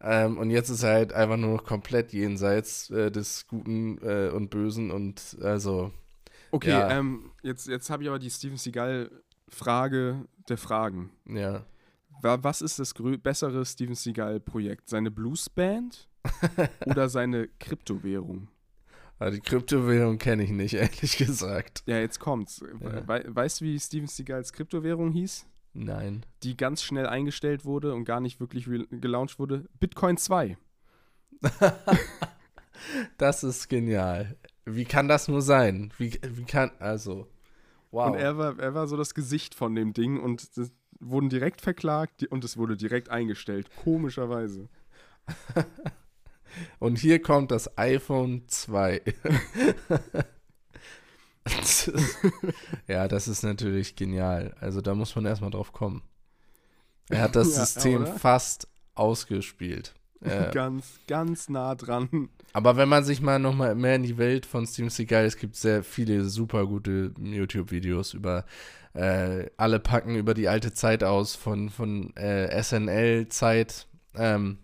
Ähm, 0.01 0.37
und 0.37 0.51
jetzt 0.51 0.69
ist 0.69 0.83
er 0.83 0.93
halt 0.93 1.13
einfach 1.15 1.39
nur 1.39 1.57
noch 1.57 1.65
komplett 1.65 2.13
jenseits 2.13 2.91
äh, 2.91 3.11
des 3.11 3.47
Guten 3.47 3.97
äh, 4.03 4.29
und 4.29 4.51
Bösen 4.51 4.91
und 4.91 5.39
also, 5.41 5.93
Okay, 6.55 6.71
Ja. 6.71 6.91
ähm, 6.99 7.33
jetzt, 7.43 7.67
jetzt 7.67 7.91
habe 7.91 8.05
ich 8.05 8.09
aber 8.09 8.19
die 8.21 8.31
Steven 8.31 8.57
Seagal-Frage 8.57 10.25
der 10.49 10.57
Fragen. 10.59 11.11
ja. 11.27 11.65
Wa- 12.23 12.39
Was 12.43 12.63
ist 12.63 12.79
das 12.79 12.95
bessere 13.23 13.67
Steven 13.67 13.95
Seagal-Projekt? 13.97 14.89
Seine 14.89 15.11
Bluesband 15.11 16.09
oder 16.87 17.09
seine 17.09 17.49
Kryptowährung? 17.59 18.49
Aber 19.19 19.33
die 19.33 19.41
Kryptowährung 19.41 20.19
kenne 20.19 20.45
ich 20.45 20.51
nicht, 20.51 20.75
ehrlich 20.75 21.17
gesagt. 21.19 21.83
Ja, 21.87 21.99
jetzt 21.99 22.21
kommt's. 22.21 22.63
Ja. 22.81 23.07
We 23.09 23.25
weißt 23.27 23.61
du, 23.61 23.65
wie 23.65 23.79
Steven 23.81 24.07
Seagals 24.07 24.53
Kryptowährung 24.53 25.11
hieß? 25.11 25.45
Nein. 25.73 26.25
Die 26.45 26.57
ganz 26.57 26.83
schnell 26.85 27.07
eingestellt 27.09 27.65
wurde 27.65 27.93
und 27.95 28.05
gar 28.05 28.21
nicht 28.21 28.39
wirklich 28.39 28.67
gelauncht 28.91 29.39
wurde? 29.41 29.65
Bitcoin 29.81 30.17
2. 30.17 30.57
Das 33.19 33.43
ist 33.45 33.69
genial. 33.69 34.37
Wie 34.65 34.85
kann 34.85 35.09
das 35.09 35.29
nur 35.29 35.43
sein? 35.43 35.93
Wie, 35.99 36.19
wie 36.27 36.45
kann, 36.45 36.71
also, 36.79 37.27
wow. 37.91 38.09
Und 38.11 38.15
er 38.19 38.39
war, 38.39 38.59
er 38.59 38.75
war 38.75 38.87
so 38.89 38.97
das 38.97 39.15
Gesicht 39.15 39.55
von 39.55 39.75
dem 39.75 39.93
Ding 39.93 40.19
und 40.21 40.49
wurden 41.01 41.29
direkt 41.29 41.61
verklagt 41.61 42.25
und 42.29 42.45
es 42.45 42.57
wurde 42.57 42.77
direkt 42.77 43.11
eingestellt. 43.11 43.69
Komischerweise. 43.83 44.69
Und 46.79 46.99
hier 47.01 47.21
kommt 47.21 47.51
das 47.51 47.77
iPhone 47.77 48.45
2. 48.47 49.03
Das 51.43 51.89
ist- 51.89 52.17
ja, 52.87 53.09
das 53.09 53.27
ist 53.29 53.43
natürlich 53.43 53.97
genial. 53.97 54.55
Also 54.61 54.81
da 54.81 54.95
muss 54.95 55.15
man 55.17 55.27
erstmal 55.27 55.51
drauf 55.51 55.73
kommen. 55.73 56.03
Er 57.11 57.21
hat 57.23 57.37
das 57.37 57.55
Ja, 57.57 57.65
System 57.67 58.03
oder? 58.03 58.15
fast 58.15 58.69
ausgespielt. 58.95 59.95
Äh, 60.25 60.51
Ganz, 60.53 61.01
ganz 61.07 61.49
nah 61.49 61.75
dran. 61.75 62.29
aber 62.53 62.77
wenn 62.77 62.89
man 62.89 63.05
sich 63.05 63.21
mal 63.21 63.39
nochmal 63.39 63.75
mehr 63.75 63.97
in 63.97 64.03
die 64.03 64.17
Welt 64.19 64.47
von 64.47 64.67
Steven 64.67 64.91
Seagal, 64.91 65.25
es 65.27 65.37
gibt 65.37 65.57
sehr 65.57 65.83
viele 65.85 66.25
super 66.25 66.67
gute 66.67 67.13
YouTube-Videos 67.21 68.15
über 68.15 68.45
äh, 68.95 69.51
alle 69.57 69.81
packen 69.81 70.15
über 70.17 70.35
die 70.35 70.49
alte 70.49 70.73
Zeit 70.73 71.03
aus 71.05 71.35
von, 71.35 71.69
von 71.69 72.15
äh, 72.17 72.63
SNL-Zeit. 72.63 73.87
Ähm, 74.15 74.59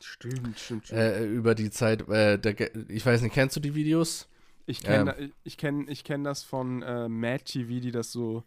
Stimmt, 0.00 0.58
stimmt, 0.58 0.86
stimmt. 0.86 1.00
äh, 1.00 1.24
über 1.26 1.54
die 1.54 1.70
Zeit, 1.70 2.08
äh, 2.08 2.36
der, 2.38 2.56
ich 2.88 3.04
weiß 3.06 3.22
nicht, 3.22 3.34
kennst 3.34 3.54
du 3.56 3.60
die 3.60 3.74
Videos? 3.74 4.28
Ich 4.66 4.82
kenne 4.82 5.14
Ähm. 5.18 5.32
ich 5.44 5.56
kenn, 5.58 5.86
ich 5.88 6.04
kenn 6.04 6.24
das 6.24 6.42
von 6.42 6.82
äh, 6.82 7.08
Mad 7.08 7.44
TV, 7.44 7.80
die 7.80 7.90
das 7.92 8.10
so 8.12 8.42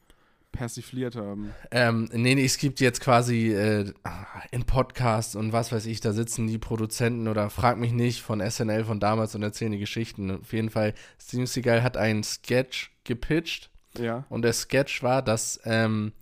persifliert 0.56 1.16
haben. 1.16 1.52
Ähm, 1.72 2.10
nee, 2.12 2.36
nee, 2.36 2.46
es 2.46 2.58
gibt 2.58 2.80
jetzt 2.80 3.02
quasi 3.02 3.54
äh, 3.54 3.92
in 4.52 4.64
Podcasts 4.66 5.36
und 5.36 5.54
was 5.54 5.72
weiß 5.72 5.86
ich, 5.86 6.00
da 6.02 6.14
sitzen 6.14 6.48
die 6.48 6.58
Produzenten 6.58 7.28
oder 7.28 7.50
frag 7.50 7.78
mich 7.78 7.92
nicht 7.92 8.22
von 8.22 8.42
SNL 8.42 8.86
von 8.86 9.00
damals 9.00 9.36
und 9.36 9.44
erzählen 9.44 9.72
die 9.74 9.80
Geschichten. 9.80 10.32
Auf 10.32 10.54
jeden 10.54 10.70
Fall, 10.70 10.94
Steven 11.22 11.46
Seagal 11.46 11.84
hat 11.84 11.98
einen 11.98 12.24
Sketch 12.24 12.92
gepitcht 13.04 13.70
Ja. 13.98 14.26
und 14.30 14.42
der 14.42 14.54
Sketch 14.54 15.04
war, 15.04 15.22
dass 15.22 15.60
ähm, 15.66 16.14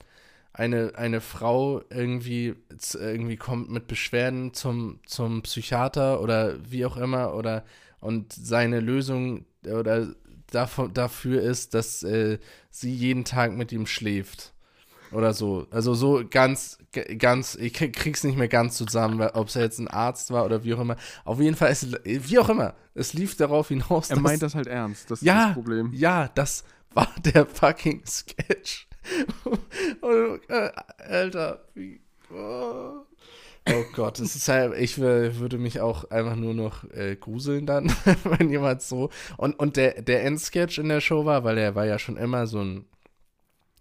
eine, 0.51 0.93
eine 0.95 1.19
Frau 1.21 1.81
irgendwie, 1.89 2.53
irgendwie 2.93 3.37
kommt 3.37 3.71
mit 3.71 3.87
Beschwerden 3.87 4.53
zum, 4.53 4.99
zum 5.05 5.41
Psychiater 5.43 6.21
oder 6.21 6.57
wie 6.69 6.85
auch 6.85 6.97
immer 6.97 7.33
oder 7.33 7.63
und 7.99 8.33
seine 8.33 8.79
Lösung 8.81 9.45
oder 9.65 10.13
davon, 10.55 10.93
dafür 10.93 11.41
ist, 11.41 11.73
dass 11.73 12.03
äh, 12.03 12.39
sie 12.69 12.93
jeden 12.93 13.25
Tag 13.25 13.53
mit 13.53 13.71
ihm 13.71 13.85
schläft. 13.85 14.53
Oder 15.11 15.33
so. 15.35 15.67
Also 15.69 15.93
so 15.93 16.23
ganz, 16.27 16.79
ganz, 17.19 17.53
ich 17.55 17.73
krieg- 17.73 17.95
krieg's 17.95 18.23
nicht 18.23 18.35
mehr 18.37 18.47
ganz 18.47 18.77
zusammen, 18.77 19.21
ob 19.21 19.47
es 19.47 19.53
jetzt 19.53 19.77
ein 19.77 19.87
Arzt 19.87 20.31
war 20.31 20.43
oder 20.43 20.63
wie 20.63 20.73
auch 20.73 20.79
immer. 20.79 20.95
Auf 21.23 21.39
jeden 21.39 21.55
Fall, 21.55 21.69
es, 21.71 21.85
wie 22.03 22.39
auch 22.39 22.49
immer, 22.49 22.73
es 22.95 23.13
lief 23.13 23.37
darauf 23.37 23.67
hinaus, 23.67 24.09
Er 24.09 24.19
meint 24.19 24.41
das 24.41 24.55
halt 24.55 24.65
ernst, 24.65 25.11
das 25.11 25.19
ist 25.21 25.25
Ja. 25.25 25.45
das 25.47 25.53
Problem. 25.53 25.91
ja, 25.93 26.29
das 26.33 26.63
war 26.95 27.07
der 27.23 27.45
fucking 27.45 28.03
Sketch. 28.07 28.87
Und, 30.01 30.39
äh, 30.49 30.71
Alter, 30.97 31.63
wie. 31.75 32.01
Oh. 32.33 33.01
Oh 33.69 33.83
Gott, 33.93 34.19
es 34.19 34.35
ist 34.35 34.47
halt, 34.49 34.77
ich 34.77 34.95
wür- 34.97 35.37
würde 35.39 35.57
mich 35.57 35.79
auch 35.79 36.09
einfach 36.11 36.35
nur 36.35 36.53
noch 36.53 36.83
äh, 36.91 37.15
gruseln 37.15 37.65
dann, 37.65 37.91
wenn 38.23 38.49
jemand 38.49 38.81
so. 38.81 39.09
Und, 39.37 39.57
und 39.59 39.77
der, 39.77 40.01
der 40.01 40.23
Endsketch 40.25 40.77
in 40.79 40.89
der 40.89 41.01
Show 41.01 41.25
war, 41.25 41.43
weil 41.43 41.57
er 41.57 41.75
war 41.75 41.85
ja 41.85 41.99
schon 41.99 42.17
immer 42.17 42.47
so 42.47 42.59
ein 42.61 42.85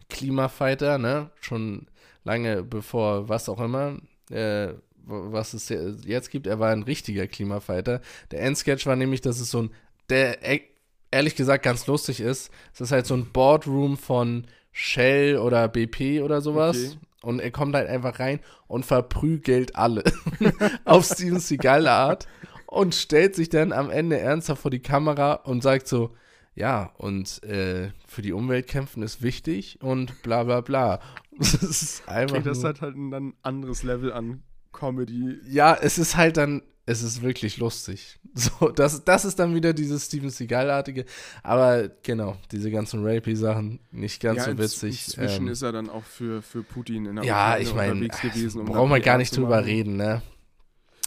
Klimafighter, 0.08 0.98
ne? 0.98 1.30
Schon 1.40 1.86
lange 2.24 2.62
bevor 2.62 3.28
was 3.28 3.48
auch 3.48 3.60
immer, 3.60 3.96
äh, 4.30 4.68
was 5.04 5.52
es 5.54 5.68
jetzt 5.68 6.30
gibt, 6.30 6.46
er 6.46 6.60
war 6.60 6.70
ein 6.70 6.82
richtiger 6.84 7.26
Klimafighter. 7.26 8.00
Der 8.30 8.42
Endsketch 8.42 8.86
war 8.86 8.94
nämlich, 8.94 9.20
dass 9.20 9.40
es 9.40 9.50
so 9.50 9.62
ein, 9.62 9.70
der 10.10 10.42
e- 10.48 10.62
ehrlich 11.10 11.34
gesagt 11.34 11.64
ganz 11.64 11.86
lustig 11.88 12.20
ist. 12.20 12.50
Es 12.72 12.80
ist 12.82 12.92
halt 12.92 13.06
so 13.06 13.14
ein 13.14 13.32
Boardroom 13.32 13.96
von 13.96 14.46
Shell 14.70 15.38
oder 15.38 15.66
BP 15.68 16.22
oder 16.22 16.40
sowas. 16.40 16.76
Okay. 16.76 16.98
Und 17.22 17.40
er 17.40 17.50
kommt 17.50 17.74
halt 17.74 17.88
einfach 17.88 18.18
rein 18.18 18.40
und 18.66 18.84
verprügelt 18.84 19.76
alle 19.76 20.02
auf 20.84 21.04
Steven 21.04 21.38
Seagal 21.40 21.86
Art 21.86 22.26
und 22.66 22.94
stellt 22.94 23.34
sich 23.34 23.48
dann 23.48 23.72
am 23.72 23.90
Ende 23.90 24.18
ernsthaft 24.18 24.62
vor 24.62 24.70
die 24.70 24.80
Kamera 24.80 25.34
und 25.34 25.62
sagt 25.62 25.86
so, 25.88 26.14
ja, 26.54 26.92
und 26.98 27.42
äh, 27.44 27.90
für 28.06 28.22
die 28.22 28.32
Umwelt 28.32 28.66
kämpfen 28.66 29.02
ist 29.02 29.22
wichtig 29.22 29.78
und 29.82 30.22
bla 30.22 30.44
bla 30.44 30.60
bla. 30.60 31.00
Das 31.38 31.54
ist 31.54 32.06
einfach 32.08 32.36
Okay, 32.36 32.48
das 32.48 32.62
hat 32.62 32.82
halt 32.82 32.94
ein 32.94 33.10
dann 33.10 33.32
anderes 33.42 33.82
Level 33.82 34.12
an 34.12 34.42
Comedy. 34.72 35.38
ja, 35.48 35.74
es 35.74 35.96
ist 35.98 36.16
halt 36.16 36.36
dann, 36.36 36.62
es 36.92 37.02
ist 37.02 37.22
wirklich 37.22 37.56
lustig. 37.58 38.18
So, 38.34 38.70
das, 38.70 39.04
das 39.04 39.26
ist 39.26 39.38
dann 39.38 39.54
wieder 39.54 39.74
dieses 39.74 40.06
Steven 40.06 40.30
Seagal-artige. 40.30 41.04
Aber 41.42 41.90
genau, 42.02 42.38
diese 42.50 42.70
ganzen 42.70 43.04
Rapey-Sachen 43.06 43.78
nicht 43.90 44.22
ganz 44.22 44.38
ja, 44.38 44.44
so 44.52 44.56
witzig. 44.58 45.04
Inzwischen 45.06 45.46
Ähm, 45.48 45.52
ist 45.52 45.60
er 45.60 45.72
dann 45.72 45.90
auch 45.90 46.04
für, 46.04 46.40
für 46.40 46.62
Putin 46.62 47.04
in 47.04 47.16
der 47.16 47.24
ja, 47.26 47.48
Ukraine 47.48 47.62
ich 47.62 47.74
meine, 47.74 47.92
unterwegs 47.92 48.20
gewesen. 48.22 48.60
um 48.62 48.66
brauchen 48.68 48.90
wir 48.90 49.00
gar 49.00 49.18
nicht 49.18 49.36
drüber 49.36 49.66
reden, 49.66 49.96
ne? 49.96 50.22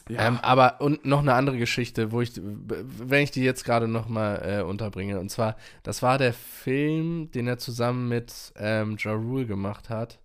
Ja, 0.07 0.27
Ähm, 0.27 0.37
aber 0.43 0.81
und 0.81 1.03
noch 1.05 1.21
eine 1.21 1.33
andere 1.33 1.57
Geschichte, 1.57 2.11
wo 2.11 2.21
ich, 2.21 2.33
wenn 2.39 3.23
ich 3.23 3.31
die 3.31 3.41
jetzt 3.41 3.65
gerade 3.65 3.87
noch 3.87 4.07
mal 4.07 4.59
äh, 4.59 4.61
unterbringe, 4.61 5.19
und 5.19 5.29
zwar, 5.31 5.55
das 5.81 6.03
war 6.03 6.19
der 6.19 6.33
Film, 6.33 7.31
den 7.31 7.47
er 7.47 7.57
zusammen 7.57 8.07
mit 8.07 8.53
ähm, 8.55 8.97
Ja 8.99 9.13
Rule 9.13 9.47
gemacht 9.47 9.89
hat. 9.89 10.19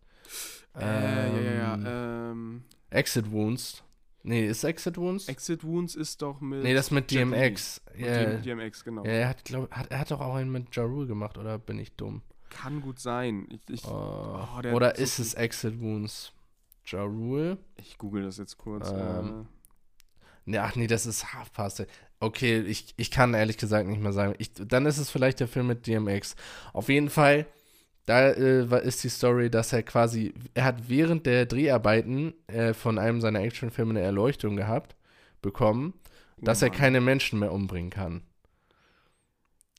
äh, 0.78 0.82
ja, 0.82 1.52
ja, 1.52 1.74
Ähm, 1.74 1.84
ja. 1.84 2.30
Ähm, 2.32 2.62
Exit 2.90 3.30
Wounds. 3.32 3.82
Nee, 4.22 4.46
ist 4.46 4.64
Exit 4.64 4.96
Wounds? 4.98 5.28
Exit 5.28 5.64
Wounds 5.64 5.94
ist 5.94 6.20
doch 6.20 6.40
mit. 6.40 6.62
nee, 6.62 6.74
das 6.74 6.86
ist 6.86 6.90
mit. 6.90 7.10
DMX. 7.10 7.80
Mit 7.96 8.06
Ja, 8.06 8.34
DMX, 8.36 8.84
genau. 8.84 9.04
ja, 9.04 9.12
er 9.12 9.28
hat, 9.28 9.44
glaub, 9.44 9.70
hat, 9.70 9.90
er 9.90 9.98
hat 10.00 10.10
doch 10.10 10.20
auch 10.20 10.34
einen 10.34 10.52
mit 10.52 10.74
Ja 10.76 10.82
Rule 10.84 11.06
gemacht, 11.06 11.38
oder 11.38 11.58
bin 11.58 11.78
ich 11.78 11.92
dumm? 11.96 12.22
Kann 12.50 12.80
gut 12.82 12.98
sein. 12.98 13.46
Ich, 13.50 13.60
ich, 13.68 13.84
Oh, 13.86 14.46
Oh, 14.56 14.60
der 14.60 14.74
oder 14.74 14.88
hat 14.88 14.96
so 14.96 15.02
ist 15.02 15.18
es 15.20 15.34
Exit 15.34 15.80
Wounds? 15.80 16.32
Ja 16.86 17.02
Rule? 17.02 17.58
ich 17.76 17.96
google 17.98 18.24
das 18.24 18.36
jetzt 18.38 18.58
kurz. 18.58 18.90
Ähm, 18.92 19.46
Nee, 20.46 20.58
ach 20.58 20.74
nee, 20.74 20.86
das 20.86 21.06
ist 21.06 21.32
Half 21.34 21.52
Past. 21.52 21.86
Okay, 22.18 22.60
ich, 22.60 22.92
ich 22.96 23.10
kann 23.10 23.34
ehrlich 23.34 23.56
gesagt 23.56 23.88
nicht 23.88 24.00
mehr 24.02 24.12
sagen. 24.12 24.34
Ich, 24.38 24.52
dann 24.54 24.84
ist 24.86 24.98
es 24.98 25.08
vielleicht 25.10 25.38
der 25.38 25.48
Film 25.48 25.66
mit 25.68 25.86
DMX. 25.86 26.34
Auf 26.72 26.88
jeden 26.88 27.08
Fall, 27.10 27.46
da 28.10 28.30
äh, 28.30 28.86
ist 28.86 29.04
die 29.04 29.08
Story, 29.08 29.50
dass 29.50 29.72
er 29.72 29.84
quasi, 29.84 30.34
er 30.54 30.64
hat 30.64 30.88
während 30.88 31.26
der 31.26 31.46
Dreharbeiten 31.46 32.34
äh, 32.48 32.74
von 32.74 32.98
einem 32.98 33.20
seiner 33.20 33.38
Actionfilme 33.40 33.90
eine 33.90 34.00
Erleuchtung 34.00 34.56
gehabt, 34.56 34.96
bekommen, 35.40 35.94
äh, 36.40 36.44
dass 36.44 36.60
oh 36.60 36.66
er 36.66 36.70
Mann. 36.70 36.78
keine 36.78 37.00
Menschen 37.00 37.38
mehr 37.38 37.52
umbringen 37.52 37.90
kann. 37.90 38.22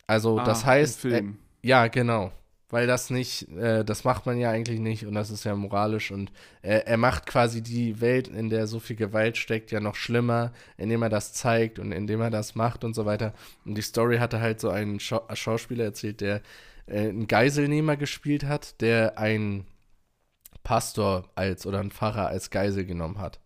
Also, 0.08 0.40
Ah, 0.40 0.46
das 0.46 0.66
heißt, 0.66 1.06
äh, 1.06 1.24
ja, 1.62 1.88
genau. 1.88 2.32
Weil 2.70 2.88
das 2.88 3.10
nicht, 3.10 3.50
äh, 3.50 3.84
das 3.84 4.06
macht 4.06 4.26
man 4.26 4.38
ja 4.38 4.50
eigentlich 4.50 4.80
nicht 4.80 5.06
und 5.06 5.14
das 5.14 5.30
ist 5.30 5.44
ja 5.44 5.54
moralisch 5.54 6.10
und 6.12 6.32
er 6.62 6.96
macht 6.96 7.26
quasi 7.26 7.62
die 7.62 8.00
Welt, 8.00 8.30
in 8.30 8.50
der 8.50 8.66
so 8.66 8.80
viel 8.80 8.96
Gewalt 8.96 9.36
steckt, 9.36 9.72
ja 9.72 9.82
noch 9.82 9.96
schlimmer, 9.96 10.54
indem 10.78 11.02
er 11.02 11.10
das 11.10 11.34
zeigt 11.34 11.80
und 11.80 11.92
indem 11.92 12.22
er 12.22 12.30
das 12.30 12.56
macht 12.56 12.86
und 12.86 12.94
so 12.94 13.06
weiter. 13.06 13.34
Und 13.66 13.76
die 13.78 13.82
Story 13.82 14.20
hatte 14.20 14.40
halt 14.40 14.62
so 14.62 14.70
einen 14.70 15.02
Schau 15.02 15.22
Schauspieler 15.34 15.84
erzählt, 15.84 16.22
der 16.22 16.42
äh, 16.86 17.10
einen 17.10 17.28
Geiselnehmer 17.28 17.98
gespielt 17.98 18.44
hat, 18.46 18.82
der 18.82 19.18
einen 19.18 19.66
Pastor 20.64 21.30
als 21.36 21.66
oder 21.66 21.80
einen 21.80 21.92
Pfarrer 21.92 22.28
als 22.28 22.50
Geisel 22.50 22.86
genommen 22.86 23.20
hat. 23.20 23.40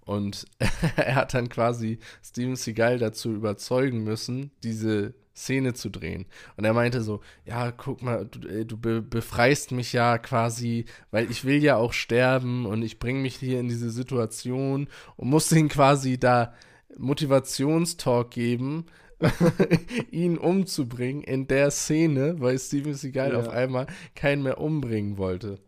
Und 0.00 0.46
er 0.96 1.16
hat 1.16 1.34
dann 1.34 1.48
quasi 1.48 1.98
Steven 2.22 2.56
Seagal 2.56 2.98
dazu 2.98 3.32
überzeugen 3.32 4.04
müssen, 4.04 4.50
diese 4.62 5.14
Szene 5.36 5.74
zu 5.74 5.90
drehen. 5.90 6.26
Und 6.56 6.64
er 6.64 6.72
meinte 6.72 7.02
so, 7.02 7.20
ja, 7.44 7.70
guck 7.70 8.02
mal, 8.02 8.24
du, 8.24 8.48
äh, 8.48 8.64
du 8.64 8.78
be 8.78 9.02
befreist 9.02 9.70
mich 9.70 9.92
ja 9.92 10.16
quasi, 10.16 10.86
weil 11.10 11.30
ich 11.30 11.44
will 11.44 11.62
ja 11.62 11.76
auch 11.76 11.92
sterben 11.92 12.64
und 12.64 12.82
ich 12.82 12.98
bringe 12.98 13.20
mich 13.20 13.36
hier 13.36 13.60
in 13.60 13.68
diese 13.68 13.90
Situation 13.90 14.88
und 15.16 15.28
musste 15.28 15.58
ihn 15.58 15.68
quasi 15.68 16.18
da 16.18 16.54
Motivationstalk 16.96 18.30
geben, 18.30 18.86
ihn 20.10 20.36
umzubringen 20.38 21.22
in 21.22 21.46
der 21.46 21.70
Szene, 21.70 22.40
weil 22.40 22.58
Steven 22.58 22.94
Seagal 22.94 23.32
Ja. 23.32 23.40
auf 23.40 23.48
einmal 23.48 23.86
keinen 24.14 24.42
mehr 24.42 24.58
umbringen 24.58 25.16
wollte. 25.16 25.58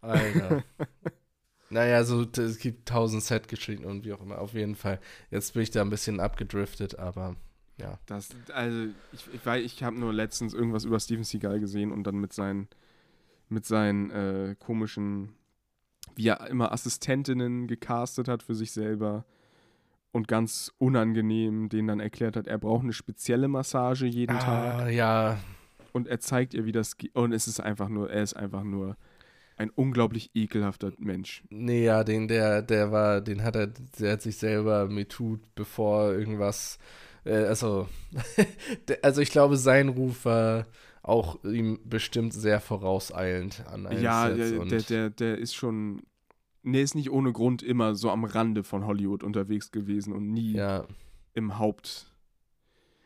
Alter. 0.00 0.64
naja, 1.70 2.04
so, 2.04 2.22
es 2.22 2.58
gibt 2.58 2.88
tausend 2.88 3.22
Set-Geschichten 3.22 3.84
und 3.84 4.04
wie 4.04 4.12
auch 4.12 4.20
immer. 4.20 4.38
Auf 4.38 4.54
jeden 4.54 4.74
Fall. 4.74 5.00
Jetzt 5.30 5.54
bin 5.54 5.62
ich 5.62 5.70
da 5.70 5.80
ein 5.80 5.90
bisschen 5.90 6.20
abgedriftet, 6.20 6.98
aber 6.98 7.36
ja. 7.78 7.98
Das, 8.06 8.28
also, 8.52 8.92
ich, 9.12 9.24
ich 9.32 9.46
weiß, 9.46 9.64
ich 9.64 9.82
habe 9.82 9.98
nur 9.98 10.12
letztens 10.12 10.52
irgendwas 10.54 10.84
über 10.84 11.00
Steven 11.00 11.24
Seagal 11.24 11.60
gesehen 11.60 11.92
und 11.92 12.04
dann 12.04 12.16
mit 12.16 12.32
seinen, 12.32 12.68
mit 13.48 13.64
seinen 13.64 14.10
äh, 14.10 14.56
komischen, 14.58 15.34
wie 16.14 16.28
er 16.28 16.46
immer 16.48 16.72
Assistentinnen 16.72 17.66
gecastet 17.68 18.28
hat 18.28 18.42
für 18.42 18.54
sich 18.54 18.72
selber 18.72 19.24
und 20.12 20.28
ganz 20.28 20.72
unangenehm 20.78 21.68
denen 21.68 21.88
dann 21.88 22.00
erklärt 22.00 22.36
hat, 22.36 22.46
er 22.46 22.58
braucht 22.58 22.82
eine 22.84 22.92
spezielle 22.92 23.48
Massage 23.48 24.06
jeden 24.06 24.38
Tag 24.38 24.82
Ah, 24.82 24.88
ja. 24.88 25.38
und 25.92 26.06
er 26.06 26.20
zeigt 26.20 26.54
ihr, 26.54 26.64
wie 26.66 26.72
das 26.72 26.98
geht. 26.98 27.14
Und 27.16 27.32
es 27.32 27.46
ist 27.48 27.60
einfach 27.60 27.88
nur, 27.88 28.10
er 28.10 28.22
ist 28.22 28.34
einfach 28.34 28.62
nur 28.62 28.96
ein 29.56 29.70
unglaublich 29.70 30.30
ekelhafter 30.34 30.92
Mensch. 30.98 31.42
Nee, 31.50 31.84
ja, 31.84 32.04
den, 32.04 32.28
der, 32.28 32.62
der 32.62 32.92
war, 32.92 33.20
den 33.20 33.42
hat 33.42 33.56
er, 33.56 33.68
der 33.68 34.12
hat 34.12 34.22
sich 34.22 34.36
selber 34.36 34.86
MeToo, 34.88 35.38
bevor 35.54 36.12
irgendwas, 36.12 36.78
äh, 37.24 37.34
also, 37.44 37.88
also 39.02 39.20
ich 39.20 39.30
glaube, 39.30 39.56
sein 39.56 39.88
Ruf 39.88 40.24
war 40.24 40.66
auch 41.02 41.42
ihm 41.44 41.80
bestimmt 41.84 42.32
sehr 42.32 42.60
vorauseilend 42.60 43.64
an 43.66 43.88
Ja, 44.00 44.28
der, 44.28 44.64
der, 44.64 44.80
der, 44.82 45.10
der 45.10 45.38
ist 45.38 45.54
schon. 45.54 46.02
Der 46.64 46.82
ist 46.82 46.94
nicht 46.94 47.10
ohne 47.10 47.32
Grund 47.32 47.62
immer 47.62 47.94
so 47.94 48.10
am 48.10 48.24
Rande 48.24 48.62
von 48.62 48.86
Hollywood 48.86 49.24
unterwegs 49.24 49.72
gewesen 49.72 50.12
und 50.12 50.30
nie 50.30 50.52
ja. 50.52 50.86
im 51.34 51.58
Haupt. 51.58 52.06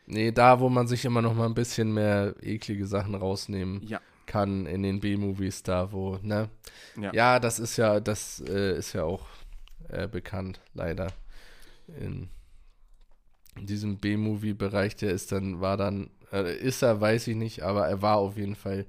Nee, 0.05 0.31
da, 0.31 0.59
wo 0.59 0.69
man 0.69 0.87
sich 0.87 1.03
immer 1.05 1.21
noch 1.21 1.35
mal 1.35 1.45
ein 1.45 1.53
bisschen 1.53 1.93
mehr 1.93 2.35
eklige 2.41 2.85
Sachen 2.85 3.15
rausnehmen 3.15 3.81
Ja. 3.85 3.99
kann 4.25 4.65
in 4.65 4.83
den 4.83 4.99
B-Movies, 4.99 5.63
da 5.63 5.91
wo, 5.91 6.17
ne? 6.21 6.49
Ja. 6.99 7.11
Ja, 7.13 7.39
das 7.39 7.59
ist 7.59 7.77
ja, 7.77 7.99
das 7.99 8.41
äh, 8.47 8.77
ist 8.77 8.93
ja 8.93 9.03
auch 9.03 9.25
äh, 9.89 10.07
bekannt, 10.07 10.61
leider. 10.73 11.07
In, 11.99 12.29
in 13.57 13.65
diesem 13.65 13.97
B-Movie-Bereich, 13.97 14.95
der 14.95 15.11
ist 15.11 15.31
dann, 15.31 15.59
war 15.59 15.75
dann, 15.75 16.09
äh, 16.31 16.55
ist 16.57 16.83
er, 16.83 17.01
weiß 17.01 17.27
ich 17.27 17.35
nicht, 17.35 17.63
aber 17.63 17.87
er 17.87 18.01
war 18.01 18.17
auf 18.17 18.37
jeden 18.37 18.55
Fall 18.55 18.85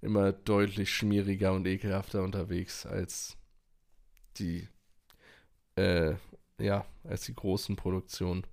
immer 0.00 0.32
deutlich 0.32 0.90
schmieriger 0.90 1.52
und 1.52 1.66
ekelhafter 1.66 2.22
unterwegs 2.22 2.86
als 2.86 3.36
die, 4.38 4.68
äh, 5.76 6.14
ja, 6.60 6.84
als 7.04 7.22
die 7.24 7.34
großen 7.34 7.76
Produktionen. 7.76 8.46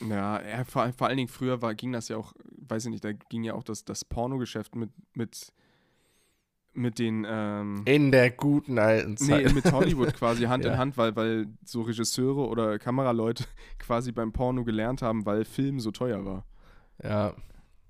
Ja, 0.00 0.38
er, 0.38 0.64
vor, 0.64 0.92
vor 0.92 1.06
allen 1.06 1.16
Dingen 1.16 1.28
früher 1.28 1.62
war, 1.62 1.74
ging 1.74 1.92
das 1.92 2.08
ja 2.08 2.16
auch, 2.16 2.32
weiß 2.68 2.86
ich 2.86 2.90
nicht, 2.90 3.04
da 3.04 3.12
ging 3.12 3.44
ja 3.44 3.54
auch 3.54 3.62
das, 3.64 3.84
das 3.84 4.04
Pornogeschäft 4.04 4.74
mit, 4.74 4.90
mit, 5.14 5.52
mit 6.72 6.98
den, 6.98 7.24
ähm, 7.28 7.82
In 7.86 8.10
der 8.10 8.30
guten 8.30 8.78
alten 8.78 9.16
Zeit. 9.16 9.46
nee, 9.46 9.52
mit 9.52 9.70
Hollywood 9.70 10.14
quasi 10.18 10.44
Hand 10.44 10.64
Ja. 10.64 10.72
in 10.72 10.78
Hand, 10.78 10.96
weil, 10.96 11.14
weil 11.14 11.46
so 11.64 11.82
Regisseure 11.82 12.48
oder 12.48 12.78
Kameraleute 12.78 13.44
quasi 13.78 14.10
beim 14.12 14.32
Porno 14.32 14.64
gelernt 14.64 15.00
haben, 15.02 15.24
weil 15.26 15.44
Film 15.44 15.78
so 15.80 15.90
teuer 15.92 16.24
war. 16.24 16.44
Ja. 17.02 17.34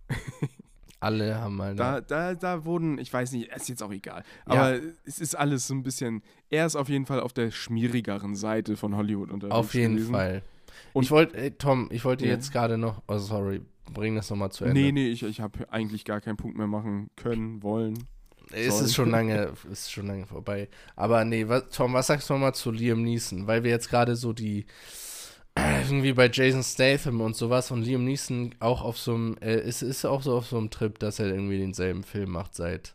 Alle 1.05 1.40
haben 1.40 1.57
mal. 1.57 1.74
Da, 1.76 2.00
da, 2.00 2.34
da 2.34 2.64
wurden, 2.64 2.98
ich 2.98 3.12
weiß 3.12 3.32
nicht, 3.32 3.50
ist 3.52 3.68
jetzt 3.68 3.82
auch 3.82 3.92
egal. 3.92 4.24
Ja. 4.48 4.52
Aber 4.55 4.80
es 5.05 5.18
ist 5.18 5.34
alles 5.36 5.66
so 5.66 5.74
ein 5.74 5.82
bisschen, 5.82 6.22
er 6.50 6.66
ist 6.66 6.76
auf 6.76 6.88
jeden 6.88 7.07
Fall 7.07 7.20
auf 7.20 7.32
der 7.32 7.50
schmierigeren 7.50 8.34
Seite 8.34 8.76
von 8.76 8.96
Hollywood 8.96 9.30
unterwegs. 9.30 9.55
Auf 9.55 9.74
jeden 9.74 9.96
gewesen. 9.96 10.12
Fall. 10.12 10.42
Und- 10.92 11.05
ich 11.05 11.11
wollte, 11.11 11.36
ey, 11.36 11.50
Tom, 11.52 11.88
ich 11.92 12.05
wollte 12.05 12.24
Ja. 12.24 12.32
jetzt 12.32 12.52
gerade 12.52 12.78
noch, 12.78 13.02
oh 13.09 13.18
sorry, 13.18 13.61
bring 13.92 14.14
das 14.16 14.30
nochmal 14.30 14.50
zu 14.50 14.64
Ende. 14.64 14.80
Nee, 14.80 14.92
nee, 14.92 15.09
ich, 15.09 15.22
ich 15.22 15.40
habe 15.40 15.70
eigentlich 15.70 16.05
gar 16.05 16.20
keinen 16.20 16.36
Punkt 16.36 16.57
mehr 16.57 16.66
machen 16.66 17.11
können, 17.16 17.62
wollen. 17.62 18.05
Es 18.50 18.80
ist 18.80 18.94
schon 18.94 19.11
lange, 19.11 19.52
ist 19.70 19.90
schon 19.92 20.07
lange 20.07 20.26
vorbei. 20.26 20.68
Aber 20.96 21.24
nee, 21.24 21.48
was, 21.48 21.68
Tom, 21.70 21.92
was 21.94 22.07
sagst 22.07 22.28
du 22.30 22.34
nochmal 22.34 22.55
zu 22.55 22.70
Liam 22.70 23.02
Neeson? 23.02 23.46
Weil 23.46 23.62
wir 23.64 23.70
jetzt 23.70 23.88
gerade 23.90 24.16
so 24.16 24.32
die, 24.32 24.66
irgendwie 25.57 26.12
bei 26.12 26.28
Jason 26.32 26.62
Statham 26.62 27.20
und 27.20 27.36
sowas 27.36 27.70
und 27.70 27.82
Liam 27.82 28.05
Neeson 28.05 28.55
auch 28.61 28.82
auf 28.82 28.98
so 28.98 29.14
einem, 29.14 29.36
äh, 29.40 29.61
ist, 29.61 29.82
ist 29.82 30.05
auch 30.05 30.22
so 30.22 30.36
auf 30.36 30.46
so 30.46 30.59
einem 30.59 30.70
Trip, 30.70 30.98
dass 30.98 31.18
er 31.20 31.26
irgendwie 31.28 31.59
denselben 31.59 32.02
Film 32.02 32.30
macht 32.30 32.55
seit, 32.55 32.94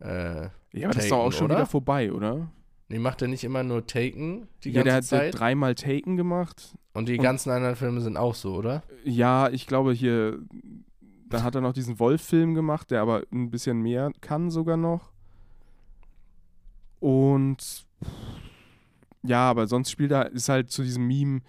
äh, 0.00 0.42
Ja, 0.72 0.86
aber 0.88 0.94
das 0.94 1.04
ist 1.04 1.10
doch 1.10 1.18
auch 1.18 1.24
Taken, 1.30 1.32
schon 1.38 1.44
oder? 1.46 1.54
wieder 1.56 1.66
vorbei, 1.66 2.12
oder? 2.12 2.50
nee, 2.88 2.98
macht 2.98 3.22
er 3.22 3.28
nicht 3.28 3.42
immer 3.44 3.62
nur 3.62 3.86
Taken 3.86 4.46
die 4.64 4.70
ja, 4.70 4.82
ganze 4.82 4.84
der 4.84 4.94
hat 4.96 5.04
Zeit? 5.32 5.38
dreimal 5.40 5.74
Taken 5.74 6.16
gemacht. 6.16 6.74
und 6.92 7.08
die 7.08 7.16
und- 7.16 7.22
ganzen 7.24 7.50
anderen 7.50 7.76
Filme 7.76 8.00
sind 8.02 8.16
auch 8.18 8.34
so, 8.34 8.54
oder? 8.54 8.82
Ja, 9.04 9.48
ich 9.48 9.66
glaube 9.66 9.92
hier, 9.92 10.38
dann 11.30 11.42
hat 11.42 11.54
er 11.54 11.62
noch 11.62 11.72
diesen 11.72 11.98
Wolf-Film 11.98 12.54
gemacht, 12.54 12.90
der 12.90 13.00
aber 13.00 13.22
ein 13.32 13.50
bisschen 13.50 13.80
mehr 13.80 14.12
kann 14.20 14.50
sogar 14.50 14.76
noch. 14.76 15.10
Und 17.00 17.86
ja, 19.22 19.48
aber 19.50 19.66
sonst 19.66 19.90
spielt 19.90 20.12
er, 20.12 20.30
ist 20.32 20.48
halt 20.50 20.70
zu 20.70 20.82
diesem 20.82 21.06
Meme, 21.06 21.40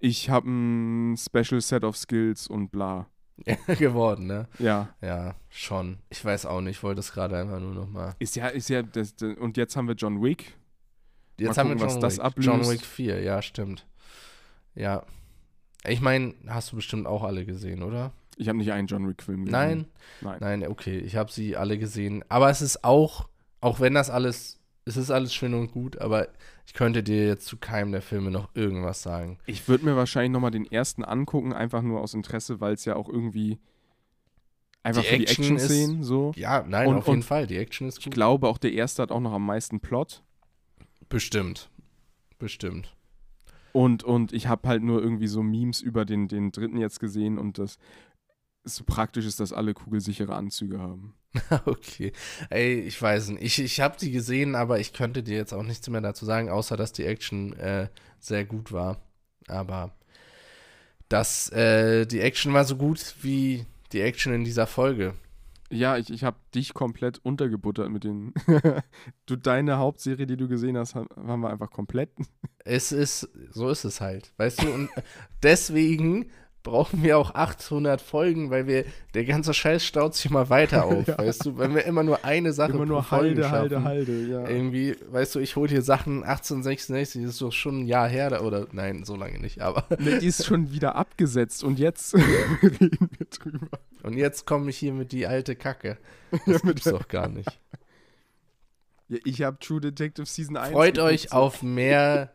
ich 0.00 0.30
habe 0.30 0.48
ein 0.48 1.16
Special 1.16 1.60
Set 1.60 1.84
of 1.84 1.96
Skills 1.96 2.46
und 2.46 2.70
bla. 2.70 3.06
geworden, 3.78 4.26
ne? 4.26 4.48
Ja, 4.58 4.94
Ja, 5.00 5.36
schon. 5.48 5.98
Ich 6.10 6.24
weiß 6.24 6.46
auch 6.46 6.60
nicht, 6.60 6.78
ich 6.78 6.82
wollte 6.82 6.98
es 7.00 7.12
gerade 7.12 7.36
einfach 7.38 7.60
nur 7.60 7.72
nochmal. 7.72 8.16
ist 8.18 8.34
ja, 8.34 8.48
ist 8.48 8.68
ja, 8.68 8.82
das, 8.82 9.14
das, 9.14 9.36
und 9.36 9.56
jetzt 9.56 9.76
haben 9.76 9.86
wir 9.86 9.94
John 9.94 10.20
Wick. 10.22 10.56
Jetzt 11.38 11.56
Mal 11.56 11.56
haben 11.56 11.68
gucken, 11.68 11.80
wir 11.80 11.86
was 11.86 11.92
John 11.94 12.00
das 12.02 12.16
Wick. 12.18 12.24
ablöst. 12.24 12.48
John 12.48 12.68
Wick 12.68 12.80
4, 12.84 13.22
ja, 13.22 13.40
stimmt. 13.40 13.86
Ja. 14.74 15.04
Ich 15.86 16.00
meine, 16.00 16.34
hast 16.48 16.72
du 16.72 16.76
bestimmt 16.76 17.06
auch 17.06 17.22
alle 17.22 17.44
gesehen, 17.44 17.84
oder? 17.84 18.12
Ich 18.36 18.48
habe 18.48 18.58
nicht 18.58 18.72
einen 18.72 18.86
John 18.88 19.08
Wick-Film 19.08 19.44
gesehen. 19.44 19.52
Nein? 19.52 19.86
Nein. 20.20 20.36
Nein, 20.40 20.66
okay, 20.68 20.98
ich 20.98 21.16
habe 21.16 21.30
sie 21.30 21.56
alle 21.56 21.78
gesehen. 21.78 22.24
Aber 22.28 22.50
es 22.50 22.60
ist 22.60 22.84
auch, 22.84 23.28
auch 23.60 23.80
wenn 23.80 23.94
das 23.94 24.10
alles, 24.10 24.60
es 24.84 24.96
ist 24.96 25.10
alles 25.10 25.34
schön 25.34 25.54
und 25.54 25.70
gut, 25.72 26.00
aber 26.00 26.28
ich 26.68 26.74
könnte 26.74 27.02
dir 27.02 27.26
jetzt 27.26 27.46
zu 27.46 27.56
keinem 27.56 27.92
der 27.92 28.02
Filme 28.02 28.30
noch 28.30 28.50
irgendwas 28.54 29.02
sagen. 29.02 29.38
Ich 29.46 29.68
würde 29.68 29.86
mir 29.86 29.96
wahrscheinlich 29.96 30.30
nochmal 30.32 30.50
den 30.50 30.70
ersten 30.70 31.02
angucken, 31.02 31.54
einfach 31.54 31.80
nur 31.80 32.02
aus 32.02 32.12
Interesse, 32.12 32.60
weil 32.60 32.74
es 32.74 32.84
ja 32.84 32.94
auch 32.94 33.08
irgendwie 33.08 33.58
einfach 34.82 35.00
Die 35.00 35.08
für 35.08 35.16
die 35.16 35.22
Action 35.26 35.56
ist- 35.56 35.62
Action-Szenen 35.64 36.02
so. 36.04 36.32
Ja, 36.36 36.62
nein, 36.68 36.88
Und- 36.88 36.98
auf 36.98 37.08
jeden 37.08 37.22
Fall. 37.22 37.46
Die 37.46 37.56
Action 37.56 37.88
ist 37.88 37.98
Ich 38.00 38.04
gut. 38.04 38.12
glaube, 38.12 38.48
auch 38.48 38.58
der 38.58 38.74
erste 38.74 39.00
hat 39.00 39.10
auch 39.10 39.20
noch 39.20 39.32
am 39.32 39.46
meisten 39.46 39.80
Plot. 39.80 40.22
Bestimmt. 41.08 41.70
Bestimmt. 42.38 42.94
Und, 43.72 44.04
und 44.04 44.34
ich 44.34 44.46
habe 44.46 44.68
halt 44.68 44.82
nur 44.82 45.00
irgendwie 45.02 45.26
so 45.26 45.42
Memes 45.42 45.80
über 45.80 46.04
den, 46.04 46.28
den 46.28 46.52
dritten 46.52 46.76
jetzt 46.76 47.00
gesehen 47.00 47.38
und 47.38 47.56
das 47.58 47.78
so 48.76 48.84
praktisch 48.84 49.26
ist, 49.26 49.40
dass 49.40 49.52
alle 49.52 49.74
kugelsichere 49.74 50.34
Anzüge 50.34 50.78
haben. 50.78 51.14
Okay. 51.66 52.12
Ey, 52.50 52.80
ich 52.80 53.00
weiß 53.00 53.30
nicht. 53.30 53.42
Ich, 53.42 53.58
ich 53.58 53.80
habe 53.80 53.96
die 53.98 54.10
gesehen, 54.10 54.54
aber 54.54 54.80
ich 54.80 54.92
könnte 54.92 55.22
dir 55.22 55.36
jetzt 55.36 55.52
auch 55.52 55.62
nichts 55.62 55.88
mehr 55.88 56.00
dazu 56.00 56.24
sagen, 56.24 56.48
außer 56.48 56.76
dass 56.76 56.92
die 56.92 57.04
Action 57.04 57.52
äh, 57.54 57.88
sehr 58.18 58.44
gut 58.44 58.72
war. 58.72 59.02
Aber 59.46 59.94
das, 61.08 61.50
äh, 61.50 62.06
die 62.06 62.20
Action 62.20 62.52
war 62.52 62.64
so 62.64 62.76
gut 62.76 63.14
wie 63.22 63.66
die 63.92 64.00
Action 64.00 64.32
in 64.32 64.44
dieser 64.44 64.66
Folge. 64.66 65.14
Ja, 65.70 65.98
ich, 65.98 66.10
ich 66.10 66.24
habe 66.24 66.38
dich 66.54 66.72
komplett 66.72 67.18
untergebuttert 67.18 67.90
mit 67.90 68.04
den. 68.04 68.32
du, 69.26 69.36
deine 69.36 69.76
Hauptserie, 69.78 70.26
die 70.26 70.36
du 70.36 70.48
gesehen 70.48 70.78
hast, 70.78 70.94
haben 70.94 71.08
haben 71.16 71.40
wir 71.40 71.50
einfach 71.50 71.70
komplett. 71.70 72.10
Es 72.64 72.90
ist, 72.90 73.28
so 73.50 73.68
ist 73.68 73.84
es 73.84 74.00
halt, 74.00 74.32
weißt 74.38 74.62
du? 74.62 74.72
Und 74.72 74.90
deswegen 75.42 76.30
brauchen 76.62 77.02
wir 77.02 77.16
auch 77.18 77.34
800 77.34 78.00
Folgen, 78.02 78.50
weil 78.50 78.66
wir, 78.66 78.84
der 79.14 79.24
ganze 79.24 79.54
Scheiß 79.54 79.84
staut 79.84 80.14
sich 80.14 80.26
immer 80.30 80.50
weiter 80.50 80.84
auf, 80.86 81.06
Ja. 81.06 81.16
weißt 81.18 81.46
du? 81.46 81.56
Wenn 81.58 81.74
wir 81.74 81.84
immer 81.84 82.02
nur 82.02 82.24
eine 82.24 82.52
Sache 82.52 82.72
Immer 82.72 82.84
nur 82.86 83.10
Halde, 83.10 83.50
Halde, 83.50 83.74
schaffen. 83.76 83.84
Halde, 83.84 84.26
ja. 84.26 84.46
Irgendwie, 84.48 84.96
weißt 85.10 85.34
du, 85.36 85.38
ich 85.38 85.56
hole 85.56 85.68
hier 85.70 85.82
Sachen 85.82 86.24
1866, 86.24 87.22
das 87.22 87.32
ist 87.32 87.40
doch 87.42 87.52
schon 87.52 87.80
ein 87.80 87.86
Jahr 87.86 88.08
her, 88.08 88.30
da- 88.30 88.40
oder 88.40 88.66
nein, 88.72 89.04
so 89.04 89.16
lange 89.16 89.38
nicht, 89.38 89.60
aber. 89.62 89.84
Ne, 89.98 90.18
die 90.18 90.26
ist 90.26 90.44
schon 90.44 90.70
wieder 90.72 90.96
abgesetzt 90.96 91.64
und 91.64 91.78
jetzt 91.78 92.14
reden 92.62 93.08
wir 93.16 93.26
drüber. 93.30 93.78
Und 94.02 94.14
jetzt 94.14 94.46
komme 94.46 94.70
ich 94.70 94.76
hier 94.78 94.92
mit 94.92 95.12
die 95.12 95.26
alte 95.26 95.56
Kacke. 95.56 95.96
Das 96.46 96.62
gibt's 96.62 96.84
doch 96.84 97.08
gar 97.08 97.28
nicht. 97.28 97.58
Ja, 99.08 99.18
ich 99.24 99.42
habe 99.42 99.58
True 99.58 99.80
Detective 99.80 100.26
Season 100.26 100.56
1. 100.56 100.72
Freut 100.72 100.98
euch 100.98 101.32
auf 101.32 101.62
mehr. 101.62 102.30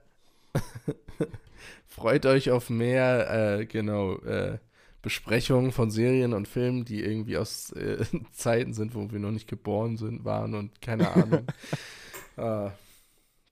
Freut 1.93 2.25
euch 2.25 2.49
auf 2.49 2.71
mehr, 2.71 3.59
äh, 3.59 3.65
genau, 3.67 4.15
äh, 4.21 4.57
Besprechungen 5.03 5.71
von 5.71 5.91
Serien 5.91 6.33
und 6.33 6.47
Filmen, 6.47 6.85
die 6.85 7.03
irgendwie 7.03 7.37
aus 7.37 7.71
äh, 7.73 8.03
Zeiten 8.31 8.73
sind, 8.73 8.95
wo 8.95 9.11
wir 9.11 9.19
noch 9.19 9.29
nicht 9.29 9.47
geboren 9.47 9.97
sind, 9.97 10.25
waren 10.25 10.55
und 10.55 10.81
keine 10.81 11.11
Ahnung. 11.11 11.45
äh, 12.37 12.71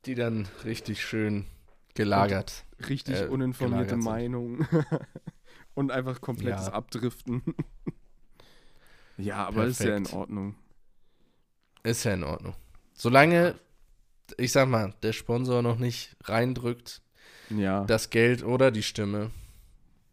die 0.06 0.16
dann 0.16 0.48
richtig 0.66 1.06
schön 1.06 1.46
gelagert. 1.94 2.66
Richtig 2.89 3.22
äh, 3.22 3.26
uninformierte. 3.28 3.96
Meinungen. 3.96 4.68
und 5.76 5.92
einfach 5.92 6.20
komplettes 6.20 6.66
Ja. 6.66 6.74
Abdriften. 6.74 7.44
ja, 9.18 9.46
aber 9.46 9.68
ist 9.68 9.82
ja 9.82 9.96
in 9.96 10.06
Perfekt. 10.06 10.20
Ordnung. 10.20 10.56
Ist 11.84 12.06
ja 12.06 12.16
in 12.16 12.24
Ordnung. 12.24 12.56
Solange, 12.96 13.54
ich 14.38 14.52
sag 14.52 14.68
mal, 14.68 14.96
der 15.04 15.14
Sponsor 15.14 15.62
noch 15.62 15.78
nicht 15.78 16.18
reindrückt, 16.24 17.04
Ja, 17.56 17.84
das 17.86 18.10
Geld 18.10 18.43
oder 18.43 18.72
die 18.72 18.84
Stimme. 18.84 19.32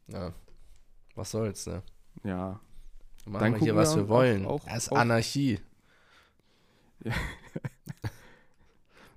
Ja, 0.09 0.32
was 1.14 1.30
soll's, 1.30 1.66
ne? 1.66 1.82
ja. 2.24 2.61
Machen 3.26 3.41
Dann 3.41 3.53
wir 3.55 3.61
hier, 3.61 3.76
was 3.76 3.95
wir 3.95 4.03
wir 4.03 4.05
auch- 4.05 4.09
wollen. 4.09 4.47
auch- 4.47 4.64
das 4.64 4.84
ist 4.84 4.93
Anarchie. 4.93 5.61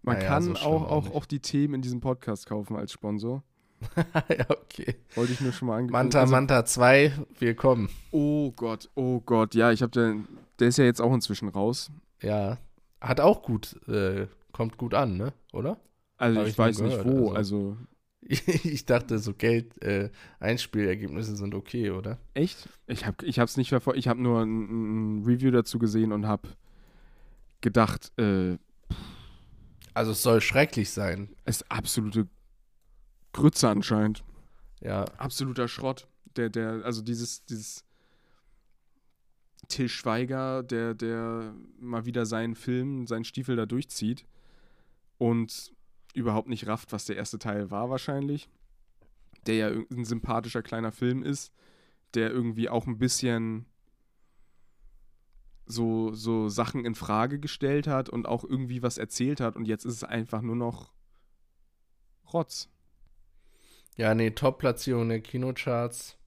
Man 0.03 0.17
Naja, 0.17 0.27
kann 0.29 0.43
so 0.43 0.53
auch, 0.55 0.89
auch 0.89 1.13
auch, 1.13 1.25
die 1.25 1.39
Themen 1.39 1.75
in 1.75 1.81
diesem 1.83 2.01
Podcast 2.01 2.47
kaufen 2.47 2.75
als 2.75 2.91
Sponsor. 2.91 3.43
ja, 4.29 4.49
okay. 4.49 4.95
Wollte 5.15 5.33
ich 5.33 5.41
nur 5.41 5.51
schon 5.53 5.67
mal 5.67 5.75
angekündigt. 5.77 5.93
Manta, 5.93 6.19
Also- 6.21 6.31
Manta 6.31 6.65
2, 6.65 7.13
wir 7.39 7.55
kommen. 7.55 7.89
Oh 8.11 8.51
Gott, 8.51 8.89
oh 8.95 9.19
Gott. 9.21 9.53
Ja, 9.55 9.71
ich 9.71 9.81
habe 9.83 9.91
den, 9.91 10.27
der 10.59 10.69
ist 10.69 10.77
ja 10.77 10.85
jetzt 10.85 11.01
auch 11.01 11.13
inzwischen 11.13 11.49
raus. 11.49 11.91
Ja, 12.21 12.57
hat 12.99 13.19
auch 13.19 13.43
gut, 13.43 13.79
äh, 13.87 14.27
kommt 14.51 14.77
gut 14.77 14.93
an, 14.93 15.17
ne? 15.17 15.33
Oder? 15.53 15.79
Also 16.17 16.41
ich, 16.41 16.49
ich 16.49 16.57
weiß 16.57 16.79
nicht 16.81 16.97
gehört, 17.03 17.07
wo. 17.07 17.31
also. 17.31 17.35
Also, 17.35 17.77
ich 18.27 18.85
dachte, 18.85 19.19
so 19.19 19.33
Geld, 19.33 19.81
äh, 19.83 20.09
Einspielergebnisse 20.39 21.35
sind 21.35 21.55
okay, 21.55 21.89
oder? 21.91 22.19
echt? 22.33 22.69
Ich 22.87 23.05
habe 23.05 23.25
ich 23.25 23.39
hab's 23.39 23.57
nicht 23.57 23.69
verfolgt. 23.69 23.97
Ich 23.99 24.07
habe 24.07 24.21
nur 24.21 24.41
ein, 24.41 25.19
ein 25.21 25.23
Review 25.25 25.51
dazu 25.51 25.79
gesehen 25.79 26.11
und 26.11 26.27
habe 26.27 26.49
gedacht, 27.61 28.11
äh, 28.19 28.57
Also 29.93 30.11
es 30.11 30.21
soll 30.21 30.41
schrecklich 30.41 30.89
sein. 30.91 31.29
es 31.45 31.57
ist 31.57 31.71
absolute 31.71 32.27
Grütze 33.33 33.69
anscheinend. 33.69 34.23
Ja, 34.81 35.05
Absoluter 35.17 35.67
Schrott. 35.67 36.07
Der, 36.35 36.49
der, 36.49 36.83
also 36.85 37.01
dieses, 37.01 37.45
dieses 37.45 37.83
Till 39.67 39.89
Schweiger, 39.89 40.63
der, 40.63 40.93
der 40.93 41.53
mal 41.79 42.05
wieder 42.05 42.25
seinen 42.25 42.55
Film, 42.55 43.05
seinen 43.07 43.25
Stiefel 43.25 43.55
da 43.55 43.65
durchzieht 43.65 44.25
und 45.17 45.73
überhaupt 46.15 46.47
nicht 46.49 46.67
rafft, 46.67 46.91
was 46.91 47.05
der 47.05 47.15
erste 47.17 47.39
Teil 47.39 47.71
war 47.71 47.89
wahrscheinlich. 47.89 48.49
Der 49.47 49.55
ja 49.55 49.67
ein 49.69 50.05
sympathischer 50.05 50.61
kleiner 50.61 50.91
Film 50.91 51.23
ist, 51.23 51.51
der 52.13 52.29
irgendwie 52.31 52.69
auch 52.69 52.85
ein 52.87 52.97
bisschen 52.99 53.65
so, 55.65 56.13
so 56.13 56.49
Sachen 56.49 56.85
in 56.85 56.95
Frage 56.95 57.39
gestellt 57.39 57.87
hat 57.87 58.09
und 58.09 58.27
auch 58.27 58.43
irgendwie 58.43 58.83
was 58.83 58.97
erzählt 58.97 59.39
hat 59.39 59.55
und 59.55 59.65
jetzt 59.67 59.85
ist 59.85 59.93
es 59.93 60.03
einfach 60.03 60.41
nur 60.41 60.55
noch 60.55 60.93
Rotz. 62.33 62.69
ja, 63.97 64.13
nee, 64.15 64.31
Top-Platzierung 64.31 65.09
der 65.09 65.21
Kinocharts. 65.21 66.17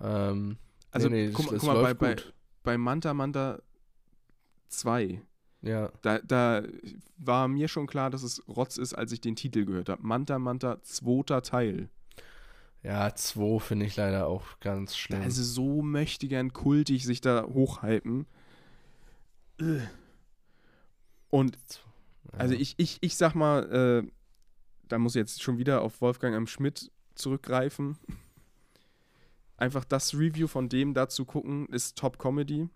Ähm, 0.00 0.58
Also, 0.90 1.08
nee, 1.08 1.26
nee, 1.28 1.32
guck, 1.32 1.46
mal- 1.46 1.52
das 1.52 1.60
guck 1.60 1.68
mal, 1.68 1.74
bei, 1.74 1.82
läuft 1.88 1.98
bei, 1.98 2.14
gut. 2.14 2.34
bei 2.62 2.78
Manta 2.78 3.14
Manta 3.14 3.62
2, 4.68 5.22
Ja, 5.62 5.90
da, 6.02 6.18
da 6.20 6.62
war 7.16 7.48
mir 7.48 7.68
schon 7.68 7.86
klar, 7.86 8.10
dass 8.10 8.22
es 8.22 8.42
Rotz 8.48 8.76
ist, 8.76 8.94
als 8.94 9.12
ich 9.12 9.20
den 9.20 9.34
Titel 9.34 9.64
gehört 9.64 9.88
habe. 9.88 10.06
Manta 10.06 10.38
Manta, 10.38 10.80
zweiter 10.82 11.42
Teil. 11.42 11.88
ja, 12.82 13.12
2 13.14 13.58
finde 13.58 13.86
ich 13.86 13.96
leider 13.96 14.28
auch 14.28 14.44
ganz 14.60 14.96
schlimm. 14.96 15.22
Also 15.22 15.42
so 15.42 15.82
möchte 15.82 16.28
gern 16.28 16.52
kultig 16.52 17.04
sich 17.04 17.20
da 17.20 17.44
hochhypen. 17.44 18.26
Und 21.30 21.58
also 22.32 22.54
ich, 22.54 22.74
ich, 22.76 22.98
ich 23.00 23.16
sag 23.16 23.34
mal, 23.34 24.04
äh, 24.04 24.10
da 24.88 24.98
muss 24.98 25.16
ich 25.16 25.20
jetzt 25.20 25.42
schon 25.42 25.58
wieder 25.58 25.82
auf 25.82 26.00
Wolfgang 26.00 26.36
M. 26.36 26.46
Schmidt 26.46 26.90
zurückgreifen. 27.14 27.98
Einfach 29.56 29.84
das 29.84 30.14
Review 30.14 30.46
von 30.46 30.68
dem 30.68 30.94
dazu 30.94 31.24
gucken, 31.24 31.66
ist 31.66 31.98
Top 31.98 32.18
Comedy. 32.18 32.68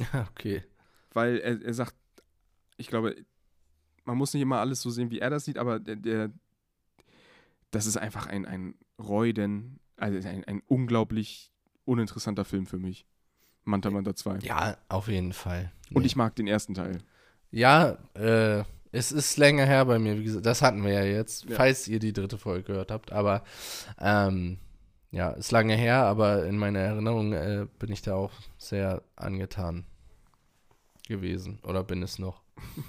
okay. 0.30 0.64
Weil 1.14 1.38
er, 1.38 1.62
er 1.62 1.74
sagt, 1.74 1.94
ich 2.76 2.88
glaube, 2.88 3.16
man 4.04 4.18
muss 4.18 4.34
nicht 4.34 4.42
immer 4.42 4.58
alles 4.60 4.82
so 4.82 4.90
sehen, 4.90 5.10
wie 5.10 5.20
er 5.20 5.30
das 5.30 5.44
sieht, 5.46 5.56
aber 5.58 5.78
der, 5.80 5.96
der 5.96 6.30
das 7.70 7.86
ist 7.86 7.96
einfach 7.96 8.26
ein, 8.26 8.46
ein 8.46 8.74
Reuden, 8.98 9.80
also 9.96 10.28
ein, 10.28 10.44
ein 10.44 10.62
unglaublich 10.66 11.52
uninteressanter 11.84 12.44
Film 12.44 12.66
für 12.66 12.78
mich. 12.78 13.06
Manta 13.64 13.90
Manta 13.90 14.14
2. 14.14 14.38
Ja, 14.40 14.76
auf 14.88 15.08
jeden 15.08 15.32
Fall. 15.32 15.72
Und 15.92 16.02
Nee. 16.02 16.06
ich 16.06 16.16
mag 16.16 16.36
den 16.36 16.46
ersten 16.46 16.74
Teil. 16.74 16.98
Ja, 17.50 17.96
äh, 18.14 18.62
es 18.92 19.10
ist 19.10 19.36
länger 19.38 19.64
her 19.64 19.84
bei 19.86 19.98
mir, 19.98 20.18
wie 20.18 20.24
gesagt, 20.24 20.46
das 20.46 20.62
hatten 20.62 20.84
wir 20.84 20.92
ja 20.92 21.02
jetzt, 21.04 21.48
Ja. 21.48 21.56
falls 21.56 21.88
ihr 21.88 21.98
die 21.98 22.12
dritte 22.12 22.38
Folge 22.38 22.64
gehört 22.64 22.90
habt, 22.90 23.10
aber 23.10 23.42
ähm, 23.98 24.58
ja, 25.10 25.30
ist 25.30 25.50
lange 25.50 25.74
her, 25.76 26.02
aber 26.04 26.46
in 26.46 26.58
meiner 26.58 26.80
Erinnerung 26.80 27.32
äh, 27.32 27.66
bin 27.78 27.90
ich 27.90 28.02
da 28.02 28.14
auch 28.14 28.32
sehr 28.58 29.02
angetan 29.16 29.84
gewesen 31.08 31.58
oder 31.62 31.82
bin 31.84 32.02
es 32.02 32.18
noch. 32.18 32.42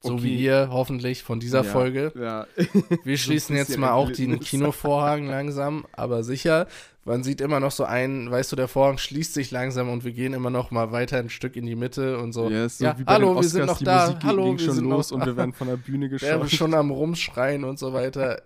So 0.00 0.12
Okay. 0.14 0.22
wie 0.22 0.36
ihr 0.44 0.68
hoffentlich 0.70 1.24
von 1.24 1.40
dieser 1.40 1.64
Ja, 1.64 1.70
Folge. 1.72 2.12
Ja. 2.14 2.46
Wir 3.04 3.18
schließen 3.18 3.56
jetzt 3.56 3.76
mal 3.78 3.90
auch 3.90 4.12
den. 4.12 4.38
Kinovorhang 4.38 5.26
langsam, 5.26 5.86
aber 5.90 6.22
sicher. 6.22 6.68
Man 7.04 7.24
sieht 7.24 7.40
immer 7.40 7.58
noch 7.58 7.72
so 7.72 7.82
einen, 7.82 8.30
weißt 8.30 8.52
du, 8.52 8.54
der 8.54 8.68
Vorhang 8.68 8.98
schließt 8.98 9.34
sich 9.34 9.50
langsam 9.50 9.88
und 9.88 10.04
wir 10.04 10.12
gehen 10.12 10.34
immer 10.34 10.50
noch 10.50 10.70
mal 10.70 10.92
weiter 10.92 11.18
ein 11.18 11.30
Stück 11.30 11.56
in 11.56 11.66
die 11.66 11.74
Mitte 11.74 12.18
und 12.18 12.32
so. 12.32 12.48
Ja, 12.48 12.68
so 12.68 12.84
ja 12.84 12.96
hallo, 13.08 13.34
den 13.34 13.42
wir 13.42 13.48
sind 13.48 13.62
Oscars, 13.62 13.80
noch 13.80 13.84
da. 13.84 14.06
Musik 14.06 14.24
hallo, 14.24 14.44
ging 14.44 14.58
wir 14.60 14.64
schon 14.66 14.74
sind 14.76 14.84
los 14.84 15.10
noch 15.10 15.18
und 15.18 15.26
wir 15.26 15.36
werden 15.36 15.52
von 15.52 15.66
der 15.66 15.76
Bühne 15.78 16.08
geschaut. 16.10 16.48
schon 16.52 16.74
am 16.74 16.92
Rumschreien 16.92 17.64
und 17.64 17.80
so 17.80 17.92
weiter. 17.92 18.42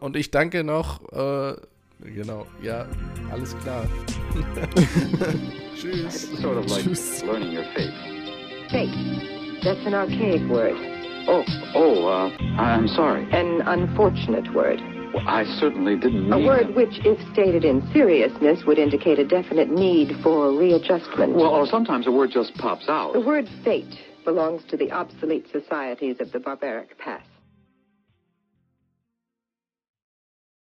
Und 0.00 0.16
ich 0.16 0.30
danke 0.30 0.64
noch, 0.64 1.00
äh, 1.12 1.56
genau, 2.04 2.46
ja, 2.62 2.86
alles 3.32 3.54
klar. 3.62 3.86
Tschüss. 5.76 6.04
It's 6.32 6.40
sort 6.42 6.56
of 6.58 6.66
like 6.70 6.84
Tschüss. 6.84 7.22
learning 7.24 7.52
your 7.52 7.64
fate. 7.74 7.92
Fate. 8.70 9.60
That's 9.62 9.84
an 9.86 9.94
archaic 9.94 10.42
word, 10.50 10.74
Oh, 11.26 11.42
oh, 11.74 12.06
uh, 12.06 12.30
I'm 12.60 12.86
sorry. 12.88 13.26
an 13.32 13.62
unfortunate 13.62 14.52
word. 14.54 14.80
Well, 15.14 15.22
I 15.26 15.44
certainly 15.60 15.96
didn't 15.96 16.30
A 16.32 16.36
mean 16.36 16.46
word 16.46 16.74
which, 16.74 16.98
if 17.04 17.18
stated 17.32 17.64
in 17.64 17.80
seriousness, 17.92 18.64
would 18.66 18.78
indicate 18.78 19.18
a 19.18 19.24
definite 19.26 19.70
need 19.70 20.16
for 20.22 20.50
readjustment. 20.52 21.34
Well, 21.34 21.46
or 21.54 21.66
sometimes 21.66 22.06
a 22.06 22.10
word 22.10 22.30
just 22.32 22.54
pops 22.56 22.88
out. 22.88 23.12
the 23.14 23.20
word 23.20 23.48
fate 23.64 23.94
belongs 24.24 24.62
to 24.70 24.76
the 24.76 24.90
obsolete 24.90 25.46
societies 25.52 26.16
of 26.20 26.32
the 26.32 26.40
barbaric 26.40 26.98
past. 26.98 27.28